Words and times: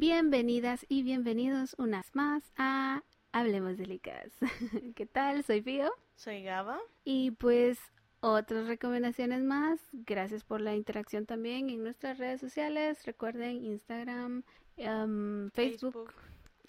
Bienvenidas 0.00 0.86
y 0.88 1.02
bienvenidos 1.02 1.76
unas 1.76 2.16
más 2.16 2.54
a 2.56 3.02
Hablemos 3.32 3.76
de 3.76 3.84
Licas. 3.84 4.32
¿Qué 4.96 5.04
tal? 5.04 5.44
Soy 5.44 5.60
Fío. 5.60 5.92
Soy 6.16 6.42
Gaba. 6.42 6.80
Y 7.04 7.32
pues 7.32 7.78
otras 8.20 8.66
recomendaciones 8.66 9.42
más. 9.42 9.78
Gracias 9.92 10.42
por 10.42 10.62
la 10.62 10.74
interacción 10.74 11.26
también 11.26 11.68
en 11.68 11.82
nuestras 11.82 12.16
redes 12.16 12.40
sociales. 12.40 13.04
Recuerden 13.04 13.62
Instagram, 13.62 14.42
em, 14.78 15.50
Facebook, 15.50 16.14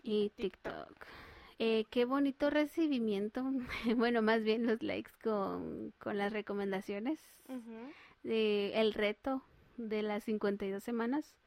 y 0.03 0.31
TikTok. 0.31 0.93
Eh, 1.57 1.85
qué 1.89 2.03
bonito 2.03 2.49
recibimiento. 2.49 3.45
bueno, 3.95 4.21
más 4.21 4.43
bien 4.43 4.65
los 4.65 4.83
likes 4.83 5.13
con, 5.23 5.93
con 5.99 6.17
las 6.17 6.33
recomendaciones. 6.33 7.21
de 8.23 8.73
el 8.73 8.93
reto 8.93 9.41
de 9.77 10.01
las 10.01 10.25
52 10.25 10.83
semanas. 10.83 11.37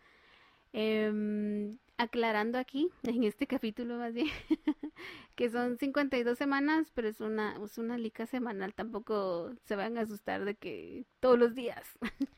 Em, 0.77 1.79
aclarando 1.98 2.59
aquí, 2.59 2.91
en 3.04 3.23
este 3.23 3.46
capítulo 3.46 3.96
más 3.96 4.12
bien, 4.12 4.27
que 5.37 5.48
son 5.48 5.78
52 5.78 6.37
semanas, 6.37 6.91
pero 6.92 7.09
es 7.09 7.20
una, 7.20 7.56
es 7.64 7.78
una 7.78 7.97
lica 7.97 8.27
semanal, 8.27 8.74
tampoco 8.74 9.55
se 9.62 9.77
van 9.77 9.97
a 9.97 10.00
asustar 10.00 10.45
de 10.45 10.56
que 10.56 11.06
todos 11.20 11.38
los 11.38 11.55
días. 11.55 11.87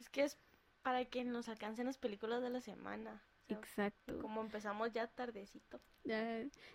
es 0.00 0.08
que 0.08 0.24
es 0.24 0.38
para 0.82 1.04
que 1.04 1.22
nos 1.24 1.50
alcancen 1.50 1.84
las 1.84 1.98
películas 1.98 2.42
de 2.42 2.48
la 2.48 2.62
semana. 2.62 3.22
Exacto. 3.48 4.18
Como 4.20 4.40
empezamos 4.40 4.90
ya 4.92 5.06
tardecito. 5.08 5.78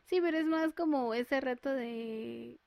sí, 0.06 0.22
pero 0.22 0.38
es 0.38 0.46
más 0.46 0.74
como 0.74 1.16
ese 1.16 1.42
reto 1.42 1.72
de 1.72 2.60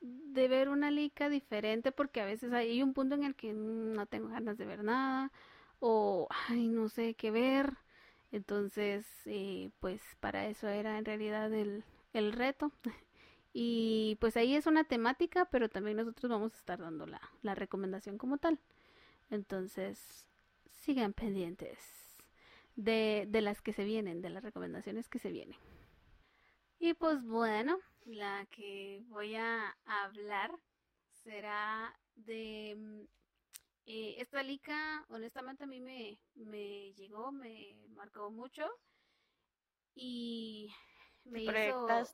de 0.00 0.48
ver 0.48 0.70
una 0.70 0.90
lica 0.90 1.28
diferente 1.28 1.92
porque 1.92 2.22
a 2.22 2.24
veces 2.24 2.54
hay 2.54 2.82
un 2.82 2.94
punto 2.94 3.16
en 3.16 3.24
el 3.24 3.34
que 3.34 3.52
no 3.52 4.06
tengo 4.06 4.28
ganas 4.28 4.56
de 4.56 4.64
ver 4.64 4.82
nada 4.82 5.30
o 5.78 6.26
ay 6.48 6.68
no 6.68 6.88
sé 6.88 7.12
qué 7.12 7.30
ver 7.30 7.76
entonces, 8.32 9.06
eh, 9.26 9.70
pues 9.80 10.02
para 10.20 10.46
eso 10.46 10.68
era 10.68 10.98
en 10.98 11.04
realidad 11.04 11.52
el, 11.52 11.84
el 12.12 12.32
reto. 12.32 12.72
Y 13.52 14.16
pues 14.20 14.36
ahí 14.36 14.54
es 14.54 14.66
una 14.66 14.84
temática, 14.84 15.44
pero 15.46 15.68
también 15.68 15.96
nosotros 15.96 16.30
vamos 16.30 16.54
a 16.54 16.56
estar 16.56 16.78
dando 16.78 17.04
la, 17.06 17.20
la 17.42 17.56
recomendación 17.56 18.16
como 18.16 18.38
tal. 18.38 18.60
Entonces, 19.28 20.24
sigan 20.70 21.12
pendientes 21.12 21.78
de, 22.76 23.26
de 23.28 23.40
las 23.40 23.60
que 23.60 23.72
se 23.72 23.84
vienen, 23.84 24.22
de 24.22 24.30
las 24.30 24.44
recomendaciones 24.44 25.08
que 25.08 25.18
se 25.18 25.32
vienen. 25.32 25.58
Y 26.78 26.94
pues 26.94 27.24
bueno, 27.24 27.78
la 28.04 28.46
que 28.50 29.02
voy 29.08 29.34
a 29.34 29.76
hablar 29.84 30.52
será 31.24 31.94
de 32.16 32.76
mm, 32.78 33.19
eh, 33.90 34.14
esta 34.20 34.42
lica, 34.42 35.04
honestamente, 35.08 35.64
a 35.64 35.66
mí 35.66 35.80
me, 35.80 36.18
me 36.34 36.92
llegó, 36.94 37.32
me 37.32 37.76
marcó 37.90 38.30
mucho. 38.30 38.64
Y 39.94 40.68
me 41.24 41.42
hizo. 41.44 42.08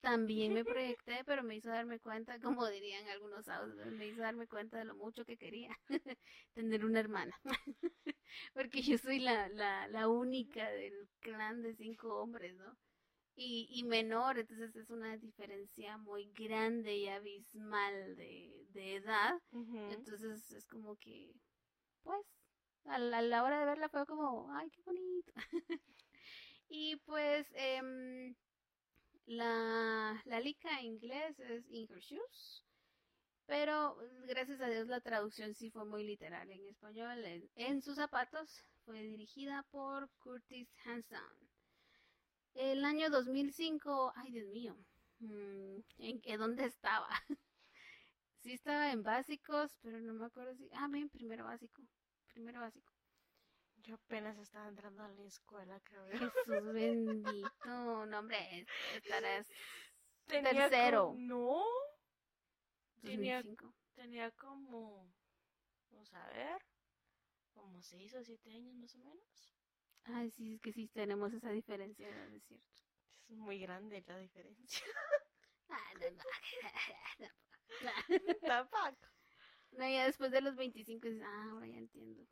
También 0.00 0.52
me 0.54 0.64
proyecté, 0.66 1.24
pero 1.26 1.42
me 1.44 1.56
hizo 1.56 1.70
darme 1.70 2.00
cuenta, 2.00 2.40
como 2.40 2.66
dirían 2.68 3.08
algunos 3.08 3.48
audios, 3.48 3.86
me 3.92 4.06
hizo 4.08 4.22
darme 4.22 4.46
cuenta 4.48 4.78
de 4.78 4.84
lo 4.86 4.96
mucho 4.96 5.24
que 5.24 5.36
quería 5.38 5.70
tener 6.54 6.84
una 6.84 7.00
hermana. 7.00 7.36
Porque 8.54 8.82
yo 8.82 8.98
soy 8.98 9.20
la, 9.20 9.48
la, 9.50 9.88
la 9.88 10.08
única 10.08 10.70
del 10.70 11.08
clan 11.20 11.62
de 11.62 11.74
cinco 11.76 12.16
hombres, 12.20 12.54
¿no? 12.56 12.78
Y, 13.40 13.68
y, 13.70 13.84
menor, 13.84 14.36
entonces 14.36 14.74
es 14.74 14.90
una 14.90 15.16
diferencia 15.16 15.96
muy 15.96 16.32
grande 16.32 16.96
y 16.96 17.08
abismal 17.08 18.16
de, 18.16 18.66
de 18.70 18.96
edad. 18.96 19.40
Entonces 19.52 20.50
es 20.50 20.66
como 20.66 20.96
que, 20.96 21.32
pues, 22.02 22.26
a 22.86 22.98
la, 22.98 23.44
hora 23.44 23.60
de 23.60 23.66
verla 23.66 23.88
fue 23.90 24.04
como, 24.06 24.52
ay, 24.52 24.68
qué 24.70 24.82
bonito. 24.82 25.32
y 26.68 26.96
pues, 27.06 27.46
eh, 27.54 28.34
la, 29.26 30.20
la 30.24 30.40
lica 30.40 30.80
en 30.80 30.86
inglés 30.86 31.38
es 31.38 31.64
In 31.70 31.86
Her 31.88 32.00
Shoes. 32.00 32.64
Pero 33.46 33.96
gracias 34.26 34.60
a 34.60 34.68
Dios 34.68 34.88
la 34.88 35.00
traducción 35.00 35.54
sí 35.54 35.70
fue 35.70 35.84
muy 35.84 36.02
literal 36.02 36.50
en 36.50 36.66
español. 36.66 37.24
En, 37.24 37.48
en 37.54 37.82
sus 37.82 37.94
zapatos 37.94 38.64
fue 38.84 39.00
dirigida 39.00 39.64
por 39.70 40.10
Curtis 40.18 40.68
Hanson. 40.84 41.47
El 42.54 42.84
año 42.84 43.10
2005, 43.10 44.12
ay 44.16 44.32
Dios 44.32 44.48
mío, 44.48 44.76
mm, 45.20 45.78
¿en, 45.98 46.38
dónde 46.38 46.64
estaba? 46.64 47.08
sí 48.40 48.52
estaba 48.52 48.90
en 48.92 49.02
básicos, 49.02 49.76
pero 49.80 50.00
no 50.00 50.14
me 50.14 50.26
acuerdo 50.26 50.54
si... 50.54 50.68
Ah, 50.74 50.88
bien, 50.88 51.08
primero 51.08 51.44
básico, 51.44 51.82
primero 52.28 52.60
básico. 52.60 52.92
Yo 53.82 53.94
apenas 53.94 54.36
estaba 54.38 54.68
entrando 54.68 55.04
a 55.04 55.08
la 55.08 55.22
escuela, 55.24 55.80
creo. 55.80 56.04
Jesús 56.06 56.32
bendito, 56.74 58.06
no 58.06 58.18
hombre, 58.18 58.66
estarás 58.94 59.48
tercero. 60.26 61.14
no. 61.16 61.64
Tenía, 63.00 63.42
tenía 63.94 64.30
como, 64.32 65.08
vamos 65.90 66.12
a 66.12 66.26
ver, 66.30 66.60
como 67.54 67.80
seis 67.80 68.12
o 68.14 68.24
siete 68.24 68.50
años 68.50 68.74
más 68.74 68.94
o 68.96 68.98
menos. 68.98 69.57
Ay, 70.14 70.30
sí, 70.30 70.54
es 70.54 70.60
que 70.60 70.72
sí 70.72 70.88
tenemos 70.88 71.32
esa 71.32 71.50
diferencia, 71.50 72.08
es 72.34 72.42
cierto. 72.44 72.66
Es 73.28 73.36
muy 73.36 73.58
grande 73.58 74.02
la 74.06 74.18
diferencia. 74.18 74.86
ah, 75.68 75.92
no, 76.00 76.10
no, 76.10 77.30
Tampoco. 78.46 79.08
No, 79.72 79.88
ya 79.88 80.06
después 80.06 80.30
de 80.30 80.40
los 80.40 80.56
25 80.56 81.06
dices, 81.06 81.22
ah, 81.24 81.48
ahora 81.50 81.66
ya 81.66 81.76
entiendo 81.76 82.26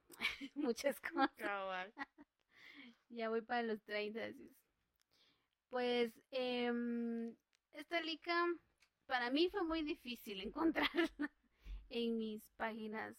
muchas 0.54 0.98
cosas. 1.00 1.92
ya 3.10 3.28
voy 3.28 3.42
para 3.42 3.62
los 3.62 3.82
30. 3.82 4.20
Pues, 5.68 6.12
eh, 6.30 6.72
esta 7.74 8.00
lica 8.00 8.46
para 9.06 9.30
mí 9.30 9.50
fue 9.50 9.64
muy 9.64 9.82
difícil 9.82 10.40
encontrarla 10.40 11.30
en 11.90 12.16
mis 12.16 12.42
páginas 12.56 13.14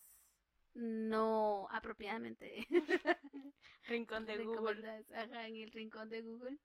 no 0.78 1.68
apropiadamente. 1.72 2.68
rincón 3.88 4.26
de 4.26 4.44
Google. 4.44 5.06
en 5.10 5.56
el 5.56 5.72
rincón 5.72 6.10
de 6.10 6.22
Google. 6.22 6.60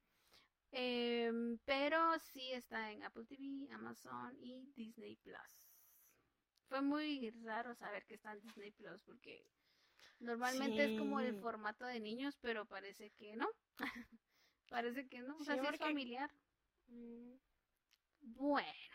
Em, 0.70 1.58
pero 1.64 2.18
sí 2.18 2.52
está 2.52 2.92
en 2.92 3.04
Apple 3.04 3.24
TV, 3.26 3.68
Amazon 3.72 4.36
y 4.40 4.66
Disney 4.74 5.16
Plus. 5.16 5.66
Fue 6.68 6.80
muy 6.80 7.30
raro 7.42 7.74
saber 7.74 8.04
que 8.06 8.14
está 8.14 8.32
en 8.32 8.40
Disney 8.40 8.70
Plus 8.72 9.02
porque 9.02 9.46
normalmente 10.18 10.84
es 10.92 10.98
como 10.98 11.20
el 11.20 11.38
formato 11.40 11.84
de 11.86 12.00
niños, 12.00 12.38
pero 12.40 12.66
parece 12.66 13.10
que 13.12 13.36
no. 13.36 13.48
parece 14.68 15.08
que 15.08 15.20
no. 15.20 15.36
O 15.36 15.44
sea, 15.44 15.58
sí 15.58 15.66
es 15.66 15.78
familiar. 15.78 16.30
Mm. 16.88 17.34
Bueno, 18.20 18.91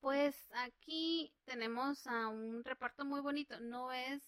pues 0.00 0.48
aquí 0.54 1.32
tenemos 1.44 2.06
a 2.06 2.28
un 2.28 2.64
reparto 2.64 3.04
muy 3.04 3.20
bonito. 3.20 3.58
No 3.60 3.92
es. 3.92 4.22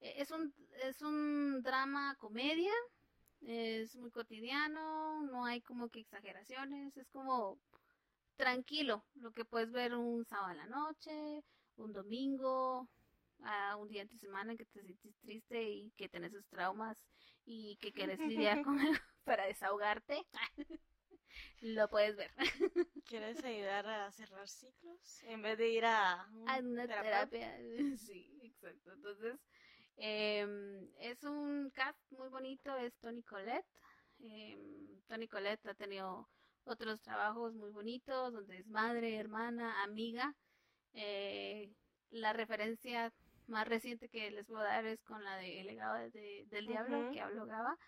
E, 0.00 0.20
es 0.20 0.30
un, 0.30 0.54
es 0.84 1.02
un 1.02 1.62
drama 1.62 2.16
comedia. 2.18 2.72
Es 3.42 3.96
muy 3.96 4.10
cotidiano. 4.10 5.22
No 5.22 5.44
hay 5.44 5.60
como 5.62 5.88
que 5.88 6.00
exageraciones. 6.00 6.96
Es 6.96 7.08
como 7.10 7.58
tranquilo. 8.36 9.04
Lo 9.14 9.32
que 9.32 9.44
puedes 9.44 9.72
ver 9.72 9.94
un 9.94 10.24
sábado 10.26 10.48
a 10.48 10.54
la 10.54 10.66
noche, 10.66 11.42
un 11.76 11.92
domingo, 11.92 12.88
a 13.42 13.76
un 13.76 13.88
día 13.88 14.02
entre 14.02 14.18
semana 14.18 14.52
en 14.52 14.58
que 14.58 14.66
te 14.66 14.72
sientes 14.82 15.16
triste 15.20 15.62
y 15.62 15.90
que 15.96 16.08
tenés 16.08 16.32
esos 16.32 16.48
traumas 16.48 17.02
y 17.44 17.76
que 17.76 17.92
quieres 17.92 18.18
lidiar 18.20 18.62
con 18.64 18.80
él 18.80 18.98
para 19.24 19.46
desahogarte. 19.46 20.26
lo 21.60 21.88
puedes 21.88 22.16
ver. 22.16 22.30
¿Quieres 23.06 23.42
ayudar 23.44 23.86
a 23.86 24.10
cerrar 24.12 24.48
ciclos 24.48 25.22
en 25.24 25.42
vez 25.42 25.58
de 25.58 25.68
ir 25.70 25.84
a, 25.84 26.26
una 26.60 26.86
terapia? 26.86 27.56
Sí, 27.98 28.38
exacto. 28.42 28.92
Entonces, 28.92 29.36
em, 29.96 30.88
es 30.98 31.22
un 31.24 31.70
cast 31.70 31.98
muy 32.12 32.28
bonito, 32.28 32.76
es 32.76 32.94
Tony 32.98 33.22
Colette. 33.22 33.66
Eh, 34.20 34.56
Tony 35.06 35.28
Colette 35.28 35.66
ha 35.68 35.74
tenido 35.74 36.28
otros 36.64 37.00
trabajos 37.00 37.54
muy 37.54 37.70
bonitos, 37.70 38.32
donde 38.32 38.58
es 38.58 38.66
madre, 38.66 39.16
hermana, 39.16 39.82
amiga. 39.82 40.34
Eh, 40.94 41.72
la 42.10 42.32
referencia 42.32 43.12
más 43.46 43.68
reciente 43.68 44.08
que 44.08 44.30
les 44.30 44.46
puedo 44.46 44.62
dar 44.62 44.84
es 44.86 45.02
con 45.02 45.22
la 45.22 45.36
de 45.36 45.60
El 45.60 45.66
legado 45.68 45.94
del 46.10 46.66
diablo, 46.66 47.10
que 47.12 47.20
habló 47.20 47.46
Gaba 47.46 47.78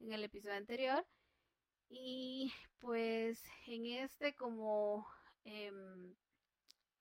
en 0.00 0.12
el 0.12 0.24
episodio 0.24 0.56
anterior. 0.56 1.04
Y 1.90 2.52
pues 2.80 3.42
en 3.66 3.86
este 3.86 4.34
como 4.34 5.06
em, 5.44 6.14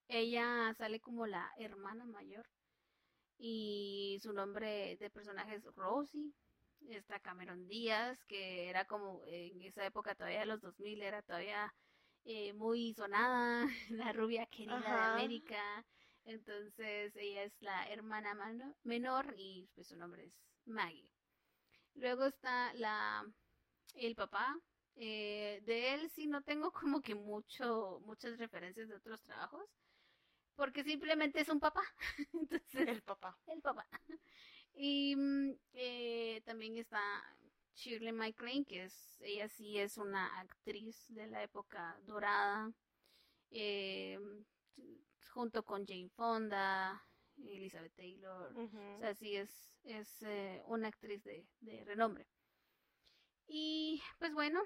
ella 0.07 0.74
sale 0.78 1.00
como 1.00 1.28
la 1.28 1.51
hermana 1.57 2.06
mayor 2.06 2.45
y 3.38 4.19
su 4.22 4.34
nombre 4.34 4.98
de 4.98 5.10
personaje 5.10 5.56
es 5.56 5.66
Rosie. 5.75 6.34
Está 6.89 7.19
Cameron 7.19 7.68
Díaz, 7.68 8.24
que 8.25 8.69
era 8.69 8.86
como 8.86 9.22
en 9.25 9.62
esa 9.63 9.86
época 9.86 10.16
todavía 10.16 10.45
los 10.45 10.62
2000 10.62 11.01
era 11.01 11.22
todavía 11.24 11.74
eh, 12.24 12.54
muy 12.54 12.94
sonada, 12.94 13.66
la 13.89 14.13
rubia 14.13 14.45
querida 14.48 14.80
de 14.80 14.88
América. 14.88 15.86
Entonces 16.24 17.16
ella 17.16 17.44
es 17.44 17.54
la 17.62 17.89
hermana 17.89 18.36
menor 18.84 19.34
y 19.38 19.68
pues 19.74 19.88
su 19.88 19.95
nombre 19.95 20.25
es 20.25 20.34
Maggie. 20.66 21.12
Luego 21.95 22.25
está 22.25 22.74
la 22.75 23.25
el 23.95 24.16
papá. 24.16 24.56
Eh, 25.00 25.62
de 25.66 25.94
él 25.94 26.10
sí 26.10 26.28
no 26.28 26.42
tengo 26.42 26.72
como 26.72 27.02
que 27.02 27.16
mucho, 27.16 28.02
muchas 28.06 28.38
referencias 28.38 28.90
de 28.90 28.96
otros 28.96 29.22
trabajos. 29.24 29.70
Porque 30.56 30.84
simplemente 30.84 31.42
es 31.42 31.50
un 31.50 31.60
papá. 31.60 31.84
Entonces, 32.34 32.88
el 32.88 33.02
papá. 33.04 33.38
El 33.48 33.62
papá. 33.62 33.88
Y 34.80 35.16
mm, 35.16 35.54
eh, 35.74 36.42
también 36.46 36.78
está 36.78 37.02
Shirley 37.78 38.12
MacLaine, 38.12 38.64
que 38.66 38.84
es, 38.84 39.20
ella 39.22 39.48
sí 39.48 39.80
es 39.80 39.98
una 39.98 40.40
actriz 40.40 41.06
de 41.10 41.28
la 41.28 41.44
época 41.44 42.00
dorada, 42.06 42.72
eh, 43.52 44.20
junto 45.32 45.64
con 45.64 45.86
Jane 45.86 46.10
Fonda, 46.10 47.04
Elizabeth 47.38 47.94
Taylor, 47.96 48.52
o 48.58 49.00
sea, 49.00 49.14
sí 49.14 49.36
es, 49.36 49.72
es 49.84 50.22
eh, 50.24 50.64
una 50.66 50.88
actriz 50.88 51.24
de, 51.24 51.84
renombre. 51.86 52.28
Y 53.48 54.02
pues 54.18 54.34
bueno, 54.34 54.62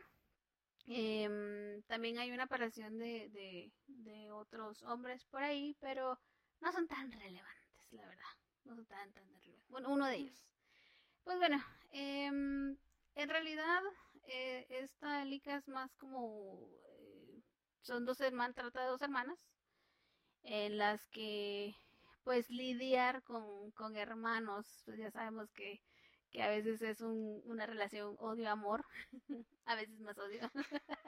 em, 0.88 1.81
también 1.83 2.18
hay 2.19 2.31
una 2.31 2.44
aparición 2.44 2.98
de, 2.98 3.30
de, 3.88 4.31
otros 4.31 4.81
hombres 4.83 5.25
por 5.25 5.44
ahí, 5.44 5.75
pero 5.80 6.19
no 6.62 6.72
son 6.72 6.88
tan 6.88 7.12
relevantes, 7.12 7.92
la 7.92 8.06
verdad. 8.06 8.24
No 8.63 8.75
son 8.75 8.86
tan, 8.86 9.12
tan 9.12 9.24
relevantes. 9.24 9.69
Bueno, 9.69 9.89
uno 9.89 10.07
de 10.07 10.16
ellos. 10.16 10.45
Pues 11.24 11.38
bueno, 11.38 11.63
eh, 11.92 12.25
en 13.16 13.30
realidad, 13.30 13.81
eh, 14.28 14.66
esta 14.69 15.25
Lika 15.25 15.57
es 15.57 15.68
más 15.68 15.94
como. 15.95 16.69
Eh, 16.88 17.44
son 17.81 18.06
dos 18.06 18.22
hermanas, 18.22 18.56
trata 18.56 18.81
de 18.81 18.89
dos 18.89 19.01
hermanas, 19.01 19.48
en 20.44 20.78
las 20.78 21.06
que, 21.07 21.75
pues, 22.24 22.50
lidiar 22.50 23.24
con, 23.24 23.72
con 23.72 23.95
hermanos, 23.98 24.81
pues 24.86 24.98
ya 24.98 25.12
sabemos 25.12 25.51
que, 25.51 25.81
que 26.31 26.44
a 26.44 26.50
veces 26.50 26.81
es 26.81 27.01
un, 27.01 27.42
una 27.45 27.66
relación 27.66 28.16
odio-amor, 28.19 28.86
a 29.66 29.75
veces 29.75 30.00
más 30.00 30.18
odio. 30.18 30.50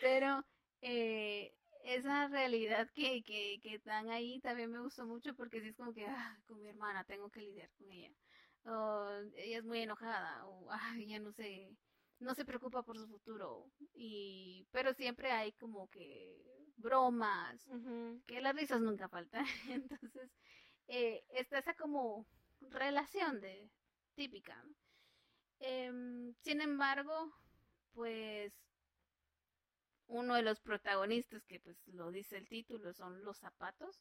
Pero 0.00 0.44
eh, 0.80 1.52
esa 1.84 2.28
realidad 2.28 2.88
que, 2.94 3.22
que, 3.22 3.60
que 3.62 3.78
dan 3.84 4.10
ahí 4.10 4.40
también 4.40 4.70
me 4.70 4.80
gustó 4.80 5.06
mucho 5.06 5.34
porque 5.34 5.60
sí 5.60 5.68
es 5.68 5.76
como 5.76 5.92
que, 5.92 6.06
ah, 6.06 6.38
con 6.46 6.62
mi 6.62 6.68
hermana 6.68 7.04
tengo 7.04 7.30
que 7.30 7.40
lidiar 7.40 7.70
con 7.78 7.90
ella 7.92 8.10
o 8.66 9.08
ella 9.36 9.58
es 9.58 9.64
muy 9.64 9.80
enojada, 9.80 10.44
o 10.46 10.66
ay, 10.70 11.06
ya 11.06 11.20
no 11.20 11.32
sé, 11.32 11.68
no 12.18 12.34
se 12.34 12.44
preocupa 12.44 12.82
por 12.82 12.98
su 12.98 13.06
futuro, 13.08 13.70
y, 13.94 14.66
pero 14.72 14.92
siempre 14.94 15.30
hay 15.30 15.52
como 15.52 15.88
que 15.88 16.36
bromas, 16.76 17.64
que 18.26 18.40
las 18.40 18.54
risas 18.56 18.80
nunca 18.80 19.08
faltan, 19.08 19.44
entonces 19.70 20.30
eh, 20.88 21.24
está 21.30 21.58
esa 21.58 21.74
como 21.74 22.26
relación 22.60 23.40
de 23.40 23.70
típica. 24.14 24.62
Em, 25.60 26.34
sin 26.42 26.60
embargo, 26.60 27.32
pues 27.92 28.52
uno 30.08 30.34
de 30.34 30.42
los 30.42 30.60
protagonistas, 30.60 31.44
que 31.46 31.60
pues 31.60 31.76
lo 31.88 32.10
dice 32.10 32.36
el 32.36 32.48
título, 32.48 32.92
son 32.94 33.24
los 33.24 33.38
zapatos 33.38 34.00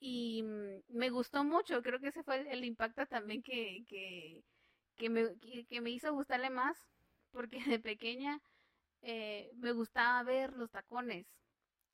y 0.00 0.42
mm, 0.42 0.82
me 0.88 1.10
gustó 1.10 1.44
mucho, 1.44 1.82
creo 1.82 2.00
que 2.00 2.08
ese 2.08 2.22
fue 2.24 2.50
el, 2.50 2.64
impacto 2.64 3.06
también 3.06 3.42
que, 3.42 3.84
que, 3.88 4.42
que, 4.96 5.10
me, 5.10 5.36
que, 5.68 5.80
me 5.80 5.90
hizo 5.90 6.12
gustarle 6.12 6.50
más, 6.50 6.76
porque 7.32 7.62
de 7.64 7.78
pequeña 7.78 8.40
eh, 9.02 9.50
me 9.56 9.72
gustaba 9.72 10.22
ver 10.24 10.54
los 10.54 10.70
tacones. 10.70 11.26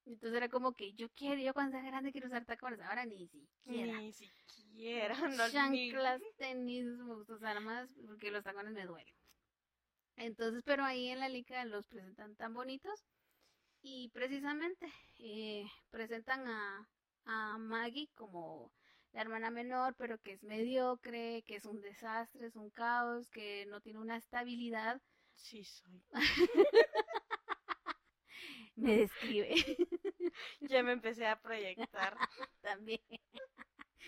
Entonces 0.07 0.37
era 0.37 0.49
como 0.49 0.73
que 0.73 0.93
yo 0.95 1.09
quiero, 1.11 1.41
yo 1.41 1.53
cuando 1.53 1.73
sea 1.73 1.87
grande 1.87 2.13
quiero 2.13 2.29
usar 2.29 2.45
tacones, 2.45 2.81
ahora 2.81 3.05
ni 3.05 3.27
siquiera. 3.27 4.01
Ni 4.01 4.13
siquiera, 4.13 5.15
no 5.37 5.51
Chanclas, 5.51 6.23
tenis, 6.37 6.85
me 6.85 7.15
gusta 7.15 7.35
usar 7.35 7.61
más 7.61 7.89
porque 8.07 8.31
los 8.31 8.45
tacones 8.45 8.73
me 8.73 8.87
duelen. 8.87 9.15
Entonces, 10.17 10.63
pero 10.65 10.85
ahí 10.85 11.09
en 11.09 11.21
la 11.21 11.29
liga 11.29 11.65
los 11.65 11.87
presentan 11.89 12.37
tan 12.37 12.55
bonitos 12.55 13.05
y 13.83 14.09
precisamente 14.11 14.87
eh, 15.19 15.65
presentan 15.91 16.47
a, 16.47 16.89
a 17.25 17.59
Maggie 17.59 18.09
como 18.15 18.73
la 19.13 19.23
hermana 19.23 19.51
menor, 19.51 19.95
pero 19.97 20.19
que 20.19 20.33
es 20.33 20.43
mediocre, 20.43 21.43
que 21.47 21.57
es 21.57 21.65
un 21.65 21.81
desastre, 21.81 22.47
es 22.47 22.55
un 22.55 22.71
caos, 22.71 23.29
que 23.31 23.67
no 23.67 23.81
tiene 23.81 23.99
una 23.99 24.17
estabilidad. 24.17 25.01
Sí, 25.35 25.65
soy. 25.65 26.03
me 28.77 28.99
describe. 28.99 29.55
ya 30.61 30.83
me 30.83 30.93
empecé 30.93 31.27
a 31.27 31.41
proyectar. 31.41 32.17
También. 32.63 33.01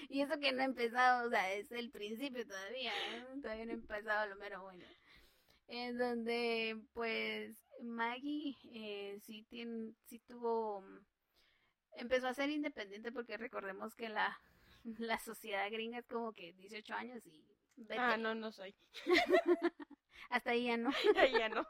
Y 0.08 0.20
eso 0.20 0.38
que 0.38 0.52
no 0.52 0.62
he 0.62 0.66
empezado, 0.66 1.26
o 1.26 1.30
sea, 1.30 1.52
es 1.52 1.72
el 1.72 1.90
principio 1.90 2.46
todavía, 2.46 2.92
todavía 3.42 3.66
no 3.66 3.72
he 3.72 3.74
empezado 3.74 4.28
lo 4.28 4.36
mero 4.36 4.62
bueno. 4.62 4.84
En 5.66 5.98
donde, 5.98 6.80
pues, 6.94 7.56
Maggie 7.82 8.56
eh, 8.72 9.18
sí, 9.20 9.44
tiene, 9.50 9.92
sí 10.06 10.20
tuvo 10.20 10.82
empezó 11.98 12.28
a 12.28 12.34
ser 12.34 12.50
independiente 12.50 13.12
porque 13.12 13.36
recordemos 13.36 13.94
que 13.94 14.08
la, 14.08 14.38
la 14.98 15.18
sociedad 15.18 15.70
gringa 15.70 15.98
es 15.98 16.06
como 16.06 16.32
que 16.32 16.52
18 16.54 16.94
años 16.94 17.26
y 17.26 17.44
vete. 17.76 18.00
Ah, 18.00 18.16
no, 18.16 18.34
no 18.34 18.50
soy. 18.52 18.74
Hasta 20.30 20.50
ahí 20.50 20.66
ya 20.66 20.76
no. 20.76 20.90
Ahí 21.16 21.32
ya 21.32 21.48
no. 21.48 21.66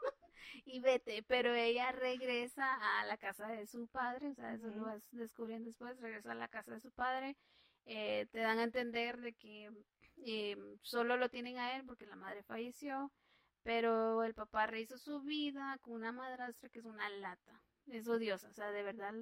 Y 0.65 0.79
vete, 0.79 1.23
pero 1.23 1.53
ella 1.53 1.91
regresa 1.91 2.99
a 2.99 3.05
la 3.05 3.17
casa 3.17 3.47
de 3.47 3.67
su 3.67 3.87
padre, 3.87 4.29
o 4.29 4.33
sea, 4.35 4.53
eso 4.53 4.67
lo 4.67 4.83
vas 4.83 5.01
descubriendo 5.11 5.67
después, 5.67 5.99
regresa 5.99 6.31
a 6.31 6.35
la 6.35 6.47
casa 6.47 6.73
de 6.73 6.79
su 6.79 6.91
padre, 6.91 7.35
eh, 7.85 8.27
te 8.31 8.39
dan 8.39 8.59
a 8.59 8.63
entender 8.63 9.19
de 9.19 9.33
que 9.33 9.71
eh, 10.25 10.57
solo 10.81 11.17
lo 11.17 11.29
tienen 11.29 11.57
a 11.57 11.75
él 11.75 11.85
porque 11.85 12.05
la 12.05 12.15
madre 12.15 12.43
falleció, 12.43 13.11
pero 13.63 14.23
el 14.23 14.33
papá 14.33 14.67
rehizo 14.67 14.97
su 14.97 15.21
vida 15.21 15.77
con 15.81 15.93
una 15.93 16.11
madrastra 16.11 16.69
que 16.69 16.79
es 16.79 16.85
una 16.85 17.09
lata, 17.09 17.61
es 17.87 18.07
odiosa, 18.07 18.49
o 18.49 18.53
sea, 18.53 18.71
de 18.71 18.83
verdad 18.83 19.13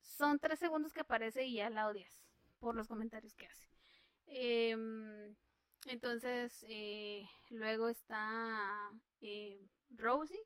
son 0.00 0.38
tres 0.38 0.58
segundos 0.58 0.92
que 0.92 1.00
aparece 1.00 1.44
y 1.44 1.54
ya 1.54 1.70
la 1.70 1.88
odias 1.88 2.24
por 2.58 2.74
los 2.74 2.88
comentarios 2.88 3.34
que 3.34 3.46
hace. 3.46 3.68
Em, 4.26 5.34
entonces, 5.86 6.64
eh, 6.68 7.24
luego 7.50 7.88
está 7.88 8.90
eh, 9.20 9.60
Rosie, 9.90 10.42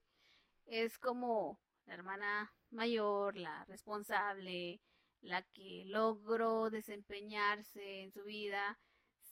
es 0.67 0.99
como 0.99 1.61
la 1.87 1.94
hermana 1.94 2.53
mayor, 2.71 3.37
la 3.37 3.65
responsable, 3.67 4.81
la 5.21 5.43
que 5.43 5.85
logró 5.87 6.71
desempeñarse 6.71 8.03
en 8.03 8.12
su 8.12 8.25
vida. 8.25 8.79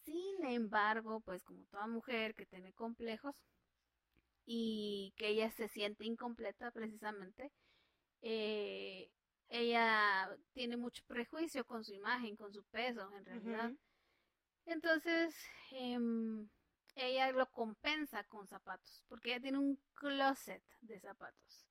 Sin 0.04 0.44
embargo, 0.44 1.20
pues 1.20 1.44
como 1.44 1.64
toda 1.66 1.86
mujer 1.86 2.34
que 2.34 2.46
tiene 2.46 2.72
complejos 2.72 3.36
y 4.46 5.12
que 5.16 5.28
ella 5.28 5.50
se 5.50 5.68
siente 5.68 6.04
incompleta 6.04 6.70
precisamente, 6.70 7.52
eh, 8.22 9.10
ella 9.48 10.28
tiene 10.52 10.76
mucho 10.76 11.02
prejuicio 11.06 11.64
con 11.64 11.84
su 11.84 11.92
imagen, 11.92 12.36
con 12.36 12.52
su 12.52 12.62
peso, 12.64 13.10
en 13.16 13.24
realidad. 13.24 13.72
Entonces, 14.66 15.34
em, 15.72 16.48
ella 16.94 17.30
lo 17.32 17.50
compensa 17.50 18.24
con 18.24 18.46
zapatos, 18.46 19.04
porque 19.08 19.30
ella 19.30 19.40
tiene 19.40 19.58
un 19.58 19.78
closet 19.94 20.62
de 20.80 21.00
zapatos. 21.00 21.66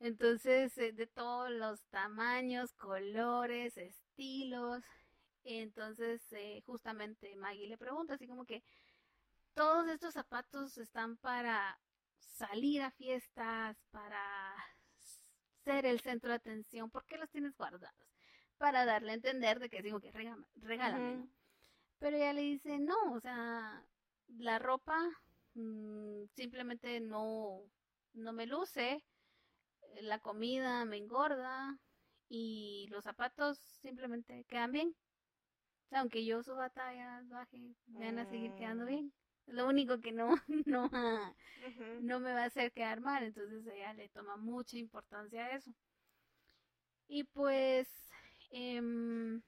Entonces, 0.00 0.76
eh, 0.78 0.92
de 0.92 1.06
todos 1.06 1.50
los 1.50 1.82
tamaños, 1.90 2.72
colores, 2.74 3.76
estilos. 3.76 4.82
Entonces, 5.44 6.22
eh, 6.32 6.62
justamente 6.66 7.36
Maggie 7.36 7.68
le 7.68 7.78
pregunta, 7.78 8.14
así 8.14 8.26
como 8.26 8.44
que, 8.44 8.62
todos 9.54 9.88
estos 9.88 10.14
zapatos 10.14 10.78
están 10.78 11.16
para 11.18 11.78
salir 12.18 12.82
a 12.82 12.90
fiestas, 12.90 13.76
para 13.90 14.54
ser 15.64 15.84
el 15.86 16.00
centro 16.00 16.30
de 16.30 16.36
atención, 16.36 16.90
¿por 16.90 17.04
qué 17.04 17.18
los 17.18 17.30
tienes 17.30 17.56
guardados? 17.56 18.08
Para 18.56 18.84
darle 18.84 19.12
a 19.12 19.14
entender 19.14 19.58
de 19.58 19.68
que 19.68 19.82
digo 19.82 20.00
que 20.00 20.12
regálame, 20.12 21.28
Pero 21.98 22.16
ella 22.16 22.32
le 22.32 22.42
dice, 22.42 22.78
no, 22.78 23.12
o 23.12 23.20
sea, 23.20 23.84
la 24.38 24.58
ropa 24.58 24.96
mm, 25.54 26.24
simplemente 26.34 27.00
no, 27.00 27.62
no 28.14 28.32
me 28.32 28.46
luce, 28.46 29.04
la 30.02 30.18
comida 30.20 30.84
me 30.84 30.96
engorda 30.96 31.78
y 32.28 32.86
los 32.90 33.04
zapatos 33.04 33.58
simplemente 33.82 34.44
quedan 34.48 34.72
bien. 34.72 34.96
aunque 35.92 36.24
yo 36.24 36.42
suba 36.42 36.70
tallas, 36.70 37.28
baje, 37.28 37.74
me 37.88 38.06
van 38.06 38.20
a 38.20 38.26
seguir 38.26 38.54
quedando 38.54 38.84
mm. 38.84 38.88
bien. 38.88 39.12
Lo 39.46 39.66
único 39.66 40.00
que 40.00 40.12
no, 40.12 40.34
no, 40.66 40.88
no 42.02 42.20
me 42.20 42.32
va 42.32 42.42
a 42.44 42.46
hacer 42.46 42.72
quedar 42.72 43.00
mal. 43.00 43.24
Entonces 43.24 43.66
ella 43.66 43.92
le 43.94 44.08
toma 44.10 44.36
mucha 44.36 44.76
importancia 44.78 45.46
a 45.46 45.56
eso. 45.56 45.72
Y 47.08 47.24
pues, 47.24 47.88
em, 48.50 49.42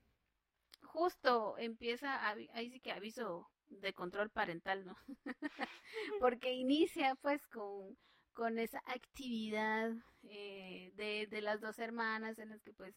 justo 0.83 1.57
empieza, 1.59 2.29
ahí 2.29 2.71
sí 2.71 2.81
que 2.81 2.91
aviso 2.91 3.52
de 3.81 3.93
control 3.93 4.31
parental, 4.31 4.85
¿no? 4.85 4.97
Porque 6.21 6.53
inicia 6.53 7.15
pues 7.17 7.47
con, 7.47 7.97
con 8.33 8.59
esa 8.59 8.83
actividad 8.87 9.93
eh, 10.25 10.93
de, 10.95 11.27
de, 11.29 11.41
las 11.43 11.61
dos 11.61 11.79
hermanas 11.79 12.39
en 12.39 12.51
las 12.51 12.63
que 12.63 12.73
pues 12.73 12.95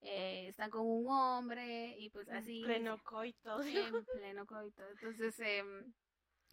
eh, 0.00 0.48
están 0.48 0.70
con 0.70 0.86
un 0.86 1.06
hombre 1.08 1.94
y 1.98 2.10
pues 2.10 2.28
así. 2.28 2.62
pleno 2.64 2.98
coito. 3.02 3.62
En 3.62 4.04
pleno 4.04 4.46
coito. 4.46 4.82
Entonces, 4.88 5.38
em, 5.40 5.92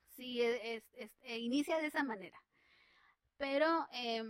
sí, 0.09 0.41
e, 0.41 0.83
es, 0.93 1.11
e 1.21 1.39
inicia 1.39 1.79
de 1.79 1.87
esa 1.87 2.03
manera. 2.03 2.37
Pero 3.37 3.87
eh, 3.93 4.23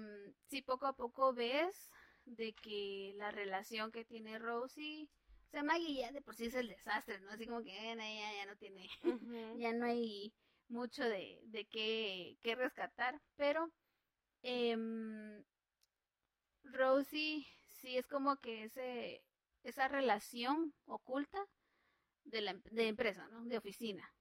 sí, 0.48 0.62
poco 0.62 0.86
a 0.86 0.94
poco 0.94 1.34
ves 1.34 1.90
de 2.26 2.54
que 2.54 3.14
la 3.18 3.32
relación 3.32 3.92
que 3.92 4.06
tiene 4.06 4.38
Rosie, 4.40 5.10
o 5.50 5.52
sea, 5.52 5.64
Maggie 5.64 5.96
ya 5.96 6.12
de 6.12 6.22
por 6.22 6.36
sí 6.36 6.46
es 6.46 6.54
el 6.54 6.68
desastre, 6.68 7.20
¿no? 7.22 7.32
Así 7.32 7.48
como 7.48 7.64
que 7.64 7.74
ya, 7.74 7.96
ya 7.96 8.46
no 8.46 8.56
tiene, 8.58 8.88
ya 9.60 9.74
no 9.74 9.86
hay 9.88 10.32
mucho 10.68 11.04
de, 11.04 11.42
de 11.46 11.66
qué, 11.66 12.38
qué 12.42 12.54
rescatar, 12.54 13.20
pero 13.36 13.72
eh, 14.44 14.78
Rosie 16.64 17.48
sí 17.68 17.98
es 17.98 18.08
como 18.08 18.38
que 18.38 18.66
ese, 18.66 19.24
esa 19.64 19.88
relación 19.88 20.76
oculta 20.86 21.44
de 22.26 22.42
la 22.42 22.54
de 22.72 22.88
empresa, 22.88 23.28
¿no? 23.30 23.44
De 23.46 23.58
oficina. 23.58 24.14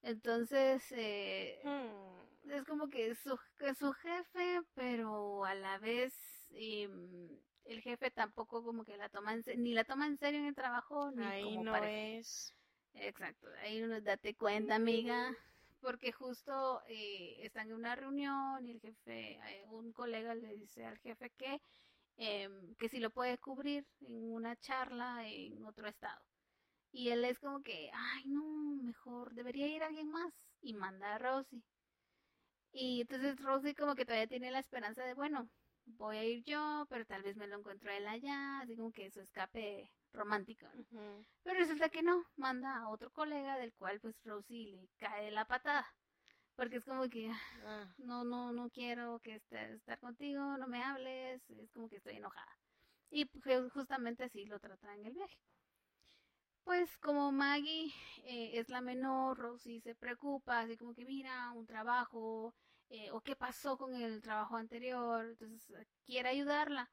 Entonces, 0.00 0.82
eh, 0.92 1.60
hmm. 1.64 2.50
es 2.50 2.64
como 2.64 2.88
que 2.88 3.14
su, 3.14 3.38
que 3.58 3.74
su 3.74 3.92
jefe, 3.92 4.62
pero 4.74 5.44
a 5.44 5.54
la 5.54 5.78
vez 5.78 6.14
em, 6.52 7.28
el 7.70 7.82
jefe 7.82 8.10
tampoco 8.10 8.64
como 8.64 8.84
que 8.84 8.96
la 8.96 9.08
toma 9.08 9.34
en, 9.34 9.42
ni 9.62 9.74
la 9.74 9.84
toma 9.84 10.06
en 10.06 10.18
serio 10.18 10.40
en 10.40 10.46
el 10.46 10.54
trabajo, 10.54 11.10
ni 11.12 11.24
ahí 11.24 11.44
como 11.44 11.64
no 11.64 11.76
es. 11.76 12.54
Exacto, 12.94 13.46
ahí 13.62 13.82
uno 13.82 14.00
date 14.00 14.34
cuenta, 14.34 14.74
amiga, 14.74 15.32
porque 15.80 16.12
justo 16.12 16.82
eh, 16.88 17.36
están 17.42 17.68
en 17.68 17.74
una 17.74 17.94
reunión 17.94 18.66
y 18.66 18.72
el 18.72 18.80
jefe, 18.80 19.38
eh, 19.48 19.64
un 19.70 19.92
colega 19.92 20.34
le 20.34 20.54
dice 20.54 20.84
al 20.84 20.98
jefe 20.98 21.30
que, 21.30 21.60
em, 22.16 22.74
que 22.76 22.88
si 22.88 22.98
lo 22.98 23.10
puede 23.10 23.38
cubrir 23.38 23.86
en 24.00 24.32
una 24.32 24.56
charla 24.56 25.26
en 25.26 25.64
otro 25.64 25.86
estado. 25.88 26.20
Y 26.92 27.10
él 27.10 27.24
es 27.24 27.38
como 27.38 27.62
que, 27.62 27.90
ay, 27.94 28.24
no, 28.26 28.42
mejor 28.82 29.32
debería 29.34 29.68
ir 29.68 29.82
alguien 29.82 30.10
más. 30.10 30.32
Y 30.60 30.74
manda 30.74 31.14
a 31.14 31.18
Rosie. 31.18 31.62
Y 32.72 33.02
entonces 33.02 33.36
Rosie 33.40 33.74
como 33.74 33.94
que 33.94 34.04
todavía 34.04 34.26
tiene 34.26 34.50
la 34.50 34.58
esperanza 34.58 35.04
de, 35.04 35.14
bueno, 35.14 35.48
voy 35.96 36.16
a 36.16 36.24
ir 36.24 36.44
yo, 36.44 36.86
pero 36.88 37.04
tal 37.04 37.22
vez 37.22 37.36
me 37.36 37.46
lo 37.46 37.58
encuentro 37.58 37.90
él 37.90 38.06
allá, 38.06 38.60
así 38.60 38.76
como 38.76 38.92
que 38.92 39.10
su 39.10 39.20
escape 39.20 39.90
romántico. 40.12 40.66
Pero 41.42 41.58
resulta 41.58 41.88
que 41.88 42.02
no, 42.02 42.24
manda 42.36 42.76
a 42.76 42.88
otro 42.88 43.10
colega 43.10 43.58
del 43.58 43.72
cual 43.74 44.00
pues 44.00 44.16
Rosie 44.24 44.72
le 44.72 44.88
cae 44.98 45.30
la 45.30 45.44
patada. 45.44 45.86
Porque 46.56 46.76
es 46.76 46.84
como 46.84 47.08
que, 47.08 47.30
ah. 47.64 47.94
no, 47.98 48.24
no, 48.24 48.52
no 48.52 48.68
quiero 48.70 49.18
que 49.20 49.36
esté, 49.36 49.74
estar 49.74 49.98
contigo, 49.98 50.58
no 50.58 50.66
me 50.66 50.82
hables, 50.82 51.40
es 51.48 51.70
como 51.72 51.88
que 51.88 51.96
estoy 51.96 52.16
enojada. 52.16 52.58
Y 53.10 53.28
justamente 53.72 54.24
así 54.24 54.44
lo 54.44 54.60
trata 54.60 54.94
en 54.94 55.06
el 55.06 55.14
viaje. 55.14 55.38
Pues 56.64 56.96
como 56.98 57.32
Maggie 57.32 57.92
eh, 58.24 58.52
es 58.54 58.68
la 58.68 58.80
menor, 58.80 59.38
Rosie 59.38 59.80
se 59.80 59.94
preocupa, 59.94 60.60
así 60.60 60.76
como 60.76 60.94
que 60.94 61.04
mira, 61.04 61.50
un 61.52 61.66
trabajo, 61.66 62.54
eh, 62.90 63.10
o 63.12 63.20
qué 63.20 63.36
pasó 63.36 63.78
con 63.78 63.94
el 63.94 64.20
trabajo 64.22 64.56
anterior, 64.56 65.24
entonces 65.26 65.86
quiere 66.04 66.28
ayudarla. 66.30 66.90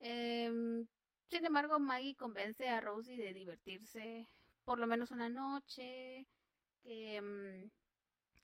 Em, 0.00 0.86
sin 1.28 1.44
embargo, 1.46 1.78
Maggie 1.78 2.16
convence 2.16 2.68
a 2.68 2.80
Rosie 2.80 3.16
de 3.16 3.34
divertirse 3.34 4.28
por 4.64 4.78
lo 4.78 4.86
menos 4.86 5.10
una 5.10 5.28
noche, 5.28 6.26
que, 6.82 7.70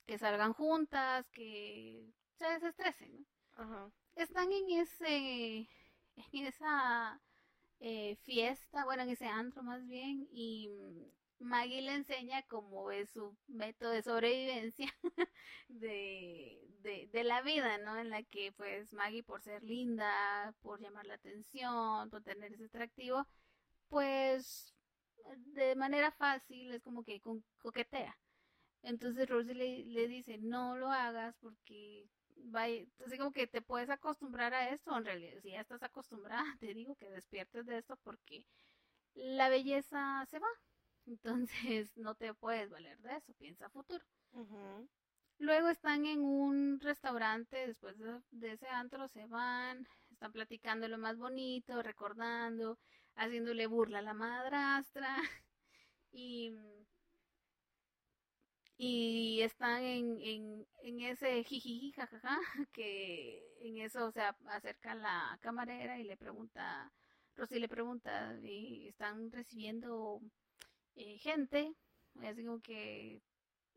que 0.06 0.18
salgan 0.18 0.52
juntas, 0.54 1.28
que 1.30 2.06
se 2.38 2.46
desestresen. 2.46 3.26
Están 4.16 4.52
en 4.52 4.70
ese, 4.80 5.68
en 6.32 6.46
esa 6.46 7.20
eh, 7.80 8.16
fiesta, 8.24 8.84
bueno, 8.84 9.02
en 9.02 9.10
ese 9.10 9.26
antro 9.26 9.62
más 9.62 9.86
bien, 9.86 10.26
y 10.32 10.70
Maggie 11.38 11.82
le 11.82 11.94
enseña 11.94 12.42
cómo 12.42 12.90
es 12.90 13.10
su 13.10 13.36
método 13.48 13.90
de 13.90 14.02
sobrevivencia 14.02 14.94
de, 15.68 16.63
de, 16.84 17.24
la 17.24 17.42
vida, 17.42 17.78
¿no? 17.78 17.98
En 17.98 18.10
la 18.10 18.22
que 18.22 18.52
pues 18.52 18.92
Maggie 18.92 19.22
por 19.22 19.42
ser 19.42 19.62
linda, 19.62 20.54
por 20.62 20.80
llamar 20.80 21.06
la 21.06 21.14
atención, 21.14 22.10
por 22.10 22.22
tener 22.22 22.52
ese 22.52 22.66
atractivo, 22.66 23.26
pues 23.88 24.74
de 25.54 25.74
manera 25.76 26.12
fácil 26.12 26.72
es 26.72 26.82
como 26.82 27.02
que 27.04 27.20
coquetea. 27.58 28.16
Entonces 28.82 29.28
Rosie 29.28 29.54
le, 29.54 30.08
dice, 30.08 30.38
no 30.38 30.76
lo 30.76 30.90
hagas 30.90 31.34
porque 31.40 32.06
vaya, 32.36 32.84
así 33.06 33.16
como 33.18 33.32
que 33.32 33.46
te 33.46 33.62
puedes 33.62 33.88
acostumbrar 33.88 34.52
a 34.52 34.68
esto, 34.70 34.96
en 34.96 35.04
realidad, 35.06 35.40
si 35.42 35.52
ya 35.52 35.60
estás 35.60 35.82
acostumbrada, 35.82 36.44
te 36.60 36.74
digo 36.74 36.94
que 36.96 37.10
despiertes 37.10 37.66
de 37.66 37.78
esto 37.78 37.96
porque 38.04 38.46
la 39.14 39.48
belleza 39.48 40.24
se 40.30 40.38
va. 40.38 40.48
Entonces 41.06 41.90
no 41.96 42.14
te 42.14 42.34
puedes 42.34 42.70
valer 42.70 42.98
de 43.00 43.16
eso, 43.16 43.32
piensa 43.34 43.70
futuro. 43.70 44.04
Luego 45.38 45.68
están 45.68 46.06
en 46.06 46.20
un 46.20 46.80
restaurante, 46.80 47.66
después 47.66 47.96
de, 48.30 48.52
ese 48.52 48.68
antro 48.68 49.08
se 49.08 49.26
van, 49.26 49.86
están 50.10 50.32
platicando 50.32 50.88
lo 50.88 50.98
más 50.98 51.18
bonito, 51.18 51.82
recordando, 51.82 52.78
haciéndole 53.16 53.66
burla 53.66 53.98
a 53.98 54.02
la 54.02 54.14
madrastra 54.14 55.16
y 56.12 56.52
y 58.76 59.40
están 59.42 59.82
en, 59.82 60.66
en, 60.82 61.00
ese 61.00 61.44
jijiji, 61.44 61.92
jajaja, 61.92 62.38
que 62.72 63.42
en 63.60 63.78
eso 63.78 64.10
se 64.12 64.20
acerca 64.20 64.94
la 64.94 65.38
camarera 65.40 65.98
y 65.98 66.04
le 66.04 66.16
pregunta, 66.16 66.92
Rosy 67.36 67.58
le 67.58 67.68
pregunta, 67.68 68.36
y 68.42 68.88
están 68.88 69.30
recibiendo 69.32 70.20
eh, 70.96 71.18
gente, 71.18 71.74
así 72.22 72.44
como 72.44 72.60
que, 72.60 73.22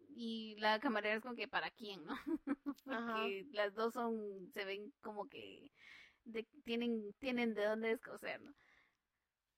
y 0.09 0.55
la 0.59 0.79
camarera 0.79 1.15
es 1.15 1.21
como 1.21 1.35
que, 1.35 1.47
¿para 1.47 1.69
quién, 1.71 2.03
no? 2.05 2.15
Porque 2.85 3.45
las 3.51 3.73
dos 3.73 3.93
son, 3.93 4.49
se 4.53 4.65
ven 4.65 4.93
como 5.01 5.27
que 5.27 5.71
tienen, 6.63 7.13
tienen 7.19 7.53
de 7.53 7.65
dónde 7.65 7.91
escocer, 7.91 8.41
¿no? 8.41 8.53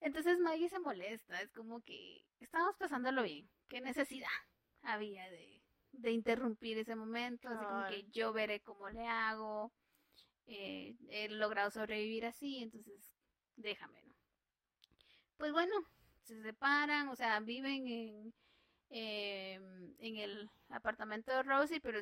Entonces 0.01 0.39
Maggie 0.39 0.69
se 0.69 0.79
molesta, 0.79 1.41
es 1.41 1.51
como 1.51 1.81
que 1.81 2.23
estamos 2.39 2.75
pasándolo 2.77 3.23
bien, 3.23 3.49
qué 3.67 3.81
necesidad 3.81 4.29
había 4.81 5.29
de, 5.29 5.61
de 5.91 6.11
interrumpir 6.11 6.77
ese 6.77 6.95
momento, 6.95 7.49
así 7.49 7.65
como 7.65 7.87
que 7.87 8.05
yo 8.11 8.31
veré 8.31 8.61
cómo 8.61 8.89
le 8.89 9.05
hago, 9.07 9.73
eh, 10.47 10.95
he 11.09 11.29
logrado 11.29 11.69
sobrevivir 11.69 12.25
así, 12.25 12.63
entonces 12.63 13.11
déjame, 13.55 14.01
¿no? 14.03 14.15
Pues 15.37 15.51
bueno, 15.51 15.75
se 16.23 16.41
separan, 16.41 17.09
o 17.09 17.15
sea, 17.15 17.39
viven 17.39 17.87
en, 17.87 18.33
em, 18.89 19.93
en 19.99 20.17
el 20.17 20.49
apartamento 20.69 21.31
de 21.31 21.43
Rosie, 21.43 21.81
pero 21.81 21.99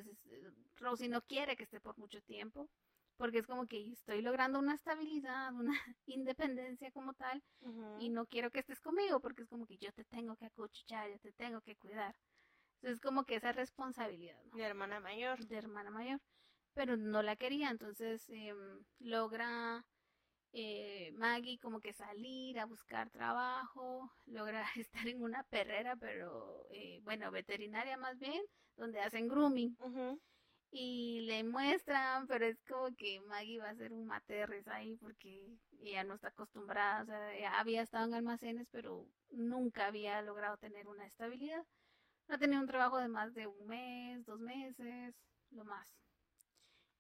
Rosie 0.78 1.10
no 1.10 1.22
quiere 1.22 1.56
que 1.56 1.64
esté 1.64 1.80
por 1.80 1.98
mucho 1.98 2.22
tiempo, 2.22 2.70
porque 3.18 3.40
es 3.40 3.48
como 3.48 3.66
que 3.66 3.92
estoy 3.92 4.22
logrando 4.22 4.60
una 4.60 4.76
estabilidad, 4.76 5.54
una 5.54 5.74
independencia 6.06 6.92
como 6.92 7.14
tal, 7.14 7.44
y 8.00 8.10
no 8.10 8.26
quiero 8.26 8.52
que 8.52 8.60
estés 8.60 8.80
conmigo, 8.80 9.20
porque 9.20 9.44
es 9.44 9.50
como 9.50 9.66
que 9.66 9.78
yo 9.78 9.92
te 9.92 10.06
tengo 10.06 10.36
que 10.36 10.46
acuchillar, 10.46 11.10
yo 11.10 11.20
te 11.20 11.32
tengo 11.34 11.62
que 11.62 11.76
cuidar. 11.76 12.16
Entonces 12.82 13.02
como 13.02 13.24
que 13.24 13.36
esa 13.36 13.52
responsabilidad, 13.52 14.40
De 14.54 14.64
hermana 14.64 15.00
mayor. 15.00 15.40
De 15.48 15.58
hermana 15.58 15.90
mayor. 15.90 16.22
Pero 16.74 16.96
no 16.96 17.24
la 17.24 17.36
quería, 17.36 17.70
entonces 17.72 18.30
em, 18.30 18.84
logra 19.00 19.84
eh, 20.54 21.12
Maggie 21.16 21.60
como 21.60 21.80
que 21.80 21.94
salir 21.94 22.60
a 22.60 22.66
buscar 22.66 23.10
trabajo, 23.10 24.12
logra 24.26 24.64
estar 24.76 25.08
en 25.08 25.22
una 25.24 25.44
perrera, 25.44 25.96
pero 25.96 26.66
eh, 26.72 27.00
bueno, 27.04 27.32
veterinaria 27.32 27.98
más 27.98 28.18
bien, 28.20 28.42
donde 28.76 29.02
hacen 29.02 29.28
grooming. 29.28 29.76
Y 30.70 31.22
le 31.22 31.44
muestran, 31.46 32.28
pero 32.28 32.46
es 32.46 32.62
como 32.68 32.94
que 32.96 33.22
Maggie 33.22 33.60
va 33.60 33.70
a 33.70 33.76
ser 33.76 33.94
un 33.94 34.06
materres 34.06 34.68
ahí 34.68 34.98
porque 34.98 35.58
ella 35.82 36.04
no 36.04 36.16
está 36.16 36.28
acostumbrada, 36.28 37.04
o 37.04 37.06
sea, 37.06 37.60
había 37.60 37.82
estado 37.84 38.06
en 38.06 38.16
almacenes, 38.16 38.68
pero 38.70 39.08
nunca 39.32 39.88
había 39.88 40.22
logrado 40.22 40.58
tener 40.58 40.88
una 40.88 41.06
estabilidad. 41.06 41.64
No 42.28 42.38
tenía 42.38 42.60
un 42.60 42.68
trabajo 42.68 42.98
de 42.98 43.08
más 43.08 43.34
de 43.34 43.48
un 43.48 43.68
mes, 43.68 44.26
dos 44.26 44.40
meses, 44.40 45.16
lo 45.52 45.64
más. 45.64 45.90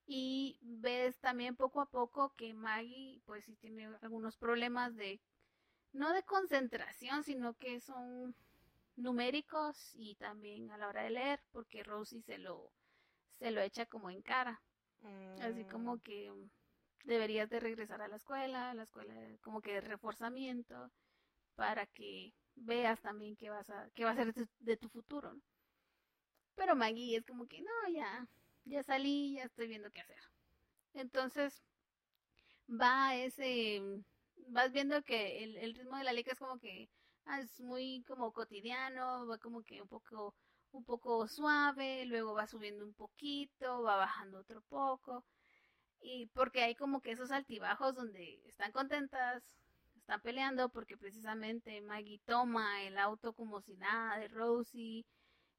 Y 0.10 0.58
ves 0.62 1.20
también 1.20 1.58
poco 1.58 1.82
a 1.82 1.90
poco 1.90 2.34
que 2.36 2.54
Maggie, 2.54 3.22
pues 3.26 3.44
sí 3.44 3.56
tiene 3.58 3.90
algunos 4.02 4.38
problemas 4.38 4.96
de, 4.96 5.20
no 5.92 6.14
de 6.14 6.24
concentración, 6.24 7.24
sino 7.24 7.56
que 7.56 7.82
son 7.82 8.34
numéricos 8.96 9.92
y 9.96 10.16
también 10.16 10.72
a 10.72 10.78
la 10.78 10.88
hora 10.88 11.04
de 11.04 11.10
leer, 11.10 11.44
porque 11.52 11.84
Rosie 11.84 12.22
se 12.22 12.38
lo, 12.38 12.72
se 13.38 13.52
lo 13.52 13.62
echa 13.62 13.86
como 13.86 14.10
en 14.10 14.22
cara. 14.22 14.62
Así 15.42 15.64
como 15.66 15.98
mm. 15.98 16.00
que 16.00 16.34
deberías 17.04 17.50
de 17.50 17.60
regresar 17.60 18.02
a 18.02 18.08
la 18.08 18.16
escuela, 18.16 18.72
a 18.72 18.74
la 18.74 18.84
escuela 18.84 19.14
como 19.42 19.62
que 19.62 19.74
de 19.74 19.82
reforzamiento, 19.82 20.92
para 21.56 21.86
que 21.86 22.34
veas 22.56 23.02
también 23.02 23.36
qué 23.36 23.50
vas 23.50 23.70
a, 23.70 23.90
qué 23.94 24.04
va 24.04 24.12
a 24.12 24.16
ser 24.16 24.34
de, 24.60 24.78
tu 24.78 24.90
futuro. 24.90 25.36
Pero 26.56 26.76
Maggie 26.76 27.18
es 27.18 27.26
como 27.26 27.46
que 27.48 27.62
no, 27.62 27.72
ya, 27.94 28.28
ya 28.70 28.84
salí, 28.84 29.36
ya 29.36 29.44
estoy 29.44 29.68
viendo 29.68 29.92
qué 29.92 30.02
hacer. 30.02 30.22
Entonces 30.94 31.64
va 32.70 33.16
ese, 33.16 33.82
vas 34.50 34.72
viendo 34.72 35.04
que 35.04 35.44
el, 35.44 35.76
ritmo 35.76 35.98
de 35.98 36.04
la 36.04 36.14
liga 36.14 36.34
es 36.34 36.40
como 36.40 36.60
que 36.60 36.90
ah, 37.26 37.42
es 37.42 37.60
muy 37.60 38.04
como 38.08 38.32
cotidiano, 38.34 39.28
va 39.28 39.38
como 39.38 39.64
que 39.64 39.82
un 39.82 39.88
poco 39.88 40.36
un 40.72 40.84
poco 40.84 41.28
suave, 41.28 42.06
luego 42.06 42.34
va 42.34 42.46
subiendo 42.48 42.86
un 42.86 42.94
poquito, 42.94 43.84
va 43.84 43.96
bajando 43.98 44.40
otro 44.40 44.62
poco. 44.70 45.24
Y 46.02 46.28
porque 46.28 46.62
hay 46.64 46.76
como 46.76 47.02
que 47.02 47.12
esos 47.12 47.32
altibajos 47.32 47.96
donde 47.96 48.42
están 48.46 48.72
contentas, 48.72 49.44
están 49.98 50.22
peleando 50.22 50.70
porque 50.70 50.98
precisamente 50.98 51.82
Maggie 51.82 52.22
toma 52.26 52.84
el 52.84 52.98
auto 52.98 53.34
como 53.34 53.62
si 53.62 53.76
nada 53.78 54.18
de 54.20 54.28
Rosie, 54.30 55.06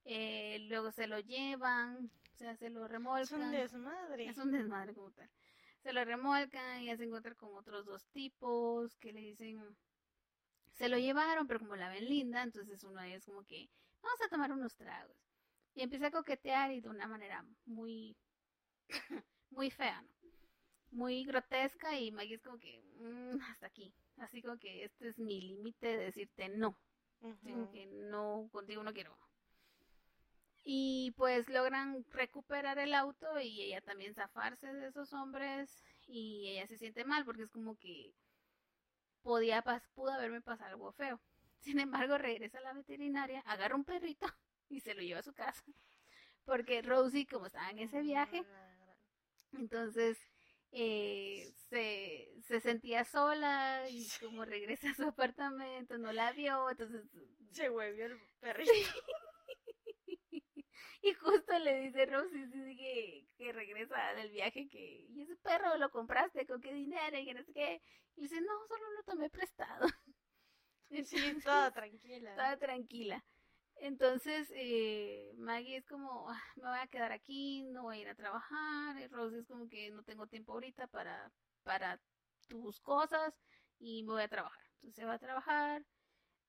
eh, 0.05 0.67
luego 0.71 0.91
se 0.93 1.07
lo 1.07 1.21
llevan, 1.21 2.11
sea, 2.39 2.57
se 2.57 2.71
lo 2.71 2.87
remolcan. 2.87 3.23
Es 3.23 3.33
un 3.33 3.51
desmadre. 3.51 4.29
Es 4.29 4.39
un 4.39 4.53
desmadre 4.53 4.95
como 4.95 5.11
tal. 5.11 5.29
Se 5.83 5.93
lo 5.93 6.05
remolcan 6.05 6.83
y 6.83 6.87
ya 6.87 6.97
se 6.97 7.05
encuentra 7.05 7.35
con 7.35 7.55
otros 7.55 7.85
dos 7.87 8.07
tipos 8.09 8.97
que 8.97 9.13
le 9.13 9.21
dicen, 9.21 9.77
se 10.73 10.89
lo 10.89 10.99
llevaron, 10.99 11.47
pero 11.47 11.61
como 11.61 11.77
la 11.77 11.89
ven 11.89 12.09
linda, 12.09 12.43
entonces 12.43 12.83
uno 12.85 13.01
de 13.01 13.09
ellos 13.09 13.25
como 13.25 13.45
que, 13.45 13.69
vamos 14.01 14.21
a 14.23 14.29
tomar 14.29 14.53
unos 14.53 14.77
tragos. 14.77 15.17
Y 15.75 15.83
empieza 15.83 16.07
a 16.07 16.11
coquetear 16.11 16.73
y 16.73 16.81
de 16.81 16.89
una 16.89 17.07
manera 17.07 17.45
muy, 17.67 18.17
muy 19.51 19.71
fea, 19.71 20.03
¿no? 20.03 20.09
Muy 20.91 21.25
grotesca 21.25 21.99
y 21.99 22.11
Maggie 22.11 22.37
es 22.37 22.43
como 22.43 22.59
que, 22.59 22.83
mm, 22.97 23.41
hasta 23.51 23.67
aquí. 23.67 23.93
Así 24.17 24.41
como 24.41 24.59
que 24.59 24.85
este 24.85 25.09
es 25.09 25.19
mi 25.19 25.41
límite 25.41 25.87
de 25.87 26.05
decirte 26.05 26.49
no. 26.49 26.77
que 27.73 27.87
no, 27.87 28.49
contigo 28.51 28.83
no 28.83 28.93
quiero. 28.93 29.17
Y 30.65 31.13
pues 31.17 31.49
logran 31.49 32.05
recuperar 32.11 32.79
el 32.79 32.95
auto 32.95 33.41
y 33.41 33.63
ella 33.63 33.81
también 33.81 34.15
zafarse 34.15 34.73
de 34.73 34.89
esos 34.89 35.13
hombres 35.13 35.83
y 36.07 36.49
ella 36.49 36.67
se 36.67 36.79
siente 36.79 37.05
mal 37.05 37.25
porque 37.25 37.43
es 37.43 37.51
como 37.51 37.77
que 37.77 38.13
podía 39.23 39.63
pudo 39.95 40.13
haberme 40.13 40.41
pasado 40.41 40.71
algo 40.71 40.93
feo. 40.93 41.21
Sin 41.61 41.81
embargo, 41.81 42.19
regresa 42.19 42.59
a 42.59 42.63
la 42.63 42.73
veterinaria, 42.73 43.41
agarra 43.47 43.77
un 43.77 43.85
perrito 43.85 44.27
y 44.69 44.81
se 44.81 44.95
lo 44.95 45.03
lleva 45.03 45.21
a 45.21 45.25
su 45.25 45.33
casa. 45.33 45.63
Porque 46.45 46.83
Rosie, 46.83 47.27
como 47.27 47.47
estaba 47.47 47.71
en 47.71 47.81
ese 47.81 48.01
viaje, 48.01 48.43
entonces 49.53 50.19
eh, 50.73 51.53
se, 51.69 52.31
se, 52.47 52.61
sentía 52.61 53.05
sola 53.05 53.89
y 53.91 54.07
como 54.21 54.45
regresa 54.45 54.91
a 54.91 54.95
su 54.95 55.05
apartamento, 55.05 55.99
no 55.99 56.13
la 56.13 56.33
vio, 56.33 56.71
entonces... 56.71 57.05
Se 57.53 57.71
vuelve 57.71 58.05
el 58.05 58.19
perrito. 58.41 58.73
Y 61.03 61.15
justo 61.15 61.59
le 61.59 61.81
dice 61.81 62.07
Rosie 62.07 62.49
que, 62.77 63.27
que 63.37 63.53
regresa 63.53 64.15
del 64.15 64.31
viaje 64.31 64.69
que, 64.69 65.07
¿y 65.09 65.23
ese 65.23 65.37
perro 65.37 65.77
lo 65.77 65.91
compraste? 65.91 66.47
¿Con 66.47 66.61
qué 66.61 66.73
dinero? 66.73 67.19
Y 67.19 67.27
que 67.27 67.35
no 67.35 67.43
sé 67.45 67.53
qué. 67.53 67.83
Y 68.17 68.23
dice, 68.23 68.41
no, 68.41 68.67
solo 68.67 68.85
lo 68.97 69.03
tomé 69.05 69.31
prestado. 69.31 69.87
Sí, 71.05 71.39
toda 71.45 71.71
tranquila. 71.71 72.35
Toda 72.35 72.57
tranquila. 72.57 73.23
Entonces, 73.77 74.51
eh, 74.55 75.35
Maggie 75.37 75.77
es 75.77 75.87
como, 75.87 76.31
ah, 76.31 76.43
me 76.57 76.69
voy 76.69 76.79
a 76.79 76.87
quedar 76.87 77.13
aquí, 77.13 77.63
no 77.65 77.83
voy 77.83 77.99
a 77.99 78.01
ir 78.01 78.09
a 78.09 78.15
trabajar. 78.15 78.99
Y 78.99 79.07
Rose 79.09 79.41
es 79.41 79.47
como 79.47 79.69
que 79.69 79.91
no 79.91 80.03
tengo 80.03 80.27
tiempo 80.27 80.55
ahorita 80.55 80.87
para, 80.87 81.31
para 81.63 82.01
tus 82.49 82.81
cosas 82.81 83.35
y 83.79 84.03
me 84.05 84.15
voy 84.15 84.23
a 84.23 84.29
trabajar. 84.29 84.65
Entonces 84.77 84.97
se 84.97 85.05
va 85.05 85.15
a 85.15 85.19
trabajar, 85.19 85.85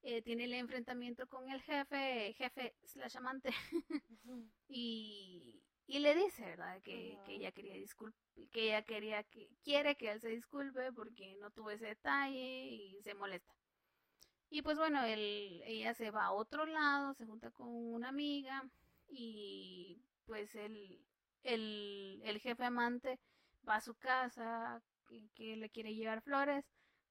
eh, 0.03 0.21
tiene 0.21 0.45
el 0.45 0.53
enfrentamiento 0.53 1.27
con 1.27 1.49
el 1.49 1.61
jefe, 1.61 2.33
jefe 2.37 2.75
slash 2.85 3.17
amante, 3.17 3.49
y, 4.67 5.61
y 5.87 5.99
le 5.99 6.15
dice, 6.15 6.43
¿verdad? 6.43 6.81
Que, 6.81 7.17
que 7.25 7.35
ella 7.35 7.51
quería 7.51 7.73
disculpar, 7.73 8.21
que 8.51 8.67
ella 8.67 8.83
quería 8.83 9.23
que, 9.23 9.49
quiere 9.63 9.95
que 9.95 10.11
él 10.11 10.21
se 10.21 10.29
disculpe 10.29 10.91
porque 10.93 11.35
no 11.41 11.51
tuvo 11.51 11.71
ese 11.71 11.87
detalle 11.87 12.65
y 12.67 13.01
se 13.03 13.13
molesta. 13.13 13.53
Y 14.49 14.61
pues 14.61 14.77
bueno, 14.77 15.03
él, 15.03 15.61
ella 15.65 15.93
se 15.93 16.11
va 16.11 16.25
a 16.25 16.31
otro 16.31 16.65
lado, 16.65 17.13
se 17.13 17.25
junta 17.25 17.51
con 17.51 17.67
una 17.69 18.09
amiga 18.09 18.63
y 19.07 20.01
pues 20.25 20.55
el, 20.55 21.05
el, 21.43 22.21
el 22.23 22.39
jefe 22.39 22.63
amante 22.63 23.19
va 23.67 23.75
a 23.75 23.81
su 23.81 23.95
casa, 23.95 24.81
que, 25.07 25.29
que, 25.35 25.55
le 25.55 25.69
quiere 25.69 25.93
llevar 25.93 26.21
flores, 26.21 26.65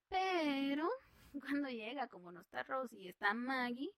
pero 0.08 0.88
cuando 1.40 1.68
llega, 1.68 2.08
como 2.08 2.32
no 2.32 2.40
está 2.40 2.62
Rosy, 2.62 3.08
está 3.08 3.34
Maggie, 3.34 3.92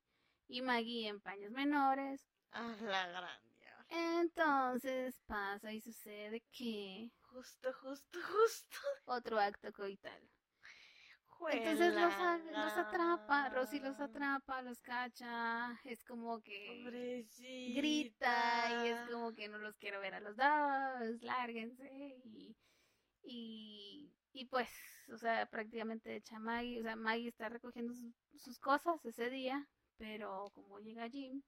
y 0.49 0.63
Maggie 0.63 1.09
en 1.09 1.21
paños 1.21 1.53
menores. 1.53 2.27
Ah, 2.53 2.77
la 2.81 3.07
grande. 3.09 3.51
Entonces 3.89 5.21
pasa 5.27 5.73
y 5.73 5.81
sucede 5.81 6.43
que... 6.53 7.11
Justo, 7.23 7.73
justo, 7.75 8.19
justo. 8.23 8.79
Otro 9.05 9.39
acto 9.39 9.73
coital. 9.73 10.31
Entonces 11.49 11.95
los, 11.95 12.13
los, 12.53 12.77
atrapa, 12.77 13.49
Rosy 13.49 13.81
los 13.81 13.99
atrapa, 13.99 14.61
los 14.61 14.81
cacha, 14.83 15.81
es 15.85 16.05
como 16.05 16.43
que 16.43 16.85
grita 17.75 18.85
y 18.85 18.89
es 18.89 19.01
como 19.11 19.33
que 19.33 19.49
no 19.49 19.57
los 19.59 19.77
quiero 19.79 20.01
ver 20.01 20.15
a 20.15 20.21
los 20.21 20.37
dos, 20.37 21.23
lárguense 21.23 21.89
y, 22.25 22.55
y, 23.23 24.13
y 24.33 24.45
pues, 24.47 24.69
o 25.13 25.19
sea, 25.19 25.47
prácticamente 25.47 26.17
echa 26.17 26.39
Maggie, 26.39 26.81
o 26.81 26.83
sea, 26.83 26.97
Maggie 26.97 27.29
está 27.29 27.49
recogiendo 27.49 27.95
sus, 28.37 28.59
cosas 28.59 29.05
ese 29.05 29.31
día, 29.31 29.67
pero 29.99 30.51
como 30.55 30.79
llega 30.81 31.09
Jim, 31.09 31.43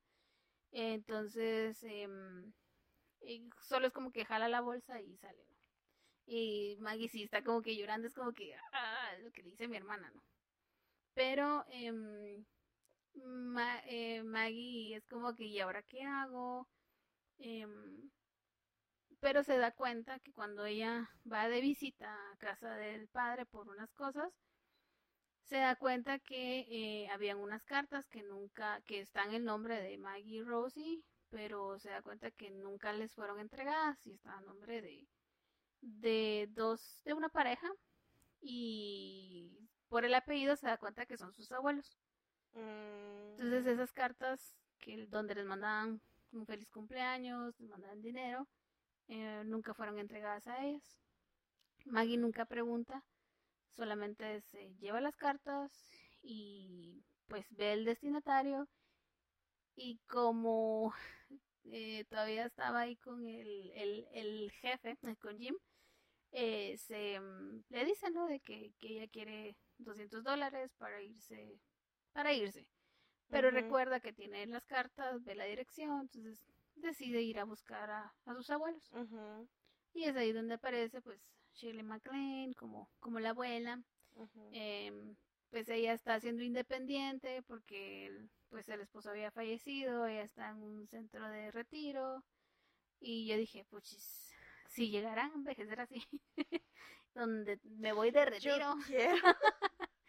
entonces 0.72 1.82
em, 1.82 2.52
solo 3.60 3.88
es 3.88 3.92
como 3.92 4.12
que 4.12 4.24
jala 4.24 4.48
la 4.48 4.60
bolsa 4.60 5.00
y 5.00 5.16
sale. 5.16 5.46
Y 6.26 6.76
Maggie 6.80 7.08
sí 7.08 7.22
está 7.24 7.42
como 7.42 7.62
que 7.62 7.76
llorando, 7.76 8.06
es 8.06 8.14
como 8.14 8.32
que, 8.32 8.54
ah, 8.72 9.12
lo 9.22 9.32
que 9.32 9.42
dice 9.42 9.68
mi 9.68 9.76
hermana, 9.76 10.10
¿no? 10.14 10.22
Pero 11.14 11.64
em, 11.68 12.44
eh, 13.86 14.22
Maggie 14.24 14.96
es 14.96 15.06
como 15.06 15.34
que, 15.34 15.44
¿y 15.44 15.60
ahora 15.60 15.82
qué 15.82 16.02
hago? 16.02 16.68
Pero 19.22 19.44
se 19.44 19.56
da 19.56 19.70
cuenta 19.70 20.18
que 20.18 20.32
cuando 20.32 20.66
ella 20.66 21.08
va 21.32 21.48
de 21.48 21.60
visita 21.60 22.12
a 22.12 22.36
casa 22.38 22.74
del 22.74 23.06
padre 23.06 23.46
por 23.46 23.68
unas 23.68 23.94
cosas, 23.94 24.32
se 25.44 25.58
da 25.58 25.76
cuenta 25.76 26.18
que 26.18 26.66
eh, 26.68 27.08
habían 27.08 27.38
unas 27.38 27.64
cartas 27.64 28.08
que 28.08 28.24
nunca, 28.24 28.80
que 28.80 28.98
están 28.98 29.32
el 29.32 29.44
nombre 29.44 29.80
de 29.80 29.96
Maggie 29.96 30.38
y 30.38 30.42
Rosie, 30.42 31.04
pero 31.30 31.78
se 31.78 31.90
da 31.90 32.02
cuenta 32.02 32.32
que 32.32 32.50
nunca 32.50 32.92
les 32.92 33.14
fueron 33.14 33.38
entregadas 33.38 34.04
y 34.04 34.14
está 34.14 34.36
el 34.40 34.44
nombre 34.46 34.82
de, 34.82 35.06
de 35.82 36.48
dos, 36.50 37.00
de 37.04 37.14
una 37.14 37.28
pareja 37.28 37.70
y 38.40 39.56
por 39.88 40.04
el 40.04 40.14
apellido 40.14 40.56
se 40.56 40.66
da 40.66 40.78
cuenta 40.78 41.06
que 41.06 41.16
son 41.16 41.32
sus 41.32 41.52
abuelos. 41.52 41.96
Entonces 42.54 43.66
mm. 43.66 43.68
esas 43.68 43.92
cartas 43.92 44.52
que 44.80 45.06
donde 45.06 45.36
les 45.36 45.46
mandaban 45.46 46.00
un 46.32 46.44
feliz 46.44 46.68
cumpleaños, 46.70 47.54
les 47.60 47.70
mandaban 47.70 48.02
dinero, 48.02 48.48
eh, 49.08 49.42
nunca 49.44 49.74
fueron 49.74 49.98
entregadas 49.98 50.46
a 50.46 50.64
ellos. 50.64 50.98
Maggie 51.84 52.16
nunca 52.16 52.44
pregunta, 52.44 53.04
solamente 53.70 54.40
se 54.42 54.74
lleva 54.76 55.00
las 55.00 55.16
cartas 55.16 55.72
y 56.22 57.02
pues 57.26 57.46
ve 57.56 57.72
el 57.72 57.84
destinatario 57.84 58.68
y 59.74 59.98
como 60.06 60.94
eh, 61.64 62.04
todavía 62.08 62.46
estaba 62.46 62.80
ahí 62.80 62.96
con 62.96 63.26
el, 63.26 63.70
el, 63.74 64.06
el 64.12 64.52
jefe, 64.52 64.96
con 65.20 65.38
Jim, 65.38 65.56
eh, 66.32 66.76
se 66.78 67.20
mm, 67.20 67.64
le 67.68 67.84
dice, 67.84 68.10
¿no? 68.10 68.26
De 68.26 68.40
que, 68.40 68.72
ella 68.80 69.06
quiere 69.08 69.56
200 69.78 70.24
dólares 70.24 70.72
para 70.78 71.02
irse, 71.02 71.58
para 72.12 72.32
irse. 72.32 72.66
Pero 73.28 73.50
recuerda 73.50 74.00
que 74.00 74.12
tiene 74.12 74.46
las 74.46 74.64
cartas, 74.64 75.24
ve 75.24 75.34
la 75.34 75.44
dirección, 75.44 76.02
entonces 76.02 76.44
decide 76.76 77.22
ir 77.22 77.38
a 77.38 77.44
buscar 77.44 77.90
a, 77.90 78.14
sus 78.34 78.50
abuelos. 78.50 78.90
Y 79.94 80.04
es 80.04 80.16
ahí 80.16 80.32
donde 80.32 80.54
aparece, 80.54 81.00
pues, 81.02 81.20
Shirley 81.54 81.82
MacLaine 81.82 82.54
como, 82.54 82.88
como 83.00 83.20
la 83.20 83.30
abuela. 83.30 83.82
Em, 84.52 85.16
pues 85.50 85.68
ella 85.68 85.92
está 85.92 86.18
siendo 86.20 86.42
independiente 86.42 87.42
porque 87.42 88.10
pues 88.48 88.68
el 88.68 88.80
esposo 88.80 89.10
había 89.10 89.30
fallecido, 89.30 90.06
ella 90.06 90.22
está 90.22 90.50
en 90.50 90.62
un 90.62 90.86
centro 90.88 91.28
de 91.28 91.50
retiro. 91.50 92.24
Y 93.00 93.26
yo 93.26 93.36
dije, 93.36 93.66
pues 93.70 94.32
si 94.68 94.90
llegarán 94.90 95.30
a 95.32 95.34
envejecer 95.34 95.80
así, 95.80 96.06
donde 97.14 97.60
me 97.64 97.92
voy 97.92 98.10
de 98.10 98.24
retiro. 98.24 98.76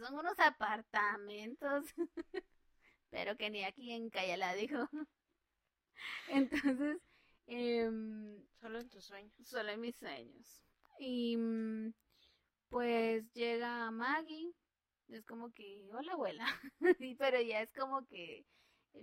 Son 0.00 0.14
unos 0.14 0.38
apartamentos, 0.40 1.84
pero 3.10 3.36
que 3.36 3.50
ni 3.50 3.64
aquí 3.64 3.92
en 3.92 4.10
Cayala, 4.10 4.54
dijo. 4.54 4.88
Entonces, 6.28 6.98
em, 7.46 8.42
solo 8.60 8.80
en 8.80 8.88
tus 8.88 9.04
sueños. 9.04 9.32
Solo 9.44 9.70
en 9.70 9.80
mis 9.80 9.96
sueños. 9.96 10.62
Y 10.98 11.36
mm, 11.36 11.92
pues 12.68 13.32
llega 13.32 13.90
Maggie, 13.90 14.52
es 15.08 15.24
como 15.24 15.52
que, 15.52 15.88
hola 15.92 16.12
abuela, 16.12 16.46
pero 17.18 17.40
ya 17.40 17.62
es 17.62 17.72
como 17.72 18.06
que 18.06 18.44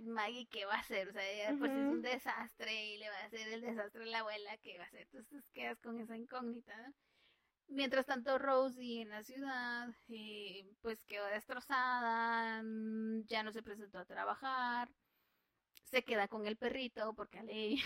Maggie, 0.00 0.46
¿qué 0.46 0.64
va 0.64 0.74
a 0.74 0.80
hacer? 0.80 1.08
O 1.08 1.12
sea, 1.12 1.28
ella 1.28 1.56
pues 1.58 1.72
es 1.72 1.88
un 1.88 2.02
desastre 2.02 2.94
y 2.94 2.98
le 2.98 3.08
va 3.08 3.16
a 3.16 3.24
hacer 3.24 3.48
el 3.48 3.60
desastre 3.62 4.04
a 4.04 4.06
la 4.06 4.18
abuela, 4.20 4.56
¿qué 4.58 4.78
va 4.78 4.84
a 4.84 4.86
hacer? 4.86 5.08
Entonces 5.12 5.44
quedas 5.52 5.80
con 5.80 5.98
esa 6.00 6.16
incógnita, 6.16 6.94
Mientras 7.68 8.06
tanto, 8.06 8.38
Rosie 8.38 9.02
en 9.02 9.10
la 9.10 9.22
ciudad, 9.22 9.90
eh, 10.08 10.66
pues 10.80 11.04
quedó 11.04 11.26
destrozada, 11.26 12.62
mm, 12.62 13.26
ya 13.26 13.42
no 13.42 13.52
se 13.52 13.62
presentó 13.62 13.98
a 13.98 14.06
trabajar, 14.06 14.88
se 15.88 16.04
queda 16.04 16.28
con 16.28 16.46
el 16.46 16.56
perrito 16.56 17.14
porque 17.14 17.38
a 17.38 17.42
ley 17.42 17.80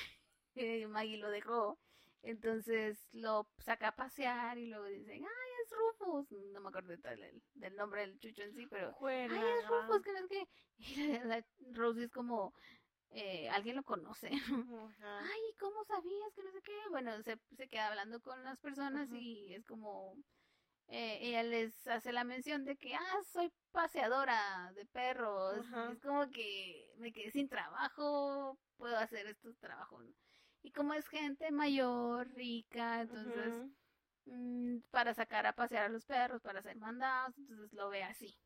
Maggie 0.89 1.19
lo 1.19 1.31
dejó, 1.31 1.79
entonces 2.23 2.99
lo 3.13 3.49
saca 3.59 3.89
a 3.89 3.97
pasear 3.97 4.59
y 4.59 4.67
luego 4.67 4.87
dicen, 4.87 5.25
ay, 5.25 5.51
es 5.65 5.71
Rufus, 5.71 6.31
no 6.53 6.61
me 6.61 6.69
acuerdo 6.69 6.97
del, 6.97 7.43
del 7.55 7.77
nombre 7.77 8.03
del 8.03 8.19
chucho 8.19 8.43
en 8.43 8.55
sí, 8.55 8.67
pero, 8.67 8.95
ay, 9.07 9.29
es 9.59 9.69
Rufus, 9.69 10.03
que 10.03 10.13
no 10.13 10.19
es 10.19 10.27
que, 10.27 10.49
y 10.79 11.19
la, 11.27 11.45
Rosie 11.73 12.05
es 12.05 12.11
como, 12.11 12.55
eh, 13.11 13.49
alguien 13.51 13.77
lo 13.77 13.83
conoce. 13.83 14.31
Ay, 15.03 15.41
¿cómo 15.61 15.85
sabías 15.85 16.33
que 16.35 16.43
no 16.43 16.51
sé 16.51 16.63
qué? 16.63 16.73
Bueno, 16.91 17.23
se, 17.23 17.39
se 17.57 17.69
queda 17.69 17.89
hablando 17.89 18.21
con 18.21 18.43
las 18.43 18.59
personas 18.59 19.11
y 19.13 19.53
es 19.55 19.67
como, 19.67 20.17
eh, 20.89 21.19
ella 21.23 21.43
les 21.43 21.87
hace 21.87 22.13
la 22.13 22.25
mención 22.25 22.65
de 22.65 22.77
que, 22.77 22.95
ah, 22.95 23.21
soy 23.33 23.53
paseadora 23.71 24.73
de 24.75 24.85
perros. 24.87 25.65
Es 25.93 26.01
como 26.01 26.31
que 26.31 26.93
me 26.99 27.13
quedé 27.13 27.31
sin 27.31 27.49
trabajo, 27.49 28.59
puedo 28.77 28.97
hacer 28.97 29.27
estos 29.27 29.59
trabajos. 29.59 30.05
Y 30.63 30.71
como 30.73 30.95
es 30.95 31.09
gente 31.09 31.51
mayor, 31.51 32.29
rica, 32.35 33.03
entonces, 33.03 33.71
mm, 34.27 34.79
para 34.91 35.15
sacar 35.15 35.47
a 35.47 35.55
pasear 35.55 35.87
a 35.87 35.89
los 35.89 36.05
perros, 36.05 36.43
para 36.43 36.61
hacer 36.61 36.77
mandados, 36.77 37.37
entonces 37.39 37.73
lo 37.73 37.89
ve 37.89 38.03
así. 38.05 38.39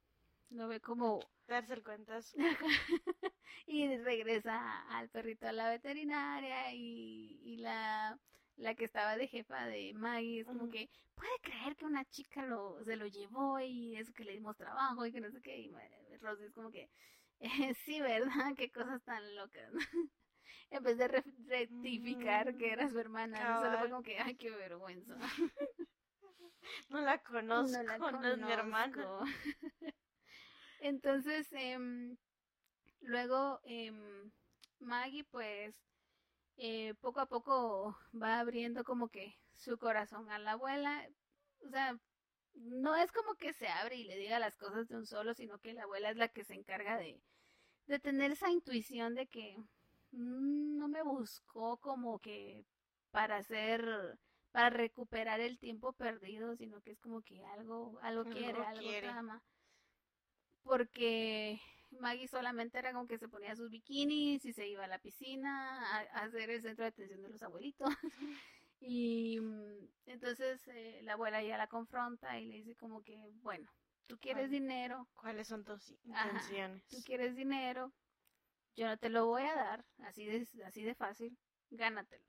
Lo 0.51 0.68
ve 0.68 0.81
como... 0.81 1.20
Darse 1.49 1.83
cuentas. 1.83 2.35
y 3.66 3.96
regresa 3.99 4.83
al 4.88 5.09
perrito 5.11 5.46
a 5.46 5.53
la 5.53 5.70
veterinaria 5.70 6.72
y, 6.72 7.40
y 7.44 7.57
la, 7.59 8.18
la 8.56 8.74
que 8.74 8.84
estaba 8.84 9.16
de 9.16 9.28
jefa 9.28 9.66
de 9.66 9.92
Maggie 9.94 10.40
es 10.40 10.46
como 10.46 10.68
que 10.68 10.88
puede 11.14 11.38
creer 11.42 11.76
que 11.76 11.84
una 11.84 12.04
chica 12.06 12.44
lo, 12.44 12.82
se 12.84 12.96
lo 12.96 13.06
llevó 13.06 13.60
y 13.60 13.96
eso 13.96 14.12
que 14.12 14.24
le 14.24 14.32
dimos 14.32 14.56
trabajo 14.56 15.04
y 15.04 15.12
que 15.12 15.20
no 15.20 15.30
sé 15.30 15.40
qué. 15.42 15.58
Y 15.58 15.70
Rosy 16.20 16.44
es 16.44 16.52
como 16.52 16.70
que, 16.70 16.90
eh, 17.40 17.48
sí, 17.84 18.00
¿verdad? 18.00 18.54
Qué 18.56 18.70
cosas 18.70 19.02
tan 19.02 19.34
locas. 19.36 19.70
en 20.70 20.82
vez 20.82 20.98
de 20.98 21.08
rectificar 21.08 22.56
que 22.56 22.72
era 22.72 22.88
su 22.88 22.98
hermana, 22.98 23.60
solo 23.60 23.78
fue 23.78 23.90
como 23.90 24.02
que, 24.02 24.18
ay, 24.18 24.36
qué 24.36 24.50
vergüenza. 24.50 25.16
no 26.88 27.00
la 27.00 27.18
conozco, 27.18 27.82
no, 27.82 28.20
no 28.20 28.28
es 28.28 28.38
mi 28.38 28.52
hermana. 28.52 29.20
Entonces, 30.80 31.50
eh, 31.52 31.78
luego 33.00 33.60
eh, 33.64 33.92
Maggie 34.80 35.24
pues 35.24 35.74
eh, 36.56 36.94
poco 37.00 37.20
a 37.20 37.26
poco 37.26 37.96
va 38.20 38.40
abriendo 38.40 38.84
como 38.84 39.08
que 39.08 39.36
su 39.54 39.78
corazón 39.78 40.30
a 40.30 40.38
la 40.38 40.52
abuela. 40.52 41.08
O 41.64 41.68
sea, 41.68 41.98
no 42.54 42.96
es 42.96 43.12
como 43.12 43.34
que 43.34 43.52
se 43.52 43.68
abre 43.68 43.96
y 43.96 44.04
le 44.04 44.16
diga 44.16 44.38
las 44.38 44.56
cosas 44.56 44.88
de 44.88 44.96
un 44.96 45.06
solo, 45.06 45.34
sino 45.34 45.58
que 45.58 45.74
la 45.74 45.82
abuela 45.84 46.10
es 46.10 46.16
la 46.16 46.28
que 46.28 46.44
se 46.44 46.54
encarga 46.54 46.96
de, 46.98 47.20
de 47.86 47.98
tener 47.98 48.32
esa 48.32 48.50
intuición 48.50 49.14
de 49.14 49.26
que 49.26 49.56
mm, 50.12 50.78
no 50.78 50.88
me 50.88 51.02
buscó 51.02 51.78
como 51.78 52.18
que 52.18 52.64
para 53.10 53.36
hacer 53.38 54.18
para 54.52 54.70
recuperar 54.70 55.40
el 55.40 55.58
tiempo 55.58 55.92
perdido, 55.92 56.56
sino 56.56 56.80
que 56.80 56.92
es 56.92 56.98
como 57.00 57.20
que 57.20 57.44
algo 57.44 57.98
algo 58.00 58.24
quiere, 58.24 58.64
algo, 58.64 58.80
quiere. 58.80 59.08
ama 59.08 59.42
porque 60.66 61.60
Maggie 62.00 62.28
solamente 62.28 62.78
era 62.78 62.92
como 62.92 63.06
que 63.06 63.18
se 63.18 63.28
ponía 63.28 63.56
sus 63.56 63.70
bikinis 63.70 64.44
y 64.44 64.52
se 64.52 64.68
iba 64.68 64.85
a 64.85 64.88
la 64.88 64.98
piscina 64.98 65.80
a, 65.96 66.24
hacer 66.24 66.50
el 66.50 66.62
centro 66.62 66.85
de 66.85 66.88
atención 66.88 67.22
de 67.22 67.30
los 67.30 67.42
abuelitos. 67.42 67.88
y 68.80 69.38
mm, 69.40 69.88
entonces 70.06 70.61
eh, 70.68 71.00
la 71.02 71.14
abuela 71.14 71.42
ya 71.42 71.56
la 71.56 71.66
confronta 71.66 72.38
y 72.38 72.46
le 72.46 72.56
dice 72.56 72.76
como 72.76 73.02
que, 73.02 73.30
bueno, 73.42 73.70
tú 74.06 74.18
quieres 74.18 74.50
dinero. 74.50 75.09
¿Cuáles 75.14 75.48
son 75.48 75.64
tus 75.64 75.90
intenciones? 76.04 76.87
tú 76.88 77.02
quieres 77.04 77.37
dinero, 77.37 77.92
yo 78.76 78.87
no 78.87 78.96
te 78.98 79.09
lo 79.09 79.26
voy 79.26 79.42
a 79.42 79.54
dar, 79.54 79.85
así 80.04 80.26
de, 80.26 80.46
así 80.64 80.82
de 80.82 80.94
fácil, 80.94 81.37
gánatelo. 81.70 82.24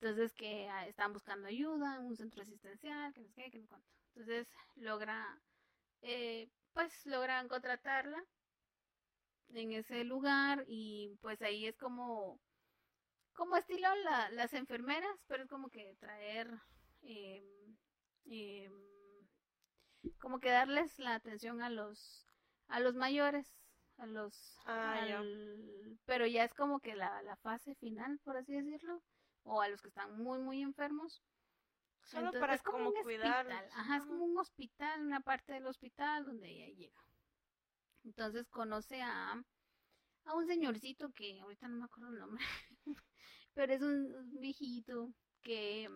Entonces 0.00 0.34
que 0.34 0.68
ah, 0.68 0.86
están 0.86 1.12
buscando 1.12 1.48
ayuda, 1.48 2.00
un 2.00 2.16
centro 2.16 2.42
asistencial, 2.42 3.14
que 3.14 3.20
no 3.20 3.28
sé 3.28 3.34
qué, 3.34 3.50
que 3.50 3.58
no 3.58 3.66
cuánto. 3.68 3.88
Entonces 4.14 4.48
logra 4.76 5.40
eh, 6.02 6.50
pues 6.74 7.06
logran 7.06 7.48
contratarla 7.48 8.22
en 9.48 9.72
ese 9.72 10.04
lugar 10.04 10.64
y 10.66 11.16
pues 11.20 11.40
ahí 11.42 11.66
es 11.66 11.76
como 11.76 12.40
como 13.34 13.56
estilo 13.56 13.88
las 14.32 14.54
enfermeras 14.54 15.24
pero 15.26 15.44
es 15.44 15.48
como 15.48 15.68
que 15.68 15.94
traer 15.96 16.50
em, 17.02 17.44
como 20.18 20.40
que 20.40 20.50
darles 20.50 20.98
la 20.98 21.14
atención 21.14 21.62
a 21.62 21.70
los 21.70 22.26
a 22.68 22.80
los 22.80 22.94
mayores 22.94 23.52
a 23.98 24.06
los 24.06 24.58
ah, 24.66 25.22
pero 26.04 26.26
ya 26.26 26.44
es 26.44 26.54
como 26.54 26.80
que 26.80 26.96
la, 26.96 27.22
la 27.22 27.36
fase 27.36 27.74
final 27.76 28.18
por 28.20 28.36
así 28.36 28.52
decirlo 28.54 29.02
o 29.42 29.60
a 29.60 29.68
los 29.68 29.82
que 29.82 29.88
están 29.88 30.16
muy 30.16 30.38
muy 30.38 30.62
enfermos 30.62 31.22
Solo 32.06 32.32
para 32.32 32.58
como, 32.58 32.92
cuidar. 32.92 33.50
Ajá, 33.74 33.96
es 33.96 34.04
como 34.04 34.24
un 34.24 34.36
hospital, 34.38 35.02
una 35.02 35.20
parte 35.20 35.54
del 35.54 35.66
hospital 35.66 36.24
donde 36.24 36.48
ella 36.48 36.74
llega. 36.74 37.00
Entonces 38.04 38.48
conoce 38.48 39.00
a, 39.02 39.42
a 40.24 40.34
un 40.34 40.46
señorcito 40.46 41.12
que 41.12 41.40
ahorita 41.40 41.68
no 41.68 41.78
me 41.78 41.84
acuerdo 41.84 42.10
el 42.10 42.18
nombre, 42.18 42.44
pero 43.54 43.72
es 43.72 43.82
un, 43.82 44.30
viejito 44.40 45.12
que, 45.42 45.88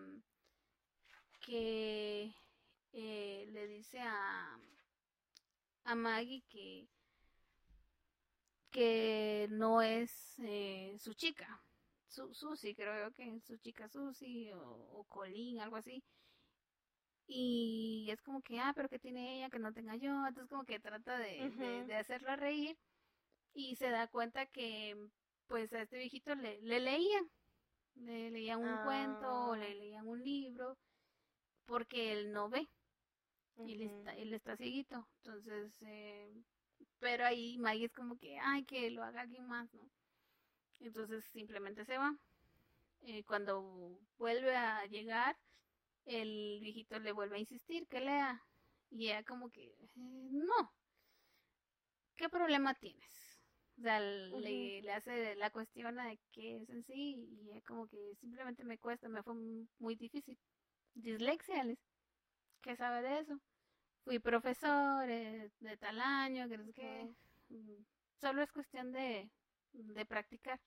que 1.41 2.33
eh, 2.93 3.45
le 3.51 3.67
dice 3.67 3.99
a, 3.99 4.59
a 5.83 5.95
Maggie 5.95 6.43
que, 6.49 6.87
que 8.71 9.47
no 9.51 9.81
es 9.81 10.39
eh, 10.39 10.95
su 10.99 11.13
chica, 11.13 11.63
su, 12.07 12.33
Susi, 12.33 12.73
creo 12.75 13.13
que 13.13 13.39
su 13.41 13.57
chica 13.57 13.87
Susi 13.87 14.51
o, 14.51 14.61
o 14.61 15.03
Colín, 15.05 15.59
algo 15.59 15.75
así. 15.75 16.03
Y 17.31 18.07
es 18.09 18.19
como 18.23 18.41
que, 18.41 18.59
ah, 18.59 18.73
pero 18.75 18.89
que 18.89 18.97
tiene 18.97 19.37
ella 19.37 19.51
que 19.51 19.59
no 19.59 19.71
tenga 19.71 19.95
yo. 19.95 20.25
Entonces 20.27 20.49
como 20.49 20.63
que 20.63 20.79
trata 20.79 21.17
de, 21.19 21.51
de, 21.85 21.95
hacerla 21.95 22.35
reír 22.35 22.75
y 23.53 23.75
se 23.75 23.89
da 23.91 24.07
cuenta 24.07 24.47
que 24.47 24.97
pues 25.47 25.71
a 25.73 25.83
este 25.83 25.99
viejito 25.99 26.33
le, 26.33 26.59
le 26.61 26.79
leían. 26.79 27.29
Le 27.95 28.31
leían 28.31 28.59
un 28.59 28.83
cuento 28.83 29.49
o 29.49 29.55
le 29.55 29.71
ah. 29.71 29.75
leían 29.75 30.07
un 30.07 30.23
libro 30.23 30.75
porque 31.65 32.13
él 32.13 32.33
no 32.33 32.49
ve. 32.49 32.67
y 33.57 33.73
él, 33.73 33.81
está, 33.83 34.15
él 34.15 34.33
está 34.33 34.57
cieguito. 34.57 35.07
Entonces, 35.17 35.71
eh, 35.81 36.33
pero 36.97 37.25
ahí 37.25 37.59
Maggie 37.59 37.85
es 37.85 37.93
como 37.93 38.17
que, 38.17 38.39
ay, 38.39 38.63
que 38.63 38.89
lo 38.89 39.03
haga 39.03 39.21
alguien 39.21 39.45
más, 39.47 39.71
¿no? 39.75 39.87
Entonces 40.79 41.23
simplemente 41.25 41.85
se 41.85 41.99
va. 41.99 42.15
Eh, 43.01 43.23
cuando 43.23 43.99
vuelve 44.17 44.55
a 44.55 44.83
llegar, 44.87 45.37
el 46.09 46.59
viejito 46.61 46.99
le 46.99 47.11
vuelve 47.11 47.37
a 47.37 47.39
insistir 47.39 47.87
que 47.87 48.01
lea. 48.01 48.43
Y 48.91 49.07
ella 49.07 49.23
como 49.23 49.49
que, 49.49 49.63
eh, 49.67 49.89
no. 49.95 50.73
¿Qué 52.15 52.29
problema 52.29 52.73
tienes? 52.73 53.39
O 53.77 53.81
sea, 53.81 53.99
le, 54.01 54.81
le, 54.81 54.91
hace 54.91 55.35
la 55.35 55.49
cuestión 55.51 55.95
de 55.95 56.19
qué 56.33 56.57
es 56.57 56.69
en 56.69 56.83
sí 56.83 57.15
y 57.29 57.49
ella 57.49 57.61
como 57.61 57.87
que 57.87 58.15
simplemente 58.19 58.65
me 58.65 58.77
cuesta, 58.77 59.07
me 59.07 59.23
fue 59.23 59.35
muy 59.79 59.95
difícil. 59.95 60.37
Dislexia, 60.95 61.63
¿qué 62.61 62.75
sabe 62.75 63.01
de 63.07 63.19
eso? 63.19 63.39
Fui 64.03 64.19
profesor 64.19 65.09
eh, 65.09 65.49
de 65.59 65.77
tal 65.77 66.01
año, 66.01 66.49
que 66.49 66.57
no 66.57 66.65
sé 66.65 66.73
qué. 66.73 67.09
Mm, 67.49 67.83
solo 68.19 68.41
es 68.41 68.51
cuestión 68.51 68.91
de 68.91 69.29
de 69.73 70.05
practicar. 70.05 70.59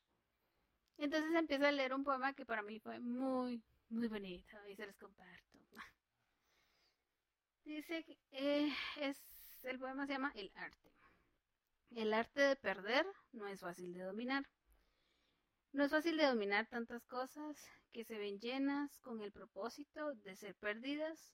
Entonces 0.99 1.35
empieza 1.35 1.69
a 1.69 1.73
leer 1.73 1.95
un 1.95 2.05
poema 2.05 2.33
que 2.35 2.47
para 2.47 2.63
mí 2.63 2.79
fue 2.81 3.01
muy, 3.01 3.63
muy 3.93 4.09
bonito 4.09 4.57
y 4.69 4.77
se 4.77 4.87
los 4.87 4.97
comparto. 4.97 5.59
Dice 7.65 8.05
que 8.05 8.19
eh, 8.33 8.73
es, 8.97 9.19
el 9.65 9.79
poema 9.79 10.07
se 10.07 10.15
llama 10.15 10.33
El 10.35 10.51
arte. 10.55 10.93
El 11.91 12.15
arte 12.15 12.41
de 12.41 12.57
perder 12.57 13.07
no 13.33 13.47
es 13.47 13.61
fácil 13.61 13.93
de 13.93 14.03
dominar. 14.03 14.49
No 15.73 15.85
es 15.85 15.91
fácil 15.91 16.17
de 16.17 16.27
dominar 16.27 16.67
tantas 16.67 17.05
cosas 17.07 17.69
que 17.93 18.05
se 18.05 18.19
ven 18.19 18.41
llenas 18.41 18.99
con 19.01 19.23
el 19.23 19.33
propósito 19.33 20.15
de 20.15 20.37
ser 20.37 20.55
perdidas 20.57 21.33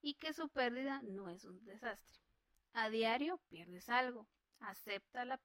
y 0.00 0.14
que 0.14 0.32
su 0.32 0.48
pérdida 0.48 1.02
no 1.02 1.28
es 1.28 1.44
un 1.44 1.64
desastre. 1.64 2.22
A 2.72 2.88
diario 2.90 3.40
pierdes 3.48 3.88
algo. 3.88 4.26
Acepta 4.60 5.24
la 5.24 5.40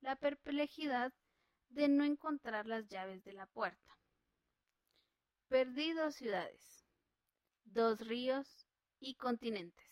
la 0.00 0.16
perplejidad 0.16 1.12
de 1.70 1.88
no 1.88 2.04
encontrar 2.04 2.66
las 2.66 2.86
llaves 2.88 3.24
de 3.24 3.32
la 3.32 3.46
puerta. 3.46 3.97
Perdí 5.48 5.92
dos 5.92 6.14
ciudades, 6.14 6.84
dos 7.64 8.00
ríos 8.00 8.66
y 9.00 9.14
continentes. 9.14 9.86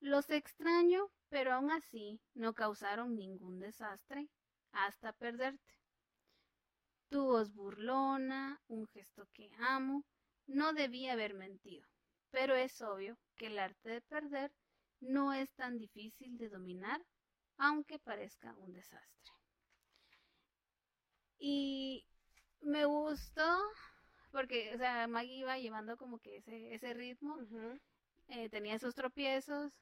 Los 0.00 0.30
extraño, 0.30 1.10
pero 1.28 1.52
aún 1.54 1.70
así 1.70 2.20
no 2.34 2.54
causaron 2.54 3.16
ningún 3.16 3.58
desastre 3.58 4.28
hasta 4.72 5.12
perderte. 5.12 5.74
Tu 7.08 7.22
voz 7.22 7.52
burlona, 7.52 8.60
un 8.68 8.86
gesto 8.86 9.28
que 9.32 9.50
amo, 9.58 10.04
no 10.46 10.72
debía 10.72 11.12
haber 11.12 11.34
mentido. 11.34 11.86
pero 12.30 12.54
es 12.54 12.80
obvio 12.80 13.18
que 13.36 13.48
el 13.48 13.58
arte 13.58 13.90
de 13.90 14.00
perder 14.00 14.52
no 15.00 15.34
es 15.34 15.52
tan 15.54 15.78
difícil 15.78 16.38
de 16.38 16.48
dominar, 16.48 17.04
aunque 17.58 17.98
parezca 17.98 18.54
un 18.56 18.72
desastre. 18.72 19.32
Y 21.38 22.06
me 22.60 22.86
gustó 22.86 23.58
porque, 24.32 24.74
o 24.74 24.78
sea, 24.78 25.06
Maggie 25.06 25.36
iba 25.36 25.58
llevando 25.58 25.96
como 25.96 26.18
que 26.18 26.38
ese, 26.38 26.74
ese 26.74 26.94
ritmo, 26.94 27.38
eh, 28.28 28.48
tenía 28.48 28.74
esos 28.74 28.94
tropiezos 28.94 29.72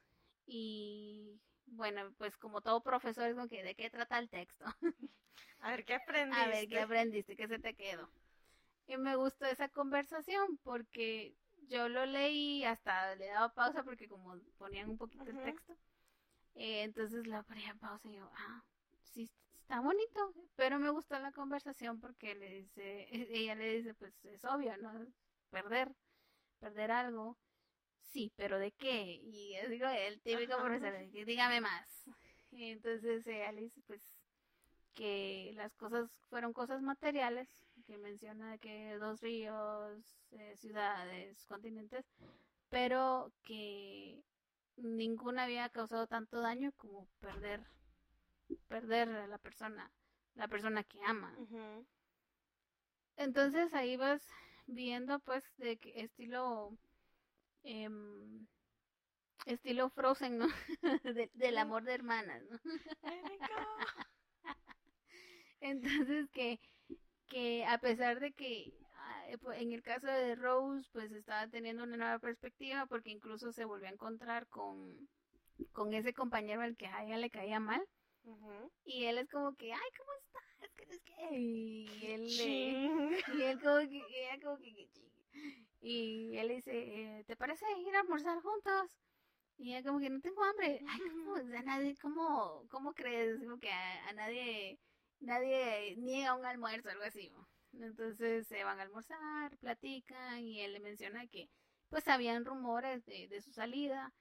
y 0.46 1.40
bueno, 1.66 2.12
pues 2.18 2.36
como 2.36 2.60
todo 2.60 2.82
profesor 2.82 3.28
es 3.28 3.34
como 3.34 3.48
que 3.48 3.62
de 3.62 3.74
qué 3.74 3.88
trata 3.88 4.18
el 4.18 4.28
texto. 4.28 4.64
A 5.60 5.70
ver, 5.70 5.84
¿qué 5.84 5.94
aprendiste? 5.94 6.42
A 6.42 6.48
ver, 6.48 6.68
¿qué 6.68 6.80
aprendiste? 6.80 7.36
¿Qué 7.36 7.48
se 7.48 7.58
te 7.58 7.74
quedó? 7.74 8.10
Y 8.86 8.96
me 8.96 9.14
gustó 9.14 9.46
esa 9.46 9.68
conversación 9.68 10.58
porque 10.64 11.34
yo 11.68 11.88
lo 11.88 12.04
leí, 12.06 12.64
hasta 12.64 13.14
le 13.14 13.26
daba 13.26 13.52
pausa 13.54 13.84
porque 13.84 14.08
como 14.08 14.36
ponían 14.58 14.90
un 14.90 14.98
poquito 14.98 15.24
el 15.30 15.38
texto. 15.42 15.76
Eh, 16.56 16.82
entonces 16.82 17.26
la 17.26 17.42
ponía 17.44 17.74
pausa 17.74 18.08
y 18.08 18.16
yo, 18.16 18.28
ah, 18.34 18.64
sí, 19.02 19.30
está 19.70 19.80
bonito, 19.83 20.35
pero 20.56 20.80
me 20.80 20.90
gustó 20.90 21.16
la 21.20 21.30
conversación 21.30 22.00
porque 22.00 22.35
le 22.35 22.50
dice, 22.50 23.06
ella 23.30 23.54
le 23.54 23.76
dice, 23.76 23.94
pues 23.94 24.12
es 24.24 24.44
obvio, 24.44 24.76
¿no? 24.78 24.92
Perder, 25.50 25.94
perder 26.59 26.90
algo. 26.90 27.38
Sí, 28.00 28.33
pero 28.35 28.59
¿de 28.59 28.72
qué? 28.72 29.20
Y 29.22 29.54
yo 29.54 29.68
digo, 29.68 29.87
el 29.87 30.20
típico 30.22 30.59
profesor, 30.59 30.92
dígame 31.12 31.61
más. 31.61 32.04
Y 32.50 32.72
entonces 32.72 33.24
ella 33.28 33.52
le 33.52 33.61
dice, 33.61 33.80
pues, 33.87 34.02
que 34.92 35.52
las 35.54 35.72
cosas 35.76 36.11
fueron 36.28 36.52
cosas 36.52 36.83
materiales, 36.83 37.48
que 37.87 37.96
menciona 37.96 38.59
que 38.59 38.96
dos 38.98 39.20
ríos, 39.20 40.02
eh, 40.33 40.56
ciudades, 40.56 41.46
continentes, 41.46 42.04
pero 42.70 43.33
que 43.44 44.24
ninguna 44.74 45.44
había 45.44 45.68
causado 45.68 46.09
tanto 46.09 46.40
daño 46.40 46.72
como 46.76 47.06
perder 47.20 47.64
perder 48.68 49.08
a 49.08 49.26
la 49.26 49.38
persona 49.38 49.90
la 50.34 50.48
persona 50.48 50.84
que 50.84 50.98
ama. 51.04 51.36
Entonces 53.16 53.74
ahí 53.74 53.96
vas 53.96 54.26
viendo 54.66 55.18
pues 55.20 55.44
de 55.58 55.76
que 55.76 56.00
estilo 56.00 56.76
em, 57.64 58.46
estilo 59.46 59.90
Frozen 59.90 60.38
no 60.38 60.46
del 61.34 61.58
amor 61.58 61.82
de 61.82 61.94
hermanas 61.94 62.42
no 62.48 62.60
entonces 65.60 66.30
que 66.30 66.60
que 67.26 67.64
a 67.64 67.78
pesar 67.78 68.20
de 68.20 68.32
que 68.32 68.72
eh, 69.28 69.38
en 69.54 69.72
el 69.72 69.82
caso 69.82 70.06
de 70.06 70.34
Rose, 70.34 70.88
pues 70.92 71.12
estaba 71.12 71.46
teniendo 71.48 71.84
una 71.84 71.96
nueva 71.96 72.18
perspectiva 72.18 72.86
porque 72.86 73.10
incluso 73.10 73.52
se 73.52 73.64
volvió 73.64 73.88
a 73.88 73.92
encontrar 73.92 74.46
con, 74.48 75.08
con 75.72 75.94
ese 75.94 76.12
compañero 76.12 76.62
al 76.62 76.76
que 76.76 76.86
a 76.86 77.04
ella 77.04 77.16
le 77.18 77.30
caía 77.30 77.60
mal. 77.60 77.82
Y 78.85 79.04
él 79.04 79.18
es 79.18 79.28
como 79.28 79.54
que, 79.54 79.72
ay, 79.72 79.90
¿cómo 79.96 80.11
estás? 80.18 80.70
¿Qué 80.76 80.85
es 80.85 81.00
que? 81.02 81.38
Y 81.38 82.06
él, 82.06 82.26
y 83.38 83.42
él 83.42 83.61
como 83.61 83.78
que, 83.78 84.02
ella 84.22 84.40
como 84.42 84.59
que, 84.59 84.88
y 85.80 86.37
él 86.37 86.48
dice, 86.48 86.72
eh, 86.72 87.24
¿te 87.26 87.37
parece 87.37 87.64
ir 87.87 87.94
a 87.96 88.00
almorzar 88.00 88.40
juntos? 88.42 88.98
Y 89.56 89.74
ella 89.74 89.87
como 89.87 90.00
que 90.00 90.11
no 90.11 90.20
tengo 90.20 90.42
hambre. 90.44 90.80
Ay, 90.88 91.00
¿cómo, 91.11 91.35
a 91.37 91.62
nadie, 91.62 91.96
cómo, 92.00 92.64
cómo 92.70 92.92
crees? 92.94 93.38
Como 93.40 93.59
que 93.59 93.70
a 93.70 94.12
nadie 94.14 94.78
nadie 95.20 95.96
niega 95.96 96.35
un 96.35 96.44
almuerzo, 96.44 96.88
algo 96.90 97.04
así. 97.04 97.33
Entonces 97.72 98.46
se 98.48 98.64
van 98.64 98.80
a 98.80 98.83
almorzar, 98.83 99.56
platican 99.59 100.40
y 100.40 100.61
él 100.61 100.72
le 100.72 100.80
menciona 100.80 101.26
que 101.28 101.48
pues 101.88 102.09
habían 102.09 102.44
rumores 102.44 103.04
de, 103.06 103.28
de 103.28 103.40
su 103.40 103.52
salida, 103.52 104.12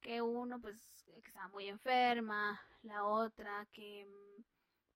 que 0.00 0.22
uno 0.22 0.60
pues 0.60 0.76
que 1.22 1.28
estaba 1.28 1.48
muy 1.48 1.68
enferma, 1.68 2.60
la 2.82 3.04
otra 3.04 3.66
que 3.72 4.06
mm, 4.06 4.42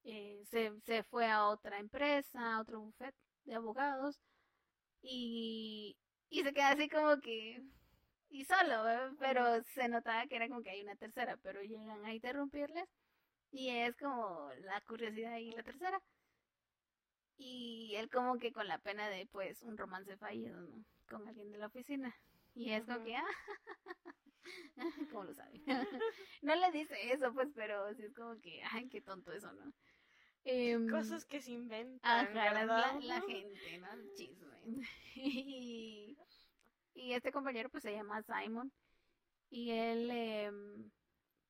eh, 0.05 0.43
se, 0.51 0.73
se 0.83 1.03
fue 1.05 1.27
a 1.31 1.47
otra 1.49 1.79
empresa, 1.79 2.57
a 2.57 2.61
otro 2.61 2.81
buffet 2.81 3.15
de 3.45 3.55
abogados 3.55 4.21
y, 5.03 5.97
y 6.31 6.43
se 6.43 6.53
queda 6.53 6.71
así 6.71 6.89
como 6.89 7.21
que 7.21 7.63
y 8.31 8.45
solo, 8.47 8.85
pero 9.19 9.63
se 9.75 9.89
notaba 9.89 10.27
que 10.27 10.37
era 10.37 10.49
como 10.49 10.63
que 10.63 10.71
hay 10.71 10.83
una 10.83 10.97
tercera, 10.97 11.37
pero 11.43 11.63
llegan 11.63 12.05
a 12.05 12.15
interrumpirles 12.15 12.89
y 13.53 13.69
es 13.71 13.95
como 13.97 14.51
la 14.63 14.81
curiosidad 14.83 15.37
y 15.37 15.53
la 15.53 15.63
tercera. 15.63 16.01
Y 17.37 17.95
él 17.97 18.09
como 18.09 18.39
que 18.39 18.53
con 18.53 18.67
la 18.69 18.79
pena 18.79 19.09
de 19.09 19.27
pues 19.27 19.63
un 19.63 19.77
romance 19.77 20.17
fallido, 20.17 20.59
¿no? 20.63 20.85
Con 21.09 21.29
alguien 21.29 21.51
de 21.53 21.59
la 21.59 21.67
oficina. 21.67 22.15
Y 22.55 22.73
es 22.73 22.85
como 22.85 23.03
que, 23.05 23.17
ah, 23.17 23.25
¿cómo 25.11 25.25
lo 25.25 25.35
sabe? 25.35 25.63
no 26.43 26.55
le 26.55 26.71
dice 26.73 27.13
eso, 27.13 27.33
pues, 27.33 27.49
pero 27.55 27.95
sí 27.95 28.03
es 28.05 28.15
como 28.15 28.39
que, 28.41 28.63
ay, 28.71 28.89
qué 28.89 29.01
tonto 29.01 29.33
eso, 29.33 29.53
¿no? 29.53 29.73
Em, 30.45 30.89
Cosas 30.89 31.25
que 31.25 31.41
se 31.41 31.53
inventan. 31.53 32.35
la, 32.35 32.65
la, 33.01 33.21
gente, 33.29 33.79
¿no? 33.79 33.89
Chisme. 34.15 34.57
y, 35.15 36.19
y 36.95 37.13
este 37.13 37.31
compañero 37.31 37.71
pues 37.71 37.83
se 37.85 37.93
llama 37.93 38.23
Simon. 38.23 38.73
Y 39.51 39.71
él, 39.71 40.11
eh, 40.11 40.51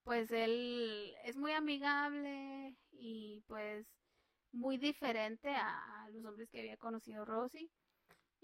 pues 0.03 0.31
él 0.33 1.15
es 1.25 1.37
muy 1.37 1.53
amigable 1.53 2.77
y 2.91 3.43
pues 3.47 3.87
muy 4.53 4.77
diferente 4.77 5.49
a, 5.51 6.09
los 6.13 6.25
hombres 6.25 6.51
que 6.51 6.61
había 6.61 6.77
conocido 6.77 7.25
Rosy. 7.25 7.71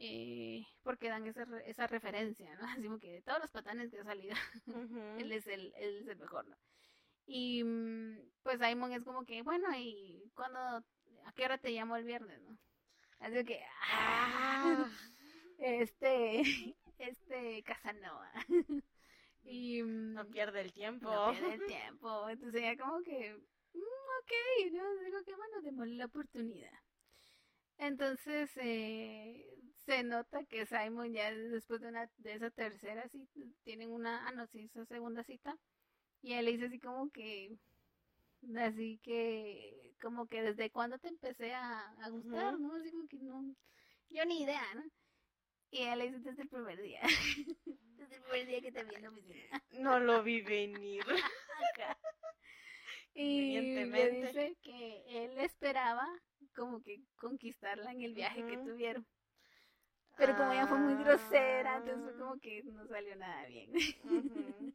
Eh, 0.01 0.65
porque 0.85 1.09
dan 1.09 1.27
esa, 1.27 1.45
esa 1.67 1.89
referencia, 1.89 2.55
¿no? 2.57 2.61
Así 2.79 2.85
como 2.85 2.99
que 2.99 3.15
de 3.15 3.23
todos 3.23 3.41
los 3.41 3.51
patanes 3.51 3.91
que 3.91 3.99
ha 3.99 4.05
salido, 4.05 4.35
él, 5.19 5.33
es 5.33 5.47
el, 5.49 5.73
él 5.77 5.99
es 6.03 6.09
el 6.09 6.17
mejor, 6.17 6.47
¿no? 6.47 6.57
Y 7.27 7.63
mm, 7.65 8.19
pues 8.43 8.59
Simon 8.61 8.93
es 8.93 9.03
como 9.03 9.25
que, 9.25 9.43
bueno, 9.43 9.69
¿y 9.77 10.31
cuando, 10.35 10.59
a 10.61 11.33
qué 11.35 11.45
hora 11.45 11.59
te 11.59 11.71
llamo 11.71 11.97
el 11.97 12.05
viernes, 12.05 12.41
no? 12.43 12.57
Así 13.19 13.45
que, 13.45 13.61
ah, 13.91 14.89
este, 15.59 16.43
este 16.99 17.63
Casanova. 17.65 18.31
Y 19.43 19.83
mm, 19.83 20.15
no 20.15 20.27
pierde 20.27 20.61
el 20.61 20.73
tiempo. 20.73 21.11
No 21.11 21.33
pierde 21.33 21.55
el 21.55 21.67
tiempo. 21.67 22.29
Entonces 22.29 22.63
ya 22.63 22.77
como 22.77 23.03
que, 23.03 23.37
mm, 23.75 23.79
ok, 23.79 24.73
¿no? 24.73 24.95
Digo 25.05 25.23
que 25.25 25.35
bueno, 25.35 25.61
démosle 25.63 25.97
la 25.97 26.07
oportunidad. 26.07 26.79
Entonces 27.79 28.51
eh, 28.57 29.59
se 29.89 30.03
nota 30.03 30.45
que 30.45 30.67
Simon 30.67 31.15
ya 31.15 31.33
después 31.33 31.81
de, 31.81 31.89
una, 31.89 32.11
de 32.19 32.35
esa 32.35 32.51
tercera 32.51 33.09
cita, 33.09 33.41
tienen 33.65 33.91
una, 33.91 34.29
ah 34.29 34.33
no, 34.33 34.47
sí, 34.49 34.65
esa 34.65 34.85
segunda 34.85 35.25
cita. 35.25 35.57
Y 36.21 36.35
él 36.35 36.45
le 36.45 36.53
dice 36.53 36.67
así 36.67 36.79
como 36.79 37.11
que, 37.11 37.57
así 38.59 39.01
que, 39.03 39.95
como 40.03 40.27
que 40.27 40.43
desde 40.43 40.71
cuándo 40.71 40.99
te 40.99 41.09
empecé 41.09 41.55
a, 41.55 41.89
a 42.03 42.11
gustar, 42.11 42.61
¿no? 42.61 42.75
Así 42.75 42.91
como 42.91 43.09
que 43.09 43.17
no, 43.17 43.55
yo 44.11 44.27
ni 44.27 44.43
idea, 44.43 44.63
¿no? 44.75 44.85
Y 45.71 45.83
él 45.85 45.99
le 46.01 46.11
dice 46.11 46.19
desde 46.19 46.43
el 46.43 46.49
primer 46.51 46.83
día. 46.83 47.01
desde 47.97 48.17
el 48.17 48.23
primer 48.23 48.47
día 48.47 48.61
que 48.61 48.73
te 48.73 48.85
vi 48.85 48.95
en 48.95 49.03
la 49.03 49.09
oficina. 49.09 49.65
No 49.71 50.01
lo 50.01 50.23
vi 50.23 50.43
venir. 50.43 51.03
y 53.15 53.59
le 53.59 54.11
dice 54.11 54.55
que 54.63 55.25
él 55.25 55.39
esperaba 55.39 56.07
como 56.55 56.83
que 56.83 57.01
conquistarla 57.17 57.91
en 57.93 58.03
el 58.03 58.13
viaje 58.13 58.45
que 58.47 58.59
tuvieron. 58.59 59.07
Pero 60.19 60.37
como 60.37 60.53
ella 60.53 60.67
fue 60.67 60.79
muy 60.79 61.03
grosera, 61.03 61.77
entonces 61.77 62.03
fue 62.03 62.19
como 62.19 62.39
que 62.41 62.63
no 62.65 62.87
salió 62.89 63.15
nada 63.15 63.47
bien. 63.47 63.73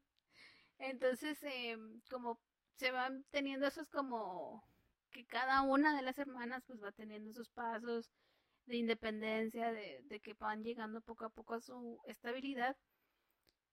entonces, 0.80 1.38
em, 1.44 2.00
como 2.10 2.40
se 2.78 2.92
van 2.92 3.26
teniendo 3.30 3.68
esos 3.68 3.90
como 3.90 4.64
que 5.12 5.26
cada 5.26 5.62
una 5.62 5.96
de 5.96 6.02
las 6.02 6.18
hermanas 6.18 6.64
pues 6.66 6.82
va 6.82 6.92
teniendo 6.94 7.34
sus 7.34 7.50
pasos 7.50 8.10
de 8.66 8.78
independencia, 8.78 9.74
de, 9.74 10.22
que 10.24 10.34
van 10.34 10.64
llegando 10.64 11.02
poco 11.02 11.26
a 11.26 11.30
poco 11.30 11.56
a 11.56 11.62
su 11.62 12.00
estabilidad. 12.06 12.78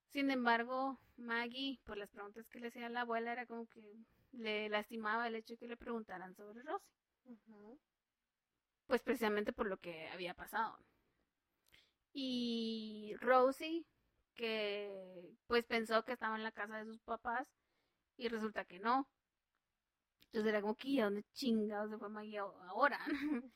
Sin 0.09 0.30
embargo, 0.33 0.98
Maggie, 1.16 1.80
por 1.85 1.96
las 1.96 2.11
preguntas 2.11 2.48
que 2.48 2.59
le 2.59 2.68
hacía 2.68 2.88
la 2.88 3.02
abuela, 3.02 3.30
era 3.30 3.46
como 3.46 3.66
que 3.68 3.80
le 4.33 4.68
lastimaba 4.68 5.28
el 5.28 5.37
hecho 5.37 5.54
de 5.54 5.59
que 5.59 5.68
le 5.68 5.76
preguntaran 5.76 6.35
sobre 6.35 6.62
Rosie. 6.62 6.88
Pues 8.88 9.02
precisamente 9.02 9.52
por 9.52 9.66
lo 9.66 9.76
que 9.78 10.09
había 10.09 10.35
pasado. 10.35 10.76
Y 12.12 13.14
Rosie, 13.20 13.85
que 14.35 15.37
pues 15.46 15.64
pensó 15.64 16.05
que 16.05 16.12
estaba 16.12 16.37
en 16.37 16.42
la 16.42 16.53
casa 16.53 16.79
de 16.79 16.85
sus 16.85 17.01
papás 17.03 17.46
y 18.16 18.29
resulta 18.29 18.64
que 18.64 18.79
no. 18.79 19.09
Entonces 20.27 20.49
era 20.49 20.61
como 20.61 20.77
que, 20.77 21.01
¿a 21.01 21.05
dónde 21.05 21.25
chingados 21.33 21.90
se 21.90 21.99
fue 21.99 22.09
Maggie 22.09 22.38
ahora? 22.38 22.99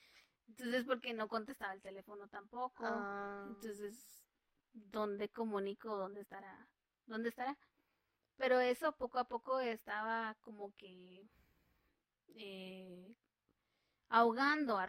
Entonces, 0.49 0.85
porque 0.85 1.15
no 1.15 1.29
contestaba 1.29 1.73
el 1.73 1.83
teléfono 1.83 2.29
tampoco. 2.29 2.85
Ah. 2.85 3.47
Entonces, 3.49 4.25
¿dónde 4.73 5.29
comunico? 5.29 5.97
¿Dónde 5.97 6.21
estará? 6.21 6.69
¿Dónde 7.07 7.31
estará? 7.31 7.57
Pero 8.37 8.61
eso 8.61 8.97
poco 8.97 9.19
a 9.19 9.29
poco 9.29 9.61
estaba 9.61 10.37
como 10.41 10.75
que 10.75 11.29
eh, 12.35 13.15
ahogando 14.09 14.77
a 14.77 14.87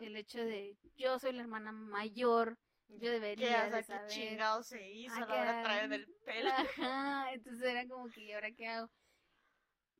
El 0.00 0.16
hecho 0.16 0.38
de 0.38 0.76
yo 0.96 1.18
soy 1.18 1.32
la 1.32 1.42
hermana 1.42 1.72
mayor 1.72 2.58
yo 2.98 3.10
debería 3.10 3.70
de 3.70 3.82
saber. 3.82 4.08
¿Qué 4.08 4.14
chingado 4.14 4.62
se 4.62 4.90
hizo 4.90 5.14
a 5.14 5.20
la 5.20 5.26
hora 5.26 5.56
de 5.56 5.62
traer 5.62 5.88
del 5.88 6.06
pelo? 6.24 6.50
Ajá, 6.56 7.32
entonces 7.32 7.62
era 7.62 7.86
como 7.86 8.08
que, 8.10 8.22
¿y 8.22 8.32
ahora 8.32 8.50
qué 8.52 8.66
hago? 8.66 8.90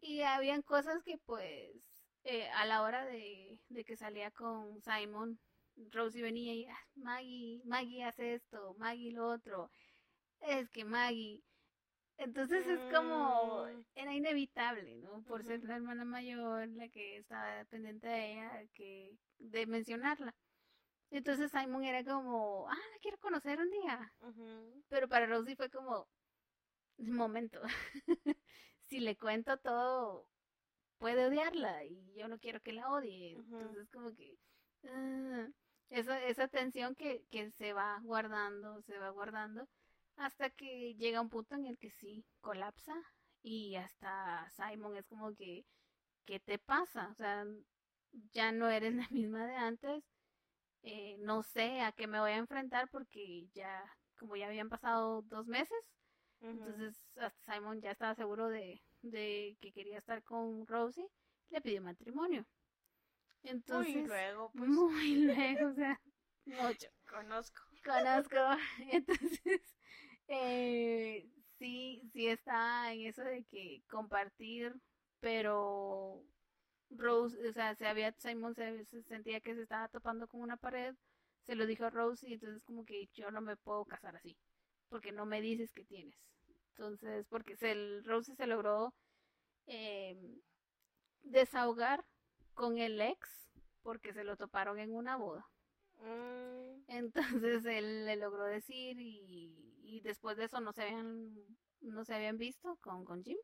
Y 0.01 0.23
habían 0.23 0.63
cosas 0.63 1.03
que 1.05 1.17
pues 1.19 1.71
eh, 2.25 2.49
a 2.51 2.67
la 2.67 2.83
hora 2.83 3.05
de, 3.07 3.59
de, 3.69 3.85
que 3.85 3.97
salía 3.97 4.31
con 4.31 4.81
Simon, 4.83 5.39
Rosie 5.91 6.23
venía 6.23 6.53
y, 6.55 6.67
ah, 6.67 6.87
Maggie, 6.97 7.63
Maggie 7.65 8.05
hace 8.05 8.35
esto, 8.35 8.75
Maggie 8.79 9.13
lo 9.13 9.29
otro, 9.29 9.71
es 10.41 10.69
que 10.71 10.85
Maggie... 10.85 11.43
Entonces 12.19 12.67
es 12.67 12.81
como, 12.93 13.65
Mm. 13.67 13.85
era 13.95 14.15
inevitable, 14.15 14.97
¿no? 14.97 15.23
Por 15.25 15.45
ser 15.45 15.65
la 15.65 15.77
hermana 15.77 16.05
mayor, 16.05 16.69
la 16.69 16.89
que 16.89 17.17
estaba 17.19 17.65
pendiente 17.67 18.07
de 18.07 18.33
ella, 18.33 18.65
que, 18.75 19.17
de 19.39 19.67
mencionarla. 19.67 20.35
Entonces 21.11 21.51
Simon 21.51 21.85
era 21.85 22.05
como, 22.05 22.69
ah, 22.71 22.75
la 22.75 22.99
quiero 23.01 23.19
conocer 23.19 23.59
un 23.61 23.71
día. 23.71 24.13
Pero 24.89 25.09
para 25.09 25.27
Rosie 25.27 25.57
fue 25.57 25.71
como, 25.71 26.09
momento, 26.99 27.61
si 28.89 29.01
le 29.01 29.17
cuento 29.17 29.57
todo, 29.59 30.29
puede 30.99 31.27
odiarla 31.27 31.85
y 31.85 32.15
yo 32.15 32.29
no 32.29 32.39
quiero 32.39 32.61
que 32.61 32.73
la 32.73 32.91
odie. 32.91 33.33
Entonces 33.33 33.89
como 33.91 34.15
que 34.15 34.39
ah, 34.85 35.49
esa, 35.91 36.25
esa 36.27 36.49
tensión 36.49 36.95
que, 36.95 37.25
que 37.31 37.51
se 37.51 37.73
va 37.73 38.01
guardando, 38.03 38.81
se 38.83 38.99
va 38.99 39.11
guardando, 39.11 39.69
hasta 40.17 40.51
que 40.51 40.95
llega 40.97 41.21
un 41.21 41.29
punto 41.31 41.55
en 41.57 41.67
el 41.67 41.79
que 41.79 41.91
sí 41.91 42.25
colapsa 42.41 42.95
y 43.43 43.77
hasta 43.77 44.51
Simon 44.51 44.97
es 44.97 45.07
como 45.07 45.35
que, 45.37 45.67
¿qué 46.27 46.41
te 46.41 46.59
pasa? 46.59 47.09
O 47.11 47.15
sea, 47.15 47.47
ya 48.33 48.53
no 48.53 48.71
eres 48.71 48.95
la 48.97 49.09
misma 49.11 49.47
de 49.47 49.57
antes. 49.57 50.05
eh, 50.83 51.17
no 51.21 51.43
sé 51.43 51.81
a 51.83 51.93
qué 51.93 52.07
me 52.07 52.21
voy 52.21 52.33
a 52.33 52.37
enfrentar 52.39 52.89
porque 52.91 53.49
ya, 53.55 53.85
como 54.19 54.37
ya 54.37 54.47
habían 54.49 54.69
pasado 54.71 55.23
dos 55.23 55.47
meses, 55.49 55.79
entonces 56.53 57.07
hasta 57.17 57.55
Simon 57.55 57.81
ya 57.83 57.93
estaba 57.93 58.15
seguro 58.15 58.49
de, 58.49 58.83
de 59.03 59.57
que 59.61 59.73
quería 59.73 59.99
estar 59.99 60.23
con 60.25 60.67
Rosie, 60.67 61.07
le 61.51 61.61
pidió 61.63 61.83
matrimonio. 61.83 62.47
Entonces, 63.45 64.03
Muy 64.03 64.03
luego, 64.07 64.53
pues, 64.57 64.73
muy 64.91 65.17
luego, 65.17 65.69
o 65.69 65.75
sea, 65.75 66.01
mucho 66.47 66.89
conozco. 67.09 67.63
conozco. 67.85 68.39
Entonces, 68.91 69.63
eh, 70.33 71.29
sí, 71.59 72.03
sí 72.13 72.29
está 72.29 72.93
en 72.93 73.03
eso 73.07 73.23
de 73.23 73.45
que 73.45 73.83
compartir, 73.91 74.75
pero 75.21 76.25
Rose, 76.91 77.37
o 77.49 77.53
sea, 77.53 77.75
se 77.77 77.87
había, 77.87 78.13
Simon 78.19 78.55
se, 78.55 78.85
se 78.87 79.03
sentía 79.05 79.41
que 79.41 79.55
se 79.55 79.63
estaba 79.63 79.89
topando 79.89 80.29
con 80.29 80.41
una 80.43 80.57
pared, 80.59 80.95
se 81.47 81.55
lo 81.57 81.67
dijo 81.67 81.85
a 81.87 81.91
Rose 81.91 82.29
y 82.29 82.35
entonces 82.35 82.65
como 82.65 82.85
que 82.85 83.09
yo 83.15 83.31
no 83.31 83.41
me 83.41 83.57
puedo 83.57 83.85
casar 83.87 84.17
así, 84.17 84.37
porque 84.89 85.13
no 85.13 85.27
me 85.27 85.41
dices 85.43 85.73
que 85.73 85.85
tienes. 85.85 86.17
Entonces, 86.77 87.27
porque 87.29 87.57
se, 87.57 87.73
el- 87.73 88.05
Rose 88.05 88.35
se 88.37 88.47
logró 88.47 88.95
eh, 89.67 90.17
desahogar 91.23 92.05
con 92.55 92.79
el 92.79 93.01
ex 93.01 93.29
porque 93.83 94.13
se 94.13 94.25
lo 94.25 94.37
toparon 94.37 94.79
en 94.79 94.95
una 94.95 95.17
boda. 95.17 95.47
Mm, 96.01 96.83
Entonces 96.89 97.65
él 97.67 98.07
le 98.07 98.17
logró 98.17 98.45
decir 98.45 98.99
y, 99.01 99.72
y 99.93 100.01
después 100.01 100.39
de 100.39 100.45
eso 100.45 100.59
no 100.61 100.73
se 100.73 100.83
habían, 100.85 101.35
no 101.83 102.05
se 102.07 102.15
habían 102.15 102.39
visto 102.39 102.77
con, 102.81 103.05
con 103.05 103.23
Jim. 103.23 103.37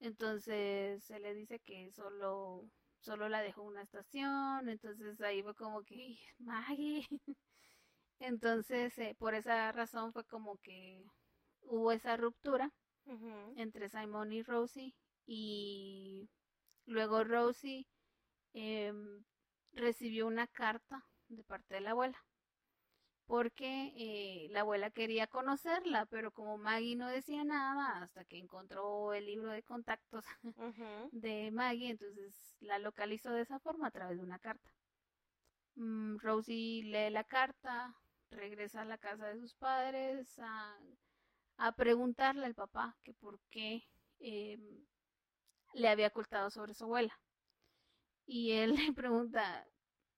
Entonces 0.00 1.02
se 1.04 1.18
le 1.18 1.32
dice 1.34 1.60
que 1.60 1.90
solo, 1.92 2.68
solo 3.00 3.30
la 3.30 3.40
dejó 3.40 3.62
una 3.62 3.82
estación. 3.82 4.68
Entonces 4.68 5.18
ahí 5.22 5.42
fue 5.42 5.54
como 5.54 5.82
que, 5.82 6.18
Maggie. 6.38 7.06
Entonces 8.20 8.98
eh, 8.98 9.16
por 9.18 9.34
esa 9.34 9.72
razón 9.72 10.12
fue 10.12 10.24
como 10.26 10.58
que 10.58 11.02
hubo 11.62 11.90
esa 11.92 12.16
ruptura 12.16 12.70
entre 13.56 13.88
Simon 13.88 14.32
y 14.32 14.42
Rosie 14.42 14.94
y 15.26 16.28
luego 16.86 17.24
Rosie 17.24 17.86
em, 18.52 19.24
recibió 19.72 20.26
una 20.26 20.48
carta 20.48 21.04
de 21.28 21.44
parte 21.44 21.74
de 21.74 21.80
la 21.82 21.92
abuela 21.92 22.18
porque 23.26 23.92
eh, 23.96 24.48
la 24.50 24.60
abuela 24.60 24.90
quería 24.90 25.26
conocerla 25.26 26.06
pero 26.06 26.32
como 26.32 26.58
Maggie 26.58 26.96
no 26.96 27.08
decía 27.08 27.44
nada 27.44 28.02
hasta 28.02 28.24
que 28.24 28.38
encontró 28.38 29.12
el 29.14 29.26
libro 29.26 29.50
de 29.52 29.62
contactos 29.62 30.24
de 31.12 31.50
Maggie 31.52 31.90
entonces 31.90 32.56
la 32.60 32.78
localizó 32.78 33.32
de 33.32 33.42
esa 33.42 33.58
forma 33.60 33.88
a 33.88 33.90
través 33.90 34.18
de 34.18 34.24
una 34.24 34.38
carta 34.38 34.70
Mm, 35.76 36.18
Rosie 36.18 36.82
lee 36.84 37.10
la 37.10 37.24
carta 37.24 37.94
regresa 38.30 38.82
a 38.82 38.84
la 38.84 38.98
casa 38.98 39.26
de 39.28 39.38
sus 39.38 39.54
padres 39.54 40.38
a, 40.38 40.78
a 41.58 41.72
preguntarle 41.72 42.46
al 42.46 42.54
papá 42.54 42.96
que 43.04 43.12
por 43.14 43.38
qué 43.50 43.84
em, 44.18 44.86
le 45.74 45.88
había 45.88 46.08
ocultado 46.08 46.50
sobre 46.50 46.74
su 46.74 46.84
abuela. 46.84 47.18
Y 48.26 48.52
él 48.52 48.74
le 48.90 48.92
pregunta, 48.92 49.66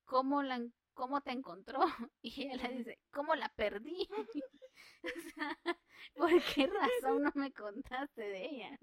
¿cómo, 0.05 0.42
la, 0.42 0.61
cómo 0.98 1.20
te 1.20 1.30
encontró? 1.30 1.78
Y 2.22 2.48
él 2.48 2.61
le 2.61 2.68
dice, 2.78 2.98
¿cómo 3.12 3.34
la 3.37 3.48
perdí? 3.50 4.08
O 5.04 5.04
¿por 6.16 6.42
qué 6.54 6.66
razón 6.66 7.22
no 7.22 7.32
me 7.34 7.52
contaste 7.52 8.22
de 8.22 8.46
ella? 8.46 8.78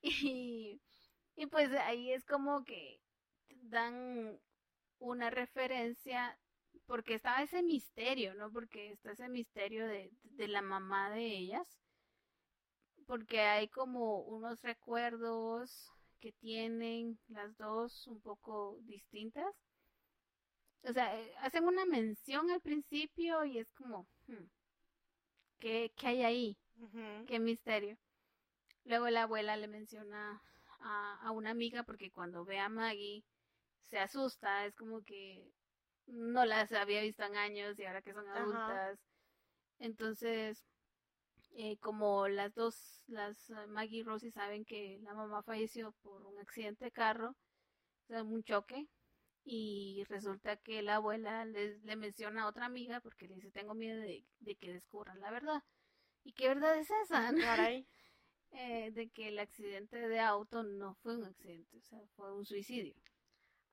Y, 0.00 0.80
y 1.36 1.46
pues 1.46 1.72
ahí 1.72 2.12
es 2.12 2.24
como 2.24 2.64
que 2.64 3.00
dan 3.48 4.38
una 4.98 5.30
referencia, 5.30 6.38
porque 6.86 7.14
estaba 7.14 7.42
ese 7.42 7.62
misterio, 7.62 8.34
¿no? 8.34 8.52
Porque 8.52 8.92
está 8.92 9.12
ese 9.12 9.28
misterio 9.28 9.86
de, 9.88 10.10
de 10.22 10.48
la 10.48 10.62
mamá 10.62 11.10
de 11.10 11.26
ellas, 11.26 11.66
porque 13.06 13.40
hay 13.40 13.68
como 13.68 14.20
unos 14.22 14.60
recuerdos 14.62 15.92
que 16.20 16.32
tienen 16.32 17.18
las 17.28 17.56
dos 17.56 18.06
un 18.06 18.20
poco 18.20 18.78
distintas. 18.82 19.54
O 20.84 20.92
sea, 20.92 21.18
eh, 21.18 21.32
hacen 21.40 21.64
una 21.64 21.84
mención 21.86 22.50
al 22.50 22.60
principio 22.60 23.44
y 23.44 23.58
es 23.58 23.70
como, 23.72 24.06
hmm, 24.26 24.44
¿qué, 25.58 25.92
qué 25.96 26.06
hay 26.08 26.22
ahí? 26.24 26.56
Qué 27.26 27.38
misterio. 27.38 27.96
Luego 28.84 29.08
la 29.10 29.22
abuela 29.22 29.56
le 29.56 29.68
menciona 29.68 30.42
a, 30.80 31.18
a 31.22 31.30
una 31.30 31.50
amiga 31.50 31.84
porque 31.84 32.10
cuando 32.10 32.44
ve 32.44 32.58
a 32.58 32.68
Maggie 32.68 33.24
se 33.82 33.98
asusta, 33.98 34.66
es 34.66 34.74
como 34.74 35.02
que 35.04 35.52
no 36.06 36.44
las 36.44 36.72
había 36.72 37.02
visto 37.02 37.22
en 37.24 37.36
años 37.36 37.78
y 37.78 37.84
ahora 37.84 38.02
que 38.02 38.12
son 38.12 38.28
adultas. 38.28 38.98
Entonces, 39.78 40.64
eh, 41.52 41.76
como 41.78 42.28
las 42.28 42.54
dos, 42.54 43.02
las 43.06 43.50
eh, 43.50 43.66
Maggie 43.68 43.98
y 44.00 44.02
Rosie 44.02 44.30
saben 44.32 44.64
que 44.64 44.98
la 45.02 45.14
mamá 45.14 45.42
falleció 45.42 45.92
por 46.02 46.22
un 46.26 46.38
accidente 46.38 46.86
de 46.86 46.90
carro, 46.92 47.30
o 47.30 48.06
sea, 48.08 48.22
un 48.22 48.42
choque, 48.44 48.88
y 49.44 50.04
resulta 50.08 50.56
que 50.56 50.82
la 50.82 50.96
abuela 50.96 51.44
le, 51.44 51.78
le 51.78 51.96
menciona 51.96 52.42
a 52.42 52.46
otra 52.46 52.66
amiga 52.66 53.00
porque 53.00 53.26
le 53.26 53.36
dice, 53.36 53.50
tengo 53.50 53.74
miedo 53.74 54.00
de, 54.00 54.24
de 54.40 54.54
que 54.56 54.72
descubran 54.72 55.20
la 55.20 55.30
verdad. 55.30 55.62
¿Y 56.24 56.32
qué 56.32 56.48
verdad 56.48 56.78
es 56.78 56.90
esa? 57.04 57.32
Caray. 57.34 57.86
Eh, 58.54 58.90
de 58.90 59.08
que 59.08 59.28
el 59.28 59.38
accidente 59.38 59.96
de 59.96 60.20
auto 60.20 60.62
no 60.62 60.94
fue 60.96 61.16
un 61.16 61.24
accidente, 61.24 61.74
o 61.78 61.80
sea, 61.80 61.98
fue 62.14 62.34
un 62.34 62.44
suicidio. 62.44 62.94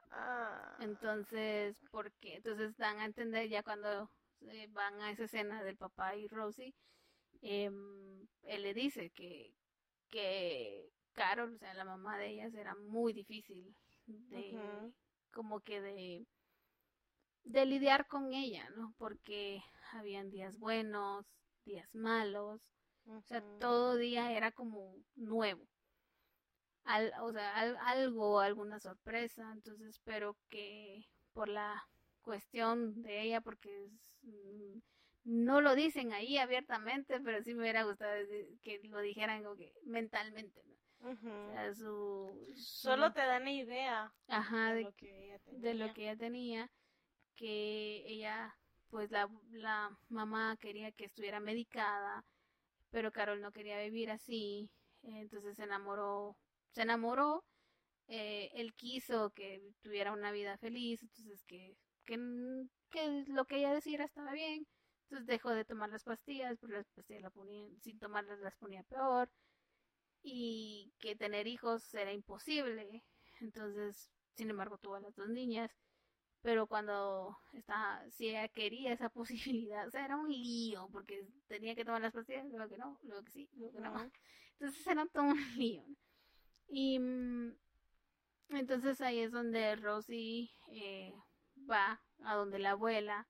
Ah. 0.10 0.78
Entonces, 0.80 1.84
¿por 1.92 2.14
qué? 2.14 2.36
Entonces 2.36 2.78
dan 2.78 2.98
a 3.00 3.04
entender 3.04 3.50
ya 3.50 3.62
cuando 3.62 4.10
eh, 4.40 4.68
van 4.70 5.02
a 5.02 5.12
esa 5.12 5.26
escena 5.26 5.64
del 5.64 5.76
papá 5.76 6.16
y 6.16 6.30
Rosie, 6.30 6.74
em, 7.42 8.26
él 8.44 8.64
le 8.64 8.74
dice 8.74 9.10
que, 9.10 9.54
que 10.10 10.90
Carol, 11.12 11.56
o 11.56 11.58
sea, 11.58 11.74
la 11.74 11.84
mamá 11.84 12.18
de 12.18 12.30
ellas, 12.30 12.54
era 12.54 12.74
muy 12.76 13.12
difícil 13.12 13.76
de. 14.06 14.58
Como 15.32 15.62
que 15.62 15.82
de, 15.82 16.26
de 17.44 17.66
lidiar 17.66 18.08
con 18.08 18.34
ella, 18.34 18.70
¿no? 18.78 18.94
Porque 18.98 19.62
habían 19.92 20.30
días 20.30 20.58
buenos, 20.58 21.26
días 21.66 21.94
malos, 21.94 22.62
o 23.06 23.22
sea, 23.24 23.44
todo 23.58 23.98
día 23.98 24.32
era 24.32 24.52
como 24.54 24.96
nuevo. 25.16 25.68
Al, 26.84 27.14
o 27.22 27.32
sea, 27.32 27.56
al- 27.56 27.78
algo, 27.78 28.40
alguna 28.40 28.80
sorpresa. 28.80 29.50
Entonces 29.54 29.88
espero 29.90 30.36
que 30.50 31.06
por 31.34 31.48
la 31.50 31.82
cuestión 32.22 33.02
de 33.02 33.22
ella, 33.22 33.42
porque 33.42 33.70
es, 33.86 33.92
mm, 34.24 34.80
no 35.26 35.62
lo 35.62 35.76
dicen 35.76 36.12
ahí 36.14 36.38
abiertamente, 36.38 37.20
pero 37.22 37.42
sí 37.44 37.54
me 37.54 37.62
hubiera 37.62 37.84
gustado 37.84 38.14
que 38.62 38.80
lo 38.90 39.00
dijeran 39.00 39.44
como 39.44 39.56
que 39.58 39.74
mentalmente, 39.86 40.62
¿no? 41.02 41.10
Ujú. 41.12 41.30
O 41.46 41.52
sea, 41.52 41.74
su, 41.74 42.32
Solo 42.54 43.12
te 43.12 43.22
dan 43.22 43.48
idea 43.48 44.14
ajá, 44.28 44.74
de 44.74 44.76
de 44.76 44.86
lo 44.86 44.92
que 44.94 45.26
ella 45.26 45.40
de 45.52 45.74
lo 45.76 45.90
tenía. 45.90 45.94
que 45.94 46.04
ella 46.04 46.18
tenía, 46.18 46.72
que 47.36 48.04
ella, 48.08 48.56
pues 48.90 49.12
la, 49.12 49.30
la 49.52 49.98
mamá 50.10 50.58
quería 50.60 50.92
que 50.94 51.06
estuviera 51.06 51.40
medicada, 51.40 52.26
pero 52.92 53.12
Carol 53.12 53.42
no 53.42 53.52
quería 53.52 53.82
vivir 53.82 54.12
así, 54.12 54.70
entonces 55.04 55.58
se 55.58 55.64
enamoró, 55.64 56.38
se 56.72 56.84
enamoró, 56.84 57.46
eh, 58.08 58.52
él 58.56 58.74
quiso 58.76 59.32
que 59.32 59.62
tuviera 59.82 60.14
una 60.14 60.32
vida 60.32 60.58
feliz, 60.58 61.02
entonces 61.04 61.44
que, 61.46 61.76
que, 62.06 62.18
que 62.92 63.26
lo 63.28 63.46
que 63.46 63.58
ella 63.58 63.74
decía 63.74 64.04
estaba 64.04 64.34
bien. 64.34 64.68
Entonces 65.04 65.28
dejó 65.28 65.52
de 65.52 65.66
tomar 65.66 65.90
las 65.90 66.04
pastillas, 66.04 66.58
porque 66.60 66.76
las 66.78 66.88
pastillas 66.96 67.24
la 67.24 67.30
ponían, 67.32 67.70
sin 67.82 68.00
tomarlas 68.00 68.40
las 68.40 68.56
ponía 68.58 68.84
peor. 68.84 69.30
Y 70.22 70.94
que 71.00 71.16
tener 71.16 71.48
hijos 71.48 71.94
era 71.94 72.14
imposible. 72.14 73.04
Entonces, 73.42 74.12
sin 74.36 74.50
embargo, 74.50 74.78
tuvo 74.78 74.96
a 74.96 75.02
las 75.02 75.16
dos 75.16 75.30
niñas. 75.30 75.72
Pero 76.42 76.68
cuando 76.68 77.38
estaba, 77.54 78.02
si 78.12 78.30
ella 78.30 78.48
quería 78.48 78.94
esa 78.94 79.10
posibilidad, 79.64 79.88
o 79.88 79.92
sea, 79.92 80.06
era 80.06 80.18
un 80.18 80.30
lío, 80.30 80.90
porque 80.92 81.28
tenía 81.48 81.76
que 81.76 81.86
tomar 81.86 82.02
las 82.02 82.14
pastillas, 82.14 82.46
luego 82.48 82.70
que 82.70 82.78
no, 82.78 82.98
luego 83.04 83.24
que 83.24 83.32
sí, 83.32 83.50
luego 83.56 83.74
que 83.74 83.82
no. 83.82 84.12
Entonces 84.54 84.88
era 84.88 85.06
todo 85.08 85.24
un 85.24 85.38
lío. 85.58 85.84
Y 86.68 87.00
mm, 87.00 87.56
entonces 88.50 89.02
ahí 89.02 89.20
es 89.20 89.32
donde 89.32 89.76
Rosie 89.76 90.50
eh, 90.72 91.14
va 91.70 92.02
a 92.24 92.36
donde 92.36 92.60
la 92.60 92.72
abuela 92.72 93.28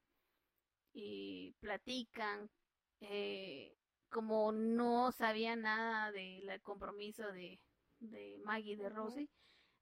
y 0.93 1.53
platican. 1.59 2.49
Eh, 3.01 3.75
como 4.09 4.51
no 4.51 5.11
sabía 5.11 5.55
nada 5.55 6.11
del 6.11 6.61
compromiso 6.61 7.31
de, 7.31 7.59
de 7.99 8.39
Maggie 8.43 8.77
de 8.77 8.89
Rosie, 8.89 9.29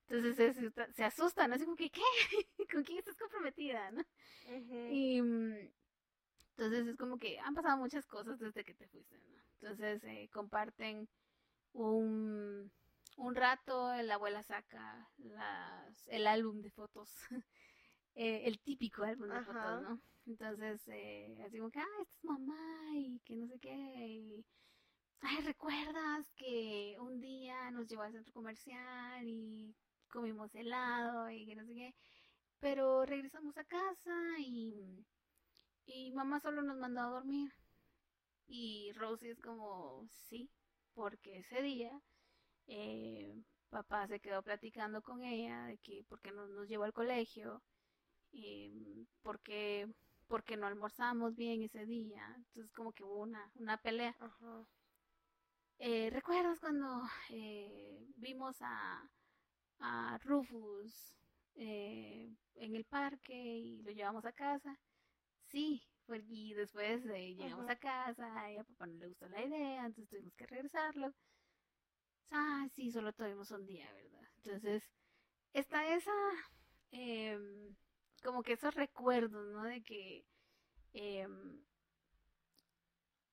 entonces 0.10 0.74
se, 0.96 1.04
asustan, 1.04 1.52
así 1.52 1.66
como 1.66 1.76
que, 1.76 1.90
¿qué? 1.90 2.02
¿Con 2.72 2.84
quién 2.84 3.00
estás 3.00 3.18
comprometida? 3.18 3.92
¿no? 3.92 4.04
Y 4.90 5.22
mm, 5.22 5.70
entonces 6.52 6.88
es 6.88 6.96
como 6.96 7.18
que 7.18 7.40
han 7.40 7.54
pasado 7.54 7.78
muchas 7.78 8.06
cosas 8.08 8.40
desde 8.40 8.64
que 8.64 8.74
te 8.74 8.88
fuiste, 8.88 9.18
¿no? 9.20 9.38
Entonces 9.60 10.04
eh, 10.06 10.30
comparten 10.32 11.10
un, 11.74 12.72
un 13.18 13.36
rato, 13.36 13.94
la 14.02 14.16
abuela 14.16 14.44
saca 14.44 15.10
las, 15.18 16.08
el 16.08 16.26
álbum 16.26 16.62
de 16.62 16.72
fotos, 16.72 17.12
eh, 18.18 18.44
el 18.46 18.60
típico 18.60 19.04
álbum 19.04 19.30
de 19.30 19.42
fotos, 19.42 19.82
¿no? 19.82 20.02
Entonces, 20.26 20.82
eh, 20.88 21.38
así 21.46 21.58
como 21.58 21.72
que, 21.72 21.80
ah, 21.80 21.86
esta 22.02 22.18
es 22.18 22.24
mamá 22.26 22.90
y 22.96 23.20
que 23.26 23.36
no 23.36 23.48
sé 23.48 23.60
qué. 23.60 23.74
Y, 23.74 24.46
Ay, 25.22 25.42
¿recuerdas 25.42 26.32
que 26.36 26.98
un 27.00 27.20
día 27.22 27.72
nos 27.72 27.88
llevó 27.88 28.04
al 28.04 28.14
centro 28.14 28.34
comercial 28.34 29.28
y 29.28 29.76
comimos 30.10 30.54
helado 30.56 31.30
y 31.32 31.46
que 31.46 31.56
no 31.56 31.66
sé 31.66 31.74
qué. 31.74 31.96
Pero 32.60 33.06
regresamos 33.06 33.58
a 33.58 33.66
casa 33.66 34.16
y, 34.40 35.06
y 35.86 36.12
mamá 36.12 36.40
solo 36.40 36.62
nos 36.62 36.78
mandó 36.78 37.02
a 37.02 37.10
dormir. 37.12 37.52
Y 38.48 38.92
Rosie 38.94 39.32
es 39.32 39.42
como, 39.42 40.06
sí, 40.30 40.50
porque 40.94 41.40
ese 41.40 41.62
día 41.62 41.92
eh, 42.68 43.36
papá 43.70 44.08
se 44.08 44.20
quedó 44.20 44.42
platicando 44.44 45.02
con 45.02 45.24
ella 45.24 45.66
de 45.66 45.78
que 45.80 46.04
porque 46.10 46.32
no 46.32 46.48
nos 46.48 46.68
llevó 46.68 46.86
al 46.86 46.94
colegio, 46.94 47.62
porque, 49.22 49.88
porque 50.28 50.58
no 50.58 50.68
almorzamos 50.68 51.36
bien 51.36 51.62
ese 51.64 51.86
día. 51.86 52.34
Entonces 52.38 52.72
como 52.74 52.92
que 52.92 53.04
hubo 53.04 53.22
una, 53.22 53.52
una 53.56 53.78
pelea. 53.78 54.16
Eh, 55.80 56.10
¿Recuerdas 56.12 56.60
cuando 56.60 57.04
eh, 57.30 58.08
vimos 58.16 58.58
a, 58.62 59.08
a 59.80 60.18
Rufus 60.24 61.14
eh, 61.56 62.32
en 62.56 62.76
el 62.76 62.86
parque 62.86 63.34
y 63.34 63.82
lo 63.82 63.92
llevamos 63.92 64.26
a 64.26 64.32
casa. 64.32 64.78
Sí, 65.48 65.82
y 66.30 66.54
después 66.54 67.06
eh, 67.06 67.36
llegamos 67.36 67.68
a 67.68 67.76
casa 67.76 68.52
y 68.52 68.58
a 68.58 68.64
papá 68.64 68.86
no 68.86 68.94
le 68.94 69.08
gustó 69.08 69.28
la 69.30 69.44
idea, 69.44 69.86
entonces 69.86 70.10
tuvimos 70.10 70.36
que 70.36 70.46
regresarlo. 70.48 71.14
Ah, 72.30 72.68
sí, 72.76 72.92
solo 72.92 73.14
tuvimos 73.14 73.52
un 73.52 73.66
día, 73.66 73.92
¿verdad? 73.94 74.30
Entonces, 74.44 74.84
está 75.54 75.94
esa, 75.96 76.12
em, 76.92 77.76
como 78.28 78.44
que 78.44 78.52
esos 78.52 78.76
recuerdos, 78.76 79.48
¿no? 79.54 79.64
De 79.64 79.82
que 79.82 80.26
eh, 80.92 81.26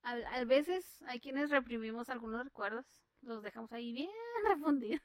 a, 0.02 0.44
veces 0.44 1.02
hay 1.08 1.18
quienes 1.18 1.50
reprimimos 1.50 2.10
algunos 2.10 2.44
recuerdos, 2.44 2.86
los 3.20 3.42
dejamos 3.42 3.72
ahí 3.72 3.92
bien 3.92 4.10
refundidos 4.48 5.02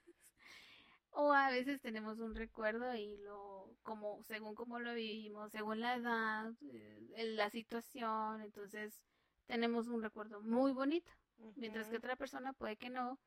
o 1.09 1.33
a 1.33 1.49
veces 1.49 1.81
tenemos 1.81 2.19
un 2.19 2.35
recuerdo 2.35 2.93
y 2.93 3.17
lo 3.17 3.75
como 3.81 4.23
según 4.25 4.53
cómo 4.53 4.77
lo 4.77 4.93
vivimos 4.93 5.51
según 5.51 5.79
la 5.79 5.95
edad 5.95 6.53
eh, 6.71 7.33
la 7.33 7.49
situación 7.49 8.41
entonces 8.41 9.01
tenemos 9.47 9.87
un 9.87 10.03
recuerdo 10.03 10.39
muy 10.41 10.71
bonito 10.71 11.11
mientras 11.55 11.87
que 11.87 11.97
otra 11.97 12.15
persona 12.15 12.53
puede 12.53 12.77
que 12.77 12.91
no 12.91 13.17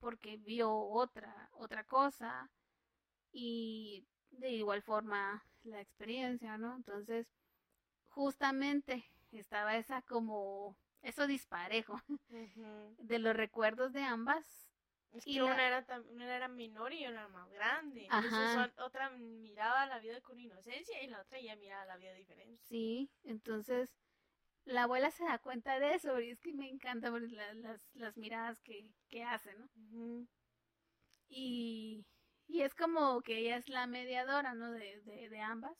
porque 0.00 0.36
vio 0.36 0.70
otra 0.70 1.48
otra 1.52 1.82
cosa 1.84 2.50
y 3.32 4.04
de 4.32 4.50
igual 4.50 4.82
forma 4.82 5.42
la 5.64 5.80
experiencia 5.80 6.58
no 6.58 6.76
entonces 6.76 7.26
justamente 8.08 9.04
estaba 9.32 9.76
esa 9.76 10.02
como 10.02 10.76
eso 11.02 11.26
disparejo 11.26 12.00
de 12.98 13.18
los 13.18 13.36
recuerdos 13.36 13.92
de 13.92 14.02
ambas 14.02 14.70
es 15.12 15.24
que 15.24 15.42
una, 15.42 15.66
era, 15.66 15.84
una 16.10 16.36
era 16.36 16.48
menor 16.48 16.92
y 16.92 17.04
una 17.06 17.22
era 17.22 17.28
más 17.28 17.50
grande. 17.50 18.06
Entonces 18.12 18.72
otra 18.78 19.10
miraba 19.10 19.86
la 19.86 19.98
vida 19.98 20.20
con 20.20 20.38
inocencia 20.38 21.02
y 21.02 21.08
la 21.08 21.20
otra 21.20 21.40
ya 21.40 21.56
miraba 21.56 21.84
la 21.84 21.96
vida 21.96 22.14
diferente. 22.14 22.62
Sí, 22.62 23.10
entonces 23.24 23.90
la 24.64 24.84
abuela 24.84 25.10
se 25.10 25.24
da 25.24 25.38
cuenta 25.38 25.80
de 25.80 25.94
eso 25.94 26.20
y 26.20 26.30
es 26.30 26.40
que 26.40 26.52
me 26.52 26.68
encanta 26.68 27.10
las, 27.10 27.90
las 27.94 28.16
miradas 28.16 28.60
que, 28.60 28.88
que 29.08 29.24
hace, 29.24 29.52
¿no? 29.54 30.28
y, 31.28 32.04
y 32.52 32.62
es 32.62 32.74
como 32.74 33.22
que 33.22 33.38
ella 33.38 33.56
es 33.56 33.68
la 33.68 33.86
mediadora, 33.86 34.54
¿no? 34.54 34.72
De, 34.72 35.00
de, 35.02 35.28
de 35.28 35.40
ambas. 35.40 35.76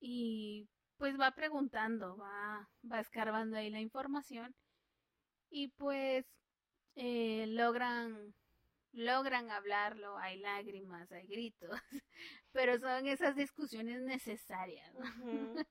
Y 0.00 0.68
pues 0.96 1.18
va 1.18 1.32
preguntando, 1.32 2.16
va, 2.16 2.68
va 2.90 3.00
escarbando 3.00 3.56
ahí 3.56 3.70
la 3.70 3.80
información. 3.80 4.54
Y 5.50 5.68
pues 5.68 6.26
eh, 6.96 7.46
logran 7.48 8.34
logran 8.92 9.50
hablarlo, 9.50 10.18
hay 10.18 10.38
lágrimas, 10.38 11.10
hay 11.12 11.26
gritos, 11.26 11.70
pero 12.52 12.78
son 12.78 13.06
esas 13.06 13.36
discusiones 13.36 14.02
necesarias. 14.02 14.94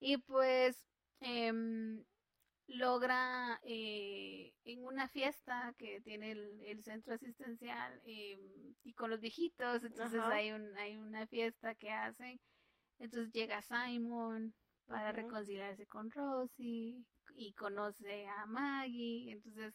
y 0.00 0.18
pues 0.18 0.76
em, 1.20 2.04
logra 2.70 3.60
eh, 3.64 4.52
en 4.64 4.84
una 4.84 5.08
fiesta 5.08 5.74
que 5.78 6.00
tiene 6.00 6.32
el, 6.32 6.82
centro 6.82 7.14
asistencial 7.14 8.00
em, 8.04 8.74
y 8.84 8.94
con 8.94 9.10
los 9.10 9.20
viejitos, 9.20 9.84
entonces 9.84 10.20
hay, 10.22 10.52
un, 10.52 10.76
hay 10.78 10.96
una 10.96 11.26
fiesta 11.26 11.74
que 11.74 11.90
hacen, 11.90 12.40
entonces 12.98 13.32
llega 13.32 13.62
Simon 13.62 14.54
para 14.86 15.12
reconciliarse 15.12 15.86
con 15.86 16.10
Rosie 16.10 17.04
y 17.34 17.52
conoce 17.54 18.26
a 18.26 18.46
Maggie, 18.46 19.32
entonces 19.32 19.74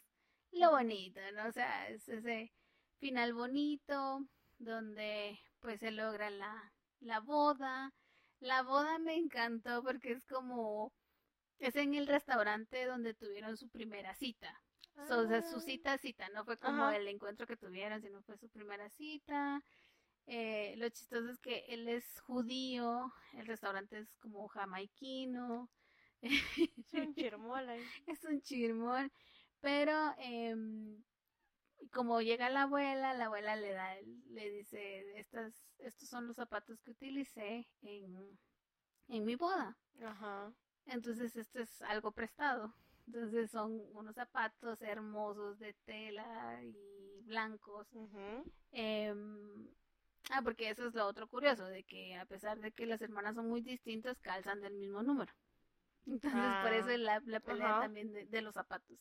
lo 0.52 0.72
bonito, 0.72 1.20
¿no? 1.34 1.48
O 1.48 1.52
sea, 1.52 1.90
es 1.90 2.08
ese 2.08 2.52
final 3.00 3.34
bonito 3.34 4.26
donde 4.58 5.38
pues 5.60 5.80
se 5.80 5.92
logra 5.92 6.30
la, 6.30 6.74
la 7.02 7.20
boda. 7.20 7.94
La 8.40 8.64
boda 8.64 9.00
me 9.00 9.16
encantó 9.16 9.84
porque 9.84 10.12
es 10.12 10.26
como, 10.26 10.94
es 11.60 11.76
en 11.76 11.94
el 11.94 12.08
restaurante 12.08 12.86
donde 12.86 13.14
tuvieron 13.14 13.58
su 13.58 13.70
primera 13.70 14.14
cita. 14.16 14.62
o 14.96 15.28
sea, 15.28 15.42
su 15.42 15.58
ah. 15.58 15.62
cita, 15.62 15.98
cita, 15.98 16.30
no 16.30 16.46
fue 16.46 16.58
como 16.58 16.90
el 16.90 17.08
encuentro 17.08 17.48
que 17.48 17.58
tuvieron, 17.58 18.02
sino 18.02 18.22
fue 18.24 18.38
su 18.38 18.50
primera 18.50 18.90
cita. 18.90 19.62
Eh, 20.28 20.74
lo 20.78 20.90
chistoso 20.90 21.30
es 21.30 21.40
que 21.40 21.66
él 21.68 21.88
es 21.88 22.20
judío, 22.22 23.14
el 23.34 23.46
restaurante 23.46 24.00
es 24.00 24.16
como 24.20 24.48
jamaiquino. 24.48 25.70
Es 26.22 26.94
un 26.94 27.14
chirmol 27.14 27.70
ahí. 27.70 27.84
Es 28.08 28.24
un 28.24 28.42
chirmol. 28.42 29.12
Pero 29.62 30.16
eh, 30.18 30.56
como 31.92 32.22
llega 32.22 32.50
la 32.50 32.64
abuela, 32.64 33.14
la 33.14 33.26
abuela 33.26 33.56
le 33.56 33.72
da, 33.72 33.96
le 34.30 34.50
dice, 34.50 35.20
estas, 35.20 35.54
estos 35.80 36.10
son 36.10 36.28
los 36.28 36.36
zapatos 36.36 36.82
que 36.82 36.92
utilicé 36.92 37.68
en, 37.82 38.40
en 39.08 39.26
mi 39.26 39.36
boda. 39.36 39.78
Ajá. 40.02 40.54
Entonces 40.88 41.36
esto 41.36 41.60
es 41.60 41.82
algo 41.84 42.12
prestado. 42.12 42.74
Entonces 43.08 43.52
son 43.52 43.82
unos 43.94 44.16
zapatos 44.16 44.82
hermosos 44.82 45.60
de 45.60 45.74
tela 45.86 46.60
y 46.64 47.22
blancos. 47.24 47.88
eh, 48.72 49.14
ah, 50.32 50.42
porque 50.44 50.70
eso 50.70 50.88
es 50.88 50.94
lo 50.94 51.06
otro 51.08 51.28
curioso, 51.28 51.66
de 51.66 51.84
que 51.84 52.16
a 52.16 52.26
pesar 52.26 52.60
de 52.60 52.72
que 52.72 52.86
las 52.86 53.02
hermanas 53.02 53.36
son 53.36 53.48
muy 53.50 53.62
distintas, 53.62 54.20
calzan 54.22 54.62
del 54.62 54.74
mismo 54.76 55.04
número. 55.04 55.34
Entonces 56.06 56.56
por 56.62 56.74
eso 56.74 56.90
ah, 56.90 56.98
la, 56.98 57.22
la 57.26 57.40
pelea 57.40 57.80
también 57.80 58.12
de, 58.14 58.26
de 58.26 58.42
los 58.42 58.54
zapatos. 58.54 58.98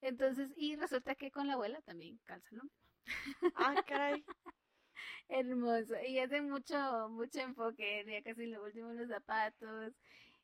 Entonces, 0.00 0.50
y 0.56 0.76
resulta 0.76 1.14
que 1.14 1.30
con 1.30 1.46
la 1.46 1.54
abuela 1.54 1.80
también 1.82 2.18
calza 2.24 2.48
lo 2.52 2.62
mismo. 2.64 2.78
Ah, 3.56 3.82
caray. 3.86 4.24
Hermoso. 5.28 5.94
Y 6.06 6.18
hace 6.18 6.40
mucho, 6.40 7.08
mucho 7.10 7.40
enfoque, 7.40 8.04
ya 8.06 8.22
casi 8.22 8.46
lo 8.46 8.62
último 8.64 8.92
los 8.92 9.08
zapatos. 9.08 9.94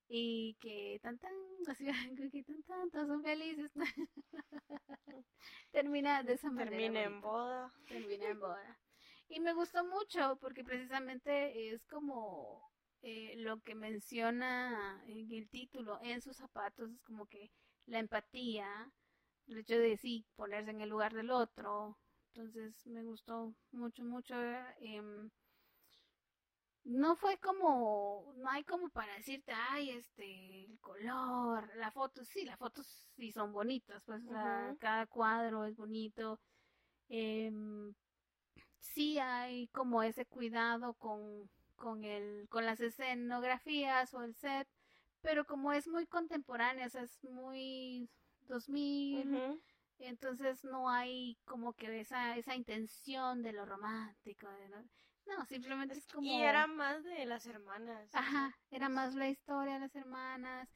Y 0.08 0.56
que 0.60 1.00
tan 1.02 1.18
tan, 1.18 1.32
así 1.66 1.84
que 2.32 2.44
tan 2.44 2.62
tan, 2.62 2.90
todos 2.90 3.08
son 3.08 3.22
felices. 3.22 3.72
Termina 5.72 6.22
de 6.22 6.34
esa 6.34 6.50
manera. 6.50 6.70
Termina 6.70 7.02
en 7.02 7.20
boda. 7.20 7.72
Termina 7.88 8.28
en 8.28 8.40
boda. 8.40 8.78
Y 9.28 9.40
me 9.40 9.52
gustó 9.54 9.84
mucho 9.84 10.38
porque 10.40 10.62
precisamente 10.64 11.72
es 11.72 11.84
como 11.86 12.70
eh, 13.02 13.34
lo 13.38 13.60
que 13.62 13.74
menciona 13.74 15.02
en 15.06 15.30
el 15.32 15.48
título, 15.48 15.98
en 16.02 16.20
sus 16.22 16.36
zapatos, 16.36 16.90
es 16.90 17.02
como 17.02 17.26
que 17.26 17.50
la 17.86 17.98
empatía, 17.98 18.68
el 19.48 19.58
hecho 19.58 19.78
de 19.78 19.96
sí, 19.96 20.26
ponerse 20.36 20.70
en 20.70 20.80
el 20.80 20.88
lugar 20.88 21.12
del 21.14 21.30
otro. 21.30 21.98
Entonces 22.34 22.86
me 22.86 23.02
gustó 23.02 23.54
mucho, 23.72 24.04
mucho. 24.04 24.34
Em, 24.80 25.30
no 26.86 27.16
fue 27.16 27.36
como, 27.38 28.32
no 28.36 28.48
hay 28.48 28.62
como 28.62 28.88
para 28.90 29.12
decirte, 29.16 29.52
ay, 29.70 29.90
este, 29.90 30.64
el 30.64 30.78
color, 30.78 31.68
la 31.76 31.90
foto, 31.90 32.24
sí, 32.24 32.44
las 32.44 32.58
fotos 32.58 32.86
sí 33.16 33.32
son 33.32 33.52
bonitas, 33.52 34.04
pues, 34.04 34.22
cada 34.78 35.06
cuadro 35.06 35.64
es 35.64 35.76
bonito. 35.76 36.38
Em, 37.08 37.92
sí 38.78 39.18
hay 39.18 39.66
como 39.68 40.04
ese 40.04 40.26
cuidado 40.26 40.94
con, 40.94 41.50
con, 41.74 42.04
el, 42.04 42.46
con 42.48 42.64
las 42.64 42.80
escenografías 42.80 44.14
o 44.14 44.22
el 44.22 44.36
set, 44.36 44.68
pero 45.22 45.44
como 45.44 45.72
es 45.72 45.88
muy 45.88 46.06
contemporánea, 46.06 46.86
es 46.86 47.24
muy 47.24 48.08
2000, 48.42 49.60
entonces 49.98 50.62
no 50.62 50.88
hay 50.88 51.36
como 51.46 51.72
que 51.72 52.00
esa, 52.00 52.36
esa 52.36 52.54
intención 52.54 53.42
de 53.42 53.52
lo 53.52 53.66
romántico, 53.66 54.46
no, 54.70 54.84
simplemente 55.48 55.94
es 55.94 56.06
como... 56.06 56.26
Y 56.26 56.42
era 56.42 56.66
más 56.66 57.04
de 57.04 57.24
las 57.26 57.46
hermanas. 57.46 58.08
Ajá, 58.14 58.56
era 58.70 58.88
más 58.88 59.14
la 59.14 59.28
historia 59.28 59.74
de 59.74 59.80
las 59.80 59.94
hermanas. 59.94 60.68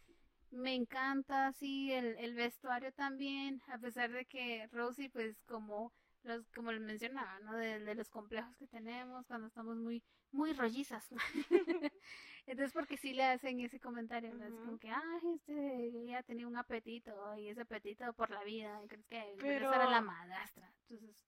Me 0.50 0.74
encanta, 0.74 1.52
sí, 1.52 1.92
el, 1.92 2.16
el 2.18 2.34
vestuario 2.34 2.92
también, 2.92 3.62
a 3.68 3.78
pesar 3.78 4.10
de 4.10 4.24
que 4.24 4.68
Rosie, 4.72 5.08
pues 5.08 5.40
como 5.46 5.92
los, 6.24 6.48
como 6.50 6.72
les 6.72 6.80
mencionaba, 6.80 7.38
¿no? 7.40 7.56
De, 7.56 7.94
los 7.94 8.08
complejos 8.08 8.56
que 8.56 8.66
tenemos 8.66 9.26
cuando 9.26 9.46
estamos 9.46 9.76
muy, 9.76 10.02
muy 10.32 10.52
rollizas. 10.52 11.08
Entonces, 12.46 12.72
porque 12.72 12.96
sí 12.96 13.12
le 13.12 13.24
hacen 13.24 13.60
ese 13.60 13.80
comentario, 13.80 14.34
¿no? 14.34 14.44
Es 14.44 14.54
como 14.54 14.78
que, 14.78 14.90
ay, 14.90 15.34
este, 15.34 16.06
ya 16.06 16.22
tenía 16.22 16.46
un 16.46 16.56
apetito, 16.56 17.36
y 17.36 17.48
ese 17.48 17.62
apetito 17.62 18.12
por 18.14 18.30
la 18.30 18.42
vida, 18.44 18.82
y 18.82 18.88
crees 18.88 19.06
que 19.06 19.36
Pero... 19.38 19.70
la 19.70 20.00
madrastra. 20.00 20.72
Entonces, 20.88 21.24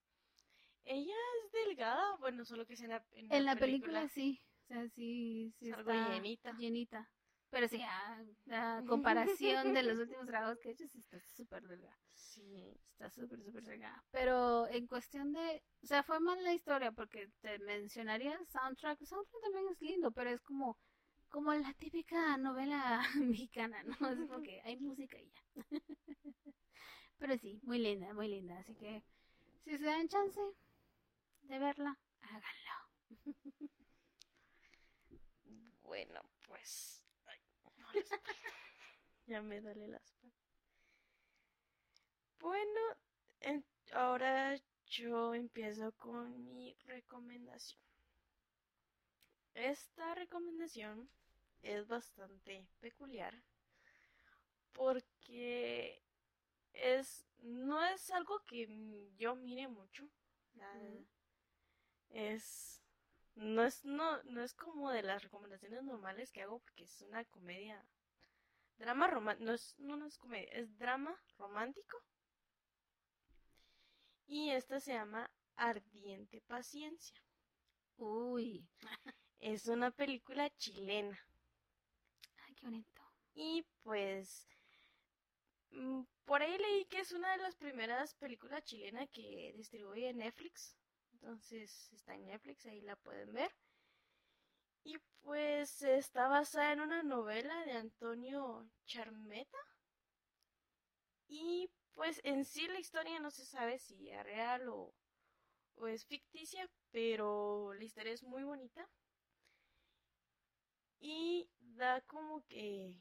ella 0.85 1.15
es 1.45 1.51
delgada, 1.51 2.15
bueno, 2.17 2.45
solo 2.45 2.65
que 2.65 2.73
en 2.73 2.89
la, 2.89 3.05
en 3.11 3.45
la, 3.45 3.55
película, 3.55 4.07
sí, 4.09 4.41
o 4.63 4.67
sea, 4.67 4.87
sí, 4.89 5.53
sí 5.59 5.71
algo 5.71 5.91
llenita. 5.91 6.53
llenita. 6.57 7.09
Pero 7.53 7.67
sí, 7.67 7.79
a, 7.83 8.83
comparación 8.87 9.75
de 9.75 9.83
los 9.83 9.99
últimos 9.99 10.25
trabajos 10.25 10.57
que 10.59 10.69
he 10.69 10.71
hecho, 10.71 10.87
sí 10.87 10.97
está 10.97 11.19
súper 11.21 11.61
delgada. 11.67 11.99
Sí. 12.13 12.75
Está 12.93 13.11
súper, 13.11 13.43
súper 13.43 13.63
delgada. 13.63 14.03
Pero 14.09 14.67
en 14.69 14.87
cuestión 14.87 15.33
de, 15.33 15.63
o 15.83 15.85
sea, 15.85 16.01
fue 16.01 16.19
más 16.19 16.39
la 16.39 16.53
historia, 16.53 16.91
porque 16.91 17.29
te 17.41 17.59
mencionaría 17.59 18.39
soundtrack. 18.45 19.01
El 19.01 19.07
soundtrack 19.07 19.41
también 19.43 19.65
es 19.71 19.79
lindo, 19.81 20.11
pero 20.11 20.31
es 20.31 20.41
como, 20.41 20.79
como 21.29 21.53
la 21.53 21.73
típica 21.75 22.37
novela 22.37 23.03
mexicana, 23.21 23.83
¿no? 23.83 24.09
Es 24.09 24.17
como 24.17 24.41
que 24.41 24.59
hay 24.61 24.77
música 24.77 25.21
y 25.21 25.29
ya. 25.29 25.43
pero 27.19 27.37
sí, 27.37 27.59
muy 27.61 27.77
linda, 27.77 28.15
muy 28.15 28.29
linda. 28.29 28.57
Así 28.57 28.73
que, 28.73 29.03
si 29.63 29.77
se 29.77 29.85
dan 29.85 30.07
chance, 30.07 30.41
de 31.43 31.59
verla, 31.59 31.97
háganlo. 32.21 32.71
bueno, 35.83 36.21
pues. 36.47 37.03
ya 39.27 39.41
me 39.41 39.61
duele 39.61 39.87
las 39.87 40.15
Bueno, 42.39 42.81
ahora 43.93 44.59
yo 44.87 45.33
empiezo 45.33 45.91
con 45.93 46.53
mi 46.53 46.75
recomendación. 46.85 47.81
Esta 49.53 50.15
recomendación 50.15 51.09
es 51.61 51.87
bastante 51.87 52.67
peculiar 52.79 53.33
porque 54.73 56.01
es 56.73 57.25
no 57.39 57.85
es 57.85 58.09
algo 58.11 58.43
que 58.45 58.67
yo 59.17 59.35
mire 59.35 59.67
mucho. 59.67 60.09
La, 60.55 60.71
es 62.13 62.79
no 63.35 63.63
es 63.63 63.83
no 63.83 64.21
no 64.23 64.43
es 64.43 64.53
como 64.53 64.91
de 64.91 65.01
las 65.01 65.23
recomendaciones 65.23 65.83
normales 65.83 66.31
que 66.31 66.43
hago 66.43 66.59
porque 66.59 66.83
es 66.83 67.01
una 67.01 67.25
comedia 67.25 67.83
drama 68.77 69.07
romántico 69.07 69.45
no 69.45 69.53
es 69.53 69.75
no, 69.79 70.05
es 70.05 70.17
comedia 70.17 70.49
es 70.53 70.77
drama 70.77 71.19
romántico. 71.37 71.97
Y 74.25 74.51
esta 74.51 74.79
se 74.79 74.93
llama 74.93 75.29
Ardiente 75.55 76.41
Paciencia. 76.41 77.21
Uy. 77.97 78.67
Es 79.39 79.67
una 79.67 79.91
película 79.91 80.49
chilena. 80.55 81.19
Ay 82.37 82.55
qué 82.55 82.65
bonito. 82.65 83.01
Y 83.35 83.65
pues 83.83 84.47
mm, 85.71 86.03
por 86.23 86.41
ahí 86.41 86.57
leí 86.57 86.85
que 86.85 86.99
es 86.99 87.11
una 87.11 87.31
de 87.33 87.43
las 87.43 87.55
primeras 87.55 88.15
películas 88.15 88.63
chilenas 88.63 89.09
que 89.11 89.53
distribuye 89.57 90.13
Netflix 90.13 90.77
entonces 91.23 91.89
está 91.93 92.15
en 92.15 92.25
Netflix, 92.25 92.65
ahí 92.65 92.81
la 92.81 92.97
pueden 92.97 93.31
ver. 93.31 93.49
Y 94.83 94.97
pues 95.21 95.81
está 95.81 96.27
basada 96.27 96.73
en 96.73 96.81
una 96.81 97.01
novela 97.01 97.63
de 97.63 97.71
Antonio 97.71 98.69
Charmeta. 98.85 99.57
Y 101.29 101.71
pues 101.93 102.19
en 102.25 102.43
sí 102.43 102.67
la 102.67 102.79
historia 102.79 103.21
no 103.21 103.31
se 103.31 103.45
sabe 103.45 103.79
si 103.79 104.09
es 104.09 104.21
real 104.23 104.67
o, 104.67 104.93
es 105.87 106.05
ficticia, 106.05 106.69
pero 106.91 107.73
la 107.73 107.85
historia 107.85 108.11
es 108.11 108.23
muy 108.23 108.43
bonita. 108.43 108.89
Y 110.99 111.49
da 111.59 112.01
como 112.01 112.45
que 112.47 112.93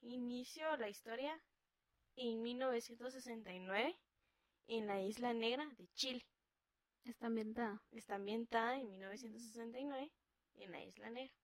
inicio 0.00 0.76
la 0.78 0.88
historia 0.88 1.38
en 2.16 2.40
1969 2.40 3.98
en 4.68 4.86
la 4.86 5.02
Isla 5.02 5.34
Negra 5.34 5.66
de 5.76 5.88
Chile. 5.92 6.26
Está 7.06 7.26
ambientada. 7.28 7.80
Está 7.92 8.16
ambientada 8.16 8.76
en 8.76 8.90
1969 8.90 10.12
en 10.56 10.72
la 10.72 10.82
Isla 10.84 11.10
Negra. 11.10 11.34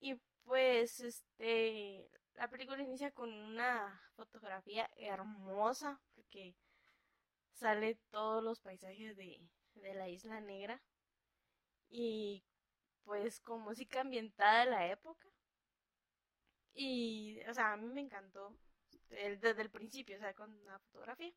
Y 0.00 0.16
pues 0.44 1.00
este 1.00 2.10
la 2.34 2.48
película 2.48 2.82
inicia 2.82 3.12
con 3.12 3.32
una 3.32 4.02
fotografía 4.16 4.90
hermosa 4.96 6.00
porque 6.14 6.56
sale 7.52 7.98
todos 8.10 8.42
los 8.42 8.60
paisajes 8.60 9.16
de, 9.16 9.40
de 9.74 9.94
la 9.94 10.08
Isla 10.08 10.40
Negra 10.40 10.82
y 11.88 12.42
pues 13.04 13.40
con 13.40 13.60
música 13.60 14.00
ambientada 14.00 14.64
de 14.64 14.70
la 14.70 14.90
época. 14.90 15.28
Y, 16.74 17.38
o 17.48 17.54
sea, 17.54 17.72
a 17.72 17.76
mí 17.76 17.86
me 17.92 18.00
encantó 18.00 18.56
desde 19.10 19.60
el 19.60 19.70
principio, 19.70 20.16
o 20.16 20.20
sea, 20.20 20.34
con 20.34 20.64
la 20.64 20.78
fotografía. 20.78 21.32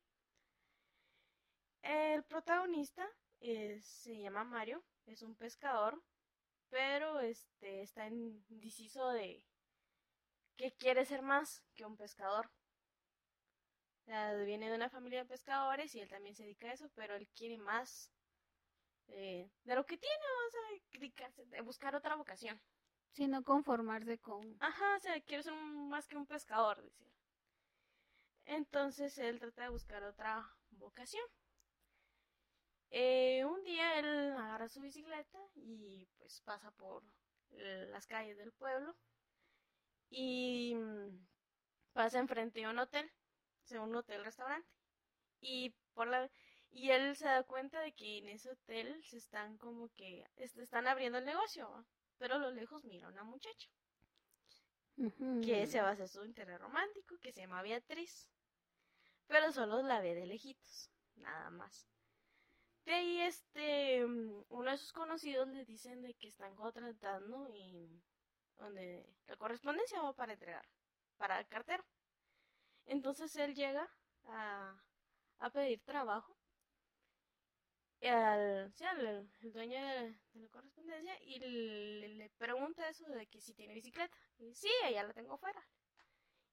El 1.86 2.24
protagonista 2.24 3.08
se 3.38 4.20
llama 4.20 4.42
Mario, 4.42 4.82
es 5.06 5.22
un 5.22 5.36
pescador, 5.36 6.02
pero 6.68 7.20
este 7.20 7.82
está 7.82 8.08
indeciso 8.08 9.10
de 9.10 9.44
que 10.56 10.72
quiere 10.72 11.04
ser 11.04 11.22
más 11.22 11.62
que 11.76 11.84
un 11.84 11.96
pescador. 11.96 12.50
viene 14.04 14.68
de 14.68 14.74
una 14.74 14.90
familia 14.90 15.20
de 15.20 15.28
pescadores 15.28 15.94
y 15.94 16.00
él 16.00 16.08
también 16.08 16.34
se 16.34 16.42
dedica 16.42 16.68
a 16.68 16.72
eso, 16.72 16.90
pero 16.96 17.14
él 17.14 17.28
quiere 17.36 17.56
más 17.56 18.10
eh, 19.06 19.48
de 19.62 19.74
lo 19.76 19.86
que 19.86 19.96
tiene, 19.96 20.24
vamos 20.98 21.52
a 21.56 21.62
buscar 21.62 21.94
otra 21.94 22.16
vocación. 22.16 22.60
Sino 23.12 23.44
conformarse 23.44 24.18
con... 24.18 24.56
Ajá, 24.58 24.96
o 24.96 25.00
sea, 25.00 25.20
quiere 25.20 25.44
ser 25.44 25.54
más 25.54 26.08
que 26.08 26.16
un 26.16 26.26
pescador, 26.26 26.82
decía. 26.82 27.12
Entonces 28.44 29.16
él 29.18 29.38
trata 29.38 29.62
de 29.62 29.68
buscar 29.68 30.02
otra 30.02 30.52
vocación. 30.70 31.24
Eh, 32.90 33.44
un 33.44 33.62
día 33.64 33.98
él 33.98 34.32
agarra 34.32 34.68
su 34.68 34.80
bicicleta 34.80 35.38
y 35.54 36.06
pues 36.18 36.40
pasa 36.42 36.70
por 36.72 37.02
las 37.50 38.06
calles 38.06 38.36
del 38.38 38.52
pueblo 38.52 38.96
y 40.10 40.74
mm, 40.74 41.26
pasa 41.92 42.18
enfrente 42.18 42.60
de 42.60 42.68
un 42.68 42.78
hotel, 42.78 43.10
sea, 43.64 43.82
un 43.82 43.94
hotel 43.94 44.24
restaurante. 44.24 44.68
Y 45.40 45.74
por 45.94 46.08
la 46.08 46.30
y 46.70 46.90
él 46.90 47.16
se 47.16 47.24
da 47.24 47.42
cuenta 47.42 47.80
de 47.80 47.92
que 47.92 48.18
en 48.18 48.28
ese 48.28 48.50
hotel 48.50 49.02
se 49.04 49.16
están 49.16 49.56
como 49.56 49.88
que 49.94 50.24
están 50.36 50.86
abriendo 50.86 51.18
el 51.18 51.24
negocio, 51.24 51.86
pero 52.18 52.34
a 52.34 52.38
lo 52.38 52.50
lejos 52.50 52.84
mira 52.84 53.08
una 53.08 53.24
muchacha 53.24 53.70
que 55.42 55.66
se 55.66 55.80
va 55.80 55.88
a 55.88 55.92
hacer 55.92 56.08
su 56.08 56.24
interés 56.24 56.60
romántico, 56.60 57.18
que 57.18 57.32
se 57.32 57.40
llama 57.40 57.62
Beatriz, 57.62 58.30
pero 59.26 59.52
solo 59.52 59.82
la 59.82 60.00
ve 60.00 60.14
de 60.14 60.26
lejitos, 60.26 60.90
nada 61.16 61.50
más. 61.50 61.88
De 62.86 62.92
ahí, 62.94 63.20
este, 63.20 64.06
mm, 64.06 64.44
uno 64.48 64.70
de 64.70 64.78
sus 64.78 64.92
conocidos 64.92 65.46
le 65.48 65.66
dicen 65.66 66.00
de 66.00 66.14
que 66.14 66.28
están 66.28 66.54
contratando 66.56 67.50
y 67.54 68.02
donde 68.56 69.06
la 69.26 69.36
correspondencia 69.36 70.00
va 70.02 70.14
para 70.14 70.32
entregar, 70.32 70.66
para 71.18 71.38
el 71.40 71.46
cartero. 71.48 71.84
Entonces 72.86 73.36
él 73.36 73.54
llega 73.54 73.86
a, 74.24 74.74
a 75.40 75.50
pedir 75.50 75.80
trabajo. 75.84 76.36
al, 78.02 78.72
sí, 78.74 78.84
al- 78.84 79.28
el 79.42 79.52
dueño 79.52 79.78
de, 79.78 80.14
la 80.34 80.48
correspondencia 80.48 81.14
y 81.24 81.38
le, 81.40 82.30
pregunta 82.38 82.88
eso 82.88 83.04
de 83.08 83.26
que 83.26 83.40
si 83.40 83.52
tiene 83.54 83.74
bicicleta. 83.74 84.16
Y 84.38 84.46
dice, 84.46 84.68
sí, 84.68 84.70
allá 84.84 85.02
la 85.04 85.12
tengo 85.12 85.34
afuera. 85.34 85.62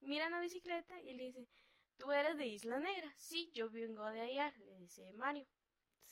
Mira 0.01 0.29
la 0.29 0.39
bicicleta 0.39 1.01
y 1.01 1.13
le 1.15 1.23
dice, 1.25 1.47
¿tú 1.97 2.11
eres 2.11 2.37
de 2.37 2.47
Isla 2.47 2.79
Negra? 2.79 3.11
Sí, 3.17 3.51
yo 3.53 3.69
vengo 3.69 4.05
de 4.11 4.21
allá, 4.21 4.53
le 4.59 4.75
dice 4.77 5.11
Mario. 5.13 5.47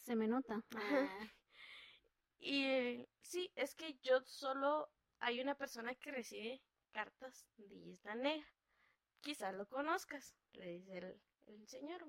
Se 0.02 0.16
me 0.16 0.28
nota. 0.28 0.62
Ah, 0.76 1.28
Y 2.40 3.06
sí, 3.22 3.52
es 3.56 3.76
que 3.76 3.98
yo 4.02 4.22
solo 4.26 4.90
hay 5.20 5.40
una 5.42 5.56
persona 5.56 5.94
que 5.96 6.12
recibe 6.12 6.62
cartas 6.92 7.46
de 7.58 7.76
Isla 7.76 8.16
Negra. 8.16 8.48
Quizás 9.22 9.54
lo 9.54 9.68
conozcas, 9.68 10.36
le 10.54 10.66
dice 10.72 10.98
el, 10.98 11.22
el 11.46 11.68
señor. 11.68 12.04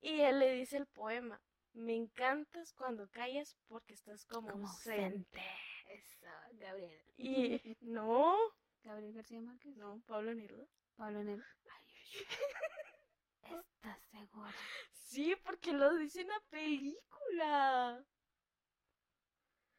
Y 0.00 0.20
él 0.20 0.38
le 0.38 0.52
dice 0.52 0.76
el 0.76 0.86
poema, 0.86 1.42
me 1.72 1.94
encantas 1.96 2.72
cuando 2.72 3.08
callas 3.10 3.56
porque 3.66 3.94
estás 3.94 4.24
como, 4.26 4.50
Como 4.52 4.68
ausente. 4.68 5.42
Eso, 5.88 6.26
Gabriel. 6.52 7.02
Y 7.16 7.76
no, 7.80 8.36
Gabriel 8.84 9.12
García 9.14 9.40
Márquez. 9.40 9.76
no, 9.76 10.00
Pablo 10.06 10.34
Neruda. 10.34 10.66
Pablo 10.96 11.24
Neruda. 11.24 11.46
¿Estás 13.42 14.00
segura? 14.10 14.54
Sí, 15.14 15.36
porque 15.44 15.72
lo 15.72 15.94
dice 15.96 16.22
en 16.22 16.28
la 16.28 16.40
película. 16.50 18.04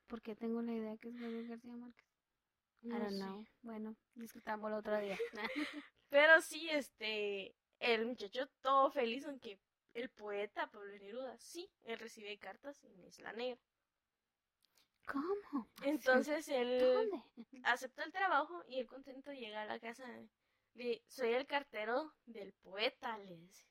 ¿Por 0.08 0.22
qué 0.22 0.36
tengo 0.36 0.62
la 0.62 0.74
idea 0.74 0.98
que 0.98 1.10
es 1.10 1.20
Gabriel 1.20 1.48
García 1.48 1.74
Márquez? 1.76 2.08
I 2.92 2.98
No 2.98 3.00
don't 3.00 3.18
sé. 3.18 3.22
know. 3.22 3.46
Bueno, 3.62 3.96
discutámoslo 4.16 4.78
otro 4.78 5.00
día. 5.00 5.20
Pero 6.10 6.42
sí, 6.42 6.70
este, 6.70 7.56
el 7.80 8.06
muchacho 8.08 8.48
todo 8.62 8.90
feliz, 8.92 9.26
aunque 9.28 9.60
el 9.94 10.10
poeta 10.10 10.70
Pablo 10.72 10.98
Neruda, 10.98 11.38
sí, 11.38 11.70
él 11.84 12.00
recibe 12.00 12.38
cartas 12.40 12.84
en 12.84 13.00
Isla 13.06 13.34
Negra. 13.34 13.62
¿Cómo? 15.08 15.68
Entonces 15.84 16.48
él 16.50 16.80
¿Dónde? 16.94 17.24
acepta 17.64 18.04
el 18.04 18.12
trabajo 18.12 18.64
y 18.68 18.80
él 18.80 18.88
contento 18.88 19.32
llega 19.32 19.62
a 19.62 19.66
la 19.66 19.80
casa. 19.80 20.04
de- 20.74 21.02
soy 21.08 21.32
el 21.34 21.48
cartero 21.48 22.14
del 22.26 22.52
poeta, 22.54 23.18
le 23.18 23.38
dice. 23.38 23.66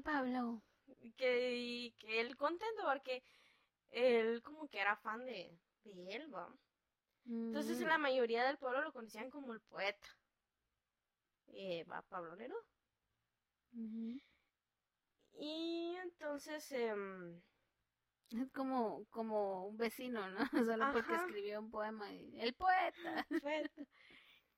Pablo. 0.00 0.62
Que, 1.16 1.56
y 1.56 1.92
que 1.98 2.20
él 2.20 2.36
contento 2.36 2.82
porque 2.84 3.22
él 3.90 4.42
como 4.42 4.68
que 4.68 4.80
era 4.80 4.96
fan 4.96 5.24
de, 5.26 5.58
de 5.84 6.16
él, 6.16 6.34
¿va? 6.34 6.48
Entonces 7.48 7.80
Mm, 7.80 7.84
la 7.88 7.98
mayoría 7.98 8.44
del 8.44 8.58
pueblo 8.58 8.82
lo 8.82 8.92
conocían 8.92 9.30
como 9.30 9.52
el 9.52 9.60
poeta. 9.62 10.08
Eh, 11.52 11.84
va 11.84 12.00
Pablo 12.08 12.34
Neruda. 12.36 12.64
ujú. 13.74 14.20
Y 15.32 15.96
entonces, 16.02 16.70
em, 16.72 17.42
Es 18.32 18.50
como, 18.52 19.06
como 19.10 19.66
un 19.68 19.76
vecino, 19.76 20.28
¿no? 20.30 20.38
Solo 20.66 20.88
porque 20.92 21.14
escribió 21.16 21.60
un 21.60 21.70
poema. 21.70 22.12
y- 22.12 22.40
El 22.40 22.54
poeta. 22.54 23.26
poeta. 23.40 23.82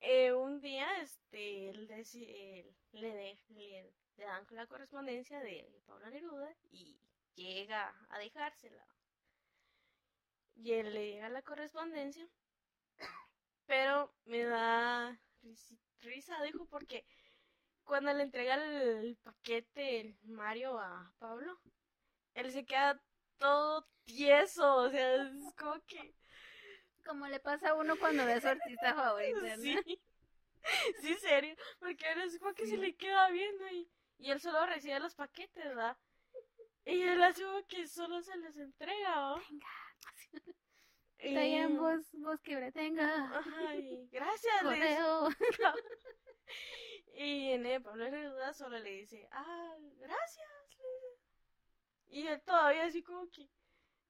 Eh, 0.02 0.32
un 0.34 0.60
día, 0.60 0.86
este, 1.00 1.72
le, 1.74 1.86
de- 1.86 3.38
le, 3.52 3.90
dan 4.18 4.46
la 4.50 4.66
correspondencia 4.66 5.40
de 5.40 5.66
Pablo 5.86 6.10
Neruda 6.10 6.54
y 6.70 6.94
llega 7.34 7.94
a 8.10 8.18
dejársela. 8.18 8.84
Y 10.56 10.72
él 10.72 10.94
le 10.94 11.10
llega 11.12 11.28
la 11.28 11.42
correspondencia, 11.42 12.26
pero 13.66 14.12
me 14.26 14.44
da 14.44 15.18
risa, 16.00 16.42
dijo, 16.42 16.66
porque 16.66 17.04
cuando 17.84 18.12
le 18.12 18.24
entrega 18.24 18.56
el 18.56 19.16
paquete 19.18 20.16
Mario 20.24 20.78
a 20.78 21.12
Pablo, 21.18 21.58
él 22.34 22.52
se 22.52 22.64
queda 22.66 23.02
todo 23.38 23.86
tieso, 24.04 24.76
o 24.76 24.90
sea, 24.90 25.16
es 25.24 25.54
como 25.56 25.74
que... 25.86 26.14
Como 27.04 27.26
le 27.26 27.40
pasa 27.40 27.70
a 27.70 27.74
uno 27.74 27.98
cuando 27.98 28.24
ve 28.24 28.34
a 28.34 28.40
su 28.40 28.48
artista 28.48 28.94
favorita, 28.94 29.56
¿no? 29.56 29.62
Sí, 29.62 30.00
sí, 31.00 31.14
serio, 31.16 31.56
porque 31.80 32.06
ahora 32.06 32.24
es 32.24 32.38
como 32.38 32.54
que 32.54 32.66
se 32.66 32.76
le 32.76 32.94
queda 32.94 33.28
viendo 33.30 33.68
y, 33.68 33.90
y 34.18 34.30
él 34.30 34.40
solo 34.40 34.64
recibe 34.66 35.00
los 35.00 35.14
paquetes, 35.14 35.64
¿verdad? 35.64 35.96
Y 36.84 37.02
él 37.02 37.22
hace 37.22 37.42
como 37.44 37.66
que 37.66 37.86
solo 37.88 38.22
se 38.22 38.36
los 38.36 38.56
entrega, 38.56 39.18
¿va? 39.18 39.42
Venga. 39.48 39.66
Y- 41.18 41.34
Diane, 41.34 41.78
vos, 41.78 42.10
vos 42.12 42.40
que 42.40 42.72
tenga. 42.72 43.38
Ajá, 43.38 43.76
y 43.76 44.08
gracias. 44.10 44.62
Correo. 44.62 45.28
Y 47.14 47.50
en 47.52 47.66
el 47.66 47.82
Pablo 47.82 48.10
Neruda 48.10 48.52
solo 48.52 48.78
le 48.78 48.90
dice, 48.90 49.28
ah, 49.30 49.76
gracias. 49.98 50.48
dice. 50.68 50.82
Y 52.08 52.26
él 52.26 52.42
todavía 52.42 52.84
así 52.84 53.02
como 53.02 53.30
que 53.30 53.48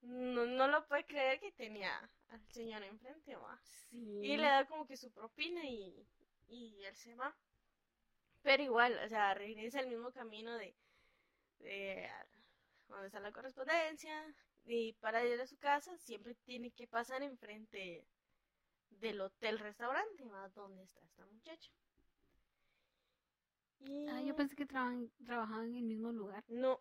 no, 0.01 0.47
no 0.47 0.69
lo 0.69 0.87
puede 0.87 1.05
creer 1.05 1.41
que 1.41 1.53
tenía 1.53 2.11
al 2.33 2.43
señor 2.53 2.83
enfrente, 2.83 3.37
¿va? 3.37 3.61
Sí. 3.91 3.97
Y 4.23 4.37
le 4.37 4.47
da 4.47 4.67
como 4.67 4.87
que 4.87 4.97
su 4.97 5.11
propina 5.13 5.65
y, 5.65 6.07
y 6.49 6.85
él 6.85 6.97
se 6.97 7.15
va. 7.15 7.35
Pero 8.43 8.63
igual, 8.63 8.99
o 9.05 9.09
sea, 9.09 9.35
regresa 9.35 9.81
el 9.81 9.89
mismo 9.89 10.11
camino 10.13 10.57
de, 10.59 10.75
de 11.61 12.09
donde 12.89 13.07
está 13.07 13.21
la 13.21 13.33
correspondencia. 13.33 14.15
Y 14.65 14.93
para 14.95 15.25
ir 15.25 15.41
a 15.41 15.47
su 15.47 15.57
casa 15.59 15.97
siempre 15.99 16.35
tiene 16.45 16.71
que 16.73 16.87
pasar 16.87 17.23
enfrente 17.23 18.07
del 18.91 19.21
hotel 19.21 19.59
restaurante, 19.59 20.25
¿va? 20.25 20.49
donde 20.51 20.85
está 20.85 21.01
esta 21.01 21.27
muchacha. 21.27 21.71
Y 23.81 24.09
Ah, 24.09 24.21
yo 24.23 24.35
pensé 24.37 24.55
que 24.57 24.67
trabajan, 24.67 25.11
trabajaban 25.25 25.69
en 25.71 25.77
el 25.77 25.83
mismo 25.85 26.13
lugar. 26.13 26.45
no. 26.49 26.81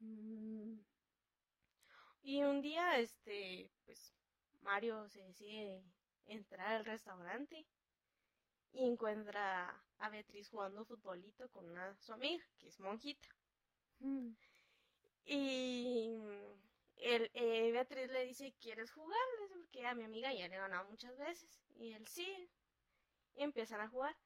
Mm, 0.00 0.78
Y 2.22 2.42
un 2.42 2.62
día, 2.62 2.98
este, 2.98 3.70
pues, 3.84 4.14
Mario 4.62 5.08
se 5.08 5.22
decide 5.22 5.82
entrar 6.26 6.74
al 6.74 6.84
restaurante 6.84 7.66
y 8.72 8.86
encuentra 8.86 9.82
a 9.98 10.08
Beatriz 10.08 10.48
jugando 10.48 10.84
futbolito 10.84 11.48
con 11.50 11.68
una, 11.68 11.94
su 12.00 12.12
amiga, 12.12 12.44
que 12.58 12.68
es 12.68 12.80
monjita. 12.80 13.28
mm. 14.00 14.30
Y 15.24 16.16
el, 16.96 17.30
eh, 17.34 17.70
Beatriz 17.72 18.10
le 18.10 18.26
dice, 18.26 18.54
¿quieres 18.60 18.90
jugar? 18.90 19.18
Porque 19.50 19.86
a 19.86 19.94
mi 19.94 20.04
amiga 20.04 20.32
ya 20.32 20.48
le 20.48 20.54
he 20.54 20.58
ganado 20.58 20.88
muchas 20.88 21.16
veces. 21.18 21.60
Y 21.76 21.92
él 21.92 22.06
sí. 22.06 22.48
Y 23.34 23.42
empiezan 23.42 23.80
a 23.80 23.88
jugar. 23.88 24.16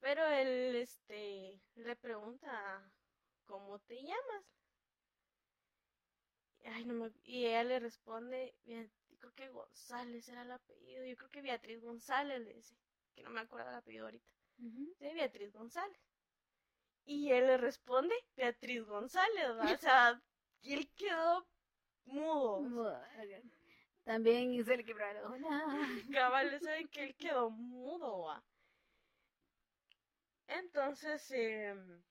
Pero 0.00 0.24
él, 0.26 0.76
este, 0.76 1.60
le 1.74 1.96
pregunta, 1.96 2.92
¿cómo 3.46 3.78
te 3.80 4.02
llamas? 4.02 4.44
Ay, 6.64 6.84
no 6.84 6.94
me... 6.94 7.12
Y 7.24 7.46
ella 7.46 7.64
le 7.64 7.80
responde, 7.80 8.54
creo 9.20 9.34
que 9.34 9.48
González 9.48 10.28
era 10.28 10.42
el 10.42 10.50
apellido. 10.50 11.04
Yo 11.04 11.16
creo 11.16 11.30
que 11.30 11.42
Beatriz 11.42 11.80
González 11.80 12.40
le 12.40 12.54
dice, 12.54 12.74
que 13.14 13.22
no 13.22 13.30
me 13.30 13.40
acuerdo 13.40 13.70
el 13.70 13.76
apellido 13.76 14.06
ahorita. 14.06 14.32
De 14.56 15.14
Beatriz 15.14 15.52
González. 15.52 16.00
Y 17.04 17.30
él 17.30 17.46
le 17.46 17.56
responde, 17.56 18.14
Beatriz 18.36 18.84
González, 18.84 19.48
o 19.48 19.76
sea, 19.78 20.20
y 20.62 20.74
él 20.74 20.90
quedó 20.96 21.46
mudo. 22.04 22.60
Bueno, 22.60 23.50
También 24.04 24.64
se 24.64 24.76
le 24.76 24.84
quebró. 24.84 25.04
Hola. 25.30 25.64
Cabal, 26.12 26.60
sabe 26.60 26.88
que 26.88 27.04
él 27.04 27.16
quedó 27.16 27.50
mudo. 27.50 28.42
Entonces, 30.46 31.30
em, 31.30 32.02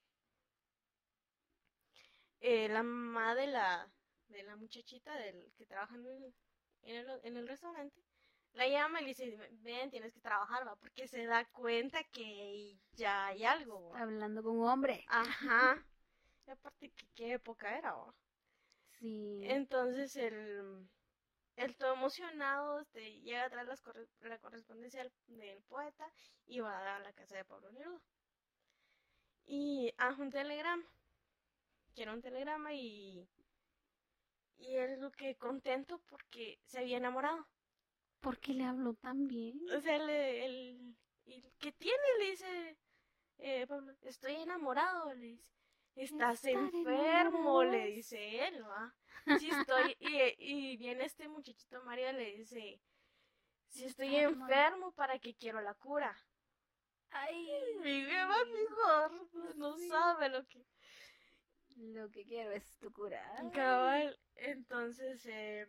eh, 2.39 2.69
la 2.69 2.83
mamá 2.83 3.35
de 3.35 3.47
la, 3.47 3.91
de 4.29 4.43
la 4.43 4.55
muchachita 4.55 5.13
del 5.17 5.51
que 5.57 5.65
trabaja 5.65 5.95
en 5.95 6.05
el, 6.05 6.33
en 6.83 6.95
el, 6.97 7.19
en 7.23 7.37
el 7.37 7.47
restaurante 7.47 8.01
la 8.53 8.67
llama 8.67 8.99
y 8.99 9.03
le 9.03 9.09
dice, 9.09 9.37
ven, 9.61 9.89
tienes 9.91 10.13
que 10.13 10.19
trabajar, 10.21 10.67
¿va? 10.67 10.75
Porque 10.75 11.07
se 11.07 11.25
da 11.25 11.45
cuenta 11.51 12.03
que 12.05 12.77
ya 12.93 13.27
hay 13.27 13.43
algo. 13.45 13.95
Hablando 13.95 14.41
con 14.43 14.57
un 14.59 14.67
hombre. 14.67 15.05
Ajá. 15.07 15.85
Y 16.47 16.51
aparte, 16.51 16.89
que 16.91 17.07
qué 17.13 17.33
época 17.33 17.77
era, 17.77 17.93
¿va? 17.93 18.11
Sí. 18.99 19.41
Entonces, 19.43 20.15
el, 20.15 20.89
el 21.57 21.75
todo 21.77 21.93
emocionado 21.93 22.79
este, 22.79 23.21
llega 23.21 23.45
a 23.45 23.49
traer 23.51 23.67
las 23.67 23.83
corre- 23.83 24.07
la 24.21 24.39
correspondencia 24.39 25.03
del, 25.03 25.11
del 25.27 25.61
poeta 25.63 26.11
y 26.47 26.59
va 26.59 26.95
a 26.95 26.99
la 26.99 27.13
casa 27.13 27.37
de 27.37 27.45
Pablo 27.45 27.71
Neruda. 27.71 28.01
Y 29.47 29.93
a 29.97 30.13
un 30.17 30.29
telegrama. 30.31 30.85
Quiere 31.93 32.11
un 32.11 32.21
telegrama 32.21 32.73
y. 32.73 33.27
Y 34.59 34.75
él 34.75 34.99
lo 34.99 35.11
que 35.11 35.35
contento 35.35 35.99
porque 36.09 36.59
se 36.65 36.79
había 36.79 36.97
enamorado. 36.97 37.47
¿Por 38.19 38.37
qué 38.39 38.53
le 38.53 38.65
habló 38.65 38.93
tan 38.93 39.27
bien? 39.27 39.59
O 39.75 39.79
sea, 39.79 39.95
el, 39.95 40.09
el, 40.09 40.97
el 41.25 41.53
que 41.59 41.71
tiene 41.71 42.03
le 42.19 42.31
dice, 42.31 42.77
eh, 43.37 43.65
Pablo, 43.67 43.93
estoy 44.01 44.35
enamorado, 44.35 45.13
le 45.13 45.27
dice. 45.27 45.45
Estás 45.95 46.43
Estar 46.45 46.61
enfermo, 46.63 47.61
enamorado 47.61 47.63
le 47.71 47.85
dice 47.87 48.47
él, 48.47 48.63
¿va? 48.63 48.93
Sí 49.45 49.49
estoy, 49.49 49.95
y, 49.99 50.17
y 50.37 50.77
viene 50.77 51.03
este 51.05 51.27
muchachito 51.27 51.81
Mario, 51.83 52.11
le 52.13 52.37
dice, 52.37 52.81
si 53.67 53.85
estoy 53.85 54.15
Enfermo. 54.15 54.91
¿para 54.93 55.19
qué 55.19 55.35
quiero 55.35 55.61
la 55.61 55.73
cura? 55.73 56.15
Ay. 57.11 57.47
Mi 57.81 58.03
beba 58.05 58.37
mejor, 58.45 59.55
no 59.57 59.77
Sí. 59.77 59.87
sabe 59.89 60.29
lo 60.29 60.45
que... 60.47 60.65
Lo 61.79 62.09
que 62.11 62.25
quiero 62.25 62.51
es 62.51 62.73
tu 62.77 62.91
cura. 62.91 63.23
Cabal, 63.53 64.19
entonces, 64.35 65.25
eh, 65.25 65.65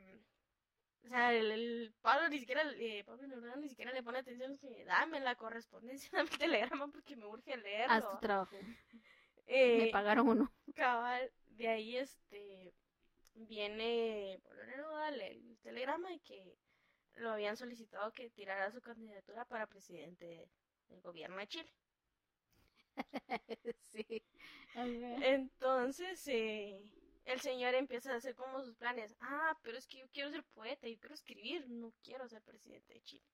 o 1.05 1.09
sea, 1.09 1.33
el, 1.33 1.51
el 1.53 1.95
Pablo 2.01 2.29
ni 2.29 2.39
siquiera, 2.41 2.63
eh, 2.77 3.05
Pablo 3.05 3.27
Neruda 3.29 3.55
ni 3.57 3.69
siquiera 3.69 3.93
le 3.93 4.03
pone 4.03 4.19
atención, 4.19 4.59
que 4.59 4.85
dame 4.85 5.21
la 5.21 5.37
correspondencia, 5.37 6.11
dame 6.13 6.31
el 6.31 6.39
telegrama 6.39 6.89
porque 6.89 7.17
me 7.17 7.27
urge 7.27 7.57
leerlo. 7.57 7.95
Haz 7.95 8.11
tu 8.11 8.19
trabajo. 8.19 8.57
Eh, 9.47 9.87
Me 9.87 9.91
pagaron 9.93 10.29
uno. 10.29 10.53
cabal, 10.75 11.31
de 11.47 11.69
ahí 11.69 11.97
este 11.97 12.75
viene 13.35 14.41
Pablo 14.43 14.67
Neruda, 14.67 15.09
el 15.11 15.59
telegrama 15.63 16.13
y 16.13 16.21
que 16.21 16.57
lo 17.15 17.31
habían 17.31 17.57
solicitado 17.57 18.13
que 18.13 18.31
tirara 18.31 18.71
su 18.71 18.81
candidatura 18.81 19.45
para 19.45 19.67
presidente 19.67 20.49
del 20.89 21.01
gobierno 21.03 21.37
de 21.39 21.47
Chile. 21.47 21.73
sí. 23.93 24.23
Entonces, 24.75 26.27
eh, 26.29 26.81
el 27.25 27.41
señor 27.41 27.75
empieza 27.75 28.13
a 28.13 28.17
hacer 28.17 28.35
como 28.35 28.63
sus 28.63 28.75
planes. 28.77 29.17
Ah, 29.21 29.57
pero 29.63 29.79
es 29.79 29.87
que 29.87 29.99
yo 29.99 30.09
quiero 30.13 30.31
ser 30.31 30.45
poeta, 30.45 30.89
yo 30.89 30.99
quiero 30.99 31.15
escribir, 31.15 31.69
no 31.69 31.93
quiero 32.03 32.29
ser 32.29 32.43
presidente 32.43 32.95
de 32.95 33.03
Chile. 33.03 33.25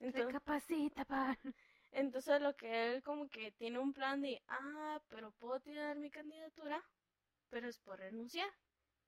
Entonces, 0.00 0.26
Recapacita, 0.26 1.04
pa. 1.04 1.36
entonces 1.92 2.40
lo 2.40 2.54
que 2.54 2.92
él 2.92 3.02
como 3.02 3.28
que 3.28 3.50
tiene 3.52 3.78
un 3.78 3.92
plan 3.92 4.20
de, 4.20 4.40
ah, 4.48 5.00
pero 5.08 5.32
puedo 5.32 5.58
tirar 5.60 5.96
mi 5.96 6.10
candidatura, 6.10 6.84
pero 7.48 7.68
es 7.68 7.78
por 7.78 7.98
renunciar. 7.98 8.50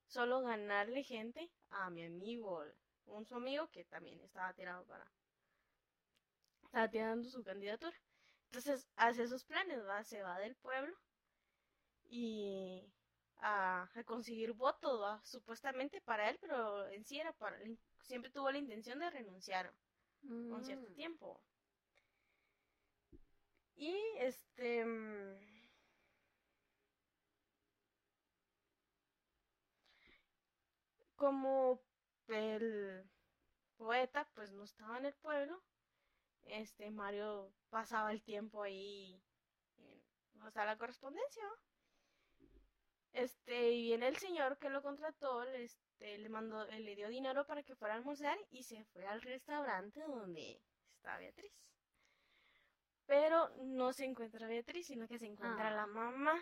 Solo 0.06 0.40
ganarle 0.40 1.04
gente 1.04 1.52
a 1.70 1.88
mi 1.90 2.04
amigo, 2.04 2.64
un 3.06 3.24
su 3.24 3.36
amigo 3.36 3.68
que 3.68 3.84
también 3.84 4.20
estaba 4.20 4.52
tirado 4.54 4.84
para... 4.84 5.08
Estaba 6.64 6.88
tirando 6.88 7.28
su 7.28 7.44
candidatura. 7.44 7.96
Entonces 8.50 8.88
hace 8.96 9.22
esos 9.22 9.44
planes, 9.44 9.86
va, 9.86 10.02
se 10.04 10.22
va 10.22 10.38
del 10.40 10.56
pueblo 10.56 10.96
y 12.08 12.82
a, 13.38 13.88
a 13.94 14.04
conseguir 14.04 14.52
votos, 14.52 15.00
¿va? 15.00 15.20
supuestamente 15.24 16.00
para 16.00 16.28
él, 16.28 16.36
pero 16.40 16.88
en 16.88 17.04
sí 17.04 17.20
era 17.20 17.32
para 17.32 17.56
siempre 18.02 18.30
tuvo 18.30 18.50
la 18.50 18.58
intención 18.58 18.98
de 18.98 19.08
renunciar 19.10 19.72
un 20.50 20.64
cierto 20.64 20.90
Mm. 20.90 20.94
tiempo. 20.94 21.40
Y 23.76 23.96
este 24.18 24.84
mm, 24.84 25.38
como 31.16 31.80
el 32.28 33.04
poeta 33.76 34.28
pues 34.34 34.52
no 34.52 34.64
estaba 34.64 34.98
en 34.98 35.06
el 35.06 35.14
pueblo, 35.14 35.62
este 36.44 36.90
Mario 36.90 37.52
pasaba 37.70 38.12
el 38.12 38.22
tiempo 38.22 38.62
ahí 38.62 39.20
en 39.76 40.02
donde 40.34 40.48
está 40.48 40.64
la 40.64 40.76
correspondencia. 40.78 41.44
Este, 43.12 43.72
y 43.72 43.82
viene 43.82 44.06
el 44.08 44.16
señor 44.16 44.56
que 44.58 44.68
lo 44.70 44.82
contrató, 44.82 45.44
le, 45.44 45.64
este, 45.64 46.18
le 46.18 46.28
mandó, 46.28 46.64
eh, 46.68 46.78
le 46.80 46.94
dio 46.94 47.08
dinero 47.08 47.44
para 47.44 47.62
que 47.64 47.74
fuera 47.74 47.94
a 47.94 47.96
almorzar 47.98 48.38
y 48.50 48.62
se 48.62 48.84
fue 48.86 49.04
al 49.06 49.20
restaurante 49.22 50.00
donde 50.00 50.62
está 50.96 51.18
Beatriz. 51.18 51.52
Pero 53.06 53.48
no 53.64 53.92
se 53.92 54.04
encuentra 54.04 54.46
Beatriz, 54.46 54.86
sino 54.86 55.08
que 55.08 55.18
se 55.18 55.26
encuentra 55.26 55.68
Ah. 55.68 55.74
la 55.74 55.86
mamá. 55.88 56.40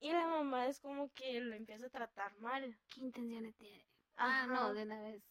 Y 0.00 0.12
la 0.12 0.26
mamá 0.26 0.68
es 0.68 0.80
como 0.80 1.10
que 1.12 1.40
lo 1.40 1.54
empieza 1.54 1.86
a 1.86 1.90
tratar 1.90 2.34
mal. 2.38 2.78
¿Qué 2.88 3.00
intenciones 3.00 3.54
tiene? 3.56 3.86
Ah, 4.16 4.46
no, 4.46 4.72
de 4.72 4.84
una 4.84 5.00
vez. 5.02 5.22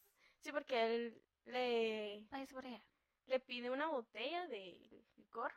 Sí, 0.41 0.51
porque 0.51 0.85
él 0.95 1.23
le, 1.45 2.25
pide 3.45 3.69
una 3.69 3.87
botella 3.87 4.47
de 4.47 5.03
licor 5.15 5.51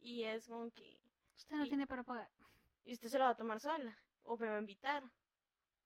y 0.00 0.24
es 0.24 0.46
como 0.46 0.70
que, 0.70 1.00
Usted 1.36 1.56
no 1.56 1.64
Y- 1.64 1.68
tiene 1.68 1.86
para 1.86 2.02
pagar. 2.04 2.30
¿y 2.84 2.92
usted 2.92 3.08
se 3.08 3.18
lo 3.18 3.24
va 3.24 3.30
a 3.30 3.36
tomar 3.36 3.60
sola? 3.60 3.96
¿O 4.22 4.36
me 4.36 4.48
va 4.48 4.56
a 4.56 4.60
invitar? 4.60 5.02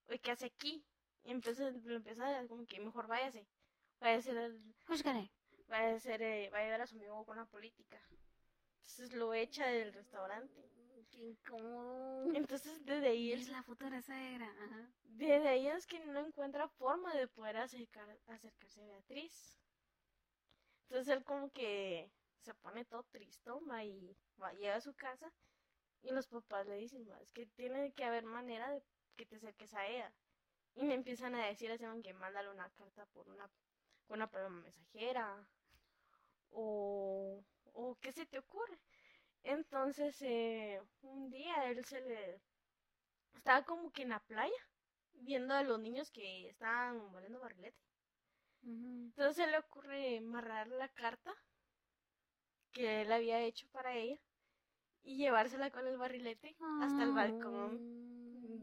¿O 0.08 0.14
qué 0.22 0.30
hace 0.32 0.46
aquí? 0.46 0.84
Y 1.22 1.30
entonces 1.30 1.84
lo 1.84 1.96
empieza 1.96 2.40
a 2.40 2.46
como 2.48 2.66
que 2.66 2.80
mejor 2.80 3.06
váyase. 3.06 3.46
Váyase, 4.00 4.30
al- 4.32 4.74
Júzgale. 4.86 5.30
vaya 5.68 5.94
a 5.96 6.00
ser, 6.00 6.20
eh, 6.22 6.50
va 6.50 6.58
a 6.58 6.60
ayudar 6.62 6.80
a 6.82 6.86
su 6.86 6.96
amigo 6.96 7.24
con 7.24 7.36
la 7.36 7.46
política. 7.46 8.00
Entonces 8.80 9.12
lo 9.14 9.32
echa 9.32 9.66
del 9.66 9.92
restaurante. 9.92 10.70
Qué 11.10 11.20
incómodo. 11.20 12.34
Entonces 12.34 12.84
desde 12.84 13.08
ahí, 13.08 13.32
es 13.32 13.48
la 13.48 13.62
suegra. 14.02 14.46
Ajá. 14.64 14.88
desde 15.04 15.48
ahí 15.48 15.66
es 15.68 15.86
que 15.86 16.00
no 16.06 16.20
encuentra 16.20 16.68
forma 16.68 17.14
de 17.14 17.28
poder 17.28 17.56
acercar, 17.58 18.08
acercarse 18.26 18.82
a 18.82 18.86
Beatriz. 18.86 19.58
Entonces 20.88 21.16
él 21.16 21.24
como 21.24 21.50
que 21.50 22.10
se 22.40 22.54
pone 22.54 22.84
todo 22.84 23.02
tristón 23.04 23.68
va 23.68 23.84
y 23.84 24.16
va, 24.40 24.52
llega 24.52 24.76
a 24.76 24.80
su 24.80 24.94
casa 24.94 25.32
y 26.02 26.12
los 26.12 26.28
papás 26.28 26.66
le 26.66 26.76
dicen, 26.76 27.06
"Va, 27.08 27.18
es 27.20 27.32
que 27.32 27.46
tiene 27.46 27.92
que 27.92 28.04
haber 28.04 28.24
manera 28.24 28.70
de 28.70 28.82
que 29.16 29.26
te 29.26 29.36
acerques 29.36 29.74
a 29.74 29.86
ella. 29.86 30.12
Y 30.74 30.84
me 30.84 30.94
empiezan 30.94 31.34
a 31.34 31.46
decir 31.46 31.70
que 32.02 32.14
mándale 32.14 32.50
una 32.50 32.70
carta 32.70 33.06
por 33.06 33.28
una, 33.28 33.48
con 34.06 34.16
una 34.18 34.30
paloma 34.30 34.62
mensajera 34.62 35.48
o, 36.50 37.44
o 37.72 37.96
qué 38.00 38.12
se 38.12 38.26
te 38.26 38.38
ocurre. 38.38 38.78
Entonces 39.44 40.20
eh, 40.22 40.80
un 41.02 41.30
día 41.30 41.70
él 41.70 41.84
se 41.84 42.00
le 42.00 42.40
estaba 43.34 43.64
como 43.64 43.92
que 43.92 44.02
en 44.02 44.08
la 44.08 44.20
playa 44.20 44.68
viendo 45.12 45.54
a 45.54 45.62
los 45.62 45.78
niños 45.78 46.10
que 46.10 46.48
estaban 46.48 47.12
volando 47.12 47.40
barrilete. 47.40 47.78
Entonces 48.62 49.36
se 49.36 49.50
le 49.50 49.58
ocurre 49.58 50.18
amarrar 50.18 50.68
la 50.68 50.88
carta 50.88 51.34
que 52.72 53.02
él 53.02 53.12
había 53.12 53.40
hecho 53.42 53.68
para 53.68 53.94
ella 53.94 54.18
y 55.02 55.18
llevársela 55.18 55.70
con 55.70 55.86
el 55.86 55.98
barrilete 55.98 56.56
hasta 56.80 57.02
el 57.02 57.12
balcón. 57.12 58.04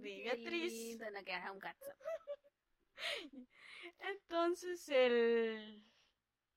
De 0.01 0.23
Beatriz. 0.23 0.73
lindo, 0.73 1.11
no 1.11 1.23
un. 1.51 1.61
Entonces 3.99 4.89
el, 4.89 5.85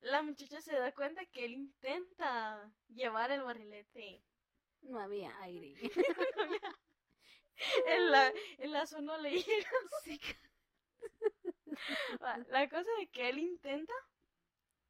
la 0.04 0.22
muchacha 0.22 0.60
se 0.60 0.76
da 0.76 0.92
cuenta 0.92 1.24
que 1.26 1.44
él 1.46 1.52
intenta 1.54 2.70
llevar 2.88 3.30
el 3.32 3.42
barrilete 3.42 4.22
No 4.82 5.00
había 5.00 5.36
aire. 5.42 5.74
en 7.86 8.10
la, 8.10 8.32
en 8.58 8.72
la 8.72 8.86
zona 8.86 9.18
le 9.18 9.30
llega. 9.42 9.70
Sí, 10.04 10.20
La 12.48 12.68
cosa 12.68 12.90
es 13.02 13.10
que 13.10 13.28
él 13.28 13.38
intenta, 13.38 13.92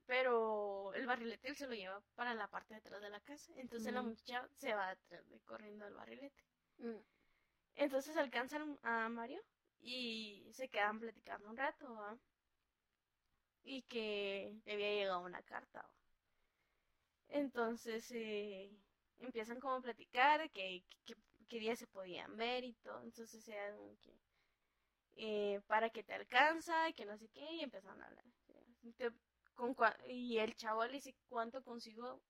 pero 0.07 0.93
el 0.95 1.07
barrilete 1.07 1.49
él 1.49 1.57
se 1.57 1.67
lo 1.67 1.75
lleva 1.75 2.01
para 2.15 2.35
la 2.35 2.49
parte 2.49 2.75
de 2.75 2.79
atrás 2.79 3.01
de 3.03 3.11
la 3.11 3.21
casa. 3.21 3.53
Entonces 3.57 3.93
la 3.93 4.03
Mm. 4.03 4.07
muchacha 4.09 4.49
se 4.55 4.75
va 4.75 4.91
atrás 4.91 5.29
de 5.29 5.41
corriendo 5.41 5.85
al 5.85 5.95
barrilete. 5.95 6.43
Mm. 6.79 6.99
Entonces 7.77 8.17
alcanzan 8.17 8.79
a 8.83 9.09
Mario 9.09 9.43
y 9.81 10.49
se 10.53 10.69
quedan 10.69 10.99
platicando 11.01 11.51
un 11.51 11.57
rato, 11.57 11.95
¿va? 11.95 12.19
Y 13.65 13.83
que 13.83 14.55
le 14.65 14.73
había 14.75 14.95
llegado 14.95 15.21
una 15.23 15.43
carta. 15.43 15.89
Entonces 17.29 18.11
eh, 18.13 18.71
empiezan 19.19 19.59
como 19.59 19.75
a 19.75 19.81
platicar 19.81 20.51
que, 20.51 20.85
que, 21.05 21.17
qué 21.49 21.59
día 21.59 21.75
se 21.75 21.87
podían 21.87 22.37
ver 22.37 22.65
y 22.65 22.75
todo. 22.75 23.03
Entonces 23.03 23.43
se 23.43 23.55
dan 23.55 23.97
que 24.03 24.15
eh, 25.17 25.61
para 25.67 25.91
que 25.91 26.03
te 26.03 26.13
alcanza, 26.15 26.93
que 26.93 27.05
no 27.05 27.17
sé 27.17 27.29
qué, 27.29 27.45
y 27.53 27.61
empezaron 27.63 28.03
a 28.03 28.07
hablar. 28.07 28.25
Con 29.55 29.75
y 30.09 30.39
el 30.39 30.57
chavo 30.57 30.85
le 30.85 30.95
dice, 30.95 31.15
¿cuánto 31.29 31.63
consigo 31.63 32.21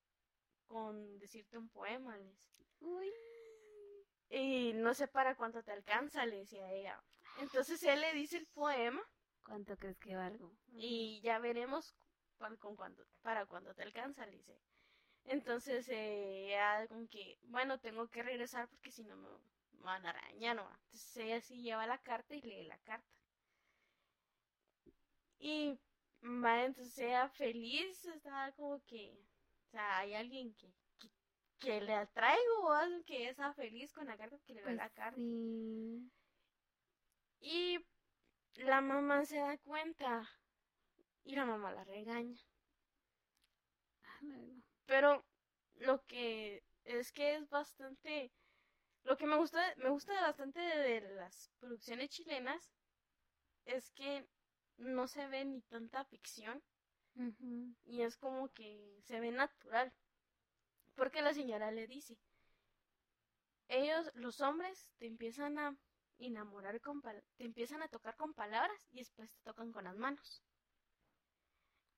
con 0.67 1.19
decirte 1.19 1.57
un 1.57 1.69
poema? 1.71 2.17
Le 2.17 2.25
dice. 2.25 2.49
Uy. 2.81 3.11
Y 4.29 4.73
no 4.75 4.95
sé 4.95 5.09
para 5.09 5.35
cuánto 5.35 5.63
te 5.63 5.73
alcanza, 5.73 6.27
le 6.27 6.39
decía 6.39 6.71
ella. 6.71 7.03
Entonces 7.41 7.83
él 7.83 8.01
le 8.01 8.13
dice 8.13 8.37
el 8.37 8.47
poema 8.49 9.03
¿Cuánto 9.45 9.77
crees 9.77 9.99
que 9.99 10.17
valgo? 10.17 10.51
y 10.73 11.21
ya 11.23 11.39
veremos 11.39 11.95
para, 12.39 12.57
con 12.57 12.77
cuánto, 12.77 13.07
para 13.23 13.47
cuánto 13.47 13.75
te 13.75 13.83
alcanza, 13.83 14.27
le 14.27 14.37
dice. 14.39 14.61
Entonces 15.25 15.89
eh, 15.89 16.49
ella 16.49 16.87
como 16.89 17.09
que, 17.09 17.39
bueno, 17.45 17.79
tengo 17.81 18.09
que 18.09 18.23
regresar 18.23 18.69
porque 18.69 18.91
si 18.91 19.05
no 19.05 19.17
me, 19.17 19.29
me 19.73 19.83
van 19.83 20.07
a 20.07 20.11
arañar, 20.11 20.57
¿no? 20.57 20.69
Entonces 20.87 21.17
ella 21.19 21.41
sí 21.41 21.63
lleva 21.63 21.87
la 21.87 21.99
carta 21.99 22.35
y 22.35 22.43
lee 22.43 22.65
la 22.65 22.79
carta. 22.79 23.09
Y 25.39 25.79
va, 26.23 26.65
entonces 26.65 26.99
ella 26.99 27.29
feliz, 27.29 28.05
estaba 28.07 28.51
como 28.53 28.83
que, 28.85 29.17
o 29.69 29.71
sea, 29.71 29.99
hay 29.99 30.15
alguien 30.15 30.55
que, 30.55 30.73
que, 30.99 31.11
que 31.59 31.81
le 31.81 31.95
atraigo 31.95 32.61
o 32.65 32.73
algo 32.73 33.05
que 33.05 33.29
está 33.29 33.53
feliz 33.55 33.93
con 33.93 34.07
la 34.07 34.17
carta, 34.17 34.39
que 34.47 34.55
le 34.55 34.63
ve 34.63 34.65
Pues 34.65 34.77
la 34.77 34.91
carta. 34.91 35.17
sí. 35.17 36.11
Y 37.41 37.79
la 38.57 38.81
mamá 38.81 39.25
se 39.25 39.39
da 39.39 39.59
cuenta 39.59 40.29
y 41.25 41.35
la 41.35 41.45
mamá 41.45 41.73
la 41.73 41.85
regaña. 41.85 42.41
Ah. 44.05 44.21
Pero 44.87 45.25
lo 45.77 46.05
que 46.07 46.63
es 46.85 47.13
que 47.13 47.37
es 47.37 47.49
bastante, 47.49 48.33
lo 49.03 49.17
que 49.17 49.27
me 49.27 49.37
gusta, 49.37 49.75
me 49.77 49.89
gusta 49.89 50.13
bastante 50.21 50.61
de, 50.61 51.01
de 51.01 51.15
las 51.15 51.51
producciones 51.59 52.11
chilenas 52.11 52.73
es 53.65 53.91
que 53.93 54.27
no 54.77 55.07
se 55.07 55.27
ve 55.29 55.45
ni 55.45 55.63
tanta 55.63 56.05
ficción 56.05 56.63
y 57.85 58.03
es 58.03 58.17
como 58.17 58.49
que 58.53 59.01
se 59.05 59.21
ve 59.21 59.31
natural. 59.31 59.93
Porque 60.95 61.23
la 61.23 61.35
señora 61.35 61.71
le 61.71 61.87
dice, 61.87 62.19
ellos, 63.69 64.11
los 64.15 64.41
hombres, 64.41 64.89
te 64.99 65.07
empiezan 65.07 65.59
a 65.59 65.77
enamorar 66.19 66.81
con 66.81 67.03
te 67.03 67.45
empiezan 67.45 67.83
a 67.83 67.89
tocar 67.89 68.17
con 68.17 68.35
palabras 68.35 68.87
y 68.91 68.99
después 68.99 69.31
te 69.31 69.41
tocan 69.43 69.73
con 69.73 69.85
las 69.85 69.97
manos. 69.97 70.43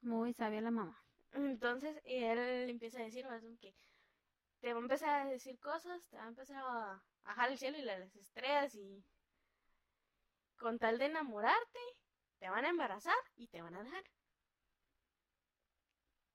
Muy 0.00 0.32
sabia 0.32 0.60
la 0.60 0.70
mamá. 0.70 1.02
Entonces 1.32 2.00
él 2.04 2.70
empieza 2.70 3.00
a 3.00 3.04
decir 3.04 3.26
que 3.60 3.74
te 4.60 4.72
va 4.72 4.78
a 4.80 4.82
empezar 4.82 5.26
a 5.26 5.30
decir 5.30 5.58
cosas, 5.58 6.06
te 6.08 6.16
va 6.16 6.24
a 6.24 6.28
empezar 6.28 6.56
a 6.58 7.02
bajar 7.24 7.50
el 7.50 7.58
cielo 7.58 7.78
y 7.78 7.82
las 7.82 8.14
estrellas 8.16 8.74
y 8.74 9.04
con 10.56 10.78
tal 10.78 10.98
de 10.98 11.06
enamorarte, 11.06 11.78
te 12.38 12.48
van 12.48 12.64
a 12.64 12.70
embarazar 12.70 13.16
y 13.36 13.48
te 13.48 13.62
van 13.62 13.74
a 13.74 13.82
dejar. 13.82 14.04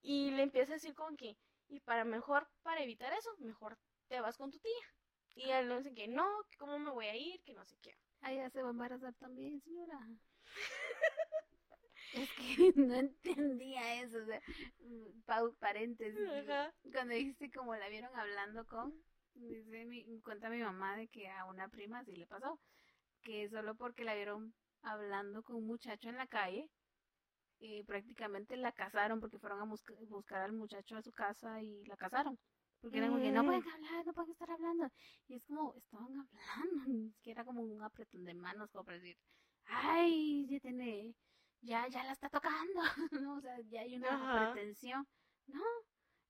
Y 0.01 0.31
le 0.31 0.43
empieza 0.43 0.73
a 0.73 0.75
decir 0.75 0.95
con 0.95 1.15
que, 1.15 1.37
y 1.67 1.79
para 1.79 2.05
mejor, 2.05 2.47
para 2.63 2.81
evitar 2.81 3.13
eso, 3.13 3.31
mejor 3.39 3.77
te 4.07 4.19
vas 4.19 4.37
con 4.37 4.51
tu 4.51 4.59
tía. 4.59 5.00
Y 5.35 5.49
él 5.49 5.69
le 5.69 5.77
dice 5.77 5.93
que 5.93 6.07
no, 6.07 6.27
cómo 6.57 6.77
me 6.79 6.91
voy 6.91 7.05
a 7.05 7.15
ir, 7.15 7.41
que 7.43 7.53
no 7.53 7.65
sé 7.65 7.75
qué. 7.81 7.95
Ah, 8.21 8.33
ya 8.33 8.49
se 8.49 8.61
va 8.61 8.69
a 8.69 8.71
embarazar 8.71 9.13
también, 9.15 9.61
señora. 9.61 9.99
es 12.13 12.29
que 12.33 12.73
no 12.75 12.95
entendía 12.95 14.01
eso, 14.01 14.17
o 14.17 14.25
sea, 14.25 14.41
mm, 14.79 15.53
paréntesis. 15.59 16.19
Cuando 16.91 17.13
dijiste 17.13 17.51
como 17.51 17.75
la 17.75 17.89
vieron 17.89 18.15
hablando 18.15 18.65
con, 18.65 18.93
dice 19.33 19.85
mi, 19.85 20.03
cuenta 20.21 20.49
mi 20.49 20.59
mamá 20.59 20.97
de 20.97 21.07
que 21.07 21.29
a 21.29 21.45
una 21.45 21.69
prima 21.69 22.03
sí 22.03 22.15
le 22.15 22.27
pasó, 22.27 22.59
que 23.23 23.49
solo 23.49 23.75
porque 23.75 24.03
la 24.03 24.15
vieron 24.15 24.53
hablando 24.83 25.43
con 25.43 25.57
un 25.57 25.67
muchacho 25.67 26.09
en 26.09 26.17
la 26.17 26.27
calle, 26.27 26.69
y 27.61 27.83
prácticamente 27.83 28.57
la 28.57 28.71
casaron 28.71 29.19
porque 29.19 29.37
fueron 29.37 29.61
a 29.61 29.75
buscar 30.09 30.41
al 30.41 30.53
muchacho 30.53 30.97
a 30.97 31.03
su 31.03 31.11
casa 31.11 31.61
y 31.61 31.85
la 31.85 31.95
casaron. 31.95 32.37
Porque 32.81 32.97
eran 32.97 33.11
como 33.11 33.21
que 33.21 33.31
no 33.31 33.45
pueden 33.45 33.61
mm. 33.61 33.69
hablar, 33.69 34.05
no 34.05 34.13
pueden 34.13 34.31
estar 34.31 34.51
hablando. 34.51 34.91
Y 35.27 35.35
es 35.35 35.45
como, 35.45 35.75
estaban 35.75 36.07
hablando, 36.07 36.29
ni 36.87 37.11
siquiera 37.11 37.45
como 37.45 37.61
un 37.61 37.83
apretón 37.83 38.25
de 38.25 38.33
manos, 38.33 38.71
como 38.71 38.85
para 38.85 38.97
decir, 38.97 39.17
ay, 39.65 40.47
ya 40.49 40.59
tiene, 40.59 41.13
ya, 41.61 41.87
ya 41.87 42.03
la 42.03 42.13
está 42.13 42.29
tocando, 42.29 42.81
¿no? 43.21 43.35
O 43.35 43.41
sea, 43.41 43.59
ya 43.69 43.81
hay 43.81 43.95
una 43.95 44.51
pretensión. 44.53 45.07
No. 45.45 45.61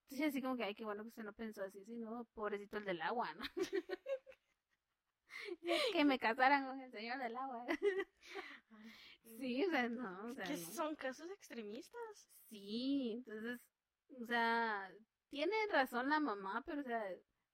Entonces 0.04 0.28
así 0.28 0.42
como 0.42 0.58
que, 0.58 0.66
ay, 0.66 0.76
qué 0.76 0.84
bueno 0.84 1.04
que 1.04 1.10
usted 1.10 1.24
no 1.24 1.32
pensó 1.32 1.64
así, 1.64 1.86
sino 1.86 2.26
pobrecito 2.34 2.78
el 2.78 2.86
del 2.86 3.02
agua, 3.02 3.34
¿no? 3.36 3.46
que 5.94 6.04
me 6.04 6.20
casaran 6.20 6.66
con 6.66 6.82
el 6.82 6.92
señor 6.92 7.18
del 7.18 7.38
agua. 7.38 7.66
sí, 9.40 9.64
o 9.64 9.70
sea, 9.70 9.88
no. 9.88 10.26
O 10.26 10.34
sea, 10.34 10.46
que 10.46 10.58
son 10.58 10.98
casos 10.98 11.30
extremistas. 11.30 12.30
Sí, 12.50 13.24
entonces, 13.26 13.62
o 14.22 14.26
sea, 14.26 14.92
tiene 15.32 15.56
razón 15.72 16.10
la 16.10 16.20
mamá, 16.20 16.62
pero 16.66 16.82
o 16.82 16.84
sea, 16.84 17.04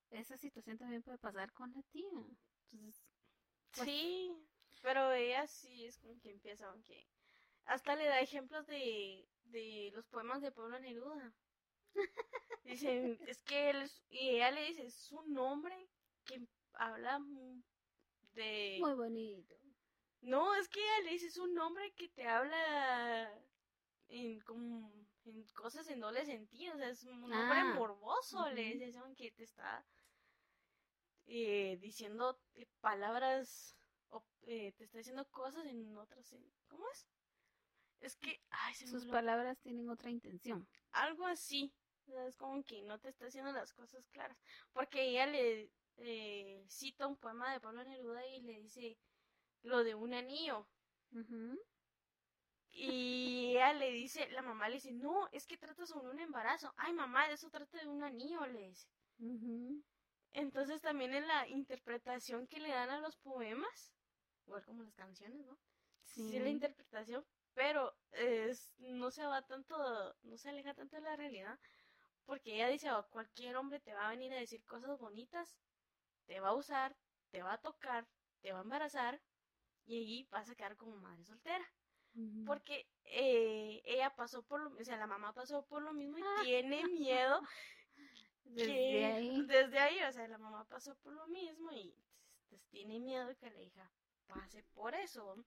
esa 0.10 0.36
situación 0.36 0.78
también 0.80 1.04
puede 1.04 1.20
pasar 1.20 1.54
con 1.54 1.72
la 1.74 1.84
tía. 1.84 2.10
Entonces, 2.72 3.06
pues 3.72 3.86
sí, 3.86 4.36
pero 4.82 5.14
ella 5.14 5.48
sí 5.48 5.86
es 5.86 6.00
como 6.00 6.20
que 6.20 6.32
empieza, 6.32 6.68
aunque 6.68 7.08
hasta 7.66 7.96
le 7.96 8.06
da 8.06 8.20
ejemplos 8.20 8.66
de, 8.66 9.30
de 9.46 9.92
los 9.94 10.08
poemas 10.08 10.42
de 10.42 10.52
Pablo 10.52 10.80
Neruda. 10.80 11.36
Dice, 12.64 13.20
es 13.30 13.44
que 13.44 13.70
él, 13.70 13.92
y 14.10 14.30
ella 14.30 14.52
le 14.52 14.66
dice, 14.66 14.86
es 14.88 15.12
un 15.12 15.38
hombre 15.38 15.76
que 16.26 16.42
habla 16.74 17.22
de... 18.34 18.78
Muy 18.80 18.96
bonito. 18.96 19.56
No, 20.22 20.56
es 20.56 20.68
que 20.68 20.80
ella 20.80 21.06
le 21.06 21.12
dice, 21.12 21.28
es 21.28 21.38
un 21.38 21.58
hombre 21.60 21.94
que 21.94 22.10
te 22.10 22.28
habla 22.28 23.32
en 24.10 24.40
como 24.42 24.97
en 25.28 25.44
cosas 25.54 25.88
en 25.90 26.00
doble 26.00 26.26
sentido, 26.26 26.76
o 26.76 26.78
sea, 26.78 26.90
es 26.90 27.04
un 27.04 27.24
hombre 27.24 27.60
ah, 27.60 27.74
morboso, 27.76 28.50
le 28.50 28.74
dice, 28.74 28.92
que 29.16 29.32
te 29.32 29.44
está 29.44 29.86
eh, 31.26 31.78
diciendo 31.82 32.40
palabras, 32.82 33.76
o, 34.10 34.24
eh, 34.44 34.72
te 34.74 34.86
está 34.86 34.98
diciendo 34.98 35.26
cosas 35.30 35.66
en 35.66 35.98
otras, 35.98 36.34
¿cómo 36.68 36.88
es? 36.90 37.08
Es 38.00 38.16
que, 38.16 38.42
ay, 38.50 38.76
sus 38.76 39.06
palabras 39.06 39.60
tienen 39.60 39.90
otra 39.90 40.10
intención. 40.10 40.68
Algo 40.92 41.26
así, 41.26 41.74
es 42.06 42.38
como 42.38 42.64
que 42.64 42.84
no 42.84 43.00
te 43.00 43.10
está 43.10 43.26
haciendo 43.26 43.52
las 43.52 43.74
cosas 43.74 44.08
claras, 44.10 44.38
porque 44.72 45.10
ella 45.10 45.26
le 45.26 45.72
eh, 45.98 46.64
cita 46.70 47.08
un 47.08 47.18
poema 47.18 47.52
de 47.52 47.60
Pablo 47.60 47.84
Neruda 47.84 48.26
y 48.28 48.42
le 48.42 48.60
dice 48.60 48.98
lo 49.64 49.84
de 49.84 49.96
un 49.96 50.14
anillo. 50.14 50.68
Y 52.80 53.54
ella 53.56 53.74
le 53.74 53.92
dice, 53.92 54.30
la 54.30 54.44
mamá 54.44 54.70
le 54.70 54.76
dice, 54.76 54.92
no, 54.92 55.28
es 55.32 55.48
que 55.48 55.58
trata 55.58 55.88
sobre 55.88 56.12
un 56.12 56.20
embarazo. 56.20 56.72
Ay, 56.78 56.94
mamá, 56.94 57.28
de 57.28 57.34
eso 57.34 57.50
trata 57.50 57.80
de 57.80 57.88
un 57.88 58.04
anillo, 58.04 58.46
le 58.46 58.68
dice. 58.68 58.88
Entonces 60.32 60.80
también 60.80 61.16
en 61.16 61.28
la 61.28 61.48
interpretación 61.48 62.46
que 62.46 62.60
le 62.60 62.70
dan 62.70 62.92
a 62.92 63.00
los 63.00 63.18
poemas, 63.18 63.96
igual 64.46 64.64
como 64.64 64.84
las 64.84 64.94
canciones, 64.94 65.44
¿no? 65.44 65.58
Sí, 66.04 66.38
la 66.38 66.50
interpretación, 66.50 67.26
pero 67.56 67.96
es, 68.12 68.72
no 68.78 69.10
se 69.10 69.26
va 69.26 69.42
tanto, 69.42 69.76
no 70.22 70.38
se 70.38 70.50
aleja 70.50 70.76
tanto 70.76 70.98
de 70.98 71.02
la 71.02 71.16
realidad, 71.16 71.60
porque 72.26 72.54
ella 72.54 72.68
dice, 72.68 72.92
oh, 72.92 73.08
cualquier 73.10 73.56
hombre 73.56 73.80
te 73.80 73.96
va 73.96 74.06
a 74.06 74.12
venir 74.12 74.32
a 74.34 74.40
decir 74.40 74.64
cosas 74.66 75.00
bonitas, 75.00 75.58
te 76.28 76.40
va 76.40 76.50
a 76.50 76.56
usar, 76.56 76.96
te 77.32 77.42
va 77.42 77.54
a 77.54 77.62
tocar, 77.62 78.08
te 78.42 78.54
va 78.54 78.60
a 78.60 78.64
embarazar, 78.64 79.20
y 79.86 79.98
ahí 79.98 80.28
vas 80.30 80.48
a 80.48 80.56
quedar 80.56 80.78
como 80.78 80.96
madre 80.98 81.24
soltera. 81.26 81.66
Porque 82.46 82.88
eh, 83.06 83.82
ella 83.86 84.16
pasó 84.16 84.42
por 84.44 84.62
lo, 84.62 84.70
o 84.76 84.84
sea, 84.84 84.98
la 84.98 85.08
mamá 85.08 85.34
pasó 85.34 85.66
por 85.66 85.82
lo 85.82 85.94
mismo 85.94 86.18
y 86.18 86.22
ah. 86.24 86.42
tiene 86.44 86.84
miedo. 86.88 87.42
desde 88.44 89.06
ahí. 89.06 89.46
Desde 89.46 89.80
ahí, 89.80 90.02
o 90.04 90.12
sea, 90.12 90.28
la 90.28 90.38
mamá 90.38 90.66
pasó 90.66 90.96
por 90.96 91.14
lo 91.14 91.28
mismo 91.28 91.72
y 91.72 91.94
pues, 92.50 92.66
tiene 92.70 93.00
miedo 93.00 93.36
que 93.38 93.52
la 93.52 93.62
hija 93.62 93.92
pase 94.28 94.64
por 94.74 94.96
eso. 94.96 95.46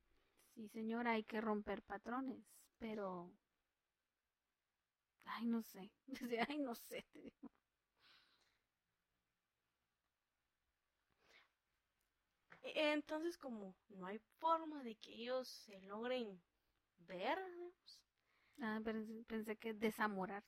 Sí, 0.55 0.68
señora, 0.68 1.12
hay 1.12 1.25
que 1.25 1.41
romper 1.41 1.83
patrones, 1.83 2.45
pero... 2.79 3.31
Ay, 5.25 5.47
no 5.47 5.62
sé. 5.62 5.91
Desde 6.07 6.41
ay, 6.49 6.59
no 6.59 6.75
sé. 6.75 7.05
Entonces, 12.62 13.37
como 13.37 13.75
no 13.89 14.07
hay 14.07 14.18
forma 14.39 14.83
de 14.83 14.95
que 14.97 15.12
ellos 15.14 15.49
se 15.49 15.81
logren 15.83 16.41
ver. 17.11 17.39
Ah, 18.63 18.81
pensé, 19.27 19.57
que 19.57 19.75
desamorar. 19.75 20.45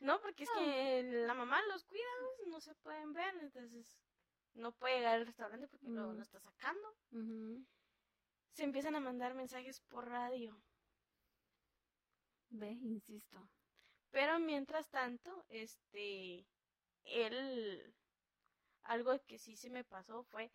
no, 0.00 0.20
porque 0.22 0.44
es 0.44 0.50
que 0.50 1.02
la 1.26 1.34
mamá 1.34 1.60
los 1.68 1.84
cuida, 1.84 2.04
no 2.48 2.60
se 2.60 2.74
pueden 2.76 3.12
ver, 3.12 3.34
entonces 3.40 3.96
no 4.54 4.72
puede 4.72 4.96
llegar 4.96 5.14
al 5.14 5.26
restaurante 5.26 5.68
porque 5.68 5.88
luego 5.88 6.12
lo 6.12 6.22
está 6.22 6.40
sacando. 6.40 6.94
Se 8.52 8.64
empiezan 8.64 8.96
a 8.96 9.00
mandar 9.00 9.34
mensajes 9.34 9.80
por 9.80 10.08
radio. 10.08 10.60
Ve, 12.50 12.72
insisto. 12.82 13.48
Pero 14.10 14.38
mientras 14.38 14.90
tanto, 14.90 15.44
este, 15.48 16.44
él, 17.04 17.94
algo 18.82 19.18
que 19.26 19.38
sí 19.38 19.56
se 19.56 19.70
me 19.70 19.84
pasó 19.84 20.22
fue 20.24 20.50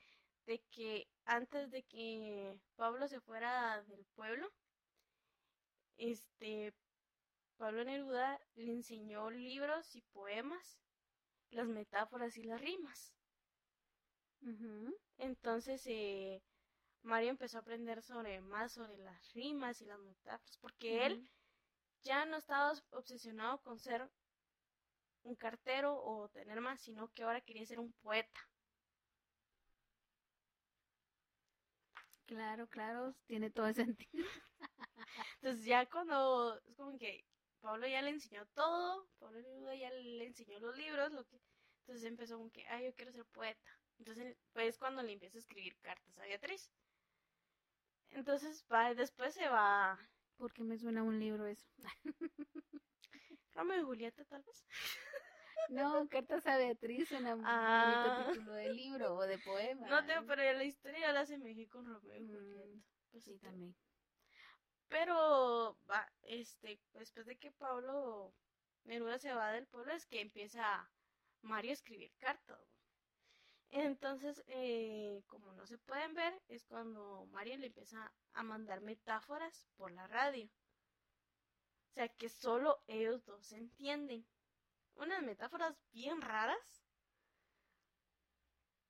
de 0.46 0.60
que 0.72 1.08
antes 1.26 1.72
de 1.72 1.84
que 1.84 2.58
Pablo 2.76 3.08
se 3.08 3.20
fuera 3.20 3.84
del 3.84 4.06
pueblo, 4.16 4.48
este, 5.98 6.74
Pablo 7.58 7.84
Neruda 7.84 8.40
le 8.56 8.72
enseñó 8.74 9.30
libros 9.32 9.96
y 9.96 10.02
poemas, 10.14 10.80
las 11.50 11.68
metáforas 11.68 12.38
y 12.38 12.44
las 12.44 12.62
rimas. 12.62 13.14
Entonces, 15.18 15.82
eh, 15.88 16.42
Mario 17.02 17.32
empezó 17.32 17.58
a 17.58 17.62
aprender 17.62 18.02
sobre 18.02 18.42
más 18.42 18.74
sobre 18.74 18.98
las 18.98 19.34
rimas 19.34 19.82
y 19.82 19.86
las 19.86 20.00
metáforas, 20.00 20.58
porque 20.58 21.06
él 21.06 21.32
ya 22.04 22.26
no 22.26 22.38
estaba 22.38 22.74
obsesionado 22.92 23.62
con 23.62 23.80
ser 23.80 24.10
un 25.24 25.36
cartero 25.36 25.96
o 26.04 26.30
tener 26.30 26.62
más, 26.62 26.82
sino 26.82 27.10
que 27.10 27.24
ahora 27.24 27.42
quería 27.42 27.66
ser 27.66 27.80
un 27.80 27.94
poeta. 28.02 28.40
Claro, 32.28 32.68
claro, 32.68 33.16
tiene 33.26 33.50
todo 33.50 33.68
el 33.68 33.76
sentido. 33.76 34.26
Entonces 35.42 35.66
ya 35.66 35.86
cuando 35.86 36.60
es 36.66 36.76
como 36.76 36.98
que 36.98 37.24
Pablo 37.62 37.88
ya 37.88 38.02
le 38.02 38.10
enseñó 38.10 38.46
todo, 38.48 39.08
Pablo 39.18 39.40
ya 39.74 39.90
le 39.92 40.26
enseñó 40.26 40.60
los 40.60 40.76
libros, 40.76 41.12
lo 41.14 41.24
que 41.26 41.40
entonces 41.82 42.04
empezó 42.04 42.38
como 42.38 42.52
que, 42.52 42.68
ay, 42.68 42.86
yo 42.86 42.94
quiero 42.96 43.14
ser 43.14 43.26
poeta. 43.28 43.72
Entonces 43.98 44.38
pues 44.52 44.78
cuando 44.78 45.02
le 45.04 45.14
empieza 45.14 45.38
a 45.38 45.40
escribir 45.40 45.78
cartas 45.82 46.18
a 46.18 46.24
Beatriz. 46.24 46.70
Entonces 48.12 48.66
va, 48.72 48.94
después 48.94 49.34
se 49.34 49.48
va. 49.48 49.98
Porque 50.38 50.64
me 50.64 50.78
suena 50.78 51.04
un 51.04 51.18
libro 51.20 51.46
eso. 51.46 51.66
Romeo 53.56 53.80
y 53.80 53.84
Julieta 53.84 54.26
tal 54.26 54.44
vez. 54.44 54.66
No, 55.70 56.08
Cartas 56.08 56.46
a 56.48 56.58
Beatriz 56.58 57.10
suena 57.10 57.36
un 57.36 57.44
ah. 57.46 58.28
título 58.32 58.54
de 58.54 58.74
libro 58.74 59.16
o 59.16 59.22
de 59.28 59.38
poema. 59.40 59.88
No 59.88 60.06
tengo, 60.06 60.26
pero 60.26 60.42
la 60.42 60.64
historia 60.64 61.12
la 61.12 61.22
asemejé 61.22 61.68
con 61.68 61.86
Romeo 61.86 62.16
y 62.16 62.28
Julieta. 62.28 62.88
Pues 63.12 63.24
sí, 63.24 63.38
también. 63.40 63.76
Pero 64.88 65.78
va, 65.90 66.10
este, 66.24 66.80
después 66.94 67.26
de 67.26 67.38
que 67.38 67.52
Pablo 67.52 68.34
Neruda 68.86 69.20
se 69.20 69.34
va 69.34 69.52
del 69.52 69.68
pueblo 69.68 69.94
es 69.94 70.06
que 70.06 70.22
empieza 70.22 70.90
Mario 71.42 71.72
a 71.72 71.74
escribir 71.74 72.14
cartas. 72.20 72.60
Entonces, 73.70 74.44
eh, 74.48 75.22
como 75.28 75.52
no 75.52 75.66
se 75.68 75.78
pueden 75.78 76.14
ver, 76.14 76.42
es 76.48 76.64
cuando 76.66 77.28
Mario 77.32 77.58
le 77.58 77.68
empieza 77.68 78.14
a 78.34 78.44
mandar 78.44 78.80
metáforas 78.82 79.68
por 79.76 79.92
la 79.92 80.08
radio. 80.08 80.46
O 80.46 81.94
sea, 81.94 82.08
que 82.08 82.30
solo 82.30 82.82
ellos 82.88 83.26
dos 83.26 83.52
entienden. 83.52 84.26
Unas 84.98 85.24
metáforas 85.24 85.76
bien 85.94 86.22
raras. 86.22 86.84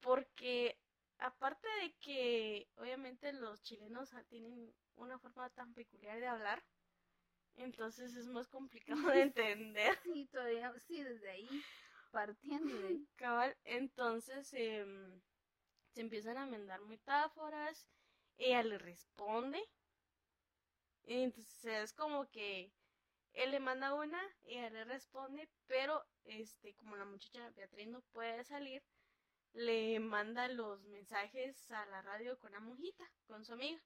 Porque 0.02 0.78
aparte 1.20 1.68
de 1.82 1.94
que 2.00 2.68
obviamente 2.78 3.34
los 3.34 3.62
chilenos 3.62 4.14
tienen 4.30 4.74
una 4.96 5.20
forma 5.20 5.50
tan 5.50 5.74
peculiar 5.74 6.20
de 6.20 6.28
hablar, 6.28 6.64
entonces 7.58 8.16
es 8.16 8.28
más 8.28 8.48
complicado 8.48 9.10
de 9.10 9.22
entender. 9.34 9.98
Sí, 10.04 10.28
todavía, 10.32 10.74
sí, 10.80 11.04
desde 11.04 11.30
ahí, 11.30 11.50
partiendo 12.12 12.78
de 12.78 12.88
ahí. 12.88 13.08
Cabal, 13.18 13.56
entonces 13.66 14.54
em, 14.54 15.22
se 15.94 16.02
empiezan 16.02 16.38
a 16.38 16.46
mandar 16.46 16.82
metáforas, 16.82 17.88
ella 18.38 18.64
le 18.64 18.78
responde, 18.78 19.62
y 21.06 21.24
entonces 21.24 21.66
es 21.66 21.94
como 21.94 22.30
que 22.30 22.72
él 23.38 23.52
le 23.52 23.60
manda 23.60 23.94
una, 23.94 24.20
ella 24.46 24.72
le 24.72 24.84
responde, 24.86 25.48
pero 25.68 26.04
este, 26.24 26.74
como 26.74 26.96
la 26.96 27.06
muchacha 27.06 27.52
Beatriz 27.52 27.88
no 27.88 28.02
puede 28.12 28.44
salir, 28.44 28.84
le 29.54 30.00
manda 30.00 30.48
los 30.48 30.84
mensajes 30.86 31.70
a 31.70 31.86
la 31.86 32.02
radio 32.02 32.40
con 32.40 32.52
la 32.52 32.60
monjita, 32.60 33.04
con 33.28 33.46
su 33.46 33.54
amiga. 33.54 33.80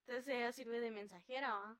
Entonces 0.00 0.28
ella 0.34 0.52
sirve 0.52 0.80
de 0.80 0.90
mensajera, 0.90 1.54
¿va? 1.54 1.78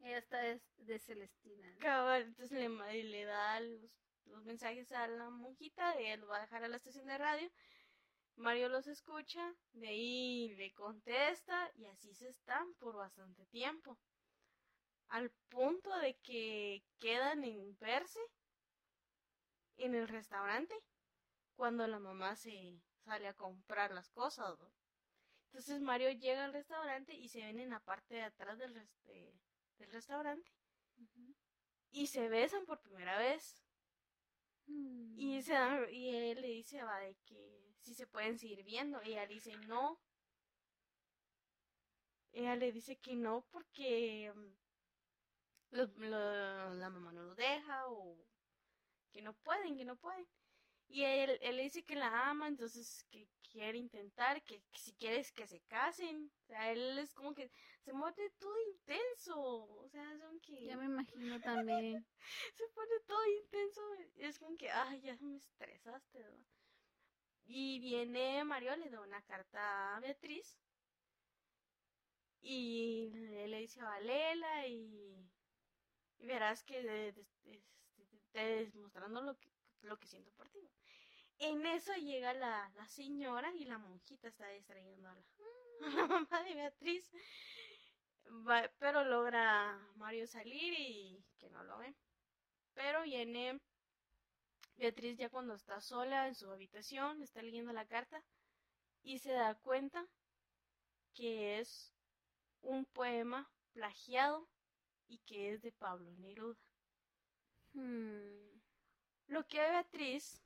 Ella 0.00 0.18
está 0.18 0.38
de, 0.76 0.98
Celestina. 0.98 1.74
Cabal, 1.78 2.22
entonces 2.22 2.58
le, 2.58 3.04
le 3.04 3.24
da 3.24 3.60
los, 3.60 4.44
mensajes 4.44 4.92
a 4.92 5.08
la 5.08 5.30
monjita, 5.30 5.98
ella 5.98 6.18
lo 6.18 6.26
va 6.26 6.38
a 6.38 6.42
dejar 6.42 6.62
a 6.62 6.68
la 6.68 6.76
estación 6.76 7.06
de 7.06 7.16
radio. 7.16 7.50
Mario 8.36 8.68
los 8.68 8.86
escucha, 8.86 9.54
de 9.72 9.88
ahí 9.88 10.54
le 10.56 10.74
contesta 10.74 11.70
y 11.74 11.86
así 11.86 12.14
se 12.14 12.28
están 12.28 12.74
por 12.74 12.96
bastante 12.96 13.46
tiempo. 13.46 13.98
Al 15.10 15.30
punto 15.48 15.96
de 15.98 16.14
que 16.18 16.82
quedan 16.98 17.44
en 17.44 17.76
verse 17.78 18.20
en 19.76 19.94
el 19.94 20.08
restaurante 20.08 20.74
cuando 21.56 21.86
la 21.86 21.98
mamá 21.98 22.36
se 22.36 22.80
sale 23.04 23.28
a 23.28 23.34
comprar 23.34 23.92
las 23.92 24.08
cosas. 24.10 24.58
Entonces 25.46 25.80
Mario 25.80 26.10
llega 26.12 26.44
al 26.44 26.52
restaurante 26.52 27.14
y 27.14 27.28
se 27.28 27.40
ven 27.40 27.60
en 27.60 27.70
la 27.70 27.80
parte 27.80 28.14
de 28.14 28.22
atrás 28.22 28.58
del, 28.58 28.72
del 28.74 29.90
restaurante 29.90 30.50
y 31.92 32.06
se 32.06 32.28
besan 32.28 32.64
por 32.66 32.80
primera 32.80 33.18
vez. 33.18 33.62
Y, 34.66 35.38
mm. 35.38 35.42
se 35.42 35.54
y 35.92 36.14
él 36.14 36.40
le 36.40 36.48
dice, 36.48 36.82
va, 36.82 37.00
de 37.00 37.16
que 37.26 37.74
si 37.80 37.94
se 37.94 38.06
pueden 38.06 38.38
seguir 38.38 38.62
viendo. 38.62 39.02
Y 39.02 39.12
ella 39.12 39.26
le 39.26 39.34
dice, 39.34 39.56
no. 39.66 40.00
Ella 42.32 42.54
le 42.54 42.70
dice 42.70 42.96
que 42.96 43.16
no 43.16 43.44
porque 43.50 44.32
la 45.70 46.90
mamá 46.90 47.12
no 47.12 47.22
lo 47.22 47.34
deja 47.34 47.88
o 47.88 48.16
que 49.12 49.22
no 49.22 49.34
pueden, 49.34 49.76
que 49.76 49.84
no 49.84 49.96
pueden. 49.96 50.26
Y 50.88 51.04
él, 51.04 51.38
él 51.40 51.56
le 51.56 51.62
dice 51.64 51.84
que 51.84 51.94
la 51.94 52.30
ama, 52.30 52.48
entonces 52.48 53.04
que 53.10 53.28
quiere 53.50 53.78
intentar, 53.78 54.42
que, 54.42 54.62
si 54.72 54.92
quieres 54.94 55.32
que 55.32 55.46
se 55.46 55.60
casen. 55.62 56.30
O 56.42 56.46
sea, 56.46 56.72
él 56.72 56.98
es 56.98 57.14
como 57.14 57.34
que 57.34 57.50
se 57.84 57.92
mueve 57.92 58.30
todo 58.38 58.54
intenso. 58.72 59.40
O 59.40 59.88
sea, 59.88 60.18
son 60.18 60.40
que... 60.40 60.64
Ya 60.64 60.76
me 60.76 60.86
imagino 60.86 61.40
también. 61.40 62.06
se 62.54 62.68
pone 62.68 63.00
todo 63.06 63.24
intenso. 63.26 63.80
Es 64.16 64.38
como 64.38 64.56
que, 64.56 64.70
ay, 64.70 65.00
ya 65.00 65.16
me 65.20 65.36
estresaste. 65.36 66.24
Y 67.44 67.80
viene 67.80 68.44
Mario, 68.44 68.76
le 68.76 68.90
da 68.90 69.00
una 69.00 69.22
carta 69.22 69.96
a 69.96 70.00
Beatriz. 70.00 70.58
Y 72.42 73.10
le, 73.12 73.58
dice 73.58 73.80
a 73.80 73.84
Valela 73.84 74.66
y, 74.66 75.30
y 76.20 76.26
verás 76.26 76.62
que 76.62 77.14
demostrando 78.32 79.22
lo 79.22 79.34
que, 79.38 79.50
lo 79.82 79.98
que 79.98 80.06
siento 80.06 80.30
por 80.32 80.48
ti. 80.50 80.70
En 81.38 81.64
eso 81.64 81.94
llega 81.94 82.34
la, 82.34 82.70
señora 82.86 83.50
y 83.54 83.64
la 83.64 83.78
monjita 83.78 84.28
está 84.28 84.46
distrayendo 84.48 85.08
a 85.08 85.14
la, 85.14 85.24
mamá 86.06 86.42
de 86.42 86.54
Beatriz. 86.54 87.10
pero 88.78 89.04
logra 89.04 89.78
Mario 89.96 90.26
salir 90.26 90.74
y 90.78 91.24
que 91.38 91.48
no 91.48 91.64
lo 91.64 91.78
ve. 91.78 91.94
Pero 92.74 93.02
viene 93.02 93.58
Beatriz 94.76 95.16
ya 95.16 95.30
cuando 95.30 95.54
está 95.54 95.80
sola 95.80 96.28
en 96.28 96.34
su 96.34 96.50
habitación, 96.50 97.22
está 97.22 97.42
leyendo 97.42 97.72
la 97.72 97.86
carta 97.86 98.22
y 99.02 99.18
se 99.18 99.32
da 99.32 99.54
cuenta 99.54 100.06
que 101.14 101.58
es 101.58 101.94
un 102.60 102.84
poema 102.84 103.50
plagiado 103.72 104.46
y 105.10 105.18
que 105.18 105.52
es 105.52 105.60
de 105.60 105.72
Pablo 105.72 106.10
Neruda. 106.18 106.58
Hmm. 107.74 108.60
Lo 109.26 109.46
que 109.46 109.58
Beatriz 109.58 110.42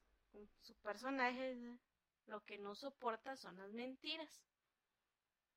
su 0.63 0.75
personaje 0.77 1.79
lo 2.27 2.43
que 2.45 2.59
no 2.59 2.75
soporta 2.75 3.37
son 3.37 3.57
las 3.57 3.73
mentiras. 3.73 4.43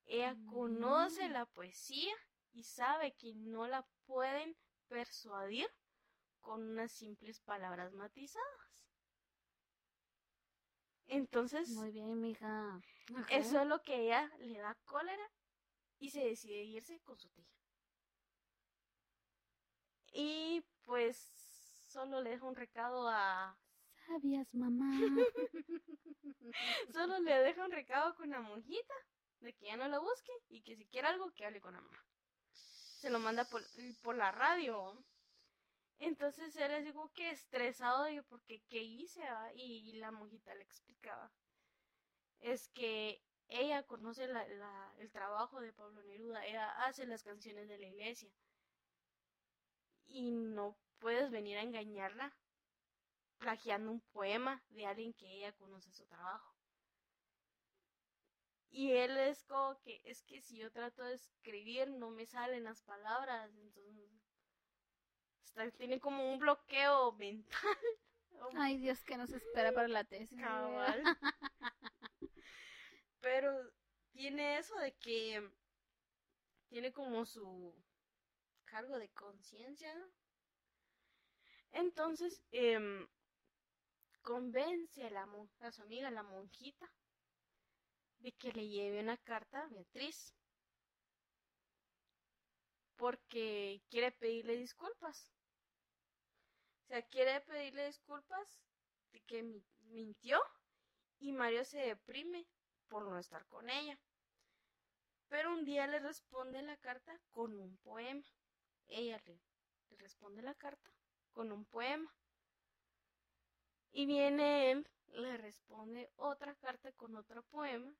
Ella 0.05 0.35
conoce 0.51 1.27
mm. 1.27 1.31
la 1.31 1.45
poesía 1.45 2.13
y 2.53 2.63
sabe 2.63 3.13
que 3.15 3.33
no 3.33 3.67
la 3.67 3.85
pueden 4.05 4.55
persuadir 4.87 5.67
con 6.39 6.61
unas 6.61 6.91
simples 6.91 7.39
palabras 7.41 7.93
matizadas. 7.93 8.87
Entonces, 11.07 11.69
muy 11.69 11.91
bien, 11.91 12.19
mija. 12.19 12.81
Eso 13.29 13.61
es 13.61 13.67
lo 13.67 13.81
que 13.81 13.95
ella 13.95 14.29
le 14.39 14.59
da 14.59 14.75
cólera 14.85 15.31
y 15.99 16.09
se 16.09 16.23
decide 16.23 16.63
irse 16.63 16.99
con 17.01 17.17
su 17.17 17.29
tía. 17.29 17.56
Y 20.19 20.65
pues 20.81 21.15
solo 21.85 22.21
le 22.21 22.31
deja 22.31 22.45
un 22.47 22.55
recado 22.55 23.07
a 23.07 23.55
sabias, 24.07 24.51
mamá. 24.55 24.89
Solo 26.91 27.19
le 27.19 27.35
deja 27.43 27.63
un 27.63 27.71
recado 27.71 28.15
con 28.15 28.31
la 28.31 28.41
monjita 28.41 28.95
de 29.41 29.53
que 29.53 29.67
ya 29.67 29.77
no 29.77 29.87
la 29.87 29.99
busque 29.99 30.31
y 30.49 30.63
que 30.63 30.75
si 30.75 30.87
quiere 30.87 31.09
algo 31.09 31.31
que 31.35 31.45
hable 31.45 31.61
con 31.61 31.75
la 31.75 31.81
mamá. 31.81 32.03
Se 32.51 33.11
lo 33.11 33.19
manda 33.19 33.45
por, 33.45 33.61
por 34.01 34.15
la 34.15 34.31
radio. 34.31 35.05
Entonces 35.99 36.55
él 36.55 36.71
les 36.71 36.85
digo 36.85 37.13
que 37.13 37.29
estresado, 37.29 38.09
yo 38.09 38.23
porque 38.23 38.63
qué 38.69 38.81
hice 38.81 39.21
ah? 39.21 39.51
y, 39.53 39.93
la 39.99 40.09
monjita 40.09 40.55
le 40.55 40.63
explicaba. 40.63 41.31
Es 42.39 42.69
que 42.69 43.21
ella 43.49 43.83
conoce 43.83 44.27
el 44.97 45.11
trabajo 45.11 45.61
de 45.61 45.73
Pablo 45.73 46.01
Neruda, 46.01 46.43
ella 46.43 46.71
hace 46.85 47.05
las 47.05 47.21
canciones 47.21 47.69
de 47.69 47.77
la 47.77 47.85
iglesia 47.85 48.31
y 50.07 50.31
no 50.31 50.77
puedes 50.99 51.29
venir 51.31 51.57
a 51.57 51.61
engañarla 51.61 52.35
plagiando 53.37 53.91
un 53.91 54.01
poema 54.01 54.63
de 54.69 54.85
alguien 54.85 55.13
que 55.13 55.31
ella 55.31 55.53
conoce 55.53 55.91
su 55.91 56.05
trabajo. 56.05 56.55
Y 58.69 58.91
él 58.91 59.17
es 59.17 59.43
como 59.45 59.79
que, 59.79 60.01
es 60.03 60.21
que 60.23 60.41
si 60.41 60.57
yo 60.57 60.71
trato 60.71 61.03
de 61.03 61.15
escribir 61.15 61.89
no 61.89 62.09
me 62.09 62.25
salen 62.25 62.63
las 62.63 62.81
palabras, 62.81 63.51
entonces 65.49 65.77
tiene 65.77 65.99
como 65.99 66.31
un 66.31 66.39
bloqueo 66.39 67.13
mental. 67.13 67.77
Ay 68.55 68.77
Dios, 68.77 69.03
que 69.03 69.17
nos 69.17 69.31
espera 69.31 69.71
para 69.71 69.87
la 69.87 70.03
tesis. 70.03 70.37
Pero 73.19 73.71
tiene 74.11 74.57
eso 74.57 74.75
de 74.77 74.93
que 74.93 75.49
tiene 76.69 76.91
como 76.91 77.25
su 77.25 77.73
cargo 78.67 78.99
de 78.99 79.09
conciencia. 79.09 79.93
Entonces, 81.71 82.43
eh, 82.51 83.07
convence 84.21 85.05
a, 85.05 85.09
la, 85.09 85.27
a 85.61 85.71
su 85.71 85.81
amiga, 85.81 86.11
la 86.11 86.23
monjita, 86.23 86.91
de 88.19 88.31
que 88.33 88.51
le 88.51 88.67
lleve 88.67 88.99
una 88.99 89.17
carta 89.17 89.63
a 89.63 89.67
Beatriz. 89.67 90.33
Porque 92.95 93.81
quiere 93.89 94.11
pedirle 94.11 94.57
disculpas. 94.57 95.31
O 96.83 96.87
sea, 96.87 97.01
quiere 97.03 97.41
pedirle 97.41 97.85
disculpas 97.85 98.59
de 99.11 99.21
que 99.21 99.43
mintió 99.81 100.41
y 101.19 101.31
Mario 101.31 101.63
se 101.63 101.79
deprime 101.79 102.47
por 102.87 103.03
no 103.03 103.17
estar 103.17 103.45
con 103.47 103.69
ella. 103.69 103.99
Pero 105.29 105.53
un 105.53 105.65
día 105.65 105.87
le 105.87 105.99
responde 105.99 106.61
la 106.61 106.77
carta 106.77 107.19
con 107.31 107.59
un 107.59 107.77
poema. 107.77 108.23
Ella 108.87 109.21
le, 109.25 109.39
responde 109.97 110.41
la 110.41 110.55
carta 110.55 110.91
con 111.31 111.51
un 111.51 111.65
poema. 111.65 112.13
Y 113.91 114.05
viene 114.05 114.71
él, 114.71 114.87
le 115.07 115.37
responde 115.37 116.11
otra 116.17 116.55
carta 116.55 116.91
con 116.93 117.15
otro 117.15 117.43
poema, 117.43 117.95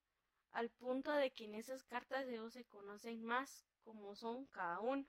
al 0.52 0.70
punto 0.70 1.12
de 1.12 1.32
que 1.32 1.46
en 1.46 1.56
esas 1.56 1.84
cartas 1.84 2.26
de 2.26 2.34
ellos 2.34 2.54
se 2.54 2.66
conocen 2.66 3.24
más 3.24 3.66
como 3.84 4.16
son 4.16 4.46
cada 4.48 4.80
uno. 4.80 5.06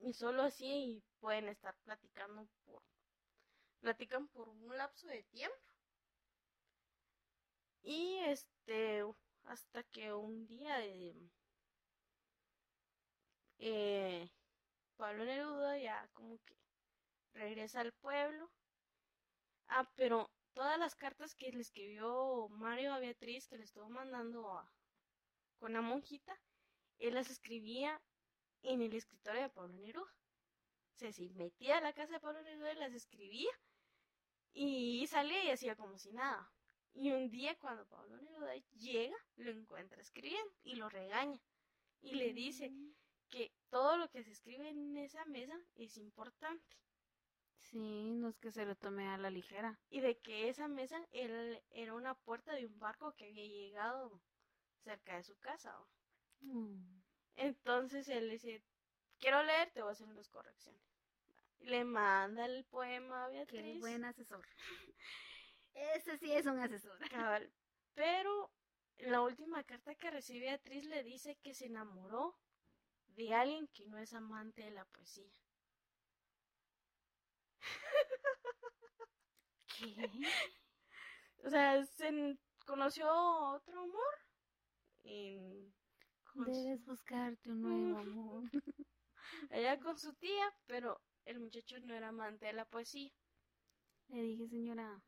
Y 0.00 0.14
solo 0.14 0.42
así 0.42 1.02
pueden 1.20 1.48
estar 1.48 1.76
platicando 1.84 2.48
por 2.64 2.82
platican 3.80 4.28
por 4.28 4.48
un 4.48 4.76
lapso 4.76 5.08
de 5.08 5.24
tiempo 5.24 5.56
Y 7.82 8.18
este, 8.26 9.04
hasta 9.44 9.82
que 9.84 10.12
un 10.12 10.46
día 10.46 10.78
de... 10.78 11.14
Eh, 13.64 14.28
Pablo 14.96 15.24
Neruda 15.24 15.78
ya 15.78 16.08
como 16.14 16.36
que 16.44 16.56
regresa 17.32 17.80
al 17.80 17.92
pueblo. 17.92 18.50
Ah, 19.68 19.88
pero 19.94 20.28
todas 20.52 20.76
las 20.80 20.96
cartas 20.96 21.36
que 21.36 21.52
le 21.52 21.60
escribió 21.60 22.48
Mario 22.48 22.92
a 22.92 22.98
Beatriz, 22.98 23.46
que 23.46 23.58
le 23.58 23.62
estuvo 23.62 23.88
mandando 23.88 24.68
con 25.60 25.74
la 25.74 25.80
monjita, 25.80 26.36
él 26.98 27.14
las 27.14 27.30
escribía 27.30 28.02
en 28.64 28.82
el 28.82 28.94
escritorio 28.94 29.42
de 29.42 29.48
Pablo 29.50 29.74
Neruda. 29.76 30.12
O 30.96 30.98
sea, 30.98 31.12
se 31.12 31.28
metía 31.28 31.78
a 31.78 31.82
la 31.82 31.92
casa 31.92 32.14
de 32.14 32.20
Pablo 32.20 32.42
Neruda 32.42 32.72
y 32.72 32.78
las 32.78 32.94
escribía 32.94 33.52
y 34.54 35.06
salía 35.06 35.44
y 35.44 35.50
hacía 35.50 35.76
como 35.76 36.00
si 36.00 36.12
nada. 36.12 36.50
Y 36.94 37.12
un 37.12 37.30
día 37.30 37.56
cuando 37.60 37.86
Pablo 37.86 38.16
Neruda 38.16 38.56
llega, 38.72 39.16
lo 39.36 39.52
encuentra 39.52 40.02
escribiendo 40.02 40.52
y 40.64 40.74
lo 40.74 40.88
regaña. 40.88 41.40
Y 42.00 42.16
le 42.16 42.32
dice 42.32 42.70
Mm. 42.70 43.01
Que 43.32 43.50
todo 43.70 43.96
lo 43.96 44.10
que 44.10 44.22
se 44.22 44.30
escribe 44.30 44.68
en 44.68 44.96
esa 44.98 45.24
mesa 45.24 45.58
es 45.74 45.96
importante. 45.96 46.76
Sí, 47.56 48.12
no 48.12 48.28
es 48.28 48.38
que 48.38 48.52
se 48.52 48.66
lo 48.66 48.76
tome 48.76 49.08
a 49.08 49.16
la 49.16 49.30
ligera. 49.30 49.80
Y 49.88 50.00
de 50.00 50.18
que 50.18 50.50
esa 50.50 50.68
mesa 50.68 51.00
era, 51.10 51.58
era 51.70 51.94
una 51.94 52.14
puerta 52.14 52.54
de 52.54 52.66
un 52.66 52.78
barco 52.78 53.14
que 53.16 53.28
había 53.28 53.46
llegado 53.46 54.20
cerca 54.84 55.16
de 55.16 55.24
su 55.24 55.38
casa. 55.38 55.80
¿o? 55.80 55.88
Mm. 56.40 57.02
Entonces 57.36 58.06
él 58.08 58.28
dice, 58.28 58.62
quiero 59.18 59.42
leer, 59.42 59.70
te 59.70 59.80
voy 59.80 59.88
a 59.88 59.92
hacer 59.92 60.08
unas 60.08 60.28
correcciones. 60.28 60.82
Le 61.60 61.84
manda 61.84 62.44
el 62.44 62.64
poema 62.66 63.24
a 63.24 63.28
Qué 63.28 63.36
Beatriz. 63.36 63.80
buen 63.80 64.04
asesor. 64.04 64.46
Ese 65.74 66.18
sí 66.18 66.32
es 66.32 66.44
un 66.44 66.58
asesor. 66.58 66.98
cabal. 67.10 67.50
Pero 67.94 68.52
en 68.98 69.10
la 69.10 69.22
última 69.22 69.64
carta 69.64 69.94
que 69.94 70.10
recibe 70.10 70.46
Beatriz 70.46 70.84
le 70.84 71.02
dice 71.02 71.38
que 71.42 71.54
se 71.54 71.66
enamoró 71.66 72.36
de 73.16 73.34
alguien 73.34 73.68
que 73.68 73.86
no 73.86 73.98
es 73.98 74.12
amante 74.12 74.62
de 74.62 74.70
la 74.72 74.84
poesía. 74.86 75.30
¿Qué? 79.66 80.08
O 81.44 81.50
sea, 81.50 81.84
se 81.84 82.38
conoció 82.66 83.06
otro 83.10 83.80
amor 83.80 84.14
en, 85.04 85.74
su- 86.32 86.44
Debes 86.44 86.84
buscarte 86.84 87.50
un 87.50 87.62
nuevo 87.62 87.98
amor. 88.00 88.44
allá 89.50 89.78
con 89.78 89.98
su 89.98 90.14
tía, 90.14 90.52
pero 90.66 91.00
el 91.24 91.40
muchacho 91.40 91.78
no 91.80 91.94
era 91.94 92.08
amante 92.08 92.46
de 92.46 92.52
la 92.54 92.64
poesía. 92.64 93.10
Le 94.08 94.22
dije, 94.22 94.46
señora, 94.48 95.02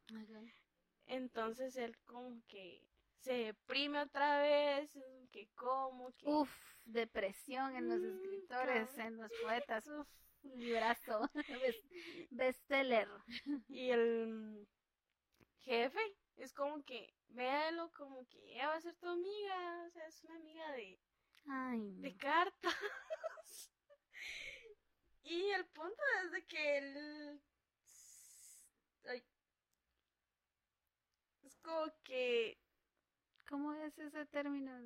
Entonces 1.06 1.76
él 1.76 1.96
como 2.04 2.42
que 2.48 2.86
se 3.24 3.32
deprime 3.32 4.02
otra 4.02 4.40
vez, 4.42 4.92
que 5.32 5.48
como, 5.54 6.12
que... 6.16 6.26
Uf, 6.28 6.52
depresión 6.84 7.74
en 7.76 7.88
los 7.88 8.02
Mm, 8.02 8.14
escritores, 8.16 8.98
en 8.98 9.16
los 9.16 9.32
poetas, 9.40 9.86
uf, 9.88 10.06
librazo, 10.42 11.30
Best- 11.62 12.28
bestseller. 12.30 13.08
Y 13.68 13.90
el 13.90 14.68
jefe 15.62 16.00
es 16.36 16.52
como 16.52 16.84
que, 16.84 17.14
véalo 17.28 17.90
como 17.92 18.26
que 18.28 18.38
ella 18.52 18.68
va 18.68 18.74
a 18.76 18.80
ser 18.80 18.94
tu 18.96 19.08
amiga, 19.08 19.84
o 19.86 19.90
sea, 19.90 20.06
es 20.06 20.22
una 20.24 20.36
amiga 20.36 20.72
de, 20.72 21.00
Ay, 21.48 21.94
de 22.02 22.16
cartas. 22.16 22.74
y 25.24 25.50
el 25.50 25.66
punto 25.66 26.02
es 26.24 26.30
de 26.32 26.46
que 26.46 26.78
él... 26.78 27.40
ay, 29.08 29.22
es 31.44 31.56
como 31.60 31.92
que... 32.02 32.58
¿Cómo 33.54 33.72
es 33.72 33.96
ese 34.00 34.26
término? 34.26 34.76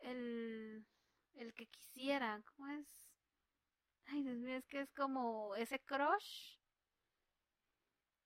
El, 0.00 0.84
el 1.32 1.54
que 1.54 1.66
quisiera, 1.68 2.42
¿cómo 2.44 2.68
es? 2.68 2.86
Ay, 4.04 4.22
Dios 4.24 4.36
mío, 4.36 4.56
es 4.56 4.66
que 4.66 4.82
es 4.82 4.92
como 4.92 5.56
ese 5.56 5.78
crush 5.80 6.58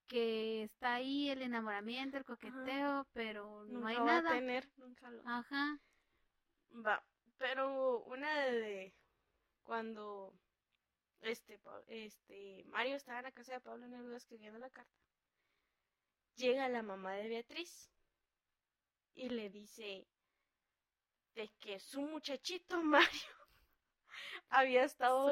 que 0.09 0.65
está 0.65 0.95
ahí, 0.95 1.31
el 1.31 1.43
enamoramiento, 1.43 2.17
el 2.17 2.25
coqueteo, 2.25 3.07
pero 3.13 3.65
no 3.67 3.79
Nunca 3.79 3.89
hay 3.89 3.97
va 3.99 4.05
nada. 4.05 4.31
a 4.31 4.33
tener, 4.33 4.69
nunca 4.79 5.09
lo... 5.13 5.23
Ajá. 5.29 5.79
Va, 6.85 7.01
pero 7.37 8.01
una 8.01 8.47
de 8.47 8.97
cuando 9.63 10.35
este 11.21 11.61
este 11.87 12.65
Mario 12.65 12.97
estaba 12.97 13.21
en 13.21 13.27
la 13.27 13.33
casa 13.33 13.53
de 13.53 13.61
Pablo 13.61 13.87
Neruda 13.87 14.17
escribiendo 14.17 14.59
la 14.59 14.71
carta, 14.71 14.99
llega 16.35 16.69
la 16.69 16.83
mamá 16.83 17.13
de 17.13 17.29
Beatriz 17.29 17.93
y 19.19 19.29
le 19.31 19.51
dice 19.51 20.07
de 21.35 21.49
que 21.61 21.81
su 21.81 22.01
muchachito 22.03 22.83
Mario 22.83 23.33
había 24.51 24.85
estado 24.85 25.31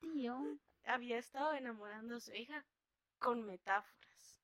tío. 0.00 0.38
había 0.84 1.18
estado 1.18 1.52
enamorando 1.54 2.16
a 2.16 2.20
su 2.20 2.32
hija 2.34 2.64
con 3.18 3.44
metáforas 3.44 4.40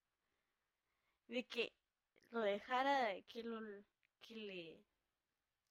de 1.28 1.44
que 1.44 1.72
lo 2.30 2.40
dejara 2.40 3.08
de 3.08 3.22
que 3.24 3.42
lo 3.42 3.60
que 4.20 4.34
le 4.34 4.84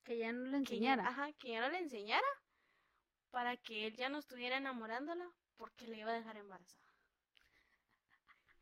Que 0.04 0.18
ya 0.18 0.32
no 0.34 0.46
le 0.48 0.58
que 0.64 0.76
enseñara. 0.76 1.04
ajá, 1.04 1.34
que 1.34 1.50
ya 1.50 1.62
no 1.62 1.70
le 1.70 1.80
enseñara 1.80 2.28
para 3.32 3.58
que 3.58 3.88
él 3.88 3.96
ya 3.96 4.10
no 4.10 4.20
estuviera 4.20 4.58
enamorándola 4.58 5.28
porque 5.58 5.88
le 5.88 5.98
iba 6.00 6.12
a 6.12 6.16
dejar 6.16 6.38
embarazada. 6.38 6.81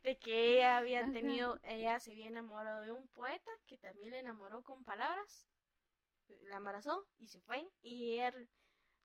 De 0.04 0.18
que 0.18 0.54
ella 0.54 0.78
había 0.78 1.02
Ajá. 1.02 1.12
tenido, 1.12 1.60
ella 1.64 2.00
se 2.00 2.12
había 2.12 2.28
enamorado 2.28 2.82
de 2.82 2.92
un 2.92 3.08
poeta 3.10 3.52
que 3.68 3.78
también 3.78 4.12
le 4.12 4.20
enamoró 4.20 4.64
con 4.64 4.84
palabras, 4.84 5.48
la 6.44 6.58
embarazó 6.58 7.08
y 7.18 7.28
se 7.28 7.42
fue 7.42 7.68
y 7.82 8.18
él 8.18 8.50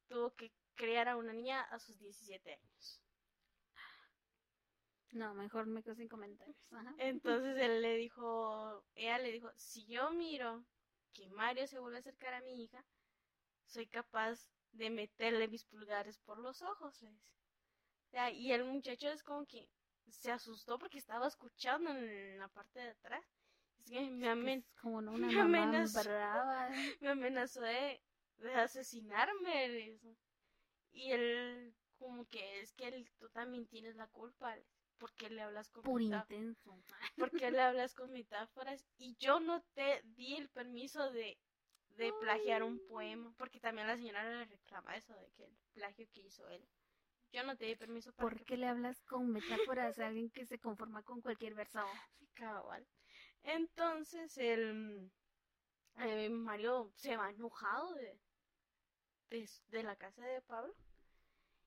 tuvo 0.08 0.34
que 0.34 0.52
criar 0.74 1.08
a 1.08 1.16
una 1.16 1.32
niña 1.32 1.62
a 1.62 1.78
sus 1.78 1.98
17 1.98 2.52
años. 2.52 3.00
No, 5.12 5.32
mejor 5.34 5.66
me 5.66 5.82
quedo 5.82 5.94
sin 5.94 6.08
comentarios. 6.08 6.56
Ajá. 6.72 6.94
Entonces 6.98 7.56
él 7.62 7.82
le 7.82 7.96
dijo, 7.96 8.84
ella 8.94 9.18
le 9.18 9.32
dijo, 9.32 9.50
si 9.56 9.86
yo 9.86 10.10
miro 10.10 10.64
que 11.12 11.28
Mario 11.30 11.66
se 11.66 11.78
vuelve 11.78 11.98
a 11.98 12.00
acercar 12.00 12.34
a 12.34 12.40
mi 12.42 12.64
hija, 12.64 12.84
soy 13.66 13.86
capaz 13.86 14.48
de 14.72 14.90
meterle 14.90 15.48
mis 15.48 15.64
pulgares 15.64 16.18
por 16.18 16.38
los 16.38 16.62
ojos. 16.62 17.04
sea, 18.10 18.30
y 18.30 18.52
el 18.52 18.64
muchacho 18.64 19.08
es 19.08 19.22
como 19.22 19.46
que 19.46 19.68
se 20.10 20.30
asustó 20.32 20.78
porque 20.78 20.98
estaba 20.98 21.26
escuchando 21.28 21.90
en 21.90 22.38
la 22.38 22.48
parte 22.48 22.80
de 22.80 22.90
atrás. 22.90 23.24
Es 23.78 23.90
que 23.90 24.00
me, 24.10 24.20
Que 24.22 24.28
amen- 24.30 24.58
es 24.60 24.80
como 24.80 25.00
no, 25.02 25.12
una 25.12 25.26
me 25.28 25.40
amenazó. 25.40 26.02
brava. 26.04 26.68
me 27.00 27.08
amenazó 27.10 27.60
de, 27.60 28.00
de 28.38 28.54
asesinarme. 28.54 29.68
dice. 29.70 30.16
Y 30.92 31.10
él 31.12 31.74
como 31.98 32.26
que 32.26 32.60
es 32.60 32.72
que 32.72 32.88
él, 32.88 33.10
tú 33.18 33.28
también 33.30 33.66
tienes 33.66 33.96
la 33.96 34.06
culpa. 34.08 34.56
porque 34.98 35.28
le 35.28 35.42
hablas 35.42 35.68
con 35.70 35.82
Por 35.82 36.00
intenso. 36.00 36.82
porque 37.18 37.50
le 37.50 37.60
hablas 37.60 37.94
con 37.94 38.10
metáforas 38.12 38.86
y 38.96 39.16
yo 39.18 39.40
no 39.40 39.60
te 39.74 40.00
di 40.04 40.36
el 40.36 40.48
permiso 40.50 41.10
de, 41.10 41.36
de 41.90 42.12
plagiar 42.20 42.62
un 42.62 42.78
poema, 42.86 43.32
porque 43.36 43.60
también 43.60 43.86
la 43.88 43.96
señora 43.96 44.22
le 44.24 44.44
reclama 44.44 44.96
eso 44.96 45.12
de 45.14 45.30
que 45.32 45.44
el 45.44 45.56
plagio 45.72 46.08
que 46.12 46.20
hizo 46.20 46.48
él. 46.48 46.64
Yo 47.34 47.42
no 47.42 47.56
te 47.56 47.64
di 47.64 47.74
permiso 47.74 48.12
para 48.12 48.28
¿Por 48.28 48.38
que 48.38 48.44
qué 48.44 48.56
le 48.56 48.68
hablas 48.68 49.02
con 49.02 49.32
metáforas 49.32 49.98
a 49.98 50.06
alguien 50.06 50.30
que 50.30 50.46
se 50.46 50.60
conforma 50.60 51.02
con 51.02 51.20
cualquier 51.20 51.54
verso? 51.54 51.80
cabal. 52.34 52.86
Entonces 53.42 54.38
el 54.38 55.10
eh, 55.98 56.28
Mario 56.28 56.92
se 56.94 57.16
va 57.16 57.30
enojado 57.30 57.92
de, 57.94 58.20
de, 59.30 59.50
de 59.66 59.82
la 59.82 59.96
casa 59.96 60.24
de 60.24 60.42
Pablo 60.42 60.72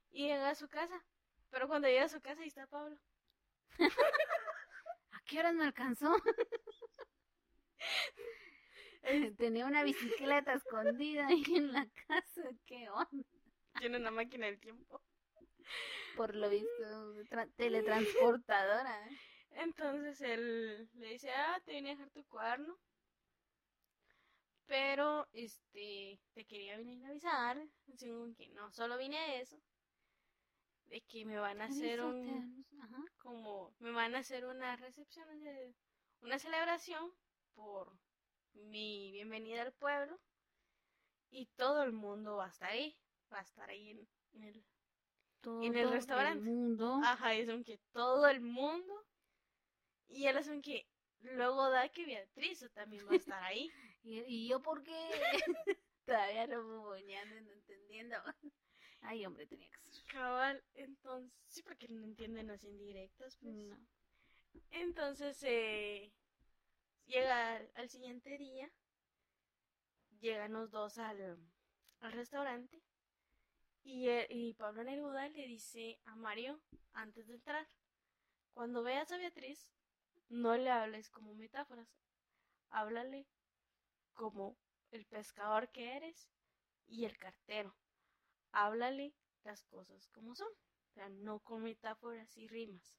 y 0.10 0.28
llega 0.28 0.50
a 0.50 0.56
su 0.56 0.70
casa. 0.70 1.04
Pero 1.50 1.68
cuando 1.68 1.90
llega 1.90 2.06
a 2.06 2.10
su 2.10 2.22
casa 2.22 2.42
ahí 2.44 2.48
está 2.48 2.66
Pablo. 2.68 2.98
¿A 5.12 5.22
qué 5.26 5.40
horas 5.40 5.54
me 5.54 5.66
alcanzó? 5.66 6.16
Tenía 9.38 9.66
una 9.66 9.84
bicicleta 9.84 10.54
escondida 10.54 11.28
ahí 11.28 11.44
en 11.56 11.74
la 11.74 11.86
casa. 12.08 12.44
¿Qué 12.66 12.90
onda? 12.90 13.26
Tiene 13.78 13.98
una 13.98 14.12
máquina 14.12 14.46
del 14.46 14.60
tiempo. 14.62 15.02
Por 16.16 16.36
lo 16.36 16.50
visto, 16.50 17.16
tra- 17.30 17.52
teletransportadora. 17.56 19.10
Entonces 19.52 20.20
él 20.22 20.90
le 20.94 21.08
dice, 21.10 21.32
ah, 21.32 21.60
te 21.66 21.74
vine 21.74 21.90
a 21.92 21.94
dejar 21.94 22.10
tu 22.12 22.24
cuaderno. 22.26 22.78
Pero, 24.66 25.28
este, 25.32 26.20
te 26.34 26.46
quería 26.46 26.78
venir 26.78 27.04
a 27.06 27.10
avisar. 27.10 27.58
Según 27.96 28.36
que 28.36 28.50
no, 28.50 28.72
solo 28.74 28.98
vine 28.98 29.18
a 29.18 29.36
eso. 29.42 29.58
De 30.88 31.02
que 31.02 31.26
me 31.26 31.38
van 31.40 31.62
a 31.62 31.66
hacer 31.66 32.02
un. 32.02 32.66
Ajá. 32.82 33.04
como, 33.18 33.74
me 33.80 33.92
van 33.92 34.16
a 34.16 34.20
hacer 34.20 34.46
una 34.46 34.76
recepción, 34.76 35.28
de- 35.44 35.74
una 36.22 36.38
celebración 36.40 37.12
por 37.56 37.98
mi 38.54 39.12
bienvenida 39.12 39.62
al 39.64 39.74
pueblo. 39.74 40.20
Y 41.30 41.48
todo 41.58 41.84
el 41.84 41.92
mundo 41.94 42.38
va 42.38 42.46
a 42.46 42.50
estar 42.50 42.70
ahí. 42.72 42.98
Va 43.34 43.40
a 43.40 43.44
estar 43.44 43.70
ahí 43.70 43.90
en, 43.92 44.08
en 44.34 44.44
el 44.44 44.66
Todo 45.42 45.64
En 45.64 45.76
el 45.76 45.90
restaurante. 45.92 46.44
mundo. 46.44 47.00
Ajá, 47.04 47.34
es 47.36 47.48
un 47.50 47.64
que 47.64 47.80
todo 47.92 48.28
el 48.28 48.42
mundo. 48.42 49.06
Y 50.08 50.26
él 50.26 50.38
es 50.38 50.50
que 50.62 50.88
luego 51.22 51.70
da 51.70 51.90
que 51.90 52.06
Beatriz 52.06 52.66
también 52.74 53.08
va 53.08 53.14
a 53.14 53.18
estar 53.18 53.44
ahí. 53.44 53.70
¿Y, 54.04 54.20
y 54.22 54.48
yo 54.48 54.62
por 54.62 54.84
qué? 54.84 54.94
Todavía 56.06 56.48
no 56.48 56.62
no 57.42 57.52
entendiendo. 57.52 58.16
Ay, 59.02 59.26
hombre, 59.26 59.46
tenía 59.46 59.70
que 59.70 59.80
ser. 59.82 60.04
Cabal, 60.12 60.64
entonces, 60.74 61.32
sí, 61.48 61.62
porque 61.62 61.88
no 61.88 62.04
entienden 62.04 62.48
las 62.48 62.64
indirectas, 62.64 63.38
pues. 63.38 63.54
No. 63.54 63.78
Entonces, 64.72 65.38
eh, 65.44 66.14
llega 67.06 67.58
al, 67.76 67.90
siguiente 67.90 68.38
día, 68.38 68.72
llegan 70.20 70.54
los 70.54 70.72
dos 70.72 70.98
al, 70.98 71.38
al 72.00 72.12
restaurante 72.12 72.82
y, 73.88 74.10
eh, 74.10 74.28
y 74.30 74.54
Pablo 74.54 74.84
Neruda 74.84 75.30
le 75.30 75.48
dice 75.48 75.98
a 76.04 76.16
Mario 76.16 76.60
antes 76.92 77.26
de 77.28 77.36
entrar, 77.36 77.66
cuando 78.54 78.84
veas 78.84 79.10
a 79.14 79.18
Beatriz, 79.18 79.72
no 80.28 80.58
le 80.58 80.70
hables 80.70 81.10
como 81.10 81.34
metáforas, 81.34 81.88
háblale 82.70 83.26
como 84.14 84.58
el 84.92 85.06
pescador 85.06 85.70
que 85.70 85.96
eres 85.96 86.30
y 86.86 87.06
el 87.06 87.18
cartero. 87.18 87.74
Háblale 88.52 89.14
las 89.44 89.64
cosas 89.64 90.10
como 90.10 90.36
son, 90.36 90.52
o 90.52 90.94
sea, 90.94 91.08
no 91.08 91.40
con 91.40 91.64
metáforas 91.64 92.36
y 92.36 92.48
rimas. 92.50 92.98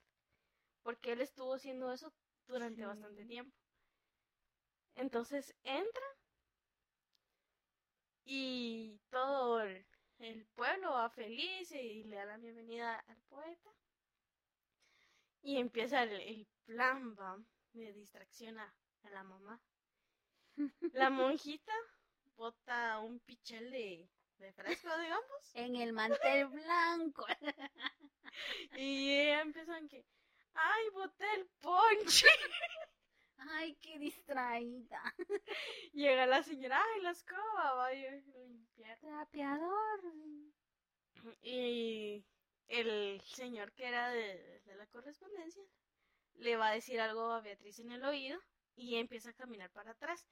Porque 0.83 1.13
él 1.13 1.21
estuvo 1.21 1.53
haciendo 1.55 1.93
eso 1.93 2.15
durante 2.47 2.87
bastante 2.87 3.27
tiempo. 3.27 3.55
Entonces 4.95 5.55
entra 5.65 6.07
y 8.25 8.99
todo 9.11 9.61
el, 9.61 9.87
pueblo 10.55 10.93
va 10.93 11.11
feliz 11.11 11.71
y 11.73 12.05
le 12.05 12.17
da 12.17 12.25
la 12.25 12.37
bienvenida 12.39 12.99
al 13.09 13.17
poeta. 13.29 13.71
Y 15.43 15.59
empieza 15.59 16.03
el, 16.03 16.47
plan 16.67 17.17
de 17.73 17.93
distracción 17.93 18.59
a 18.59 18.75
la 19.11 19.23
mamá. 19.23 19.61
La 20.93 21.11
monjita 21.11 21.73
bota 22.37 22.99
un 23.01 23.21
pichel 23.21 23.71
de, 23.71 24.09
de 24.39 24.53
fresco, 24.53 24.89
digamos. 24.99 25.55
En 25.55 25.77
el 25.77 25.93
mantel 25.93 26.47
blanco. 26.49 27.27
y 28.77 29.13
ella 29.13 29.41
empezó 29.43 29.75
en 29.75 29.89
que, 29.89 30.05
ay, 30.55 30.89
boté 30.91 31.35
el 31.35 31.47
ponche. 31.61 32.27
Ay, 33.39 33.75
qué 33.77 33.99
distraída. 33.99 35.03
Llega 35.93 36.27
la 36.27 36.43
señora, 36.43 36.81
ay, 36.83 37.03
la 37.03 37.11
escoba, 37.11 37.75
va 37.75 37.87
a 37.87 37.93
limpiar. 37.93 38.99
Trapeador. 38.99 40.01
Y 41.43 42.25
el 42.69 43.21
señor 43.23 43.73
que 43.73 43.87
era 43.87 44.11
de, 44.11 44.61
de, 44.65 44.75
la 44.77 44.87
correspondencia 44.87 45.63
le 46.35 46.57
va 46.57 46.69
a 46.69 46.75
decir 46.75 47.01
algo 47.01 47.33
a 47.33 47.41
Beatriz 47.41 47.79
en 47.81 47.93
el 47.93 48.05
oído 48.05 48.39
y 48.77 48.97
empieza 48.97 49.31
a 49.31 49.35
caminar 49.35 49.71
para 49.71 49.93
atrás. 49.93 50.27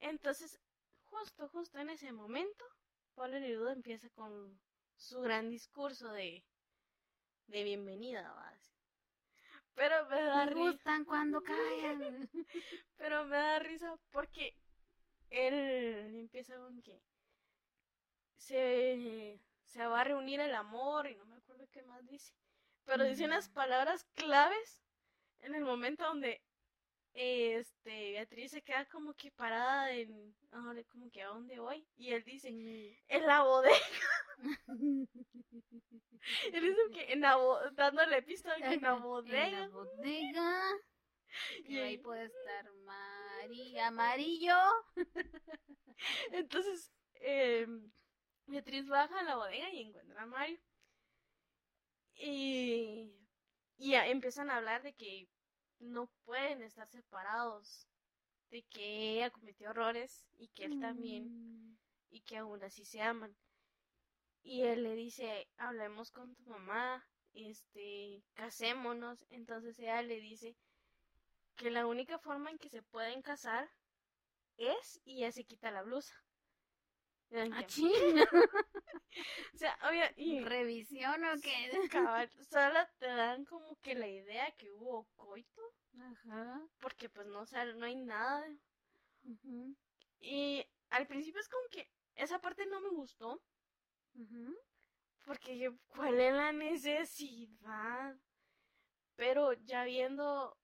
Entonces, 0.00 0.60
justo, 1.04 1.48
justo 1.48 1.78
en 1.78 1.90
ese 1.90 2.12
momento, 2.12 2.64
Pablo 3.14 3.40
Neruda 3.40 3.72
empieza 3.72 4.08
con 4.10 4.60
su 4.96 5.20
gran 5.20 5.50
discurso 5.50 6.12
de, 6.12 6.44
de 7.46 7.64
bienvenida, 7.64 8.32
¿va? 8.32 8.54
Pero 9.74 10.06
me 10.06 10.22
da 10.22 10.46
risa. 10.46 10.58
gustan 10.58 11.04
cuando 11.04 11.42
caen. 11.42 12.30
Pero 12.96 13.24
me 13.26 13.36
da 13.36 13.58
risa 13.58 13.96
porque 14.10 14.56
él 15.30 16.16
empieza 16.16 16.56
con 16.56 16.80
que 16.82 17.02
se, 18.36 19.40
se 19.64 19.86
va 19.86 20.00
a 20.00 20.04
reunir 20.04 20.40
el 20.40 20.54
amor 20.54 21.08
y 21.08 21.16
no 21.16 21.24
me 21.26 21.36
acuerdo 21.36 21.66
qué 21.70 21.82
más 21.82 22.06
dice. 22.06 22.34
Pero 22.84 23.04
dice 23.04 23.24
unas 23.24 23.48
palabras 23.48 24.04
claves 24.14 24.82
en 25.40 25.54
el 25.54 25.64
momento 25.64 26.04
donde 26.04 26.42
este, 27.14 28.12
Beatriz 28.12 28.50
se 28.50 28.62
queda 28.62 28.84
como 28.86 29.14
que 29.14 29.30
parada 29.30 29.92
en, 29.92 30.34
ahora 30.50 30.82
como 30.84 31.10
que 31.10 31.22
a 31.22 31.28
dónde 31.28 31.60
voy, 31.60 31.86
y 31.96 32.12
él 32.12 32.24
dice, 32.24 32.48
en 33.08 33.26
la 33.26 33.42
bodega. 33.42 33.76
él 36.52 36.62
dice 36.62 36.80
que 36.92 37.12
en 37.12 37.20
la 37.20 37.38
dándole 37.72 38.22
pista 38.22 38.56
en 38.56 38.82
la 38.82 38.94
bodega. 38.94 39.46
En 39.46 39.60
la 39.60 39.68
bodega. 39.68 40.62
Y 41.64 41.78
ahí 41.78 41.98
puede 41.98 42.26
estar 42.26 42.72
María, 42.84 43.88
amarillo. 43.88 44.56
Entonces, 46.30 46.92
eh, 47.14 47.66
Beatriz 48.46 48.86
baja 48.86 49.18
a 49.18 49.24
la 49.24 49.34
bodega 49.36 49.68
y 49.70 49.80
encuentra 49.80 50.22
a 50.22 50.26
Mario. 50.26 50.60
Y, 52.16 53.12
y 53.78 53.94
empiezan 53.94 54.48
a 54.48 54.58
hablar 54.58 54.82
de 54.84 54.92
que 54.94 55.28
no 55.84 56.08
pueden 56.24 56.62
estar 56.62 56.88
separados 56.88 57.86
de 58.50 58.62
que 58.64 59.16
ella 59.16 59.30
cometió 59.30 59.70
errores 59.70 60.26
y 60.38 60.48
que 60.48 60.64
él 60.64 60.80
también 60.80 61.24
mm. 61.26 61.78
y 62.10 62.20
que 62.22 62.38
aún 62.38 62.62
así 62.62 62.84
se 62.84 63.00
aman. 63.00 63.36
Y 64.42 64.62
él 64.62 64.82
le 64.82 64.94
dice, 64.94 65.48
hablemos 65.56 66.10
con 66.10 66.34
tu 66.34 66.44
mamá, 66.44 67.04
este, 67.32 68.22
casémonos. 68.34 69.24
Entonces 69.30 69.78
ella 69.78 70.02
le 70.02 70.20
dice 70.20 70.56
que 71.56 71.70
la 71.70 71.86
única 71.86 72.18
forma 72.18 72.50
en 72.50 72.58
que 72.58 72.68
se 72.68 72.82
pueden 72.82 73.22
casar 73.22 73.70
es 74.56 75.00
y 75.04 75.18
ella 75.18 75.32
se 75.32 75.44
quita 75.44 75.70
la 75.70 75.82
blusa. 75.82 76.14
Ah, 77.32 77.66
o 79.54 79.56
sea, 79.56 79.78
obvio, 79.88 80.04
y 80.16 80.40
revisión 80.40 81.24
o 81.24 81.40
qué? 81.40 81.70
solo 82.50 82.80
te 82.98 83.06
dan 83.06 83.44
como 83.44 83.76
que 83.80 83.94
la 83.94 84.08
idea 84.08 84.50
que 84.52 84.70
hubo 84.72 85.06
coito. 85.16 85.62
Ajá. 85.98 86.66
Porque 86.80 87.08
pues 87.08 87.26
no, 87.26 87.42
o 87.42 87.64
no 87.76 87.86
hay 87.86 87.96
nada. 87.96 88.46
Y 90.20 90.64
al 90.90 91.06
principio 91.06 91.40
es 91.40 91.48
como 91.48 91.68
que 91.70 91.88
esa 92.16 92.40
parte 92.40 92.66
no 92.66 92.80
me 92.80 92.90
gustó. 92.90 93.40
Porque 95.24 95.72
¿cuál 95.88 96.20
es 96.20 96.32
la 96.32 96.52
necesidad? 96.52 98.16
Pero 99.16 99.52
ya 99.52 99.84
viendo 99.84 100.56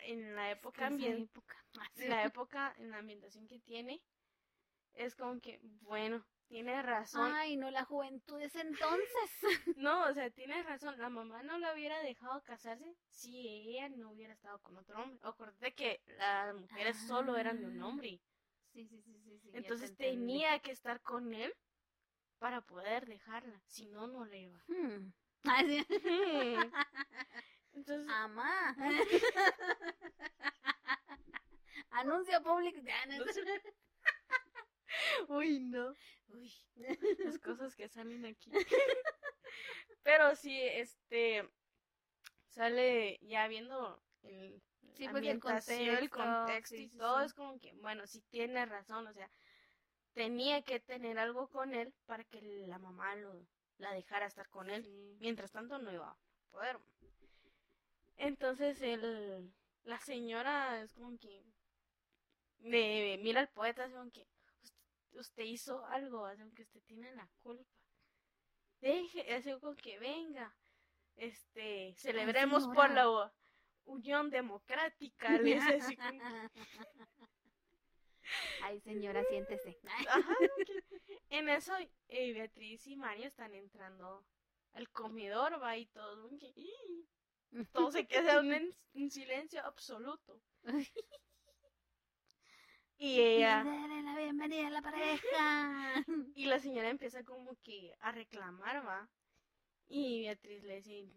en 0.00 0.34
la 0.34 0.50
época, 0.50 0.88
época. 0.88 1.64
en 1.96 2.08
la 2.10 2.24
época, 2.24 2.74
en 2.78 2.90
la 2.90 2.98
ambientación 2.98 3.46
que 3.46 3.58
tiene, 3.60 4.02
es 4.94 5.14
como 5.14 5.40
que, 5.40 5.60
bueno, 5.82 6.24
tiene 6.48 6.82
razón. 6.82 7.32
Ay, 7.34 7.56
no, 7.56 7.70
la 7.70 7.84
juventud 7.84 8.40
es 8.40 8.56
entonces. 8.56 9.30
no, 9.76 10.08
o 10.08 10.14
sea, 10.14 10.30
tiene 10.30 10.62
razón. 10.62 10.98
La 10.98 11.10
mamá 11.10 11.42
no 11.42 11.58
la 11.58 11.74
hubiera 11.74 12.00
dejado 12.02 12.42
casarse 12.42 12.96
si 13.10 13.48
ella 13.48 13.88
no 13.90 14.10
hubiera 14.10 14.32
estado 14.32 14.58
con 14.60 14.76
otro 14.76 15.00
hombre. 15.00 15.18
Acuérdate 15.22 15.74
que 15.74 16.00
las 16.16 16.54
mujeres 16.54 16.96
solo 17.06 17.36
eran 17.36 17.60
de 17.60 17.66
un 17.66 17.82
ah. 17.82 17.86
hombre. 17.86 18.20
Sí, 18.72 18.86
sí, 18.86 19.02
sí, 19.02 19.18
sí. 19.24 19.38
sí 19.40 19.50
entonces 19.52 19.94
tenía 19.96 20.58
que 20.60 20.72
estar 20.72 21.02
con 21.02 21.34
él 21.34 21.54
para 22.38 22.62
poder 22.62 23.06
dejarla. 23.06 23.60
Si 23.66 23.86
no, 23.86 24.06
no 24.06 24.24
le 24.24 24.40
iba. 24.40 24.58
Hmm. 24.68 25.12
Entonces. 27.74 28.10
Amá. 28.10 28.74
Anuncio 31.90 32.42
público. 32.42 32.80
Uy, 35.28 35.60
no. 35.60 35.94
Uy, 36.28 36.52
las 36.76 37.38
cosas 37.42 37.74
que 37.76 37.88
salen 37.88 38.24
aquí. 38.24 38.50
Pero 40.02 40.34
sí, 40.36 40.58
este 40.60 41.48
sale 42.48 43.18
ya 43.22 43.46
viendo 43.48 44.02
el 44.22 44.60
sí, 44.94 45.08
pues 45.08 45.24
el 45.24 45.40
contexto, 45.40 46.76
y 46.76 46.88
todo 46.88 47.20
es 47.20 47.34
como 47.34 47.58
que, 47.58 47.72
bueno, 47.74 48.06
sí 48.06 48.20
tiene 48.30 48.66
razón, 48.66 49.06
o 49.06 49.12
sea, 49.12 49.30
tenía 50.12 50.62
que 50.62 50.80
tener 50.80 51.18
algo 51.18 51.48
con 51.48 51.74
él 51.74 51.92
para 52.06 52.24
que 52.24 52.40
la 52.66 52.78
mamá 52.78 53.14
lo 53.16 53.46
la 53.78 53.92
dejara 53.92 54.26
estar 54.26 54.48
con 54.48 54.70
él. 54.70 55.16
Mientras 55.20 55.52
tanto 55.52 55.78
no 55.78 55.92
iba 55.92 56.10
a 56.10 56.16
poder. 56.50 56.78
Entonces 58.16 58.82
el 58.82 59.52
la 59.84 60.00
señora 60.00 60.82
es 60.82 60.92
como 60.94 61.16
que 61.18 61.42
me 62.58 63.16
mira 63.22 63.40
al 63.40 63.48
poeta 63.48 63.84
es 63.84 63.92
como 63.92 64.10
que 64.10 64.26
usted 65.12 65.44
hizo 65.44 65.84
algo, 65.86 66.26
aunque 66.26 66.62
usted 66.62 66.82
tiene 66.82 67.12
la 67.12 67.28
culpa. 67.40 67.64
Deje, 68.80 69.34
así 69.34 69.52
como 69.60 69.74
que 69.74 69.98
venga, 69.98 70.54
este, 71.16 71.94
celebremos 71.96 72.68
por 72.68 72.90
la 72.90 73.32
unión 73.84 74.30
democrática, 74.30 75.28
Ay, 78.62 78.80
señora, 78.80 79.24
siéntese. 79.24 79.78
En 81.30 81.48
eso, 81.48 81.72
eh, 82.08 82.32
Beatriz 82.32 82.86
y 82.86 82.96
Mario 82.96 83.26
están 83.26 83.54
entrando 83.54 84.24
al 84.72 84.88
comedor, 84.90 85.62
va 85.62 85.76
y 85.76 85.86
todo, 85.86 86.30
todo 87.72 87.90
se 87.90 88.06
queda 88.06 88.40
en 88.94 89.10
silencio 89.10 89.62
absoluto. 89.64 90.40
Y 93.00 93.20
ella... 93.20 93.62
la 93.62 94.16
bienvenida 94.16 94.66
a 94.66 94.70
la 94.70 94.82
pareja. 94.82 96.04
Y 96.34 96.46
la 96.46 96.58
señora 96.58 96.90
empieza 96.90 97.22
como 97.22 97.54
que 97.62 97.94
a 98.00 98.10
reclamar, 98.10 98.84
¿va? 98.84 99.08
Y 99.88 100.22
Beatriz 100.22 100.64
le 100.64 100.76
dice 100.76 101.08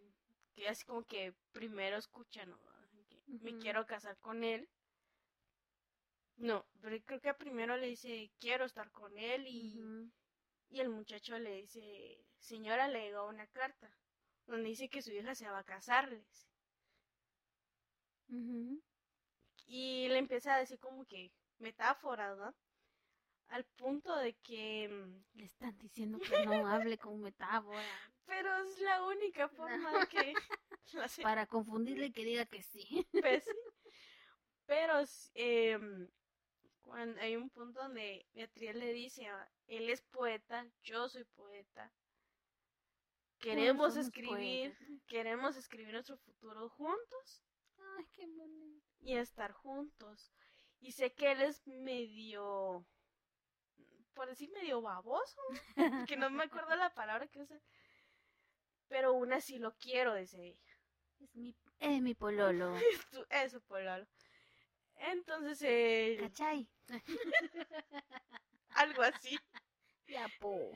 que 0.53 0.67
así 0.67 0.85
como 0.85 1.03
que 1.03 1.33
primero 1.51 1.97
escucha, 1.97 2.45
¿no? 2.45 2.57
me 3.27 3.57
quiero 3.57 3.85
casar 3.87 4.17
con 4.19 4.43
él. 4.43 4.69
No, 6.37 6.65
pero 6.81 6.97
creo 7.03 7.19
que 7.19 7.33
primero 7.33 7.77
le 7.77 7.87
dice, 7.87 8.31
quiero 8.39 8.65
estar 8.65 8.91
con 8.91 9.17
él 9.17 9.47
y, 9.47 9.79
y 10.69 10.81
el 10.81 10.89
muchacho 10.89 11.39
le 11.39 11.61
dice, 11.61 12.23
señora, 12.39 12.87
le 12.89 13.05
llegó 13.05 13.27
una 13.27 13.47
carta 13.47 13.91
donde 14.45 14.69
dice 14.69 14.89
que 14.89 15.01
su 15.01 15.11
hija 15.11 15.33
se 15.33 15.49
va 15.49 15.59
a 15.59 15.63
casarles. 15.63 16.47
Y 19.67 20.07
le 20.09 20.17
empieza 20.17 20.55
a 20.55 20.59
decir 20.59 20.79
como 20.79 21.05
que 21.05 21.31
metáforas, 21.61 22.37
¿no? 22.37 22.53
Al 23.47 23.65
punto 23.65 24.15
de 24.17 24.33
que 24.35 24.87
mm, 24.89 25.37
le 25.37 25.45
están 25.45 25.77
diciendo 25.77 26.19
que 26.19 26.45
no 26.45 26.51
hable 26.67 26.97
con 26.97 27.21
metáfora. 27.21 28.11
Pero 28.25 28.55
es 28.63 28.79
la 28.79 29.03
única 29.03 29.49
forma 29.49 29.99
de 29.99 30.07
que... 30.07 30.33
Para 31.23 31.45
confundirle 31.47 32.11
que 32.11 32.25
diga 32.25 32.45
que 32.45 32.61
sí. 32.63 33.07
Pues 33.11 33.43
sí. 33.43 33.51
Pero 34.65 34.93
eh, 35.35 35.79
cuando 36.81 37.19
hay 37.21 37.35
un 37.35 37.49
punto 37.49 37.81
donde 37.81 38.25
Beatriz 38.33 38.75
le 38.75 38.93
dice, 38.93 39.27
él 39.67 39.89
es 39.89 40.01
poeta, 40.01 40.65
yo 40.81 41.09
soy 41.09 41.23
poeta. 41.23 41.91
Queremos 43.39 43.97
escribir, 43.97 44.77
queremos 45.07 45.57
escribir 45.57 45.93
nuestro 45.93 46.17
futuro 46.17 46.69
juntos. 46.69 47.43
Ay, 47.97 48.05
qué 48.13 48.27
bonito. 48.27 48.85
Y 48.99 49.15
estar 49.15 49.51
juntos. 49.51 50.31
Y 50.81 50.91
sé 50.91 51.13
que 51.13 51.31
él 51.31 51.41
es 51.41 51.65
medio, 51.67 52.83
por 54.13 54.27
decir 54.27 54.51
medio 54.51 54.81
baboso, 54.81 55.39
que 56.09 56.17
no 56.17 56.29
me 56.31 56.43
acuerdo 56.43 56.75
la 56.75 56.93
palabra 56.93 57.27
que 57.27 57.41
usa. 57.41 57.61
Pero 58.87 59.09
aún 59.09 59.31
así 59.31 59.59
lo 59.59 59.77
quiero, 59.77 60.15
dice 60.15 60.43
ella. 60.43 60.77
Es 61.19 61.35
mi, 61.35 61.55
es 61.79 62.01
mi 62.01 62.15
pololo. 62.15 62.75
es 63.29 63.51
su 63.51 63.61
pololo. 63.61 64.07
Entonces, 64.95 65.61
eh... 65.61 66.17
¿Cachai? 66.19 66.67
Algo 68.69 69.03
así. 69.03 69.37
Ya, 70.07 70.27
po. 70.39 70.71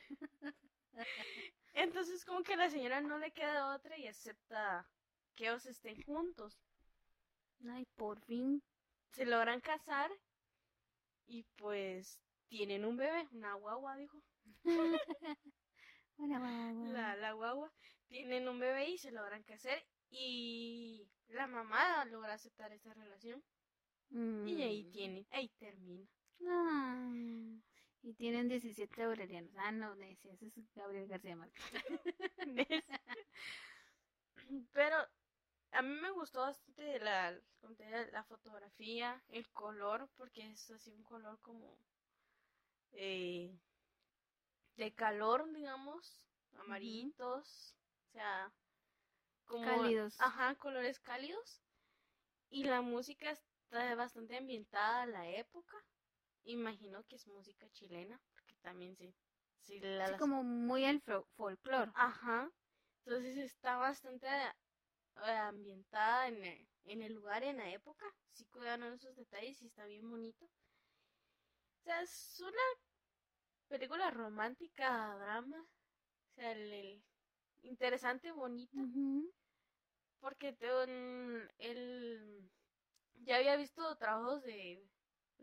Entonces, 1.73 2.23
como 2.23 2.43
que 2.43 2.53
a 2.53 2.57
la 2.57 2.69
señora 2.69 3.01
no 3.01 3.17
le 3.17 3.31
queda 3.31 3.75
otra 3.75 3.97
y 3.97 4.07
acepta 4.07 4.87
que 5.35 5.45
ellos 5.45 5.65
estén 5.65 6.01
juntos. 6.03 6.59
Ay, 7.67 7.85
por 7.95 8.19
fin. 8.21 8.61
Se 9.15 9.25
logran 9.25 9.61
casar 9.61 10.11
y 11.25 11.43
pues 11.55 12.19
tienen 12.49 12.83
un 12.83 12.97
bebé, 12.97 13.29
una 13.31 13.53
guagua, 13.53 13.95
dijo. 13.95 14.21
una 16.17 16.39
guagua. 16.39 16.89
La, 16.89 17.15
la 17.15 17.31
guagua. 17.31 17.71
Tienen 18.09 18.49
un 18.49 18.59
bebé 18.59 18.89
y 18.89 18.97
se 18.97 19.11
logran 19.11 19.41
casar 19.43 19.81
y 20.09 21.07
la 21.29 21.47
mamá 21.47 22.03
logra 22.03 22.33
aceptar 22.33 22.73
esa 22.73 22.93
relación. 22.93 23.41
Y 24.09 24.61
ahí 24.61 24.83
mm. 24.83 24.91
tiene, 24.91 25.25
ahí 25.31 25.47
termina. 25.59 26.05
Ah, 26.45 27.13
y 28.03 28.13
tienen 28.15 28.49
17 28.49 29.01
aurelianos. 29.01 29.53
Ah, 29.55 29.71
no, 29.71 29.93
ese 29.93 30.33
es 30.33 30.73
Gabriel 30.75 31.07
García 31.07 31.37
Márquez. 31.37 31.63
Pero 34.73 34.97
a 35.75 35.81
mí 35.81 35.89
me 36.01 36.11
gustó 36.11 36.41
bastante 36.41 36.99
la, 36.99 37.31
la 38.11 38.23
fotografía, 38.23 39.21
el 39.29 39.47
color, 39.51 40.09
porque 40.15 40.49
es 40.51 40.71
así 40.71 40.91
un 40.91 41.03
color 41.03 41.39
como 41.41 41.77
eh, 42.93 43.51
de 44.77 44.93
calor, 44.93 45.51
digamos, 45.53 46.21
amarillitos, 46.59 47.75
o 48.07 48.11
sea, 48.11 48.53
como 49.45 49.65
cálidos. 49.65 50.15
Ajá, 50.19 50.55
colores 50.55 50.99
cálidos. 50.99 51.61
Y 52.49 52.63
la 52.63 52.81
música 52.81 53.31
está 53.31 53.95
bastante 53.95 54.37
ambientada 54.37 55.03
a 55.03 55.07
la 55.07 55.27
época. 55.29 55.77
Imagino 56.43 57.03
que 57.03 57.15
es 57.15 57.27
música 57.27 57.69
chilena, 57.71 58.21
porque 58.31 58.55
también 58.61 58.95
sí. 58.95 59.13
Sí, 59.63 59.81
como 60.19 60.43
muy 60.43 60.85
el 60.85 61.01
folclore. 61.35 61.91
Ajá. 61.95 62.51
Entonces 63.03 63.37
está 63.37 63.77
bastante 63.77 64.27
ambientada 65.15 66.27
en 66.27 66.43
el, 66.43 66.67
en 66.85 67.01
el 67.01 67.13
lugar, 67.13 67.43
en 67.43 67.57
la 67.57 67.69
época. 67.71 68.05
Sí 68.31 68.45
cuidaron 68.45 68.93
esos 68.93 69.15
detalles 69.15 69.61
y 69.61 69.67
está 69.67 69.85
bien 69.85 70.09
bonito. 70.09 70.45
O 70.45 71.83
sea, 71.83 72.01
es 72.01 72.39
una 72.41 72.63
película 73.67 74.11
romántica, 74.11 75.15
drama. 75.17 75.61
O 75.61 76.33
sea, 76.35 76.51
el, 76.51 77.01
interesante, 77.63 78.31
bonito. 78.31 78.77
Porque 80.19 80.53
tengo 80.53 80.81
el 81.59 82.49
ya 83.25 83.37
había 83.37 83.55
visto 83.55 83.95
trabajos 83.97 84.43
de, 84.43 84.83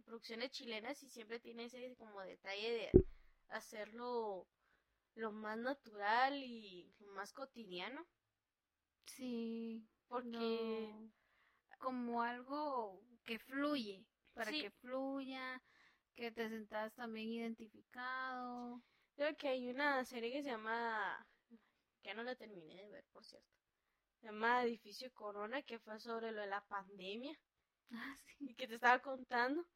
producciones 0.05 0.51
chilenas 0.51 1.03
y 1.03 1.11
siempre 1.11 1.39
tiene 1.39 1.67
ese 1.67 1.95
como 1.97 2.21
detalle 2.23 2.73
de 2.73 3.05
hacerlo 3.51 4.49
lo 5.15 5.31
más 5.31 5.59
natural 5.59 6.43
y 6.43 6.93
lo 6.99 7.13
más 7.13 7.33
cotidiano. 7.33 8.07
Sí, 9.17 9.87
porque 10.09 11.11
como 11.79 12.23
algo 12.23 13.03
que 13.25 13.39
fluye, 13.39 14.07
para 14.33 14.51
que 14.51 14.71
fluya, 14.71 15.63
que 16.15 16.31
te 16.31 16.49
sentas 16.49 16.95
también 16.95 17.29
identificado. 17.29 18.83
Creo 19.15 19.37
que 19.37 19.49
hay 19.49 19.69
una 19.69 20.05
serie 20.05 20.33
que 20.33 20.43
se 20.43 20.51
llama, 20.51 21.27
que 22.03 22.15
no 22.15 22.23
la 22.23 22.37
terminé 22.37 22.75
de 22.83 22.89
ver, 22.89 23.05
por 23.13 23.25
cierto, 23.25 23.49
se 24.21 24.27
llama 24.27 24.65
Edificio 24.65 25.13
Corona, 25.13 25.63
que 25.63 25.79
fue 25.79 25.99
sobre 26.01 26.33
lo 26.33 26.41
de 26.41 26.47
la 26.49 26.65
pandemia. 26.67 27.39
Ah, 27.95 28.17
y 28.39 28.55
que 28.55 28.67
te 28.67 28.77
estaba 28.77 29.01
contando. 29.01 29.69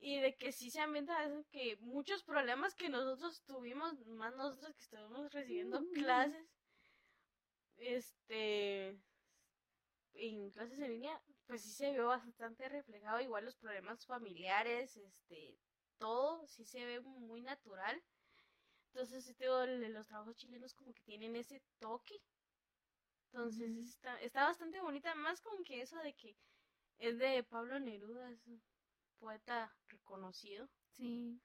Y 0.00 0.18
de 0.18 0.34
que 0.34 0.50
sí 0.50 0.72
se 0.72 0.80
ambienta 0.80 1.16
que 1.52 1.76
muchos 1.76 2.24
problemas 2.24 2.74
que 2.74 2.88
nosotros 2.88 3.44
tuvimos, 3.44 4.04
más 4.06 4.34
nosotros 4.34 4.74
que 4.74 4.82
estuvimos 4.82 5.32
recibiendo 5.32 5.80
clases, 5.92 6.53
este, 7.76 8.98
en 10.14 10.50
clases 10.50 10.78
en 10.78 10.90
línea, 10.90 11.20
pues 11.46 11.62
sí 11.62 11.70
se 11.70 11.92
vio 11.92 12.06
bastante 12.06 12.68
reflejado, 12.68 13.20
igual 13.20 13.44
los 13.44 13.56
problemas 13.56 14.06
familiares, 14.06 14.96
este, 14.96 15.58
todo 15.98 16.46
sí 16.46 16.64
se 16.64 16.84
ve 16.84 17.00
muy 17.00 17.42
natural. 17.42 18.02
Entonces, 18.92 19.28
este, 19.28 19.46
los 19.88 20.06
trabajos 20.06 20.36
chilenos 20.36 20.74
como 20.74 20.94
que 20.94 21.02
tienen 21.02 21.34
ese 21.34 21.60
toque. 21.80 22.20
Entonces, 23.32 23.76
está, 23.78 24.20
está 24.20 24.44
bastante 24.44 24.80
bonita, 24.80 25.14
más 25.16 25.40
como 25.40 25.64
que 25.64 25.82
eso 25.82 25.98
de 25.98 26.14
que 26.14 26.36
es 26.98 27.18
de 27.18 27.42
Pablo 27.42 27.80
Neruda, 27.80 28.30
es 28.30 28.46
un 28.46 28.62
poeta 29.18 29.76
reconocido. 29.88 30.68
Sí. 30.92 31.40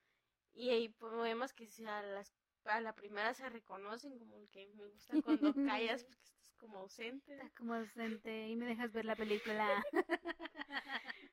Y 0.53 0.69
hay 0.69 0.89
poemas 0.89 1.53
que 1.53 1.68
a, 1.88 2.01
las, 2.03 2.35
a 2.65 2.81
la 2.81 2.94
primera 2.94 3.34
se 3.34 3.49
reconocen, 3.49 4.18
como 4.18 4.38
el 4.38 4.49
que 4.49 4.68
me 4.76 4.88
gusta 4.88 5.22
cuando 5.22 5.53
callas 5.53 6.03
porque 6.07 6.23
estás 6.23 6.53
como 6.57 6.80
ausente. 6.80 7.34
Estás 7.34 7.53
como 7.53 7.73
ausente 7.73 8.48
y 8.48 8.56
me 8.56 8.65
dejas 8.65 8.91
ver 8.91 9.06
la 9.06 9.15
película. 9.15 9.84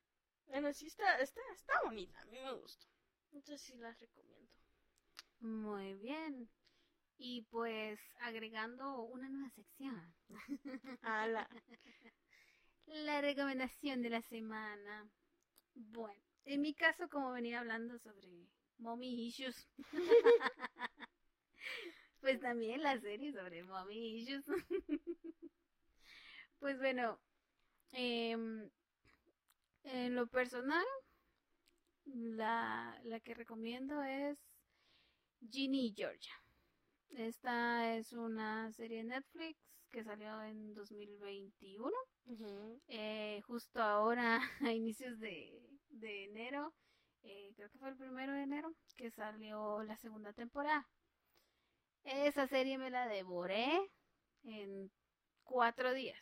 bueno, 0.47 0.73
sí 0.73 0.87
está, 0.87 1.19
está, 1.21 1.41
está 1.55 1.81
bonita, 1.85 2.21
a 2.21 2.27
mí 2.27 2.39
me 2.41 2.53
gusta. 2.53 2.87
Entonces 3.33 3.61
sí 3.61 3.77
las 3.77 3.99
recomiendo. 4.01 4.53
Muy 5.41 5.95
bien. 5.95 6.49
Y 7.19 7.43
pues 7.43 7.99
agregando 8.21 9.03
una 9.03 9.29
nueva 9.29 9.51
sección. 9.51 10.15
A 11.03 11.27
la... 11.27 11.49
La 12.87 13.21
recomendación 13.21 14.01
de 14.01 14.11
la 14.11 14.23
semana. 14.23 15.11
Bueno, 15.75 16.23
en 16.45 16.61
mi 16.61 16.73
caso, 16.73 17.09
como 17.09 17.33
venía 17.33 17.59
hablando 17.59 17.99
sobre 17.99 18.47
mommy 18.79 19.27
issues, 19.27 19.69
pues 22.21 22.41
también 22.41 22.83
la 22.83 22.99
serie 23.01 23.33
sobre 23.33 23.63
mommy 23.63 24.19
issues. 24.19 24.45
pues 26.59 26.79
bueno, 26.79 27.21
em, 27.93 28.71
en 29.85 30.15
lo 30.15 30.27
personal, 30.27 30.87
la, 32.05 33.01
la 33.05 33.21
que 33.21 33.35
recomiendo 33.35 34.03
es 34.03 34.39
Ginny 35.51 35.89
y 35.89 35.95
Georgia. 35.95 36.35
Esta 37.11 37.97
es 37.97 38.13
una 38.13 38.73
serie 38.73 38.99
de 38.99 39.05
Netflix 39.05 39.59
que 39.91 40.05
salió 40.05 40.43
en 40.43 40.75
2021. 40.75 41.91
Eh, 42.89 43.41
justo 43.47 43.83
ahora, 43.83 44.39
a 44.61 44.73
inicios 44.73 45.19
de, 45.19 45.63
enero, 46.01 46.75
eh, 47.23 47.53
creo 47.57 47.71
que 47.71 47.79
fue 47.79 47.89
el 47.89 47.97
primero 47.97 48.33
de 48.33 48.43
enero, 48.43 48.75
que 48.97 49.11
salió 49.11 49.83
la 49.85 49.97
segunda 49.97 50.33
temporada. 50.33 50.87
Esa 52.07 52.47
serie 52.47 52.79
me 52.79 52.91
la 52.91 53.09
devoré 53.09 53.91
en 54.45 54.91
cuatro 55.43 55.93
días. 55.93 56.19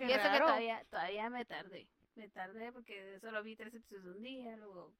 y 0.00 0.10
eso 0.10 0.32
que 0.32 0.38
todavía, 0.38 0.84
todavía 0.90 1.30
me 1.30 1.44
tardé. 1.44 1.88
Me 2.14 2.28
tardé 2.28 2.72
porque 2.72 3.18
solo 3.20 3.42
vi 3.42 3.56
tres 3.56 3.74
episodios 3.74 4.16
un 4.16 4.22
día, 4.22 4.56
luego 4.56 4.92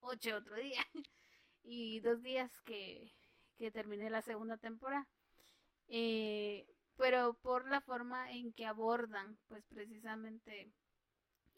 ocho 0.00 0.36
otro 0.36 0.56
día. 0.56 0.84
y 1.62 2.00
dos 2.00 2.22
días 2.22 2.50
que, 2.62 3.12
que 3.56 3.70
terminé 3.70 4.10
la 4.10 4.22
segunda 4.22 4.56
temporada. 4.56 5.06
Eh, 5.88 6.66
pero 6.96 7.34
por 7.34 7.70
la 7.70 7.80
forma 7.80 8.32
en 8.32 8.52
que 8.52 8.66
abordan, 8.66 9.38
pues 9.46 9.64
precisamente 9.68 10.72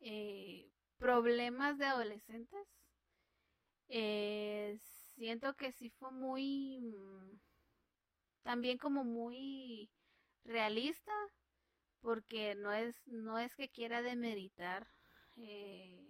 eh, 0.00 0.70
problemas 0.98 1.78
de 1.78 1.86
adolescentes. 1.86 2.66
Eh, 3.88 4.78
siento 5.14 5.54
que 5.54 5.72
sí 5.72 5.90
fue 5.90 6.12
muy, 6.12 6.80
mm, 6.80 7.40
también 8.42 8.78
como 8.78 9.04
muy 9.04 9.90
realista, 10.44 11.12
porque 12.00 12.54
no 12.54 12.72
es, 12.72 12.96
no 13.06 13.38
es 13.38 13.54
que 13.54 13.68
quiera 13.68 14.02
demeritar 14.02 14.86
eh, 15.36 16.06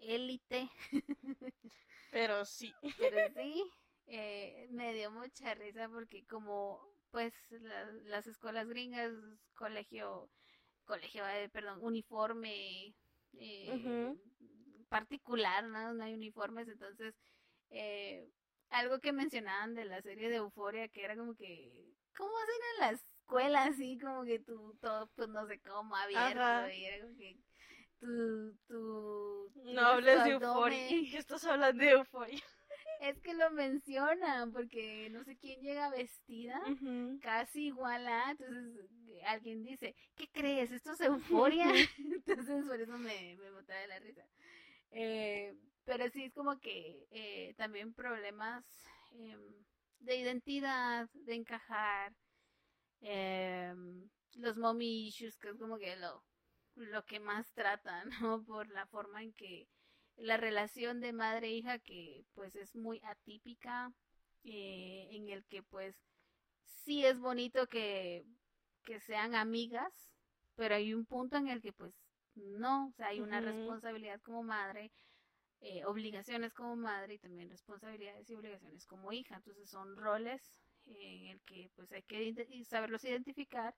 élite, 0.00 0.70
pero 2.10 2.44
sí, 2.44 2.72
pero 2.98 3.18
sí, 3.34 3.64
eh, 4.06 4.68
me 4.70 4.92
dio 4.94 5.10
mucha 5.10 5.54
risa 5.54 5.88
porque 5.88 6.24
como 6.26 6.80
pues 7.10 7.34
las 8.04 8.26
escuelas 8.26 8.68
gringas, 8.68 9.12
colegio, 9.54 10.30
colegio, 10.84 11.26
eh, 11.28 11.48
perdón, 11.50 11.78
uniforme 11.82 12.94
eh, 13.34 14.14
particular, 14.88 15.64
¿no? 15.64 15.92
No 15.92 16.04
hay 16.04 16.14
uniformes, 16.14 16.68
entonces 16.68 17.14
eh, 17.70 18.28
algo 18.72 18.98
que 19.00 19.12
mencionaban 19.12 19.74
de 19.74 19.84
la 19.84 20.02
serie 20.02 20.28
de 20.28 20.36
Euforia, 20.36 20.88
que 20.88 21.04
era 21.04 21.16
como 21.16 21.34
que, 21.34 21.94
¿cómo 22.16 22.30
hacen 22.38 22.54
en 22.74 22.80
la 22.80 22.90
escuela 22.90 23.64
así? 23.64 23.98
Como 23.98 24.24
que 24.24 24.38
tú, 24.38 24.76
todo, 24.80 25.08
pues 25.14 25.28
no 25.28 25.46
sé 25.46 25.60
cómo, 25.60 25.94
abierto, 25.94 26.68
y 26.70 26.84
era 26.84 27.00
como 27.04 27.16
que 27.16 27.38
tu, 28.00 28.56
tu, 28.66 29.52
no 29.72 29.80
hables 29.86 30.24
de 30.24 30.30
Euforia, 30.30 30.88
¿qué 30.88 31.18
estás 31.18 31.44
hablando 31.44 31.84
de 31.84 31.90
Euforia? 31.90 32.40
Es 33.00 33.18
que 33.20 33.34
lo 33.34 33.50
mencionan 33.50 34.52
porque 34.52 35.08
no 35.10 35.24
sé 35.24 35.36
quién 35.36 35.60
llega 35.60 35.90
vestida 35.90 36.62
casi 37.20 37.66
igual 37.66 38.06
a, 38.06 38.30
entonces 38.30 38.88
alguien 39.26 39.64
dice, 39.64 39.96
¿qué 40.14 40.28
crees? 40.32 40.70
¿Esto 40.70 40.92
es 40.92 41.00
euforia? 41.00 41.66
entonces 41.98 42.64
por 42.64 42.80
eso 42.80 42.96
me, 42.98 43.36
me 43.40 43.50
botaba 43.50 43.80
de 43.80 43.88
la 43.88 43.98
risa. 43.98 44.24
Eh, 44.92 45.52
pero 45.84 46.08
sí 46.10 46.24
es 46.24 46.34
como 46.34 46.58
que 46.58 47.06
eh, 47.10 47.54
también 47.56 47.94
problemas 47.94 48.64
em, 49.12 49.40
de 50.00 50.16
identidad, 50.16 51.08
de 51.12 51.34
encajar, 51.34 52.12
em, 53.00 54.08
los 54.34 54.56
mommy 54.58 55.08
issues, 55.08 55.38
que 55.38 55.50
es 55.50 55.58
como 55.58 55.78
que 55.78 55.96
lo, 55.96 56.24
lo 56.76 57.04
que 57.04 57.20
más 57.20 57.52
tratan, 57.52 58.10
¿no? 58.22 58.44
Por 58.44 58.68
la 58.68 58.86
forma 58.86 59.22
en 59.22 59.32
que 59.32 59.68
la 60.16 60.36
relación 60.36 61.00
de 61.00 61.12
madre 61.12 61.48
e 61.48 61.52
hija 61.52 61.78
que 61.78 62.24
pues 62.34 62.54
es 62.56 62.74
muy 62.76 63.00
atípica 63.04 63.92
eh, 64.44 65.08
en 65.10 65.28
el 65.30 65.44
que 65.46 65.62
pues 65.62 65.96
sí 66.66 67.04
es 67.06 67.18
bonito 67.18 67.66
que, 67.66 68.24
que 68.84 69.00
sean 69.00 69.34
amigas 69.34 70.12
pero 70.56 70.74
hay 70.74 70.94
un 70.94 71.04
punto 71.06 71.36
en 71.36 71.48
el 71.48 71.60
que 71.60 71.72
pues 71.72 71.92
no, 72.34 72.88
o 72.88 72.92
sea, 72.92 73.08
hay 73.08 73.20
una 73.20 73.40
responsabilidad 73.40 74.20
como 74.22 74.42
madre, 74.42 74.90
eh, 75.62 75.84
obligaciones 75.86 76.52
como 76.54 76.76
madre 76.76 77.14
y 77.14 77.18
también 77.18 77.50
responsabilidades 77.50 78.28
y 78.28 78.34
obligaciones 78.34 78.86
como 78.86 79.12
hija. 79.12 79.36
Entonces 79.36 79.70
son 79.70 79.96
roles 79.96 80.42
en 80.84 81.28
el 81.28 81.40
que 81.42 81.70
pues 81.74 81.90
hay 81.92 82.02
que 82.02 82.34
saberlos 82.64 83.04
identificar. 83.04 83.74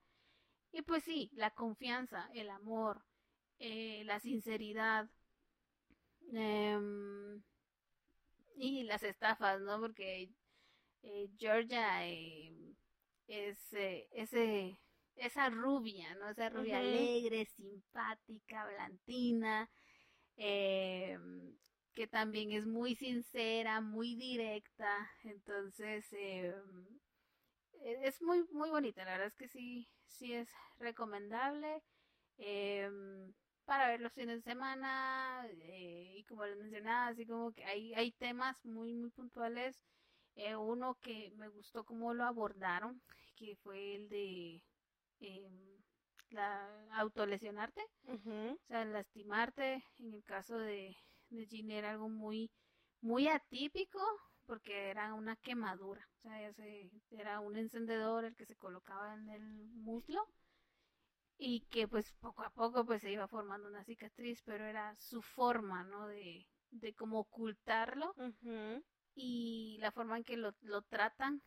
Y 0.72 0.82
pues 0.82 1.04
sí, 1.04 1.30
la 1.34 1.50
confianza, 1.52 2.28
el 2.34 2.50
amor, 2.50 3.04
eh, 3.58 4.02
la 4.04 4.18
sinceridad, 4.18 5.08
Em, 6.32 7.42
y 8.56 8.84
las 8.84 9.02
estafas, 9.02 9.60
¿no? 9.60 9.80
Porque 9.80 10.30
eh, 11.02 11.28
Georgia 11.38 12.06
es 12.06 13.72
ese, 14.12 14.80
esa 15.16 15.50
rubia, 15.50 16.14
¿no? 16.16 16.30
Esa 16.30 16.48
rubia 16.48 16.78
alegre, 16.78 17.46
simpática, 17.46 18.66
blantina, 18.68 19.70
em, 20.36 21.56
que 21.94 22.06
también 22.06 22.52
es 22.52 22.66
muy 22.66 22.94
sincera, 22.96 23.80
muy 23.80 24.16
directa. 24.16 25.10
Entonces, 25.24 26.06
em, 26.12 26.86
e-, 27.82 28.06
es 28.08 28.20
muy, 28.22 28.44
muy 28.52 28.70
bonita. 28.70 29.04
La 29.04 29.12
verdad 29.12 29.28
es 29.28 29.36
que 29.36 29.48
sí, 29.48 29.88
sí 30.06 30.32
es 30.34 30.48
recomendable 30.78 31.82
para 33.64 33.88
ver 33.88 34.00
los 34.00 34.12
fines 34.12 34.36
de 34.44 34.50
semana 34.50 35.46
eh, 35.62 36.14
y 36.16 36.24
como 36.24 36.44
les 36.44 36.56
mencionaba, 36.56 37.08
así 37.08 37.26
como 37.26 37.52
que 37.52 37.64
hay, 37.64 37.94
hay 37.94 38.12
temas 38.12 38.64
muy, 38.64 38.94
muy 38.94 39.10
puntuales. 39.10 39.82
Eh, 40.36 40.56
uno 40.56 40.98
que 41.00 41.32
me 41.36 41.48
gustó 41.48 41.84
cómo 41.84 42.12
lo 42.12 42.24
abordaron, 42.24 43.00
que 43.36 43.56
fue 43.56 43.94
el 43.94 44.08
de 44.08 44.62
em, 45.20 45.78
la 46.30 46.68
autolesionarte, 46.98 47.82
o 48.08 48.56
sea, 48.66 48.84
lastimarte. 48.84 49.84
En 49.98 50.14
el 50.14 50.24
caso 50.24 50.58
de, 50.58 50.96
de 51.34 51.46
Jean 51.46 51.70
era 51.70 51.90
algo 51.90 52.08
muy, 52.08 52.50
muy 53.00 53.28
atípico 53.28 54.00
porque 54.46 54.90
era 54.90 55.14
una 55.14 55.36
quemadura, 55.36 56.06
o 56.18 56.20
sea, 56.22 56.52
era 57.10 57.40
un 57.40 57.56
encendedor 57.56 58.24
el 58.24 58.36
que 58.36 58.46
se 58.46 58.56
colocaba 58.56 59.14
en 59.14 59.28
el 59.30 59.42
muslo 59.74 60.26
y 61.38 61.60
que 61.70 61.88
pues 61.88 62.12
poco 62.20 62.42
a 62.42 62.50
poco 62.50 62.84
pues 62.84 63.02
se 63.02 63.10
iba 63.10 63.26
formando 63.26 63.68
una 63.68 63.84
cicatriz, 63.84 64.42
pero 64.42 64.64
era 64.64 64.94
su 64.96 65.22
forma, 65.22 65.84
¿no? 65.84 66.06
De, 66.08 66.46
de 66.70 66.94
cómo 66.94 67.20
ocultarlo 67.20 68.14
y 69.14 69.78
la 69.80 69.90
forma 69.92 70.16
en 70.16 70.24
que 70.24 70.36
lo, 70.36 70.54
lo 70.62 70.82
tratan, 70.82 71.42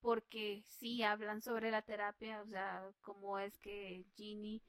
porque 0.00 0.62
sí 0.66 1.02
hablan 1.02 1.42
sobre 1.42 1.70
la 1.70 1.82
terapia, 1.82 2.42
o 2.42 2.46
sea, 2.46 2.90
cómo 3.02 3.38
es 3.38 3.58
que 3.58 4.04
Ginny 4.16 4.60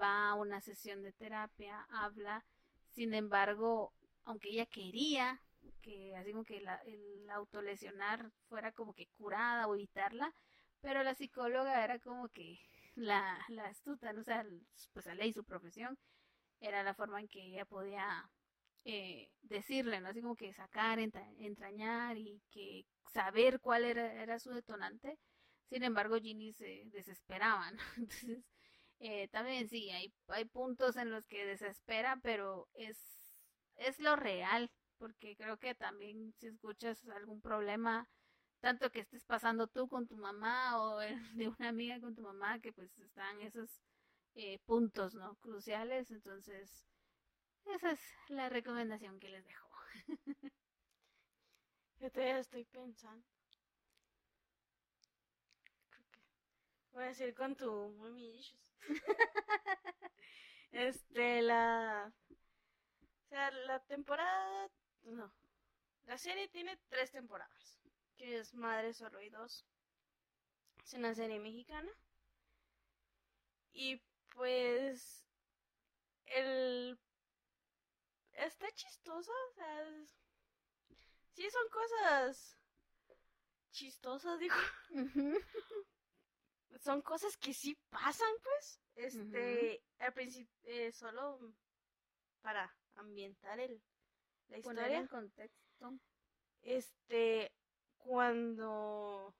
va 0.00 0.30
a 0.30 0.34
una 0.34 0.60
sesión 0.60 1.02
de 1.02 1.12
terapia, 1.12 1.86
habla, 1.90 2.44
sin 2.90 3.14
embargo, 3.14 3.92
aunque 4.24 4.50
ella 4.50 4.66
quería 4.66 5.40
que 5.82 6.14
así 6.16 6.32
como 6.32 6.44
que 6.44 6.60
la, 6.60 6.76
el 6.86 7.28
autolesionar 7.30 8.30
fuera 8.48 8.72
como 8.72 8.94
que 8.94 9.08
curada 9.16 9.66
o 9.66 9.74
evitarla, 9.74 10.34
pero 10.80 11.02
la 11.02 11.14
psicóloga 11.14 11.84
era 11.84 11.98
como 11.98 12.28
que 12.28 12.58
la, 12.94 13.38
astuta, 13.66 14.12
¿no? 14.12 14.20
o 14.20 14.24
sea, 14.24 14.44
pues 14.92 15.06
la 15.06 15.14
ley, 15.14 15.32
su 15.32 15.44
profesión, 15.44 15.98
era 16.60 16.82
la 16.82 16.94
forma 16.94 17.20
en 17.20 17.28
que 17.28 17.42
ella 17.42 17.64
podía 17.64 18.30
eh, 18.84 19.30
decirle, 19.42 20.00
¿no? 20.00 20.08
Así 20.08 20.20
como 20.20 20.36
que 20.36 20.52
sacar, 20.52 20.98
entrañar 20.98 22.18
y 22.18 22.42
que 22.50 22.86
saber 23.12 23.60
cuál 23.60 23.84
era, 23.84 24.22
era 24.22 24.38
su 24.38 24.50
detonante. 24.50 25.18
Sin 25.68 25.84
embargo, 25.84 26.18
Ginny 26.18 26.52
se 26.52 26.82
desesperaba, 26.86 27.70
¿no? 27.70 27.78
Entonces, 27.96 28.44
eh, 29.00 29.28
también 29.28 29.68
sí, 29.68 29.90
hay, 29.90 30.12
hay 30.28 30.44
puntos 30.44 30.96
en 30.96 31.10
los 31.10 31.26
que 31.26 31.46
desespera, 31.46 32.18
pero 32.22 32.68
es, 32.74 33.19
es 33.76 33.98
lo 33.98 34.16
real, 34.16 34.70
porque 34.98 35.36
creo 35.36 35.58
que 35.58 35.74
también 35.74 36.32
si 36.38 36.48
escuchas 36.48 37.06
algún 37.08 37.40
problema 37.40 38.08
tanto 38.60 38.90
que 38.90 39.00
estés 39.00 39.24
pasando 39.24 39.66
tú 39.68 39.88
con 39.88 40.06
tu 40.06 40.16
mamá 40.16 40.80
o 40.82 40.98
de 41.34 41.48
una 41.48 41.68
amiga 41.68 42.00
con 42.00 42.14
tu 42.14 42.22
mamá, 42.22 42.60
que 42.60 42.72
pues 42.72 42.98
están 42.98 43.40
esos 43.40 43.82
eh, 44.34 44.58
puntos, 44.66 45.14
¿no? 45.14 45.34
Cruciales, 45.36 46.10
entonces 46.10 46.86
esa 47.66 47.92
es 47.92 48.00
la 48.28 48.48
recomendación 48.48 49.18
que 49.18 49.28
les 49.28 49.44
dejo. 49.46 49.68
Yo 52.00 52.10
todavía 52.10 52.38
estoy 52.38 52.64
pensando. 52.64 53.24
voy 56.92 57.04
a 57.04 57.08
decir 57.08 57.34
con 57.34 57.54
tu 57.56 57.88
mami 57.98 58.44
este, 60.72 61.42
la... 61.42 62.12
O 63.30 63.34
sea, 63.34 63.50
la 63.50 63.78
temporada... 63.80 64.68
No. 65.02 65.32
La 66.04 66.18
serie 66.18 66.48
tiene 66.48 66.76
tres 66.88 67.12
temporadas 67.12 67.80
que 68.20 68.38
es 68.38 68.52
Madre 68.52 68.92
Solo 68.92 69.22
y 69.22 69.30
Dos. 69.30 69.64
Es 70.84 70.92
una 70.92 71.14
serie 71.14 71.38
mexicana. 71.38 71.90
Y 73.72 74.02
pues 74.28 75.24
el 76.26 76.98
está 78.32 78.70
chistosa, 78.72 79.32
o 79.32 79.52
sea, 79.54 80.06
sí 81.30 81.50
son 81.50 81.68
cosas 81.70 82.58
chistosas, 83.70 84.38
digo. 84.40 84.54
son 86.80 87.00
cosas 87.00 87.38
que 87.38 87.54
sí 87.54 87.74
pasan, 87.88 88.34
pues. 88.42 88.80
Este, 88.96 89.82
al 89.98 90.12
principio, 90.12 90.52
eh, 90.64 90.92
solo 90.92 91.54
para 92.42 92.74
ambientar 92.94 93.60
el, 93.60 93.82
la 94.48 94.58
historia. 94.58 94.98
en 94.98 95.06
contexto. 95.06 95.98
Este, 96.62 97.52
cuando 97.96 99.34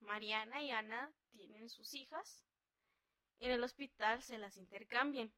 Mariana 0.00 0.62
y 0.62 0.70
Ana 0.70 1.12
tienen 1.30 1.68
sus 1.68 1.94
hijas, 1.94 2.44
en 3.38 3.52
el 3.52 3.64
hospital 3.64 4.22
se 4.22 4.38
las 4.38 4.56
intercambian. 4.56 5.32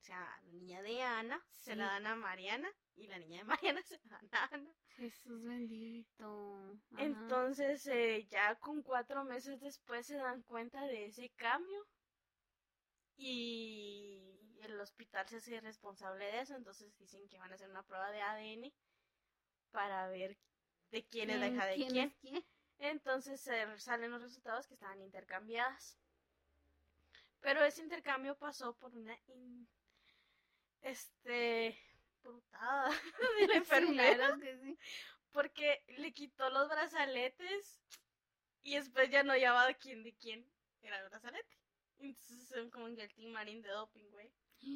O 0.00 0.04
sea, 0.06 0.40
la 0.44 0.52
niña 0.52 0.82
de 0.82 1.02
Ana 1.02 1.44
se 1.50 1.74
la 1.74 1.86
dan 1.86 2.06
a 2.06 2.14
Mariana 2.14 2.70
y 2.94 3.08
la 3.08 3.18
niña 3.18 3.38
de 3.38 3.44
Mariana 3.44 3.82
se 3.86 3.98
la 4.04 4.18
dan 4.18 4.28
a 4.32 4.54
Ana. 4.54 4.74
Jesús 4.96 5.42
bendito. 5.42 6.78
Entonces, 6.96 7.86
eh, 7.86 8.26
ya 8.30 8.54
con 8.56 8.82
cuatro 8.82 9.24
meses 9.24 9.60
después 9.60 10.06
se 10.06 10.16
dan 10.16 10.42
cuenta 10.42 10.86
de 10.86 11.06
ese 11.06 11.30
cambio. 11.30 11.86
Y 13.18 14.35
el 14.66 14.80
hospital 14.80 15.28
se 15.28 15.36
hace 15.36 15.60
responsable 15.60 16.24
de 16.24 16.40
eso, 16.40 16.54
entonces 16.54 16.96
dicen 16.98 17.28
que 17.28 17.38
van 17.38 17.52
a 17.52 17.54
hacer 17.54 17.70
una 17.70 17.82
prueba 17.82 18.10
de 18.10 18.20
ADN 18.20 18.72
para 19.70 20.08
ver 20.08 20.36
de 20.90 21.04
quién 21.06 21.30
es 21.30 21.40
la 21.40 21.48
hija 21.48 21.66
de 21.66 21.76
quién. 22.20 22.44
Entonces 22.78 23.40
salen 23.78 24.10
los 24.10 24.22
resultados 24.22 24.66
que 24.66 24.74
estaban 24.74 25.00
intercambiadas. 25.00 25.98
Pero 27.40 27.64
ese 27.64 27.82
intercambio 27.82 28.36
pasó 28.36 28.74
por 28.74 28.94
una 28.94 29.16
este 30.82 31.78
brutada 32.22 32.90
de 33.40 33.46
la 33.46 33.56
enfermera. 33.56 34.38
Porque 35.32 35.82
le 35.98 36.12
quitó 36.12 36.48
los 36.50 36.68
brazaletes 36.68 37.80
y 38.62 38.76
después 38.76 39.10
ya 39.10 39.22
no 39.22 39.36
llevaba 39.36 39.72
quién 39.74 40.02
de 40.02 40.14
quién 40.14 40.46
era 40.82 40.98
el 40.98 41.08
brazalete. 41.08 41.56
Entonces 41.98 42.48
son 42.48 42.70
como 42.70 42.86
el 42.86 42.96
Team 43.14 43.32
Marín 43.32 43.62
de 43.62 43.68
doping, 43.68 44.08
güey. 44.10 44.30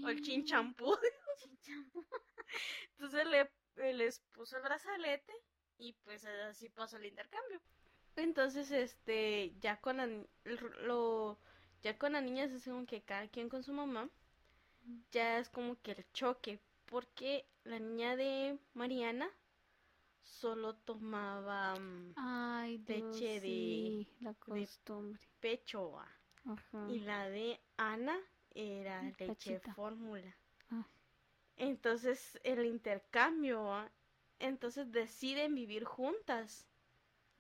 O 0.05 0.09
el 0.09 0.23
chin 0.23 0.45
champú. 0.45 0.97
Entonces 2.93 3.27
le, 3.27 3.93
les 3.95 4.21
puso 4.33 4.57
el 4.57 4.63
brazalete 4.63 5.33
y 5.79 5.93
pues 6.05 6.25
así 6.25 6.69
pasó 6.69 6.97
el 6.97 7.07
intercambio. 7.07 7.61
Entonces, 8.17 8.71
este, 8.71 9.55
ya 9.61 9.81
con 9.81 9.97
la, 9.97 10.09
lo, 10.83 11.39
ya 11.83 11.97
con 11.97 12.13
la 12.13 12.21
niña 12.21 12.45
es 12.45 12.65
como 12.65 12.85
que 12.85 13.03
cada 13.03 13.29
quien 13.29 13.49
con 13.49 13.63
su 13.63 13.73
mamá, 13.73 14.11
ya 15.11 15.39
es 15.39 15.49
como 15.49 15.81
que 15.81 15.93
el 15.93 16.13
choque, 16.13 16.61
porque 16.87 17.47
la 17.65 17.79
niña 17.79 18.17
de 18.17 18.59
Mariana 18.75 19.31
solo 20.23 20.75
tomaba 20.75 21.79
mm, 21.79 22.15
leche 22.87 23.41
de, 23.41 24.07
la 24.21 24.35
costumbre. 24.35 25.21
pecho 25.41 25.97
y 26.89 27.01
la 27.01 27.29
de 27.29 27.61
Ana 27.77 28.19
era 28.55 29.03
leche 29.19 29.61
fórmula. 29.75 30.35
Ah. 30.71 30.87
Entonces 31.57 32.39
el 32.43 32.65
intercambio, 32.65 33.89
entonces 34.39 34.91
deciden 34.93 35.55
vivir 35.55 35.85
juntas, 35.85 36.67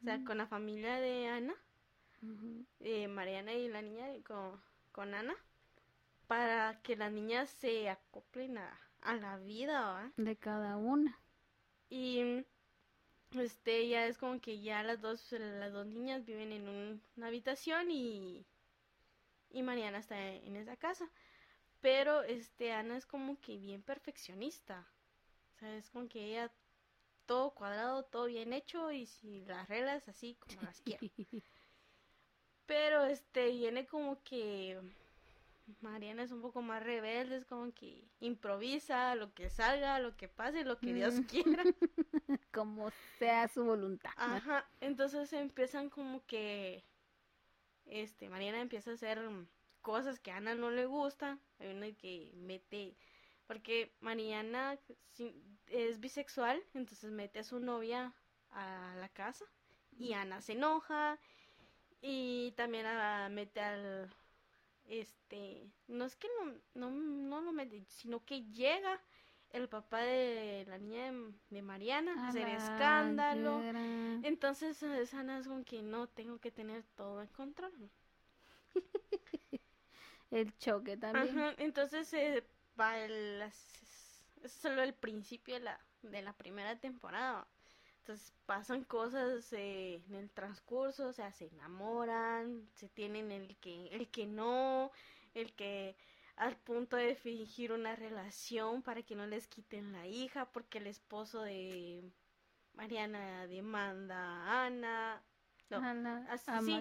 o 0.00 0.04
sea, 0.04 0.18
mm. 0.18 0.24
con 0.24 0.38
la 0.38 0.46
familia 0.46 1.00
de 1.00 1.28
Ana, 1.28 1.54
eh, 2.80 3.08
Mariana 3.08 3.54
y 3.54 3.68
la 3.68 3.82
niña 3.82 4.08
con, 4.24 4.60
con 4.92 5.14
Ana, 5.14 5.34
para 6.26 6.80
que 6.82 6.96
las 6.96 7.10
niñas 7.10 7.50
se 7.50 7.88
acoplen 7.88 8.58
a, 8.58 8.78
a 9.02 9.14
la 9.16 9.38
vida 9.38 10.12
de 10.16 10.36
cada 10.36 10.76
una. 10.76 11.18
Y 11.88 12.44
este 13.32 13.88
ya 13.88 14.06
es 14.06 14.18
como 14.18 14.40
que 14.40 14.60
ya 14.60 14.82
las 14.82 15.00
dos 15.00 15.32
las 15.32 15.72
dos 15.72 15.86
niñas 15.86 16.24
viven 16.24 16.52
en 16.52 16.68
una 17.16 17.26
habitación 17.26 17.90
y 17.90 18.44
y 19.50 19.62
Mariana 19.62 19.98
está 19.98 20.20
en 20.28 20.56
esa 20.56 20.76
casa 20.76 21.10
pero 21.80 22.22
este 22.22 22.72
Ana 22.72 22.96
es 22.96 23.06
como 23.06 23.40
que 23.40 23.56
bien 23.56 23.82
perfeccionista 23.82 24.86
o 25.54 25.58
sea 25.58 25.76
es 25.76 25.90
como 25.90 26.08
que 26.08 26.24
ella 26.24 26.52
todo 27.26 27.52
cuadrado 27.52 28.04
todo 28.04 28.26
bien 28.26 28.52
hecho 28.52 28.90
y 28.90 29.06
si 29.06 29.44
las 29.44 29.68
reglas 29.68 30.08
así 30.08 30.36
como 30.40 30.62
las 30.62 30.80
quiere 30.82 31.10
pero 32.66 33.04
este 33.04 33.50
viene 33.50 33.86
como 33.86 34.22
que 34.22 34.78
Mariana 35.80 36.22
es 36.22 36.32
un 36.32 36.42
poco 36.42 36.62
más 36.62 36.82
rebelde, 36.82 37.36
es 37.36 37.44
como 37.44 37.72
que 37.72 38.04
improvisa 38.20 39.14
lo 39.14 39.32
que 39.34 39.50
salga, 39.50 40.00
lo 40.00 40.16
que 40.16 40.28
pase, 40.28 40.64
lo 40.64 40.78
que 40.78 40.92
Dios 40.92 41.14
mm. 41.14 41.22
quiera. 41.22 41.62
como 42.52 42.90
sea 43.18 43.48
su 43.48 43.64
voluntad. 43.64 44.10
Ajá, 44.16 44.68
entonces 44.80 45.32
empiezan 45.32 45.90
como 45.90 46.24
que, 46.26 46.84
este, 47.86 48.28
Mariana 48.28 48.60
empieza 48.60 48.90
a 48.90 48.94
hacer 48.94 49.20
cosas 49.82 50.20
que 50.20 50.30
a 50.30 50.36
Ana 50.36 50.54
no 50.54 50.70
le 50.70 50.86
gusta, 50.86 51.38
hay 51.58 51.68
una 51.68 51.90
que 51.92 52.32
mete, 52.34 52.96
porque 53.46 53.92
Mariana 54.00 54.78
es 55.66 56.00
bisexual, 56.00 56.62
entonces 56.74 57.10
mete 57.10 57.40
a 57.40 57.44
su 57.44 57.60
novia 57.60 58.14
a 58.50 58.94
la 58.96 59.08
casa 59.08 59.44
y 59.98 60.12
Ana 60.12 60.40
se 60.40 60.52
enoja 60.52 61.18
y 62.00 62.52
también 62.52 62.86
mete 63.32 63.60
al 63.60 64.14
este, 64.90 65.70
no 65.86 66.04
es 66.04 66.16
que 66.16 66.28
no, 66.36 66.52
no, 66.74 66.90
no 66.90 67.40
lo 67.40 67.52
mete, 67.52 67.84
sino 67.86 68.24
que 68.24 68.42
llega 68.50 69.00
el 69.52 69.68
papá 69.68 70.00
de 70.02 70.64
la 70.68 70.78
niña 70.78 71.12
de, 71.50 71.62
Mariana 71.62 72.14
a 72.24 72.28
hacer 72.28 72.48
escándalo. 72.48 73.62
Entonces 74.22 74.82
Ana 75.14 75.38
es 75.38 75.48
como 75.48 75.64
que 75.64 75.82
no 75.82 76.08
tengo 76.08 76.38
que 76.38 76.50
tener 76.50 76.84
todo 76.96 77.22
en 77.22 77.28
control. 77.28 77.90
el 80.30 80.56
choque 80.58 80.96
también. 80.96 81.54
entonces 81.58 82.12
eh, 82.14 82.44
va 82.78 82.98
el, 82.98 83.42
es 83.42 84.52
solo 84.52 84.82
el 84.82 84.94
principio 84.94 85.54
de 85.54 85.60
la, 85.60 85.80
de 86.02 86.22
la 86.22 86.32
primera 86.32 86.78
temporada. 86.78 87.46
Entonces 88.00 88.32
pasan 88.46 88.84
cosas 88.84 89.52
eh, 89.52 90.02
en 90.08 90.14
el 90.14 90.30
transcurso, 90.30 91.08
o 91.08 91.12
sea, 91.12 91.32
se 91.32 91.46
enamoran, 91.46 92.68
se 92.74 92.88
tienen 92.88 93.30
el 93.30 93.56
que, 93.58 93.88
el 93.88 94.08
que 94.08 94.26
no, 94.26 94.90
el 95.34 95.52
que 95.52 95.96
al 96.40 96.56
punto 96.56 96.96
de 96.96 97.14
fingir 97.14 97.70
una 97.70 97.94
relación 97.96 98.82
para 98.82 99.02
que 99.02 99.14
no 99.14 99.26
les 99.26 99.46
quiten 99.46 99.92
la 99.92 100.06
hija, 100.06 100.50
porque 100.50 100.78
el 100.78 100.86
esposo 100.86 101.42
de 101.42 102.02
Mariana 102.72 103.46
demanda 103.46 104.16
a 104.16 104.64
Ana. 104.64 105.22
No, 105.68 105.82
así, 106.30 106.72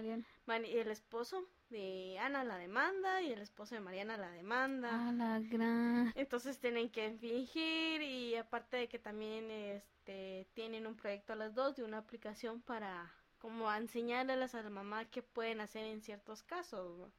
el 0.47 0.91
esposo 0.91 1.45
de 1.69 2.17
Ana 2.19 2.45
la 2.45 2.57
demanda 2.57 3.21
y 3.21 3.33
el 3.33 3.41
esposo 3.41 3.75
de 3.75 3.81
Mariana 3.81 4.15
la 4.15 4.31
demanda. 4.31 5.11
la 5.11 5.39
gran... 5.41 6.13
Entonces 6.15 6.57
tienen 6.59 6.89
que 6.89 7.11
fingir 7.19 8.01
y 8.01 8.35
aparte 8.35 8.77
de 8.77 8.87
que 8.87 8.97
también 8.97 9.51
este 9.51 10.47
tienen 10.53 10.87
un 10.87 10.95
proyecto 10.95 11.33
a 11.33 11.35
las 11.35 11.53
dos 11.53 11.75
de 11.75 11.83
una 11.83 11.97
aplicación 11.97 12.61
para 12.61 13.13
como 13.39 13.71
enseñarles 13.73 14.55
a 14.55 14.63
la 14.63 14.69
mamá 14.69 15.03
qué 15.03 15.21
pueden 15.21 15.59
hacer 15.59 15.83
en 15.83 16.01
ciertos 16.01 16.43
casos. 16.43 17.11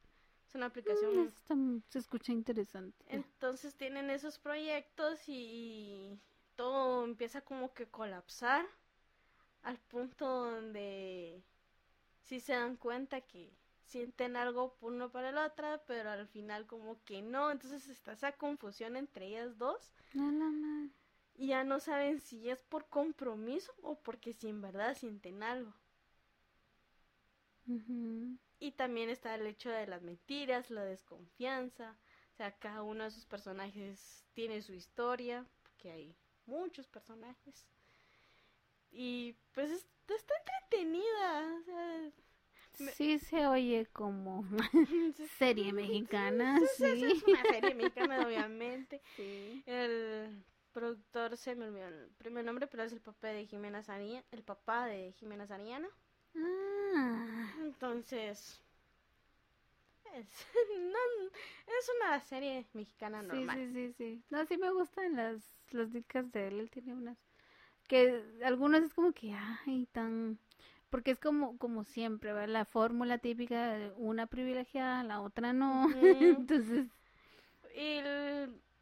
Es 0.50 0.56
una 0.56 0.66
aplicación... 0.66 1.32
Mm, 1.48 1.78
se 1.88 2.00
escucha 2.00 2.32
interesante. 2.32 2.98
Entonces 3.06 3.76
tienen 3.76 4.10
esos 4.10 4.40
proyectos 4.40 5.20
y 5.28 6.18
todo 6.56 7.04
empieza 7.04 7.40
como 7.40 7.72
que 7.72 7.86
colapsar 7.86 8.66
al 9.62 9.78
punto 9.78 10.26
donde 10.26 11.40
si 12.24 12.40
se 12.40 12.54
dan 12.54 12.76
cuenta 12.76 13.20
que 13.20 13.52
sienten 13.84 14.34
algo 14.34 14.74
por 14.74 14.92
uno 14.92 15.12
para 15.12 15.28
el 15.28 15.38
otro, 15.38 15.80
pero 15.86 16.10
al 16.10 16.26
final 16.26 16.66
como 16.66 17.00
que 17.04 17.22
no, 17.22 17.52
entonces 17.52 17.88
está 17.88 18.12
esa 18.12 18.32
confusión 18.32 18.96
entre 18.96 19.28
ellas 19.28 19.56
dos. 19.56 19.94
Y 21.36 21.46
ya 21.46 21.62
no 21.62 21.78
saben 21.78 22.18
si 22.18 22.50
es 22.50 22.60
por 22.64 22.88
compromiso 22.88 23.72
o 23.82 24.00
porque 24.00 24.32
si 24.32 24.48
en 24.48 24.60
verdad 24.60 24.96
sienten 24.96 25.44
algo. 25.44 25.72
Y 28.60 28.72
también 28.72 29.10
está 29.10 29.34
el 29.34 29.46
hecho 29.46 29.70
de 29.70 29.86
las 29.86 30.02
mentiras, 30.02 30.70
la 30.70 30.84
desconfianza. 30.84 31.96
O 32.32 32.36
sea, 32.36 32.52
cada 32.52 32.82
uno 32.82 33.04
de 33.04 33.10
sus 33.10 33.26
personajes 33.26 34.24
tiene 34.32 34.62
su 34.62 34.72
historia, 34.72 35.44
porque 35.62 35.90
hay 35.90 36.16
muchos 36.46 36.86
personajes. 36.86 37.66
Y 38.92 39.34
pues 39.52 39.70
está 39.70 40.34
entretenida. 40.38 41.58
O 41.58 41.62
sea, 41.62 42.12
Sí 42.94 43.18
se 43.18 43.46
oye 43.46 43.86
como 43.92 44.44
serie 45.38 45.72
mexicana, 45.72 46.58
sí. 46.76 47.04
Es 47.04 47.22
una 47.24 47.42
serie 47.42 47.74
mexicana, 47.74 48.26
obviamente. 48.26 49.02
El 49.66 50.44
productor 50.72 51.36
se 51.36 51.54
me 51.56 51.66
olvidó 51.66 51.88
el 51.88 52.10
primer 52.16 52.44
nombre, 52.44 52.68
pero 52.68 52.84
es 52.84 52.92
el 52.92 53.00
papá 53.00 53.28
de 53.28 53.44
Jimena 53.44 53.82
Sariñana, 53.82 54.24
el 54.30 54.44
papá 54.44 54.86
de 54.86 55.12
Jimena 55.18 55.44
Sariñana. 55.46 55.88
Ah. 56.36 57.52
Entonces, 57.60 58.60
es, 60.14 60.26
es 61.66 61.90
una 61.96 62.20
serie 62.20 62.66
mexicana 62.72 63.22
normal. 63.22 63.58
Sí, 63.72 63.72
sí, 63.72 63.94
sí, 63.96 64.22
No, 64.30 64.44
sí 64.46 64.56
me 64.56 64.72
gustan 64.72 65.16
las, 65.16 65.42
las 65.70 65.92
dicas 65.92 66.30
de 66.32 66.48
él. 66.48 66.60
Él 66.60 66.70
tiene 66.70 66.94
unas 66.94 67.18
que 67.88 68.22
algunas 68.44 68.84
es 68.84 68.94
como 68.94 69.12
que, 69.12 69.32
ay, 69.32 69.86
tan 69.92 70.38
porque 70.90 71.12
es 71.12 71.20
como, 71.20 71.56
como 71.58 71.84
siempre, 71.84 72.32
¿verdad? 72.32 72.48
La 72.52 72.64
fórmula 72.64 73.18
típica 73.18 73.74
de 73.74 73.92
una 73.96 74.26
privilegiada, 74.26 75.04
la 75.04 75.20
otra 75.20 75.52
no. 75.52 75.88
Entonces. 76.02 76.88
Y 77.74 78.00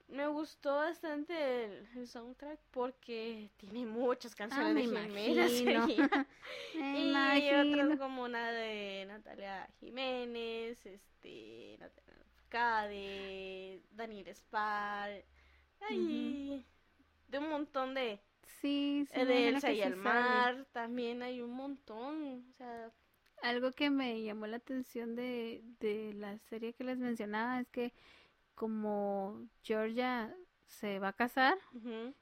me 0.09 0.27
gustó 0.27 0.77
bastante 0.77 1.65
el, 1.65 2.07
soundtrack 2.07 2.59
porque 2.71 3.51
tiene 3.57 3.87
muchas 3.87 4.35
canciones 4.35 4.75
de 4.75 4.83
Jiménez. 4.83 5.63
y 6.75 7.55
otras 7.55 7.99
como 7.99 8.25
una 8.25 8.51
de 8.51 9.05
Natalia 9.07 9.69
Jiménez, 9.81 10.85
este, 10.87 11.77
Natalia 11.79 12.15
Cade, 12.49 13.83
Daniel 13.91 14.29
Spar, 14.29 15.25
y 15.91 16.65
de 17.29 17.39
un 17.39 17.51
montón 17.51 17.95
de, 17.95 18.21
Sí, 18.61 19.07
sí. 19.13 19.25
De 19.25 19.49
Elsa 19.49 19.73
y 19.73 19.83
el 19.83 19.97
mar, 19.97 20.67
también 20.73 21.23
hay 21.23 21.41
un 21.41 21.53
montón. 21.53 22.45
O 22.51 22.53
sea, 22.57 22.91
algo 23.43 23.71
que 23.73 23.91
me 23.91 24.23
llamó 24.23 24.47
la 24.47 24.57
atención 24.57 25.15
de, 25.15 25.63
de 25.79 26.13
la 26.15 26.39
serie 26.39 26.73
que 26.73 26.85
les 26.85 26.99
mencionaba 26.99 27.61
es 27.61 27.69
que 27.69 27.93
como 28.59 29.49
Georgia 29.63 30.35
se 30.67 30.99
va 30.99 31.09
a 31.09 31.13
casar, 31.13 31.57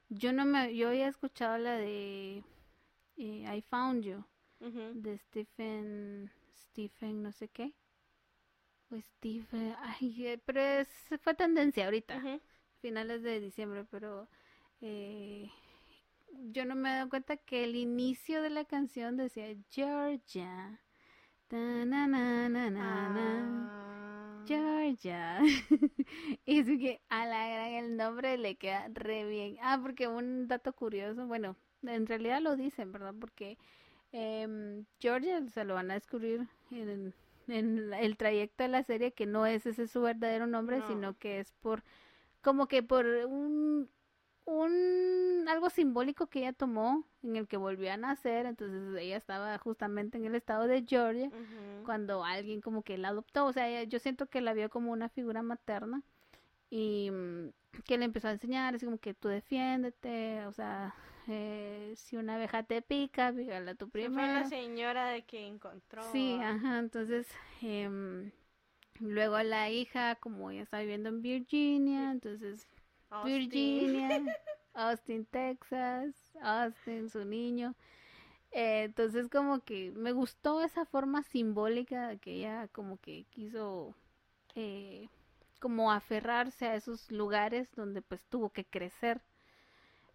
yo 0.09 0.33
no 0.33 0.45
me, 0.45 0.77
yo 0.77 0.89
había 0.89 1.09
escuchado 1.09 1.59
la 1.59 1.77
de 1.77 2.45
eh, 3.17 3.57
I 3.57 3.63
Found 3.71 4.05
You 4.05 4.25
de 4.93 5.19
Stephen, 5.19 6.31
Stephen 6.55 7.23
no 7.23 7.33
sé 7.33 7.49
qué, 7.49 7.75
o 8.91 9.01
Stephen, 9.01 9.75
ay, 9.81 10.27
eh, 10.27 10.39
pero 10.45 10.61
es, 10.61 10.89
fue 11.23 11.35
tendencia 11.35 11.85
ahorita, 11.87 12.17
Ujú. 12.19 12.41
finales 12.83 13.23
de 13.23 13.41
diciembre, 13.41 13.85
pero 13.91 14.29
eh, 14.81 15.51
yo 16.53 16.65
no 16.65 16.75
me 16.77 16.91
he 16.91 16.97
dado 16.97 17.09
cuenta 17.11 17.37
que 17.37 17.65
el 17.65 17.77
inicio 17.77 18.43
de 18.43 18.51
la 18.51 18.65
canción 18.65 19.17
decía 19.17 19.47
Georgia, 19.71 20.81
ta 21.49 21.57
na 21.87 22.07
na 22.07 22.49
na 22.49 22.71
na 22.71 23.09
na. 23.09 23.73
Ah. 23.79 23.96
Georgia. 24.47 25.41
y 26.47 26.61
es 26.61 26.67
que 26.67 27.01
a 27.09 27.27
la 27.27 27.49
gran 27.49 27.73
el 27.73 27.97
nombre 27.97 28.39
le 28.39 28.57
queda 28.57 28.89
re 28.93 29.25
bien. 29.27 29.57
Ah, 29.63 29.79
porque 29.83 30.09
un 30.09 30.49
dato 30.49 30.73
curioso, 30.73 31.27
bueno, 31.27 31.57
en 31.83 32.07
realidad 32.07 32.41
lo 32.41 32.57
dicen, 32.57 32.93
¿verdad? 32.93 33.15
Porque 33.19 33.59
em, 34.13 34.85
Georgia 35.01 35.47
se 35.49 35.65
lo 35.65 35.75
van 35.75 35.91
a 35.91 35.95
descubrir 35.95 36.47
en, 36.71 37.15
el 37.49 38.17
trayecto 38.17 38.65
de 38.65 38.69
la 38.69 38.83
serie 38.83 39.13
que 39.13 39.27
no 39.27 39.47
es 39.47 39.67
ese 39.67 39.87
su 39.89 40.03
verdadero 40.03 40.47
nombre, 40.47 40.81
No. 40.81 40.87
sino 40.89 41.19
que 41.19 41.41
es 41.41 41.53
por, 41.53 41.83
como 42.43 42.67
que 42.69 42.83
por 42.83 43.07
un, 43.07 43.89
un, 44.47 45.47
algo 45.49 45.71
simbólico 45.71 46.29
que 46.29 46.41
ella 46.41 46.53
tomó 46.55 47.05
en 47.23 47.37
el 47.37 47.49
que 47.49 47.57
volvió 47.59 47.93
a 47.93 47.97
nacer, 47.99 48.47
entonces 48.47 48.97
ella 49.01 49.17
estaba 49.17 49.59
justamente 49.59 50.19
en 50.19 50.25
el 50.27 50.35
estado 50.35 50.67
de 50.67 50.85
Georgia 50.87 51.31
cuando 51.85 52.25
alguien 52.25 52.61
como 52.61 52.83
que 52.83 52.99
la 52.99 53.09
adoptó, 53.09 53.47
o 53.47 53.53
sea, 53.53 53.69
ella- 53.69 53.85
yo 53.85 53.99
siento 53.99 54.27
que 54.27 54.41
la 54.41 54.55
vio 54.55 54.71
como 54.71 54.93
una 54.93 55.09
figura 55.09 55.43
materna 55.43 56.03
y 56.71 57.11
mm, 57.11 57.51
que 57.85 57.99
le 57.99 58.05
empezó 58.07 58.29
a 58.29 58.33
enseñar, 58.33 58.75
así 58.75 58.85
como 58.87 58.99
que 58.99 59.15
tú 59.15 59.29
defiéndete, 59.29 60.47
o 60.47 60.53
sea, 60.53 60.95
eh, 61.29 61.93
si 61.97 62.17
una 62.17 62.37
abeja 62.37 62.63
te 62.63 62.83
pica, 62.83 63.33
pícala 63.33 63.75
tú 63.75 63.91
Se 63.93 64.11
fue 64.11 64.23
la 64.23 64.49
señora 64.49 65.09
de 65.09 65.25
que 65.25 65.47
encontró. 65.47 66.03
Sí, 66.13 66.39
a- 66.43 66.51
ajá, 66.51 66.79
entonces 66.79 67.27
em, 67.63 68.31
luego 69.01 69.39
la 69.43 69.71
hija, 69.71 70.17
como 70.17 70.51
ella 70.51 70.63
está 70.63 70.81
viviendo 70.81 71.09
en 71.09 71.23
Virginia, 71.23 72.11
entonces 72.11 72.67
Austin. 73.11 73.33
Virginia, 73.51 74.39
Austin, 74.75 75.25
Texas, 75.27 76.15
Austin, 76.43 77.09
su 77.11 77.25
niño. 77.25 77.75
Eh, 78.53 78.85
entonces 78.85 79.29
como 79.29 79.61
que 79.61 79.93
me 79.93 80.13
gustó 80.13 80.63
esa 80.63 80.87
forma 80.87 81.23
simbólica 81.23 82.09
de 82.09 82.19
que 82.19 82.33
ella 82.33 82.69
como 82.69 82.99
que 82.99 83.25
quiso 83.31 83.95
eh, 84.55 85.09
como 85.61 85.93
aferrarse 85.93 86.67
a 86.67 86.75
esos 86.77 87.11
lugares 87.13 87.69
donde 87.77 88.03
pues 88.03 88.23
tuvo 88.29 88.51
que 88.51 88.65
crecer. 88.65 89.23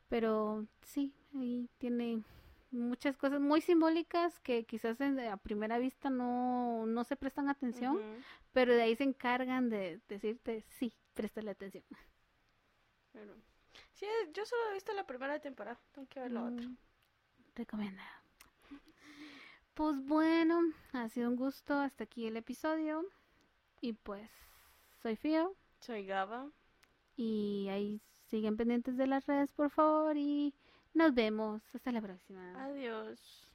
Pero 0.09 0.65
sí, 0.83 1.13
ahí 1.35 1.69
tiene 1.77 2.23
muchas 2.71 3.17
cosas 3.17 3.39
muy 3.41 3.61
simbólicas 3.61 4.39
que 4.39 4.65
quizás 4.65 4.99
en- 5.01 5.19
a 5.19 5.37
primera 5.37 5.77
vista 5.79 6.09
no, 6.09 6.85
no 6.85 7.03
se 7.03 7.15
prestan 7.15 7.49
atención, 7.49 7.97
pero 8.53 8.73
de 8.73 8.83
ahí 8.83 8.95
se 8.95 9.03
encargan 9.03 9.69
de 9.69 9.99
decirte, 10.07 10.63
sí, 10.69 10.93
préstale 11.13 11.51
atención. 11.51 11.83
Pero- 13.13 13.35
Sí, 13.93 14.05
yo 14.33 14.45
solo 14.45 14.61
he 14.69 14.73
visto 14.73 14.93
la 14.93 15.05
primera 15.05 15.39
temporada. 15.39 15.79
Tengo 15.93 16.07
que 16.07 16.19
ver 16.19 16.31
la 16.31 16.43
otra. 16.43 16.65
Mm, 16.67 16.77
Recomendado. 17.55 18.09
Pues 19.73 20.03
bueno, 20.05 20.59
ha 20.93 21.07
sido 21.09 21.29
un 21.29 21.35
gusto 21.35 21.73
hasta 21.75 22.03
aquí 22.03 22.27
el 22.27 22.37
episodio. 22.37 23.05
Y 23.79 23.93
pues, 23.93 24.29
soy 25.01 25.15
Fío. 25.15 25.55
Soy 25.79 26.05
Gaba. 26.05 26.49
Y 27.15 27.67
ahí 27.69 28.01
siguen 28.29 28.57
pendientes 28.57 28.97
de 28.97 29.07
las 29.07 29.25
redes, 29.27 29.51
por 29.51 29.69
favor. 29.69 30.17
Y 30.17 30.53
nos 30.93 31.13
vemos. 31.13 31.61
Hasta 31.73 31.91
la 31.91 32.01
próxima. 32.01 32.63
Adiós. 32.65 33.47